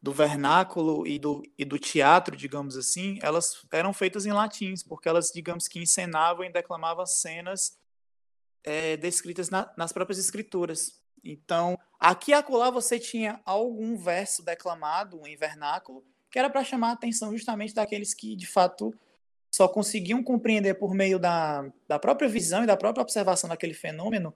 do 0.00 0.12
vernáculo 0.12 1.06
e 1.06 1.18
do, 1.18 1.42
e 1.58 1.64
do 1.64 1.78
teatro, 1.78 2.36
digamos 2.36 2.76
assim, 2.76 3.18
elas 3.20 3.66
eram 3.72 3.92
feitas 3.92 4.26
em 4.26 4.32
latins, 4.32 4.82
porque 4.82 5.08
elas, 5.08 5.30
digamos 5.30 5.66
que, 5.66 5.80
encenavam 5.80 6.44
e 6.44 6.52
declamavam 6.52 7.04
cenas 7.04 7.78
é, 8.62 8.96
descritas 8.96 9.50
na, 9.50 9.72
nas 9.76 9.92
próprias 9.92 10.18
escrituras. 10.18 11.00
Então, 11.22 11.78
aqui 11.98 12.30
e 12.30 12.34
acolá 12.34 12.70
você 12.70 12.98
tinha 12.98 13.40
algum 13.44 13.96
verso 13.96 14.42
declamado 14.42 15.26
em 15.26 15.36
vernáculo, 15.36 16.04
que 16.30 16.38
era 16.38 16.48
para 16.48 16.64
chamar 16.64 16.90
a 16.90 16.92
atenção 16.92 17.32
justamente 17.32 17.74
daqueles 17.74 18.14
que, 18.14 18.36
de 18.36 18.46
fato, 18.46 18.94
só 19.50 19.66
conseguiam 19.66 20.22
compreender 20.22 20.74
por 20.74 20.94
meio 20.94 21.18
da, 21.18 21.70
da 21.88 21.98
própria 21.98 22.28
visão 22.28 22.62
e 22.62 22.66
da 22.66 22.76
própria 22.76 23.02
observação 23.02 23.48
daquele 23.50 23.74
fenômeno 23.74 24.34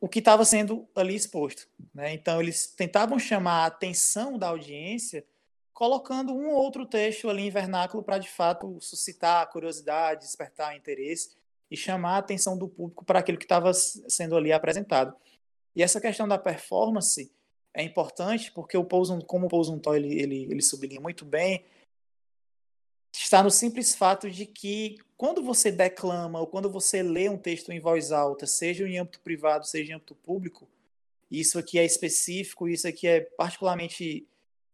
o 0.00 0.08
que 0.08 0.20
estava 0.20 0.44
sendo 0.44 0.88
ali 0.94 1.14
exposto. 1.14 1.68
Né? 1.92 2.14
Então, 2.14 2.40
eles 2.40 2.68
tentavam 2.68 3.18
chamar 3.18 3.64
a 3.64 3.66
atenção 3.66 4.38
da 4.38 4.48
audiência 4.48 5.24
colocando 5.72 6.32
um 6.32 6.48
ou 6.48 6.56
outro 6.56 6.86
texto 6.86 7.28
ali 7.28 7.42
em 7.42 7.50
vernáculo 7.50 8.02
para, 8.02 8.18
de 8.18 8.28
fato, 8.28 8.78
suscitar 8.80 9.42
a 9.42 9.46
curiosidade, 9.46 10.24
despertar 10.24 10.76
interesse 10.76 11.36
e 11.70 11.76
chamar 11.76 12.16
a 12.16 12.18
atenção 12.18 12.56
do 12.58 12.68
público 12.68 13.04
para 13.04 13.20
aquilo 13.20 13.38
que 13.38 13.44
estava 13.44 13.72
sendo 13.72 14.36
ali 14.36 14.52
apresentado. 14.52 15.14
E 15.76 15.82
essa 15.82 16.00
questão 16.00 16.26
da 16.26 16.38
performance 16.38 17.30
é 17.74 17.82
importante 17.82 18.50
porque 18.52 18.76
o 18.76 18.84
como 18.84 19.46
o 19.46 19.48
Paul 19.48 19.64
Zunthal 19.64 19.96
ele, 19.96 20.20
ele, 20.20 20.44
ele 20.50 20.62
sublinha 20.62 21.00
muito 21.00 21.24
bem, 21.24 21.64
está 23.12 23.42
no 23.42 23.50
simples 23.50 23.94
fato 23.94 24.30
de 24.30 24.46
que 24.46 24.98
quando 25.16 25.42
você 25.42 25.70
declama 25.70 26.40
ou 26.40 26.46
quando 26.46 26.70
você 26.70 27.02
lê 27.02 27.28
um 27.28 27.38
texto 27.38 27.72
em 27.72 27.80
voz 27.80 28.12
alta, 28.12 28.46
seja 28.46 28.86
em 28.86 28.98
âmbito 28.98 29.20
privado, 29.20 29.66
seja 29.66 29.92
em 29.92 29.96
âmbito 29.96 30.14
público, 30.14 30.68
isso 31.30 31.58
aqui 31.58 31.78
é 31.78 31.84
específico, 31.84 32.68
isso 32.68 32.86
aqui 32.86 33.06
é 33.06 33.20
particularmente 33.20 34.26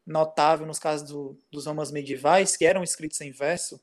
notável 0.06 0.66
nos 0.66 0.78
casos 0.78 1.08
do, 1.08 1.38
dos 1.50 1.66
romanos 1.66 1.90
medievais, 1.90 2.56
que 2.56 2.64
eram 2.64 2.82
escritos 2.82 3.20
em 3.20 3.30
verso, 3.30 3.80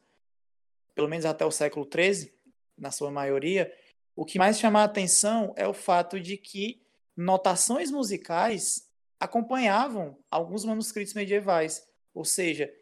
pelo 0.94 1.08
menos 1.08 1.26
até 1.26 1.46
o 1.46 1.52
século 1.52 1.88
XIII, 1.92 2.32
na 2.78 2.92
sua 2.92 3.12
maioria, 3.12 3.74
o 4.16 4.26
que 4.26 4.38
mais 4.38 4.60
chama 4.60 4.82
a 4.82 4.86
atenção 4.86 5.54
é 5.56 5.68
o 5.68 5.74
fato 5.74 6.20
de 6.20 6.38
que 6.38 6.82
notações 7.16 7.92
musicais 7.92 8.88
acompanhavam 9.22 10.18
alguns 10.32 10.66
manuscritos 10.66 11.14
medievais, 11.14 11.88
ou 12.12 12.26
seja, 12.26 12.74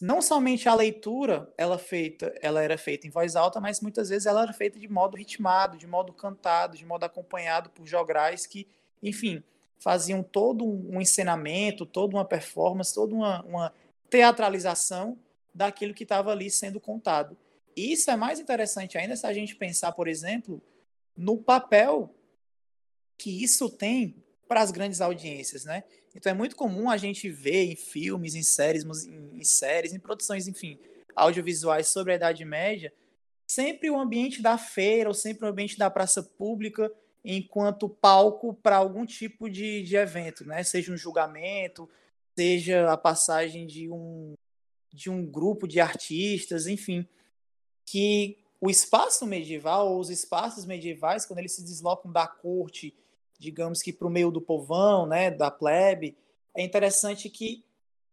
não 0.00 0.22
somente 0.22 0.68
a 0.68 0.74
leitura 0.74 1.52
ela 1.58 1.76
feita, 1.76 2.32
ela 2.40 2.62
era 2.62 2.78
feita 2.78 3.08
em 3.08 3.10
voz 3.10 3.34
alta, 3.34 3.60
mas 3.60 3.80
muitas 3.80 4.10
vezes 4.10 4.26
ela 4.26 4.44
era 4.44 4.52
feita 4.52 4.78
de 4.78 4.86
modo 4.86 5.16
ritmado, 5.16 5.76
de 5.76 5.88
modo 5.88 6.12
cantado, 6.12 6.76
de 6.76 6.86
modo 6.86 7.02
acompanhado 7.02 7.68
por 7.70 7.84
jograis 7.84 8.46
que, 8.46 8.68
enfim, 9.02 9.42
faziam 9.76 10.22
todo 10.22 10.64
um 10.64 11.00
encenamento, 11.00 11.84
toda 11.84 12.16
uma 12.16 12.24
performance, 12.24 12.94
toda 12.94 13.12
uma, 13.12 13.42
uma 13.42 13.74
teatralização 14.08 15.18
daquilo 15.52 15.92
que 15.92 16.04
estava 16.04 16.30
ali 16.30 16.48
sendo 16.48 16.78
contado. 16.78 17.36
E 17.76 17.92
isso 17.92 18.08
é 18.08 18.14
mais 18.14 18.38
interessante 18.38 18.96
ainda 18.96 19.16
se 19.16 19.26
a 19.26 19.32
gente 19.32 19.56
pensar, 19.56 19.90
por 19.92 20.06
exemplo, 20.06 20.62
no 21.16 21.36
papel 21.36 22.14
que 23.18 23.42
isso 23.42 23.68
tem 23.68 24.14
para 24.50 24.62
as 24.62 24.72
grandes 24.72 25.00
audiências, 25.00 25.64
né? 25.64 25.84
Então 26.12 26.32
é 26.32 26.34
muito 26.34 26.56
comum 26.56 26.90
a 26.90 26.96
gente 26.96 27.30
ver 27.30 27.66
em 27.66 27.76
filmes, 27.76 28.34
em 28.34 28.42
séries, 28.42 28.84
em, 29.06 29.44
séries, 29.44 29.94
em 29.94 30.00
produções, 30.00 30.48
enfim, 30.48 30.76
audiovisuais 31.14 31.86
sobre 31.86 32.14
a 32.14 32.16
Idade 32.16 32.44
Média, 32.44 32.92
sempre 33.46 33.88
o 33.88 33.96
ambiente 33.96 34.42
da 34.42 34.58
feira 34.58 35.08
ou 35.08 35.14
sempre 35.14 35.46
o 35.46 35.48
ambiente 35.48 35.78
da 35.78 35.88
praça 35.88 36.20
pública 36.20 36.92
enquanto 37.24 37.88
palco 37.88 38.52
para 38.52 38.74
algum 38.74 39.06
tipo 39.06 39.48
de, 39.48 39.84
de 39.84 39.94
evento, 39.94 40.44
né? 40.44 40.64
Seja 40.64 40.92
um 40.92 40.96
julgamento, 40.96 41.88
seja 42.36 42.90
a 42.90 42.96
passagem 42.96 43.68
de 43.68 43.88
um 43.88 44.34
de 44.92 45.08
um 45.08 45.24
grupo 45.24 45.68
de 45.68 45.78
artistas, 45.78 46.66
enfim, 46.66 47.06
que 47.86 48.36
o 48.60 48.68
espaço 48.68 49.24
medieval 49.24 49.92
ou 49.92 50.00
os 50.00 50.10
espaços 50.10 50.66
medievais, 50.66 51.24
quando 51.24 51.38
eles 51.38 51.52
se 51.52 51.62
deslocam 51.62 52.10
da 52.10 52.26
corte 52.26 52.92
digamos 53.40 53.80
que 53.80 53.92
para 53.92 54.06
o 54.06 54.10
meio 54.10 54.30
do 54.30 54.40
povão, 54.40 55.06
né, 55.06 55.30
da 55.30 55.50
plebe, 55.50 56.16
é 56.54 56.62
interessante 56.62 57.30
que 57.30 57.64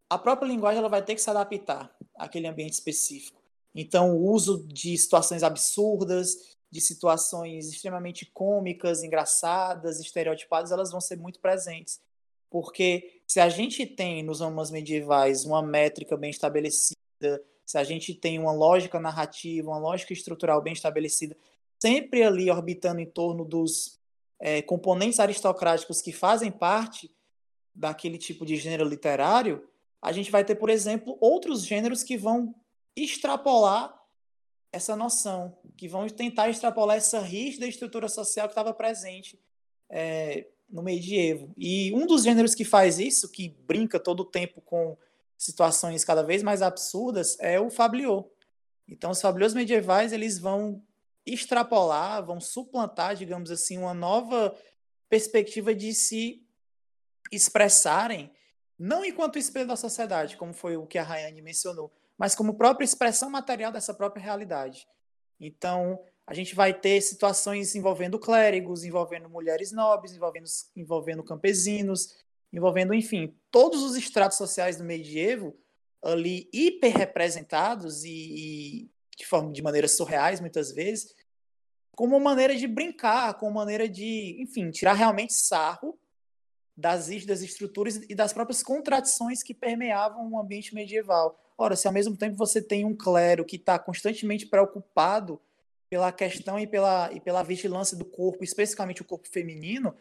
a 0.08 0.16
própria 0.16 0.48
linguagem 0.48 0.78
ela 0.78 0.88
vai 0.88 1.04
ter 1.04 1.14
que 1.14 1.20
se 1.20 1.28
adaptar 1.28 1.94
àquele 2.16 2.46
ambiente 2.48 2.72
específico. 2.72 3.38
Então, 3.74 4.16
o 4.16 4.26
uso 4.30 4.66
de 4.66 4.96
situações 4.96 5.42
absurdas, 5.42 6.56
de 6.70 6.80
situações 6.80 7.68
extremamente 7.68 8.24
cômicas, 8.24 9.02
engraçadas, 9.02 10.00
estereotipadas, 10.00 10.72
elas 10.72 10.90
vão 10.90 11.00
ser 11.00 11.16
muito 11.16 11.38
presentes. 11.40 12.00
Porque 12.50 13.20
se 13.26 13.38
a 13.38 13.50
gente 13.50 13.84
tem 13.84 14.22
nos 14.22 14.40
romanos 14.40 14.70
medievais 14.70 15.44
uma 15.44 15.62
métrica 15.62 16.16
bem 16.16 16.30
estabelecida, 16.30 16.96
se 17.66 17.76
a 17.76 17.84
gente 17.84 18.14
tem 18.14 18.38
uma 18.38 18.52
lógica 18.52 18.98
narrativa, 18.98 19.68
uma 19.68 19.78
lógica 19.78 20.14
estrutural 20.14 20.62
bem 20.62 20.72
estabelecida, 20.72 21.36
sempre 21.78 22.22
ali 22.22 22.50
orbitando 22.50 23.00
em 23.00 23.06
torno 23.06 23.44
dos 23.44 23.97
é, 24.40 24.62
componentes 24.62 25.20
aristocráticos 25.20 26.00
que 26.00 26.12
fazem 26.12 26.50
parte 26.50 27.10
daquele 27.74 28.18
tipo 28.18 28.44
de 28.44 28.56
gênero 28.56 28.88
literário, 28.88 29.68
a 30.00 30.12
gente 30.12 30.30
vai 30.30 30.44
ter, 30.44 30.54
por 30.54 30.70
exemplo, 30.70 31.16
outros 31.20 31.64
gêneros 31.64 32.02
que 32.02 32.16
vão 32.16 32.54
extrapolar 32.96 33.96
essa 34.72 34.94
noção, 34.94 35.56
que 35.76 35.88
vão 35.88 36.06
tentar 36.08 36.48
extrapolar 36.48 36.96
essa 36.96 37.20
rígida 37.20 37.66
estrutura 37.66 38.08
social 38.08 38.46
que 38.46 38.52
estava 38.52 38.74
presente 38.74 39.38
é, 39.88 40.46
no 40.68 40.82
medievo. 40.82 41.52
E 41.56 41.92
um 41.94 42.06
dos 42.06 42.22
gêneros 42.22 42.54
que 42.54 42.64
faz 42.64 42.98
isso, 42.98 43.30
que 43.30 43.48
brinca 43.48 43.98
todo 43.98 44.20
o 44.20 44.24
tempo 44.24 44.60
com 44.60 44.96
situações 45.36 46.04
cada 46.04 46.22
vez 46.22 46.42
mais 46.42 46.62
absurdas, 46.62 47.38
é 47.40 47.60
o 47.60 47.70
fabliau. 47.70 48.30
Então, 48.86 49.10
os 49.10 49.20
fabliaux 49.20 49.54
medievais 49.54 50.12
eles 50.12 50.38
vão 50.38 50.82
extrapolar, 51.32 52.24
vão 52.24 52.40
suplantar, 52.40 53.14
digamos 53.14 53.50
assim, 53.50 53.78
uma 53.78 53.94
nova 53.94 54.56
perspectiva 55.08 55.74
de 55.74 55.94
se 55.94 56.46
expressarem, 57.32 58.30
não 58.78 59.04
enquanto 59.04 59.38
espelho 59.38 59.66
da 59.66 59.76
sociedade, 59.76 60.36
como 60.36 60.52
foi 60.52 60.76
o 60.76 60.86
que 60.86 60.98
a 60.98 61.02
Rayane 61.02 61.42
mencionou, 61.42 61.92
mas 62.16 62.34
como 62.34 62.54
própria 62.54 62.84
expressão 62.84 63.30
material 63.30 63.72
dessa 63.72 63.92
própria 63.92 64.22
realidade. 64.22 64.86
Então, 65.40 66.00
a 66.26 66.34
gente 66.34 66.54
vai 66.54 66.74
ter 66.74 67.00
situações 67.00 67.74
envolvendo 67.74 68.18
clérigos, 68.18 68.84
envolvendo 68.84 69.28
mulheres 69.28 69.72
nobres, 69.72 70.12
envolvendo, 70.12 70.46
envolvendo 70.76 71.22
campesinos, 71.22 72.16
envolvendo, 72.52 72.92
enfim, 72.94 73.34
todos 73.50 73.82
os 73.82 73.96
estratos 73.96 74.36
sociais 74.36 74.76
do 74.76 74.84
medievo 74.84 75.56
ali 76.02 76.48
hiper 76.52 76.96
representados 76.96 78.04
e, 78.04 78.10
e 78.10 78.90
de 79.16 79.26
forma 79.26 79.52
de 79.52 79.62
maneiras 79.62 79.96
surreais 79.96 80.40
muitas 80.40 80.70
vezes, 80.70 81.14
como 81.98 82.20
maneira 82.20 82.54
de 82.54 82.68
brincar, 82.68 83.34
como 83.34 83.54
maneira 83.54 83.88
de, 83.88 84.40
enfim, 84.40 84.70
tirar 84.70 84.92
realmente 84.92 85.32
sarro 85.32 85.98
das 86.76 87.08
das 87.26 87.42
estruturas 87.42 87.96
e 88.08 88.14
das 88.14 88.32
próprias 88.32 88.62
contradições 88.62 89.42
que 89.42 89.52
permeavam 89.52 90.30
o 90.30 90.38
ambiente 90.38 90.72
medieval. 90.72 91.36
Ora, 91.58 91.74
se 91.74 91.88
ao 91.88 91.92
mesmo 91.92 92.16
tempo 92.16 92.36
você 92.36 92.62
tem 92.62 92.84
um 92.84 92.94
clero 92.94 93.44
que 93.44 93.56
está 93.56 93.80
constantemente 93.80 94.46
preocupado 94.46 95.40
pela 95.90 96.12
questão 96.12 96.56
e 96.56 96.68
pela, 96.68 97.12
e 97.12 97.18
pela 97.18 97.42
vigilância 97.42 97.96
do 97.96 98.04
corpo, 98.04 98.44
especificamente 98.44 99.02
o 99.02 99.04
corpo 99.04 99.28
feminino, 99.28 99.92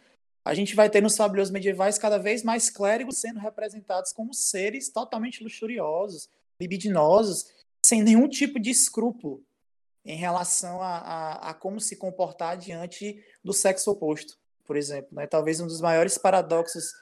a 0.46 0.54
gente 0.54 0.76
vai 0.76 0.92
ter 0.92 1.02
nos 1.02 1.18
fabulosos 1.18 1.52
medievais 1.52 1.98
cada 1.98 2.20
vez 2.20 2.44
mais 2.44 2.70
clérigos 2.70 3.18
sendo 3.18 3.40
representados 3.40 4.14
como 4.14 4.36
seres 4.36 4.90
totalmente 4.90 5.44
luxuriosos, 5.44 6.30
libidinosos, 6.62 7.48
sem 7.84 8.04
nenhum 8.04 8.30
tipo 8.30 8.60
de 8.60 8.70
escrúpulo 8.70 9.47
em 10.08 10.16
relação 10.16 10.82
a, 10.82 10.98
a, 10.98 11.50
a, 11.50 11.54
como 11.54 11.82
se 11.82 11.98
comportar 11.98 12.58
diante 12.58 13.22
do 13.44 13.52
sexo 13.52 13.92
oposto, 13.92 14.38
por 14.66 14.78
exemplo. 14.78 15.10
Né? 15.12 15.28
Talvez 15.28 15.60
um 15.60 15.68
dos 15.68 15.82
maiores 15.82 16.18
paradoxos 16.18 16.94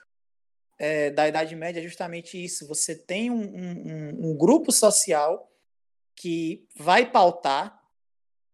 é, 0.80 1.12
da 1.12 1.28
Idade 1.28 1.56
Média 1.56 1.80
é 1.80 1.84
justamente 1.84 2.44
isso. 2.44 2.68
Você 2.68 2.96
tem 2.96 3.30
um, 3.30 3.44
um, 3.44 4.32
um 4.32 4.36
grupo 4.36 4.72
social 4.72 5.52
que 6.16 6.68
vai 6.76 7.06
pautar, 7.10 7.80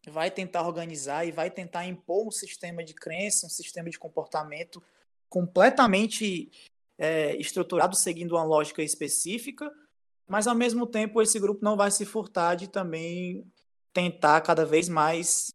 vai 0.10 0.30
tentar 0.30 0.68
organizar 0.68 1.26
e 1.26 1.32
vai 1.32 1.50
tentar 1.50 1.86
impor 1.86 2.28
um 2.28 2.32
sistema 2.32 2.84
de 2.84 2.94
crença, 2.94 3.46
um 3.46 3.50
sistema 3.50 3.90
de 3.90 3.98
comportamento 3.98 4.84
completamente 5.30 6.52
é, 6.98 7.38
estruturado 7.38 7.96
seguindo 7.96 8.34
uma 8.34 8.44
lógica 8.44 8.84
específica, 8.84 9.72
mas 10.28 10.46
ao 10.46 10.56
mesmo 10.56 10.86
tempo 10.86 11.22
esse 11.22 11.40
grupo 11.40 11.64
não 11.64 11.78
vai 11.78 11.90
se 11.90 12.06
furtar 12.06 12.56
de 12.56 12.68
também 12.68 13.46
tentar 13.94 14.42
cada 14.42 14.66
vez 14.66 14.88
mais 14.90 15.54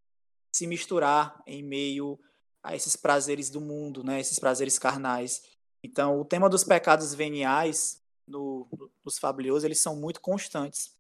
se 0.53 0.67
misturar 0.67 1.43
em 1.47 1.63
meio 1.63 2.19
a 2.63 2.75
esses 2.75 2.97
prazeres 2.97 3.51
do 3.51 3.61
mundo, 3.61 4.03
né, 4.03 4.21
esses 4.21 4.39
prazeres 4.39 4.79
carnais. 4.79 5.43
Então, 5.83 6.21
o 6.21 6.25
tema 6.25 6.49
dos 6.49 6.65
pecados 6.65 7.15
veniais 7.15 8.03
no, 8.27 8.67
nos 9.05 9.19
fabulosos, 9.19 9.65
eles 9.65 9.81
são 9.81 9.95
muito 9.95 10.21
constantes. 10.21 10.97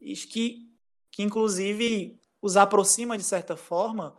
E 0.00 0.14
que, 0.14 0.70
que, 1.10 1.22
inclusive, 1.22 2.20
os 2.40 2.56
aproxima, 2.56 3.18
de 3.18 3.24
certa 3.24 3.56
forma, 3.56 4.16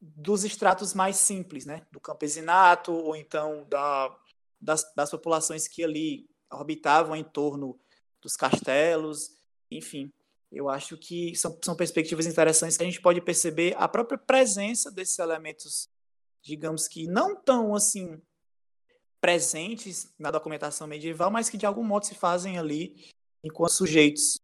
dos 0.00 0.44
estratos 0.44 0.94
mais 0.94 1.16
simples, 1.16 1.66
né? 1.66 1.86
do 1.90 2.00
campesinato, 2.00 2.92
ou 2.92 3.16
então 3.16 3.66
da, 3.68 4.16
das, 4.60 4.92
das 4.94 5.10
populações 5.10 5.68
que 5.68 5.84
ali 5.84 6.28
orbitavam 6.50 7.14
em 7.14 7.24
torno 7.24 7.78
dos 8.20 8.36
castelos, 8.36 9.36
enfim. 9.70 10.12
Eu 10.50 10.68
acho 10.68 10.96
que 10.96 11.34
são, 11.36 11.56
são 11.62 11.76
perspectivas 11.76 12.26
interessantes 12.26 12.76
que 12.76 12.82
a 12.82 12.86
gente 12.86 13.00
pode 13.00 13.20
perceber 13.20 13.74
a 13.78 13.86
própria 13.86 14.18
presença 14.18 14.90
desses 14.90 15.18
elementos, 15.18 15.88
digamos 16.42 16.88
que 16.88 17.06
não 17.06 17.36
tão 17.36 17.74
assim 17.74 18.20
presentes 19.20 20.12
na 20.18 20.30
documentação 20.30 20.86
medieval, 20.86 21.30
mas 21.30 21.48
que 21.48 21.58
de 21.58 21.66
algum 21.66 21.84
modo 21.84 22.06
se 22.06 22.14
fazem 22.14 22.58
ali 22.58 23.08
enquanto 23.44 23.72
sujeitos 23.72 24.40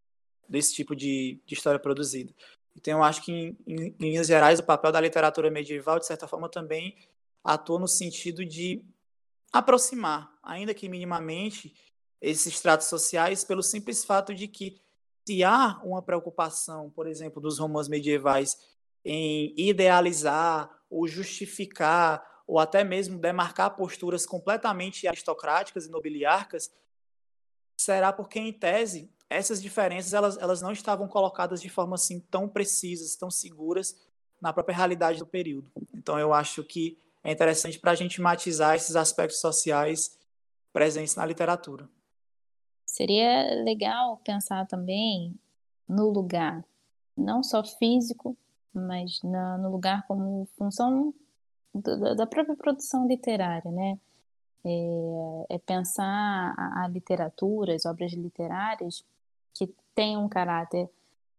desse 0.49 0.74
tipo 0.74 0.95
de, 0.95 1.41
de 1.45 1.55
história 1.55 1.81
produzida. 1.81 2.33
Então, 2.77 2.99
eu 2.99 3.05
acho 3.05 3.23
que, 3.23 3.33
em, 3.33 3.57
em, 3.66 3.97
em 3.99 4.11
linhas 4.11 4.27
gerais, 4.27 4.61
o 4.61 4.65
papel 4.65 4.93
da 4.93 5.01
literatura 5.01 5.51
medieval, 5.51 5.99
de 5.99 6.07
certa 6.07 6.28
forma, 6.28 6.49
também 6.49 6.95
atua 7.43 7.78
no 7.78 7.89
sentido 7.89 8.45
de 8.45 8.85
aproximar, 9.53 10.31
ainda 10.43 10.74
que 10.74 10.89
minimamente, 10.89 11.74
esses 12.20 12.47
estratos 12.47 12.89
sociais, 12.89 13.45
pelo 13.45 13.62
simples 13.62 14.05
fato 14.05 14.35
de 14.35 14.47
que, 14.47 14.81
se 15.27 15.43
há 15.43 15.81
uma 15.82 16.01
preocupação, 16.01 16.89
por 16.90 17.09
exemplo, 17.09 17.43
dos 17.43 17.59
romanos 17.59 17.89
medievais 17.89 18.57
em 19.05 19.53
idealizar 19.57 20.70
ou 20.89 21.07
justificar 21.09 22.24
ou 22.47 22.61
até 22.61 22.85
mesmo 22.85 23.19
demarcar 23.19 23.74
posturas 23.74 24.24
completamente 24.24 25.09
aristocráticas 25.09 25.86
e 25.86 25.90
nobiliarcas, 25.90 26.73
será 27.77 28.12
porque, 28.12 28.39
em 28.39 28.53
tese, 28.53 29.11
essas 29.28 29.61
diferenças 29.61 30.15
elas, 30.15 30.39
elas 30.39 30.62
não 30.62 30.70
estavam 30.70 31.09
colocadas 31.09 31.61
de 31.61 31.69
forma 31.69 31.97
assim 31.97 32.20
tão 32.20 32.48
precisas, 32.48 33.16
tão 33.16 33.28
seguras 33.28 33.97
na 34.40 34.53
própria 34.53 34.77
realidade 34.77 35.19
do 35.19 35.27
período. 35.27 35.73
Então, 35.93 36.19
eu 36.20 36.32
acho 36.32 36.62
que 36.62 36.97
é 37.24 37.32
interessante 37.32 37.81
para 37.81 37.90
a 37.90 37.97
gente 37.97 38.20
matizar 38.20 38.77
esses 38.77 38.94
aspectos 38.94 39.40
sociais 39.40 40.16
presentes 40.73 41.16
na 41.16 41.27
literatura. 41.27 41.89
Seria 42.87 43.63
legal 43.65 44.19
pensar 44.25 44.65
também 44.67 45.35
no 45.89 46.09
lugar, 46.09 46.65
não 47.17 47.43
só 47.43 47.65
físico, 47.65 48.37
mas 48.73 49.21
na, 49.23 49.59
no 49.59 49.71
lugar 49.71 50.07
como 50.07 50.49
função 50.57 51.13
da, 51.75 52.15
da 52.15 52.27
própria 52.27 52.57
produção 52.57 53.07
literária, 53.07 53.71
né? 53.71 53.99
É, 54.65 55.55
é 55.55 55.59
pensar 55.59 56.55
a, 56.57 56.85
a, 56.85 56.89
literatura, 56.89 57.75
as 57.75 57.87
obras 57.87 58.13
literárias 58.13 59.05
que 59.55 59.73
têm 59.95 60.17
um 60.17 60.29
caráter 60.29 60.89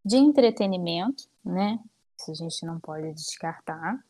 de 0.04 0.18
entretenimento, 0.18 1.28
né? 1.44 1.80
Isso 2.18 2.32
a 2.32 2.36
gente 2.36 2.66
não 2.66 2.80
pode 2.80 3.14
descartar. 3.14 4.04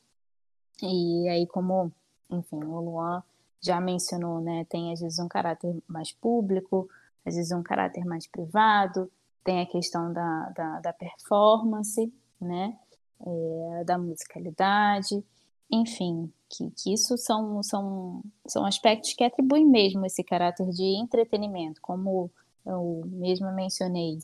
E 0.81 1.27
aí, 1.29 1.47
como, 1.47 1.91
enfim, 2.29 2.63
o 2.63 2.79
Luan 2.79 3.23
já 3.59 3.81
mencionou, 3.81 4.39
né? 4.39 4.65
Tem 4.69 4.93
às 4.93 5.01
vezes 5.01 5.19
um 5.19 5.27
caráter 5.27 5.75
mais 5.87 6.11
público, 6.11 6.87
às 7.27 7.35
vezes 7.35 7.51
um 7.51 7.63
caráter 7.63 8.05
mais 8.05 8.27
privado, 8.27 9.11
tem 9.43 9.61
a 9.61 9.65
questão 9.65 10.11
da, 10.11 10.49
da, 10.49 10.79
da 10.79 10.93
performance, 10.93 12.11
né? 12.39 12.77
É, 13.19 13.83
da 13.83 13.97
musicalidade 13.97 15.23
enfim, 15.71 16.31
que, 16.49 16.71
que 16.71 16.93
isso 16.93 17.17
são, 17.17 17.61
são, 17.61 18.21
são 18.47 18.65
aspectos 18.65 19.13
que 19.13 19.23
atribuem 19.23 19.65
mesmo 19.65 20.05
esse 20.05 20.23
caráter 20.23 20.69
de 20.69 20.83
entretenimento, 20.83 21.81
como 21.81 22.31
eu 22.65 23.01
mesmo 23.05 23.51
mencionei 23.53 24.19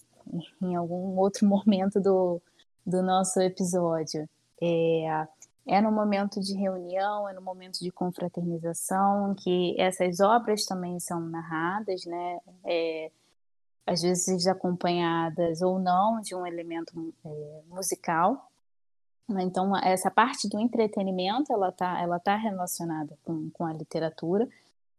em 0.62 0.76
algum 0.76 1.18
outro 1.18 1.46
momento 1.48 2.00
do, 2.00 2.42
do 2.86 3.04
nosso 3.04 3.42
episódio. 3.42 4.28
É, 4.62 5.28
é 5.68 5.82
no 5.82 5.92
momento 5.92 6.40
de 6.42 6.54
reunião, 6.56 7.28
é 7.28 7.34
no 7.34 7.42
momento 7.42 7.80
de 7.80 7.92
confraternização 7.92 9.34
que 9.36 9.80
essas 9.80 10.20
obras 10.20 10.66
também 10.66 11.00
são 11.00 11.22
narradas, 11.22 12.06
né? 12.06 12.40
É, 12.66 13.12
às 13.86 14.02
vezes 14.02 14.48
acompanhadas 14.48 15.62
ou 15.62 15.80
não 15.80 16.22
de 16.22 16.36
um 16.36 16.46
elemento 16.46 16.94
é, 17.26 17.62
musical, 17.70 18.50
né? 19.28 19.44
Então, 19.44 19.76
essa 19.78 20.12
parte 20.12 20.50
do 20.50 20.60
entretenimento, 20.60 21.52
ela 21.54 21.70
está 21.70 22.02
ela 22.02 22.20
tá 22.20 22.36
relacionada 22.36 23.18
com, 23.24 23.50
com 23.52 23.66
a 23.66 23.74
literatura, 23.74 24.48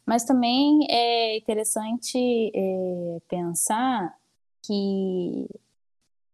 mas 0.07 0.24
também 0.24 0.86
é 0.91 1.36
interessante 1.36 2.19
é, 2.55 3.19
pensar 3.28 4.15
que 4.62 5.47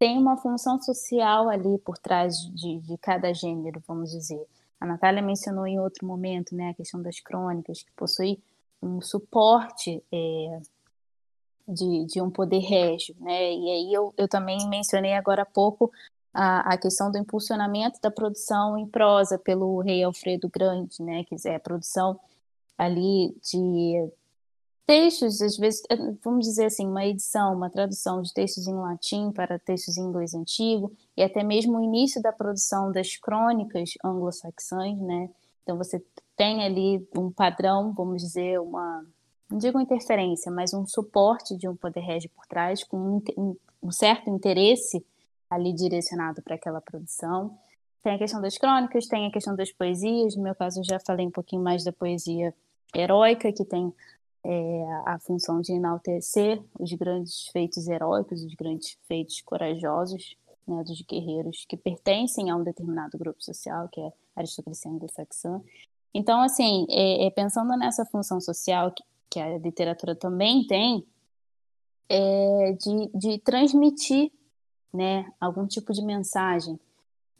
tem 0.00 0.16
uma 0.16 0.38
função 0.38 0.80
social 0.80 1.50
ali 1.50 1.76
por 1.76 1.98
trás 1.98 2.38
de, 2.54 2.80
de 2.80 2.96
cada 2.96 3.34
gênero, 3.34 3.82
vamos 3.86 4.10
dizer. 4.10 4.42
A 4.80 4.86
Natália 4.86 5.20
mencionou 5.20 5.66
em 5.66 5.78
outro 5.78 6.06
momento 6.06 6.56
né, 6.56 6.70
a 6.70 6.74
questão 6.74 7.02
das 7.02 7.20
crônicas, 7.20 7.82
que 7.82 7.92
possui 7.92 8.42
um 8.82 9.02
suporte 9.02 10.02
é, 10.10 10.60
de, 11.68 12.06
de 12.06 12.22
um 12.22 12.30
poder 12.30 12.60
régio. 12.60 13.14
Né? 13.20 13.52
E 13.52 13.70
aí 13.70 13.92
eu, 13.92 14.14
eu 14.16 14.26
também 14.26 14.66
mencionei 14.70 15.12
agora 15.12 15.42
há 15.42 15.46
pouco 15.46 15.92
a, 16.32 16.72
a 16.72 16.78
questão 16.78 17.10
do 17.10 17.18
impulsionamento 17.18 18.00
da 18.00 18.10
produção 18.10 18.78
em 18.78 18.86
prosa 18.86 19.38
pelo 19.38 19.80
rei 19.80 20.02
Alfredo 20.02 20.48
Grande, 20.48 21.02
né, 21.02 21.24
que 21.24 21.36
é 21.46 21.56
a 21.56 21.60
produção 21.60 22.18
ali 22.78 23.36
de 23.42 24.10
textos, 24.90 25.40
às 25.40 25.56
vezes, 25.56 25.84
eh, 25.88 25.96
vamos 26.20 26.44
dizer 26.44 26.64
assim, 26.64 26.84
uma 26.84 27.06
edição, 27.06 27.54
uma 27.54 27.70
tradução 27.70 28.20
de 28.20 28.34
textos 28.34 28.66
em 28.66 28.74
latim 28.74 29.30
para 29.30 29.56
textos 29.56 29.96
em 29.96 30.02
inglês 30.02 30.34
antigo, 30.34 30.92
e 31.16 31.22
até 31.22 31.44
mesmo 31.44 31.78
o 31.78 31.80
início 31.80 32.20
da 32.20 32.32
produção 32.32 32.90
das 32.90 33.16
crônicas 33.16 33.90
anglo-saxãs, 34.04 34.98
né? 34.98 35.30
Então 35.62 35.78
você 35.78 36.04
tem 36.36 36.64
ali 36.64 37.08
um 37.16 37.30
padrão, 37.30 37.92
vamos 37.92 38.20
dizer, 38.20 38.58
uma, 38.58 39.06
não 39.48 39.58
digo 39.58 39.78
interferência, 39.78 40.50
mas 40.50 40.74
um 40.74 40.84
suporte 40.84 41.56
de 41.56 41.68
um 41.68 41.76
poder 41.76 42.00
régio 42.00 42.28
por 42.34 42.44
trás, 42.46 42.82
com 42.82 43.22
um, 43.38 43.56
um 43.80 43.92
certo 43.92 44.28
interesse 44.28 45.06
ali 45.48 45.72
direcionado 45.72 46.42
para 46.42 46.56
aquela 46.56 46.80
produção. 46.80 47.56
Tem 48.02 48.14
a 48.14 48.18
questão 48.18 48.40
das 48.40 48.58
crônicas, 48.58 49.06
tem 49.06 49.24
a 49.28 49.30
questão 49.30 49.54
das 49.54 49.70
poesias. 49.70 50.34
No 50.34 50.42
meu 50.42 50.54
caso, 50.56 50.80
eu 50.80 50.84
já 50.84 50.98
falei 50.98 51.24
um 51.24 51.30
pouquinho 51.30 51.62
mais 51.62 51.84
da 51.84 51.92
poesia 51.92 52.52
heróica, 52.92 53.52
que 53.52 53.64
tem 53.64 53.94
é, 54.44 54.84
a 55.06 55.18
função 55.18 55.60
de 55.60 55.72
enaltecer 55.72 56.62
os 56.78 56.92
grandes 56.92 57.48
feitos 57.48 57.88
heróicos, 57.88 58.42
os 58.42 58.54
grandes 58.54 58.96
feitos 59.06 59.40
corajosos 59.42 60.36
né, 60.66 60.82
dos 60.84 61.02
guerreiros 61.02 61.64
que 61.68 61.76
pertencem 61.76 62.50
a 62.50 62.56
um 62.56 62.62
determinado 62.62 63.18
grupo 63.18 63.42
social, 63.42 63.88
que 63.88 64.00
é 64.00 64.06
a 64.06 64.40
aristocracia 64.40 64.90
anglo-saxã. 64.90 65.60
Então, 66.14 66.40
assim, 66.40 66.86
é, 66.88 67.26
é, 67.26 67.30
pensando 67.30 67.76
nessa 67.76 68.04
função 68.06 68.40
social 68.40 68.92
que, 68.92 69.02
que 69.28 69.40
a 69.40 69.58
literatura 69.58 70.14
também 70.14 70.66
tem, 70.66 71.04
é 72.08 72.72
de, 72.72 73.10
de 73.14 73.38
transmitir 73.38 74.32
né, 74.92 75.30
algum 75.40 75.66
tipo 75.66 75.92
de 75.92 76.02
mensagem. 76.02 76.78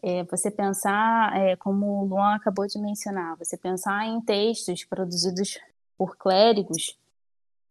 É, 0.03 0.23
você 0.25 0.51
pensar, 0.51 1.37
é, 1.37 1.57
como 1.57 2.03
o 2.03 2.05
Luan 2.07 2.35
acabou 2.35 2.67
de 2.67 2.79
mencionar, 2.79 3.37
você 3.37 3.57
pensar 3.57 4.07
em 4.07 4.21
textos 4.21 4.85
produzidos 4.85 5.59
por 6.01 6.17
clérigos 6.17 6.99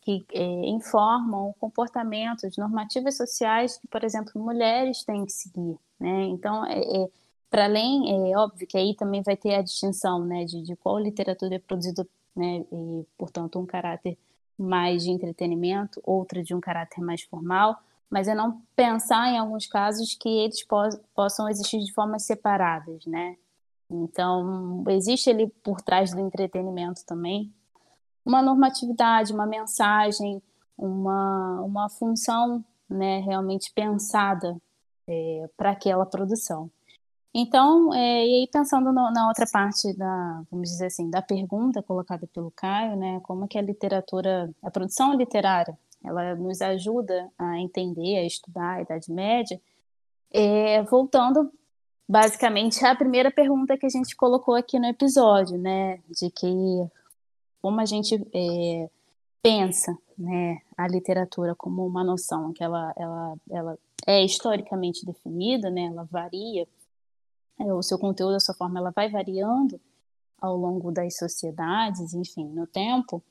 que 0.02 0.24
é, 0.32 0.44
informam 0.68 1.52
comportamentos, 1.60 2.58
normativas 2.58 3.18
sociais 3.18 3.80
que, 3.80 3.88
por 3.88 4.04
exemplo, 4.04 4.40
mulheres 4.40 5.04
têm 5.04 5.26
que 5.26 5.32
seguir. 5.32 5.76
Né? 6.00 6.26
Então, 6.26 6.64
é, 6.64 6.80
é 6.80 7.10
para 7.50 7.66
além, 7.66 8.32
é 8.32 8.38
óbvio 8.38 8.68
que 8.68 8.78
aí 8.78 8.96
também 8.96 9.24
vai 9.24 9.36
ter 9.36 9.56
a 9.56 9.64
distinção 9.64 10.24
né, 10.24 10.46
de, 10.46 10.62
de 10.62 10.76
qual 10.76 11.00
literatura 11.00 11.56
é 11.56 11.60
produzida, 11.60 12.08
né, 12.36 12.64
e, 12.72 13.04
portanto, 13.18 13.58
um 13.58 13.66
caráter 13.66 14.16
mais 14.56 15.06
de 15.06 15.10
entretenimento, 15.10 16.00
outra 16.06 16.44
de 16.44 16.54
um 16.54 16.60
caráter 16.60 17.02
mais 17.02 17.24
formal, 17.24 17.80
mas 18.12 18.28
é 18.28 18.36
não 18.36 18.62
pensar 18.76 19.28
em 19.30 19.40
alguns 19.40 19.66
casos 19.66 20.14
que 20.14 20.30
eles 20.30 20.64
po 20.64 20.78
possam 21.16 21.50
existir 21.50 21.80
de 21.80 21.92
formas 21.94 22.26
separáveis, 22.26 23.08
né? 23.08 23.38
Então, 23.90 24.84
existe 24.88 25.32
ali 25.32 25.48
por 25.64 25.82
trás 25.82 26.12
do 26.14 26.20
entretenimento 26.20 27.04
também 27.08 27.52
uma 28.30 28.44
normatividade, 28.44 29.34
uma 29.34 29.48
mensagem, 29.48 30.42
uma, 30.78 31.62
uma 31.62 31.90
função 31.90 32.64
né, 32.88 33.20
realmente 33.22 33.72
pensada 33.74 34.56
é, 35.08 35.50
para 35.58 35.72
aquela 35.72 36.06
produção. 36.06 36.70
Então, 37.34 37.94
é, 37.94 38.26
e 38.28 38.36
aí 38.42 38.50
pensando 38.52 38.92
no, 38.92 39.12
na 39.12 39.28
outra 39.28 39.46
parte 39.52 39.94
da, 39.96 40.44
vamos 40.52 40.70
dizer 40.70 40.88
assim, 40.88 41.10
da 41.10 41.22
pergunta 41.22 41.82
colocada 41.82 42.28
pelo 42.28 42.52
Caio, 42.52 42.96
né, 42.96 43.20
como 43.24 43.46
é 43.46 43.48
que 43.48 43.58
a 43.58 43.62
literatura, 43.64 44.52
a 44.62 44.70
produção 44.70 45.16
literária, 45.16 45.78
ela 46.04 46.36
nos 46.36 46.62
ajuda 46.62 47.30
a 47.38 47.60
entender, 47.60 48.18
a 48.18 48.26
estudar 48.26 48.76
a 48.76 48.82
Idade 48.82 49.12
Média, 49.12 49.60
é, 50.32 50.84
voltando 50.84 51.52
basicamente 52.08 52.84
à 52.86 52.96
primeira 52.96 53.32
pergunta 53.32 53.78
que 53.78 53.88
a 53.88 53.90
gente 53.90 54.16
colocou 54.16 54.56
aqui 54.56 54.80
no 54.80 54.86
episódio, 54.86 55.58
né, 55.58 56.00
de 56.10 56.30
que 56.30 56.90
como 57.62 57.80
a 57.80 57.86
gente 57.86 58.16
é, 58.34 58.90
pensa, 59.42 59.98
né, 60.18 60.62
a 60.78 60.88
literatura 60.88 61.56
como 61.56 61.86
uma 61.86 62.04
noção 62.04 62.52
que 62.54 62.64
ela, 62.64 62.94
ela, 62.98 63.38
ela 63.50 63.80
é 64.06 64.24
historicamente 64.24 65.06
definida, 65.06 65.70
né, 65.70 65.84
ela 65.84 66.04
varia 66.04 66.68
é, 67.60 67.74
o 67.74 67.82
seu 67.82 67.98
conteúdo, 67.98 68.36
a 68.36 68.40
sua 68.40 68.56
forma, 68.56 68.80
ela 68.80 68.92
vai 68.92 69.10
variando 69.10 69.80
ao 70.42 70.56
longo 70.56 70.92
das 70.92 71.18
sociedades, 71.18 72.14
enfim, 72.14 72.46
no 72.46 72.66
tempo, 72.66 73.22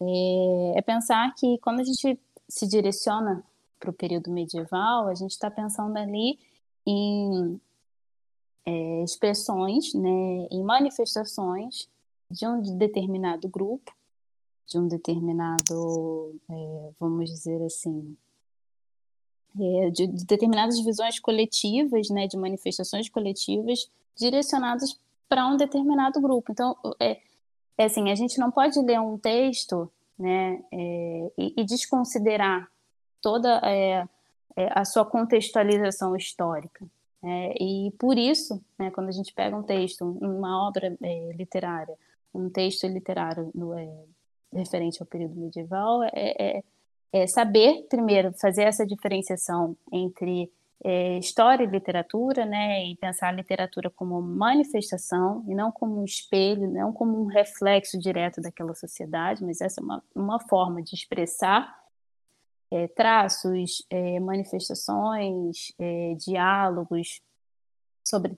é, 0.00 0.78
é 0.78 0.82
pensar 0.82 1.34
que 1.34 1.58
quando 1.58 1.80
a 1.80 1.84
gente 1.84 2.18
se 2.48 2.66
direciona 2.66 3.42
para 3.80 3.90
o 3.90 3.94
período 3.94 4.30
medieval, 4.30 5.08
a 5.08 5.14
gente 5.14 5.32
está 5.32 5.50
pensando 5.50 5.96
ali 5.96 6.38
em 6.86 7.60
é, 8.66 9.02
expressões, 9.02 9.94
né, 9.94 10.46
em 10.50 10.62
manifestações 10.62 11.88
de 12.32 12.46
um 12.46 12.76
determinado 12.76 13.48
grupo, 13.48 13.92
de 14.66 14.78
um 14.78 14.88
determinado, 14.88 16.34
é, 16.50 16.90
vamos 16.98 17.30
dizer 17.30 17.62
assim, 17.62 18.16
é, 19.60 19.90
de, 19.90 20.06
de, 20.06 20.24
determinadas 20.24 20.80
visões 20.80 21.18
coletivas, 21.18 22.08
né, 22.08 22.26
de 22.26 22.36
manifestações 22.36 23.08
coletivas 23.08 23.86
direcionadas 24.16 24.98
para 25.28 25.46
um 25.46 25.56
determinado 25.56 26.20
grupo. 26.20 26.52
Então, 26.52 26.76
é, 27.00 27.20
é, 27.76 27.84
assim, 27.84 28.10
a 28.10 28.14
gente 28.14 28.38
não 28.38 28.50
pode 28.50 28.80
ler 28.80 29.00
um 29.00 29.18
texto, 29.18 29.90
né, 30.18 30.62
é, 30.72 31.32
e, 31.38 31.54
e, 31.58 31.64
desconsiderar 31.64 32.70
toda 33.20 33.60
é, 33.64 34.06
é, 34.56 34.68
a 34.78 34.84
sua 34.84 35.04
contextualização 35.04 36.16
histórica. 36.16 36.86
Né. 37.22 37.54
e 37.60 37.92
por 38.00 38.18
isso, 38.18 38.60
né, 38.76 38.90
quando 38.90 39.08
a 39.08 39.12
gente 39.12 39.32
pega 39.32 39.56
um 39.56 39.62
texto, 39.62 40.04
uma 40.04 40.66
obra 40.66 40.96
é, 41.00 41.32
literária, 41.34 41.96
um 42.34 42.50
texto 42.50 42.86
literário 42.86 43.50
no, 43.54 43.74
referente 44.52 45.00
ao 45.00 45.06
período 45.06 45.34
medieval, 45.36 46.02
é, 46.04 46.62
é 47.12 47.26
saber, 47.26 47.86
primeiro, 47.88 48.32
fazer 48.40 48.62
essa 48.62 48.86
diferenciação 48.86 49.76
entre 49.92 50.50
é, 50.84 51.18
história 51.18 51.64
e 51.64 51.66
literatura, 51.66 52.44
né, 52.44 52.84
e 52.86 52.96
pensar 52.96 53.28
a 53.28 53.32
literatura 53.32 53.90
como 53.90 54.20
manifestação 54.20 55.44
e 55.46 55.54
não 55.54 55.70
como 55.70 56.00
um 56.00 56.04
espelho, 56.04 56.68
não 56.70 56.92
como 56.92 57.22
um 57.22 57.26
reflexo 57.26 57.98
direto 57.98 58.40
daquela 58.40 58.74
sociedade, 58.74 59.44
mas 59.44 59.60
essa 59.60 59.80
é 59.80 59.84
uma, 59.84 60.02
uma 60.14 60.40
forma 60.40 60.82
de 60.82 60.94
expressar 60.94 61.72
é, 62.70 62.88
traços, 62.88 63.86
é, 63.90 64.18
manifestações, 64.18 65.72
é, 65.78 66.14
diálogos 66.14 67.20
sobre, 68.02 68.34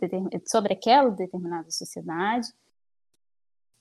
sobre 0.46 0.72
aquela 0.74 1.10
determinada 1.10 1.70
sociedade 1.70 2.48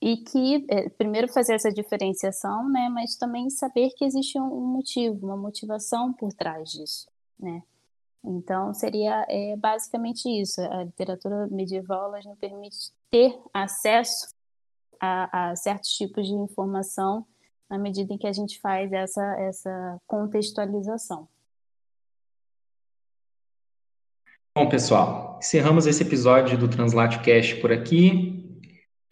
e 0.03 0.17
que 0.17 0.65
é, 0.69 0.89
primeiro 0.89 1.31
fazer 1.31 1.53
essa 1.53 1.71
diferenciação, 1.71 2.69
né, 2.69 2.89
mas 2.89 3.15
também 3.15 3.49
saber 3.49 3.89
que 3.91 4.03
existe 4.03 4.37
um 4.37 4.59
motivo, 4.59 5.25
uma 5.25 5.37
motivação 5.37 6.11
por 6.11 6.33
trás 6.33 6.71
disso, 6.71 7.09
né? 7.39 7.63
Então 8.21 8.73
seria 8.73 9.25
é, 9.29 9.55
basicamente 9.55 10.27
isso. 10.27 10.59
A 10.59 10.83
literatura 10.83 11.47
medieval 11.47 12.11
nos 12.11 12.37
permite 12.37 12.91
ter 13.09 13.37
acesso 13.53 14.33
a, 14.99 15.51
a, 15.51 15.55
certos 15.55 15.91
tipos 15.91 16.27
de 16.27 16.33
informação 16.33 17.25
na 17.69 17.77
medida 17.77 18.13
em 18.13 18.17
que 18.17 18.27
a 18.27 18.33
gente 18.33 18.59
faz 18.59 18.91
essa 18.91 19.23
essa 19.39 20.01
contextualização. 20.05 21.29
Bom, 24.55 24.67
pessoal, 24.67 25.39
encerramos 25.39 25.87
esse 25.87 26.03
episódio 26.03 26.57
do 26.57 26.67
Translate 26.67 27.19
Cast 27.19 27.55
por 27.61 27.71
aqui. 27.71 28.42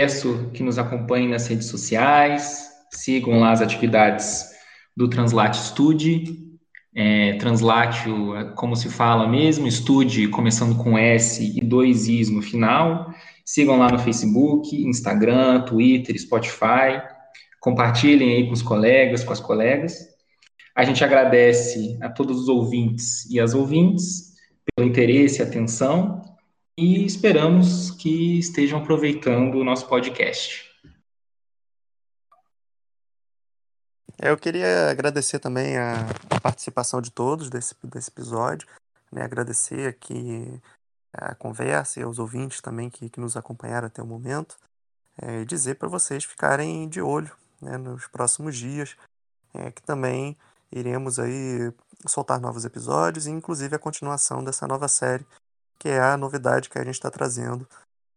Peço 0.02 0.49
que 0.52 0.64
nos 0.64 0.80
acompanhem 0.80 1.30
nas 1.30 1.45
redes 1.45 1.68
sociais, 1.68 2.72
sigam 2.91 3.40
lá 3.40 3.52
as 3.52 3.61
atividades 3.61 4.49
do 4.98 5.07
Translate. 5.07 5.61
É, 6.95 7.34
Translatio, 7.34 8.36
é 8.36 8.45
como 8.56 8.76
se 8.76 8.90
fala 8.90 9.28
mesmo, 9.28 9.68
estude 9.68 10.28
começando 10.28 10.76
com 10.84 10.98
S 10.98 11.56
e 11.56 11.61
dois 11.64 12.07
Is 12.07 12.32
no 12.32 12.41
final. 12.41 13.14
Sigam 13.45 13.78
lá 13.78 13.91
no 13.91 13.99
Facebook, 13.99 14.76
Instagram, 14.76 15.65
Twitter, 15.65 16.19
Spotify. 16.19 16.99
Compartilhem 17.60 18.38
aí 18.38 18.48
com 18.48 18.53
os 18.53 18.64
colegas, 18.64 19.23
com 19.23 19.34
as 19.34 19.40
colegas. 19.40 19.94
A 20.76 20.84
gente 20.84 21.03
agradece 21.03 21.99
a 22.02 22.10
todos 22.10 22.40
os 22.40 22.48
ouvintes 22.48 23.30
e 23.30 23.40
as 23.40 23.53
ouvintes 23.53 24.32
pelo 24.76 24.88
interesse 24.88 25.41
e 25.41 25.44
atenção 25.44 26.20
e 26.77 27.06
esperamos 27.06 27.91
que 27.91 28.39
estejam 28.39 28.80
aproveitando 28.80 29.56
o 29.56 29.64
nosso 29.64 29.88
podcast. 29.88 30.69
Eu 34.18 34.38
queria 34.38 34.89
agradecer 34.89 35.39
também 35.39 35.77
a 35.77 36.07
participação 36.41 37.02
de 37.02 37.11
todos 37.11 37.49
desse, 37.49 37.76
desse 37.84 38.10
episódio, 38.10 38.68
né? 39.11 39.23
agradecer 39.23 39.88
aqui 39.88 40.61
a 41.11 41.35
conversa 41.35 41.99
e 41.99 42.03
aos 42.03 42.19
ouvintes 42.19 42.61
também 42.61 42.89
que, 42.89 43.10
que 43.10 43.19
nos 43.19 43.35
acompanharam 43.35 43.88
até 43.88 44.02
o 44.02 44.06
momento, 44.06 44.57
é, 45.22 45.41
e 45.41 45.45
dizer 45.45 45.76
para 45.76 45.89
vocês 45.89 46.23
ficarem 46.23 46.88
de 46.88 47.02
olho 47.02 47.35
né, 47.60 47.77
nos 47.77 48.07
próximos 48.07 48.56
dias, 48.56 48.95
é, 49.53 49.72
que 49.72 49.81
também 49.81 50.38
iremos 50.72 51.19
aí 51.19 51.73
soltar 52.07 52.39
novos 52.39 52.64
episódios 52.64 53.27
e 53.27 53.31
inclusive 53.31 53.76
a 53.76 53.80
continuação 53.80 54.43
dessa 54.43 54.68
nova 54.68 54.88
série 54.88 55.26
que 55.82 55.90
é 55.90 55.99
a 55.99 56.16
novidade 56.16 56.70
que 56.70 56.78
a 56.78 56.84
gente 56.84 56.94
está 56.94 57.10
trazendo 57.10 57.68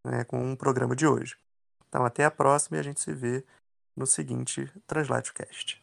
né, 0.04 0.22
com 0.24 0.52
o 0.52 0.56
programa 0.56 0.94
de 0.94 1.06
hoje. 1.06 1.34
Então, 1.88 2.04
até 2.04 2.22
a 2.22 2.30
próxima 2.30 2.76
e 2.76 2.80
a 2.80 2.82
gente 2.82 3.00
se 3.00 3.10
vê 3.14 3.42
no 3.96 4.06
seguinte 4.06 4.70
Translatecast. 4.86 5.82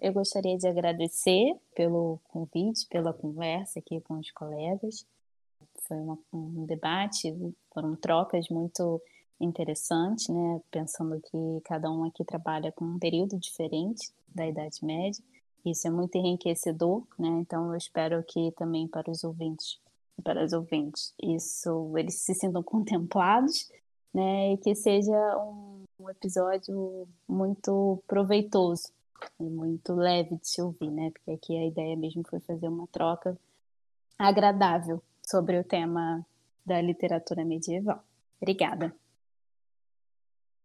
Eu 0.00 0.14
gostaria 0.14 0.56
de 0.56 0.66
agradecer 0.66 1.54
pelo 1.74 2.18
convite, 2.28 2.86
pela 2.88 3.12
conversa 3.12 3.78
aqui 3.78 4.00
com 4.00 4.18
os 4.18 4.30
colegas. 4.30 5.06
Foi 5.86 5.98
uma, 5.98 6.18
um 6.32 6.64
debate, 6.64 7.30
foram 7.74 7.94
trocas 7.94 8.48
muito 8.48 9.02
interessantes, 9.38 10.28
né? 10.28 10.62
Pensando 10.70 11.20
que 11.20 11.60
cada 11.66 11.90
um 11.90 12.04
aqui 12.04 12.24
trabalha 12.24 12.72
com 12.72 12.86
um 12.86 12.98
período 12.98 13.38
diferente 13.38 14.10
da 14.34 14.46
Idade 14.46 14.82
Média. 14.82 15.22
Isso 15.64 15.86
é 15.86 15.90
muito 15.90 16.16
enriquecedor, 16.16 17.04
né? 17.18 17.28
Então 17.40 17.70
eu 17.70 17.76
espero 17.76 18.22
que 18.24 18.50
também 18.52 18.88
para 18.88 19.10
os 19.10 19.22
ouvintes, 19.22 19.78
para 20.22 20.44
os 20.44 20.52
ouvintes, 20.52 21.14
isso 21.22 21.96
eles 21.96 22.14
se 22.16 22.34
sintam 22.34 22.62
contemplados, 22.64 23.70
né? 24.12 24.52
E 24.52 24.58
que 24.58 24.74
seja 24.74 25.12
um, 25.38 25.84
um 26.00 26.10
episódio 26.10 27.06
muito 27.28 28.02
proveitoso 28.06 28.90
e 29.38 29.44
muito 29.44 29.94
leve 29.94 30.36
de 30.36 30.48
se 30.48 30.60
ouvir, 30.60 30.90
né? 30.90 31.10
Porque 31.10 31.30
aqui 31.30 31.56
a 31.56 31.66
ideia 31.66 31.96
mesmo 31.96 32.22
foi 32.28 32.40
fazer 32.40 32.68
uma 32.68 32.86
troca 32.88 33.38
agradável 34.18 35.02
sobre 35.24 35.58
o 35.58 35.64
tema 35.64 36.26
da 36.66 36.80
literatura 36.80 37.44
medieval. 37.44 38.02
Obrigada. 38.40 38.94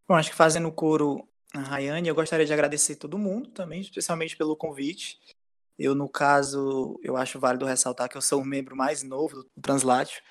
Bom, 0.07 0.15
acho 0.15 0.32
que 0.32 0.36
fazendo 0.36 0.72
coro 0.72 1.28
a 1.53 1.60
Rayane. 1.60 2.07
Eu 2.07 2.15
gostaria 2.15 2.45
de 2.45 2.53
agradecer 2.53 2.95
todo 2.95 3.18
mundo 3.18 3.49
também, 3.49 3.82
especialmente 3.82 4.36
pelo 4.36 4.56
convite. 4.56 5.19
Eu, 5.78 5.94
no 5.94 6.10
caso, 6.10 6.99
eu 7.03 7.15
acho 7.15 7.40
válido 7.40 7.65
ressaltar 7.65 8.10
que 8.10 8.18
eu 8.18 8.22
sou 8.22 8.41
o 8.41 8.45
membro 8.45 8.76
mais 8.76 9.03
novo 9.03 9.44
do 9.44 9.61
Translatio. 9.61 10.22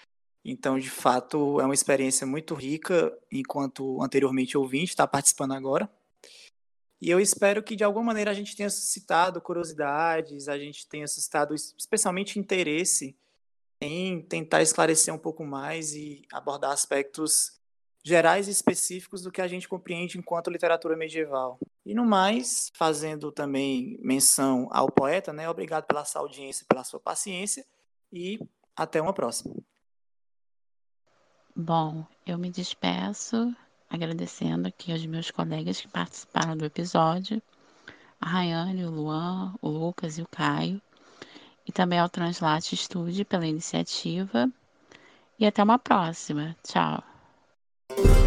Então, 0.44 0.78
de 0.78 0.90
fato, 0.90 1.60
é 1.60 1.64
uma 1.64 1.74
experiência 1.74 2.26
muito 2.26 2.54
rica, 2.54 3.16
enquanto 3.30 4.02
anteriormente 4.02 4.56
ouvinte, 4.56 4.90
está 4.90 5.06
participando 5.06 5.52
agora. 5.52 5.90
E 7.00 7.10
eu 7.10 7.20
espero 7.20 7.62
que, 7.62 7.76
de 7.76 7.84
alguma 7.84 8.06
maneira, 8.06 8.30
a 8.30 8.34
gente 8.34 8.56
tenha 8.56 8.70
suscitado 8.70 9.40
curiosidades, 9.40 10.48
a 10.48 10.58
gente 10.58 10.88
tenha 10.88 11.06
suscitado 11.06 11.54
especialmente 11.54 12.38
interesse 12.38 13.16
em 13.80 14.22
tentar 14.22 14.62
esclarecer 14.62 15.12
um 15.12 15.18
pouco 15.18 15.44
mais 15.44 15.94
e 15.94 16.22
abordar 16.32 16.70
aspectos 16.70 17.55
gerais 18.06 18.46
e 18.46 18.52
específicos 18.52 19.20
do 19.20 19.32
que 19.32 19.42
a 19.42 19.48
gente 19.48 19.68
compreende 19.68 20.16
enquanto 20.16 20.48
literatura 20.48 20.96
medieval. 20.96 21.58
E 21.84 21.92
no 21.92 22.06
mais, 22.06 22.70
fazendo 22.72 23.32
também 23.32 23.98
menção 24.00 24.68
ao 24.70 24.86
poeta, 24.86 25.32
né? 25.32 25.50
Obrigado 25.50 25.86
pela 25.86 26.04
sua 26.04 26.20
audiência, 26.20 26.64
pela 26.68 26.84
sua 26.84 27.00
paciência 27.00 27.66
e 28.12 28.38
até 28.76 29.02
uma 29.02 29.12
próxima. 29.12 29.56
Bom, 31.56 32.06
eu 32.24 32.38
me 32.38 32.48
despeço 32.48 33.52
agradecendo 33.90 34.68
aqui 34.68 34.92
aos 34.92 35.04
meus 35.04 35.32
colegas 35.32 35.80
que 35.80 35.88
participaram 35.88 36.56
do 36.56 36.64
episódio, 36.64 37.42
a 38.20 38.28
Rayane, 38.28 38.84
o 38.84 38.90
Luan, 38.90 39.52
o 39.60 39.68
Lucas 39.68 40.16
e 40.16 40.22
o 40.22 40.28
Caio, 40.28 40.80
e 41.66 41.72
também 41.72 41.98
ao 41.98 42.08
Translate 42.08 42.76
Studio 42.76 43.26
pela 43.26 43.48
iniciativa 43.48 44.48
e 45.40 45.44
até 45.44 45.60
uma 45.60 45.76
próxima. 45.76 46.56
Tchau. 46.62 47.02
you 47.90 48.25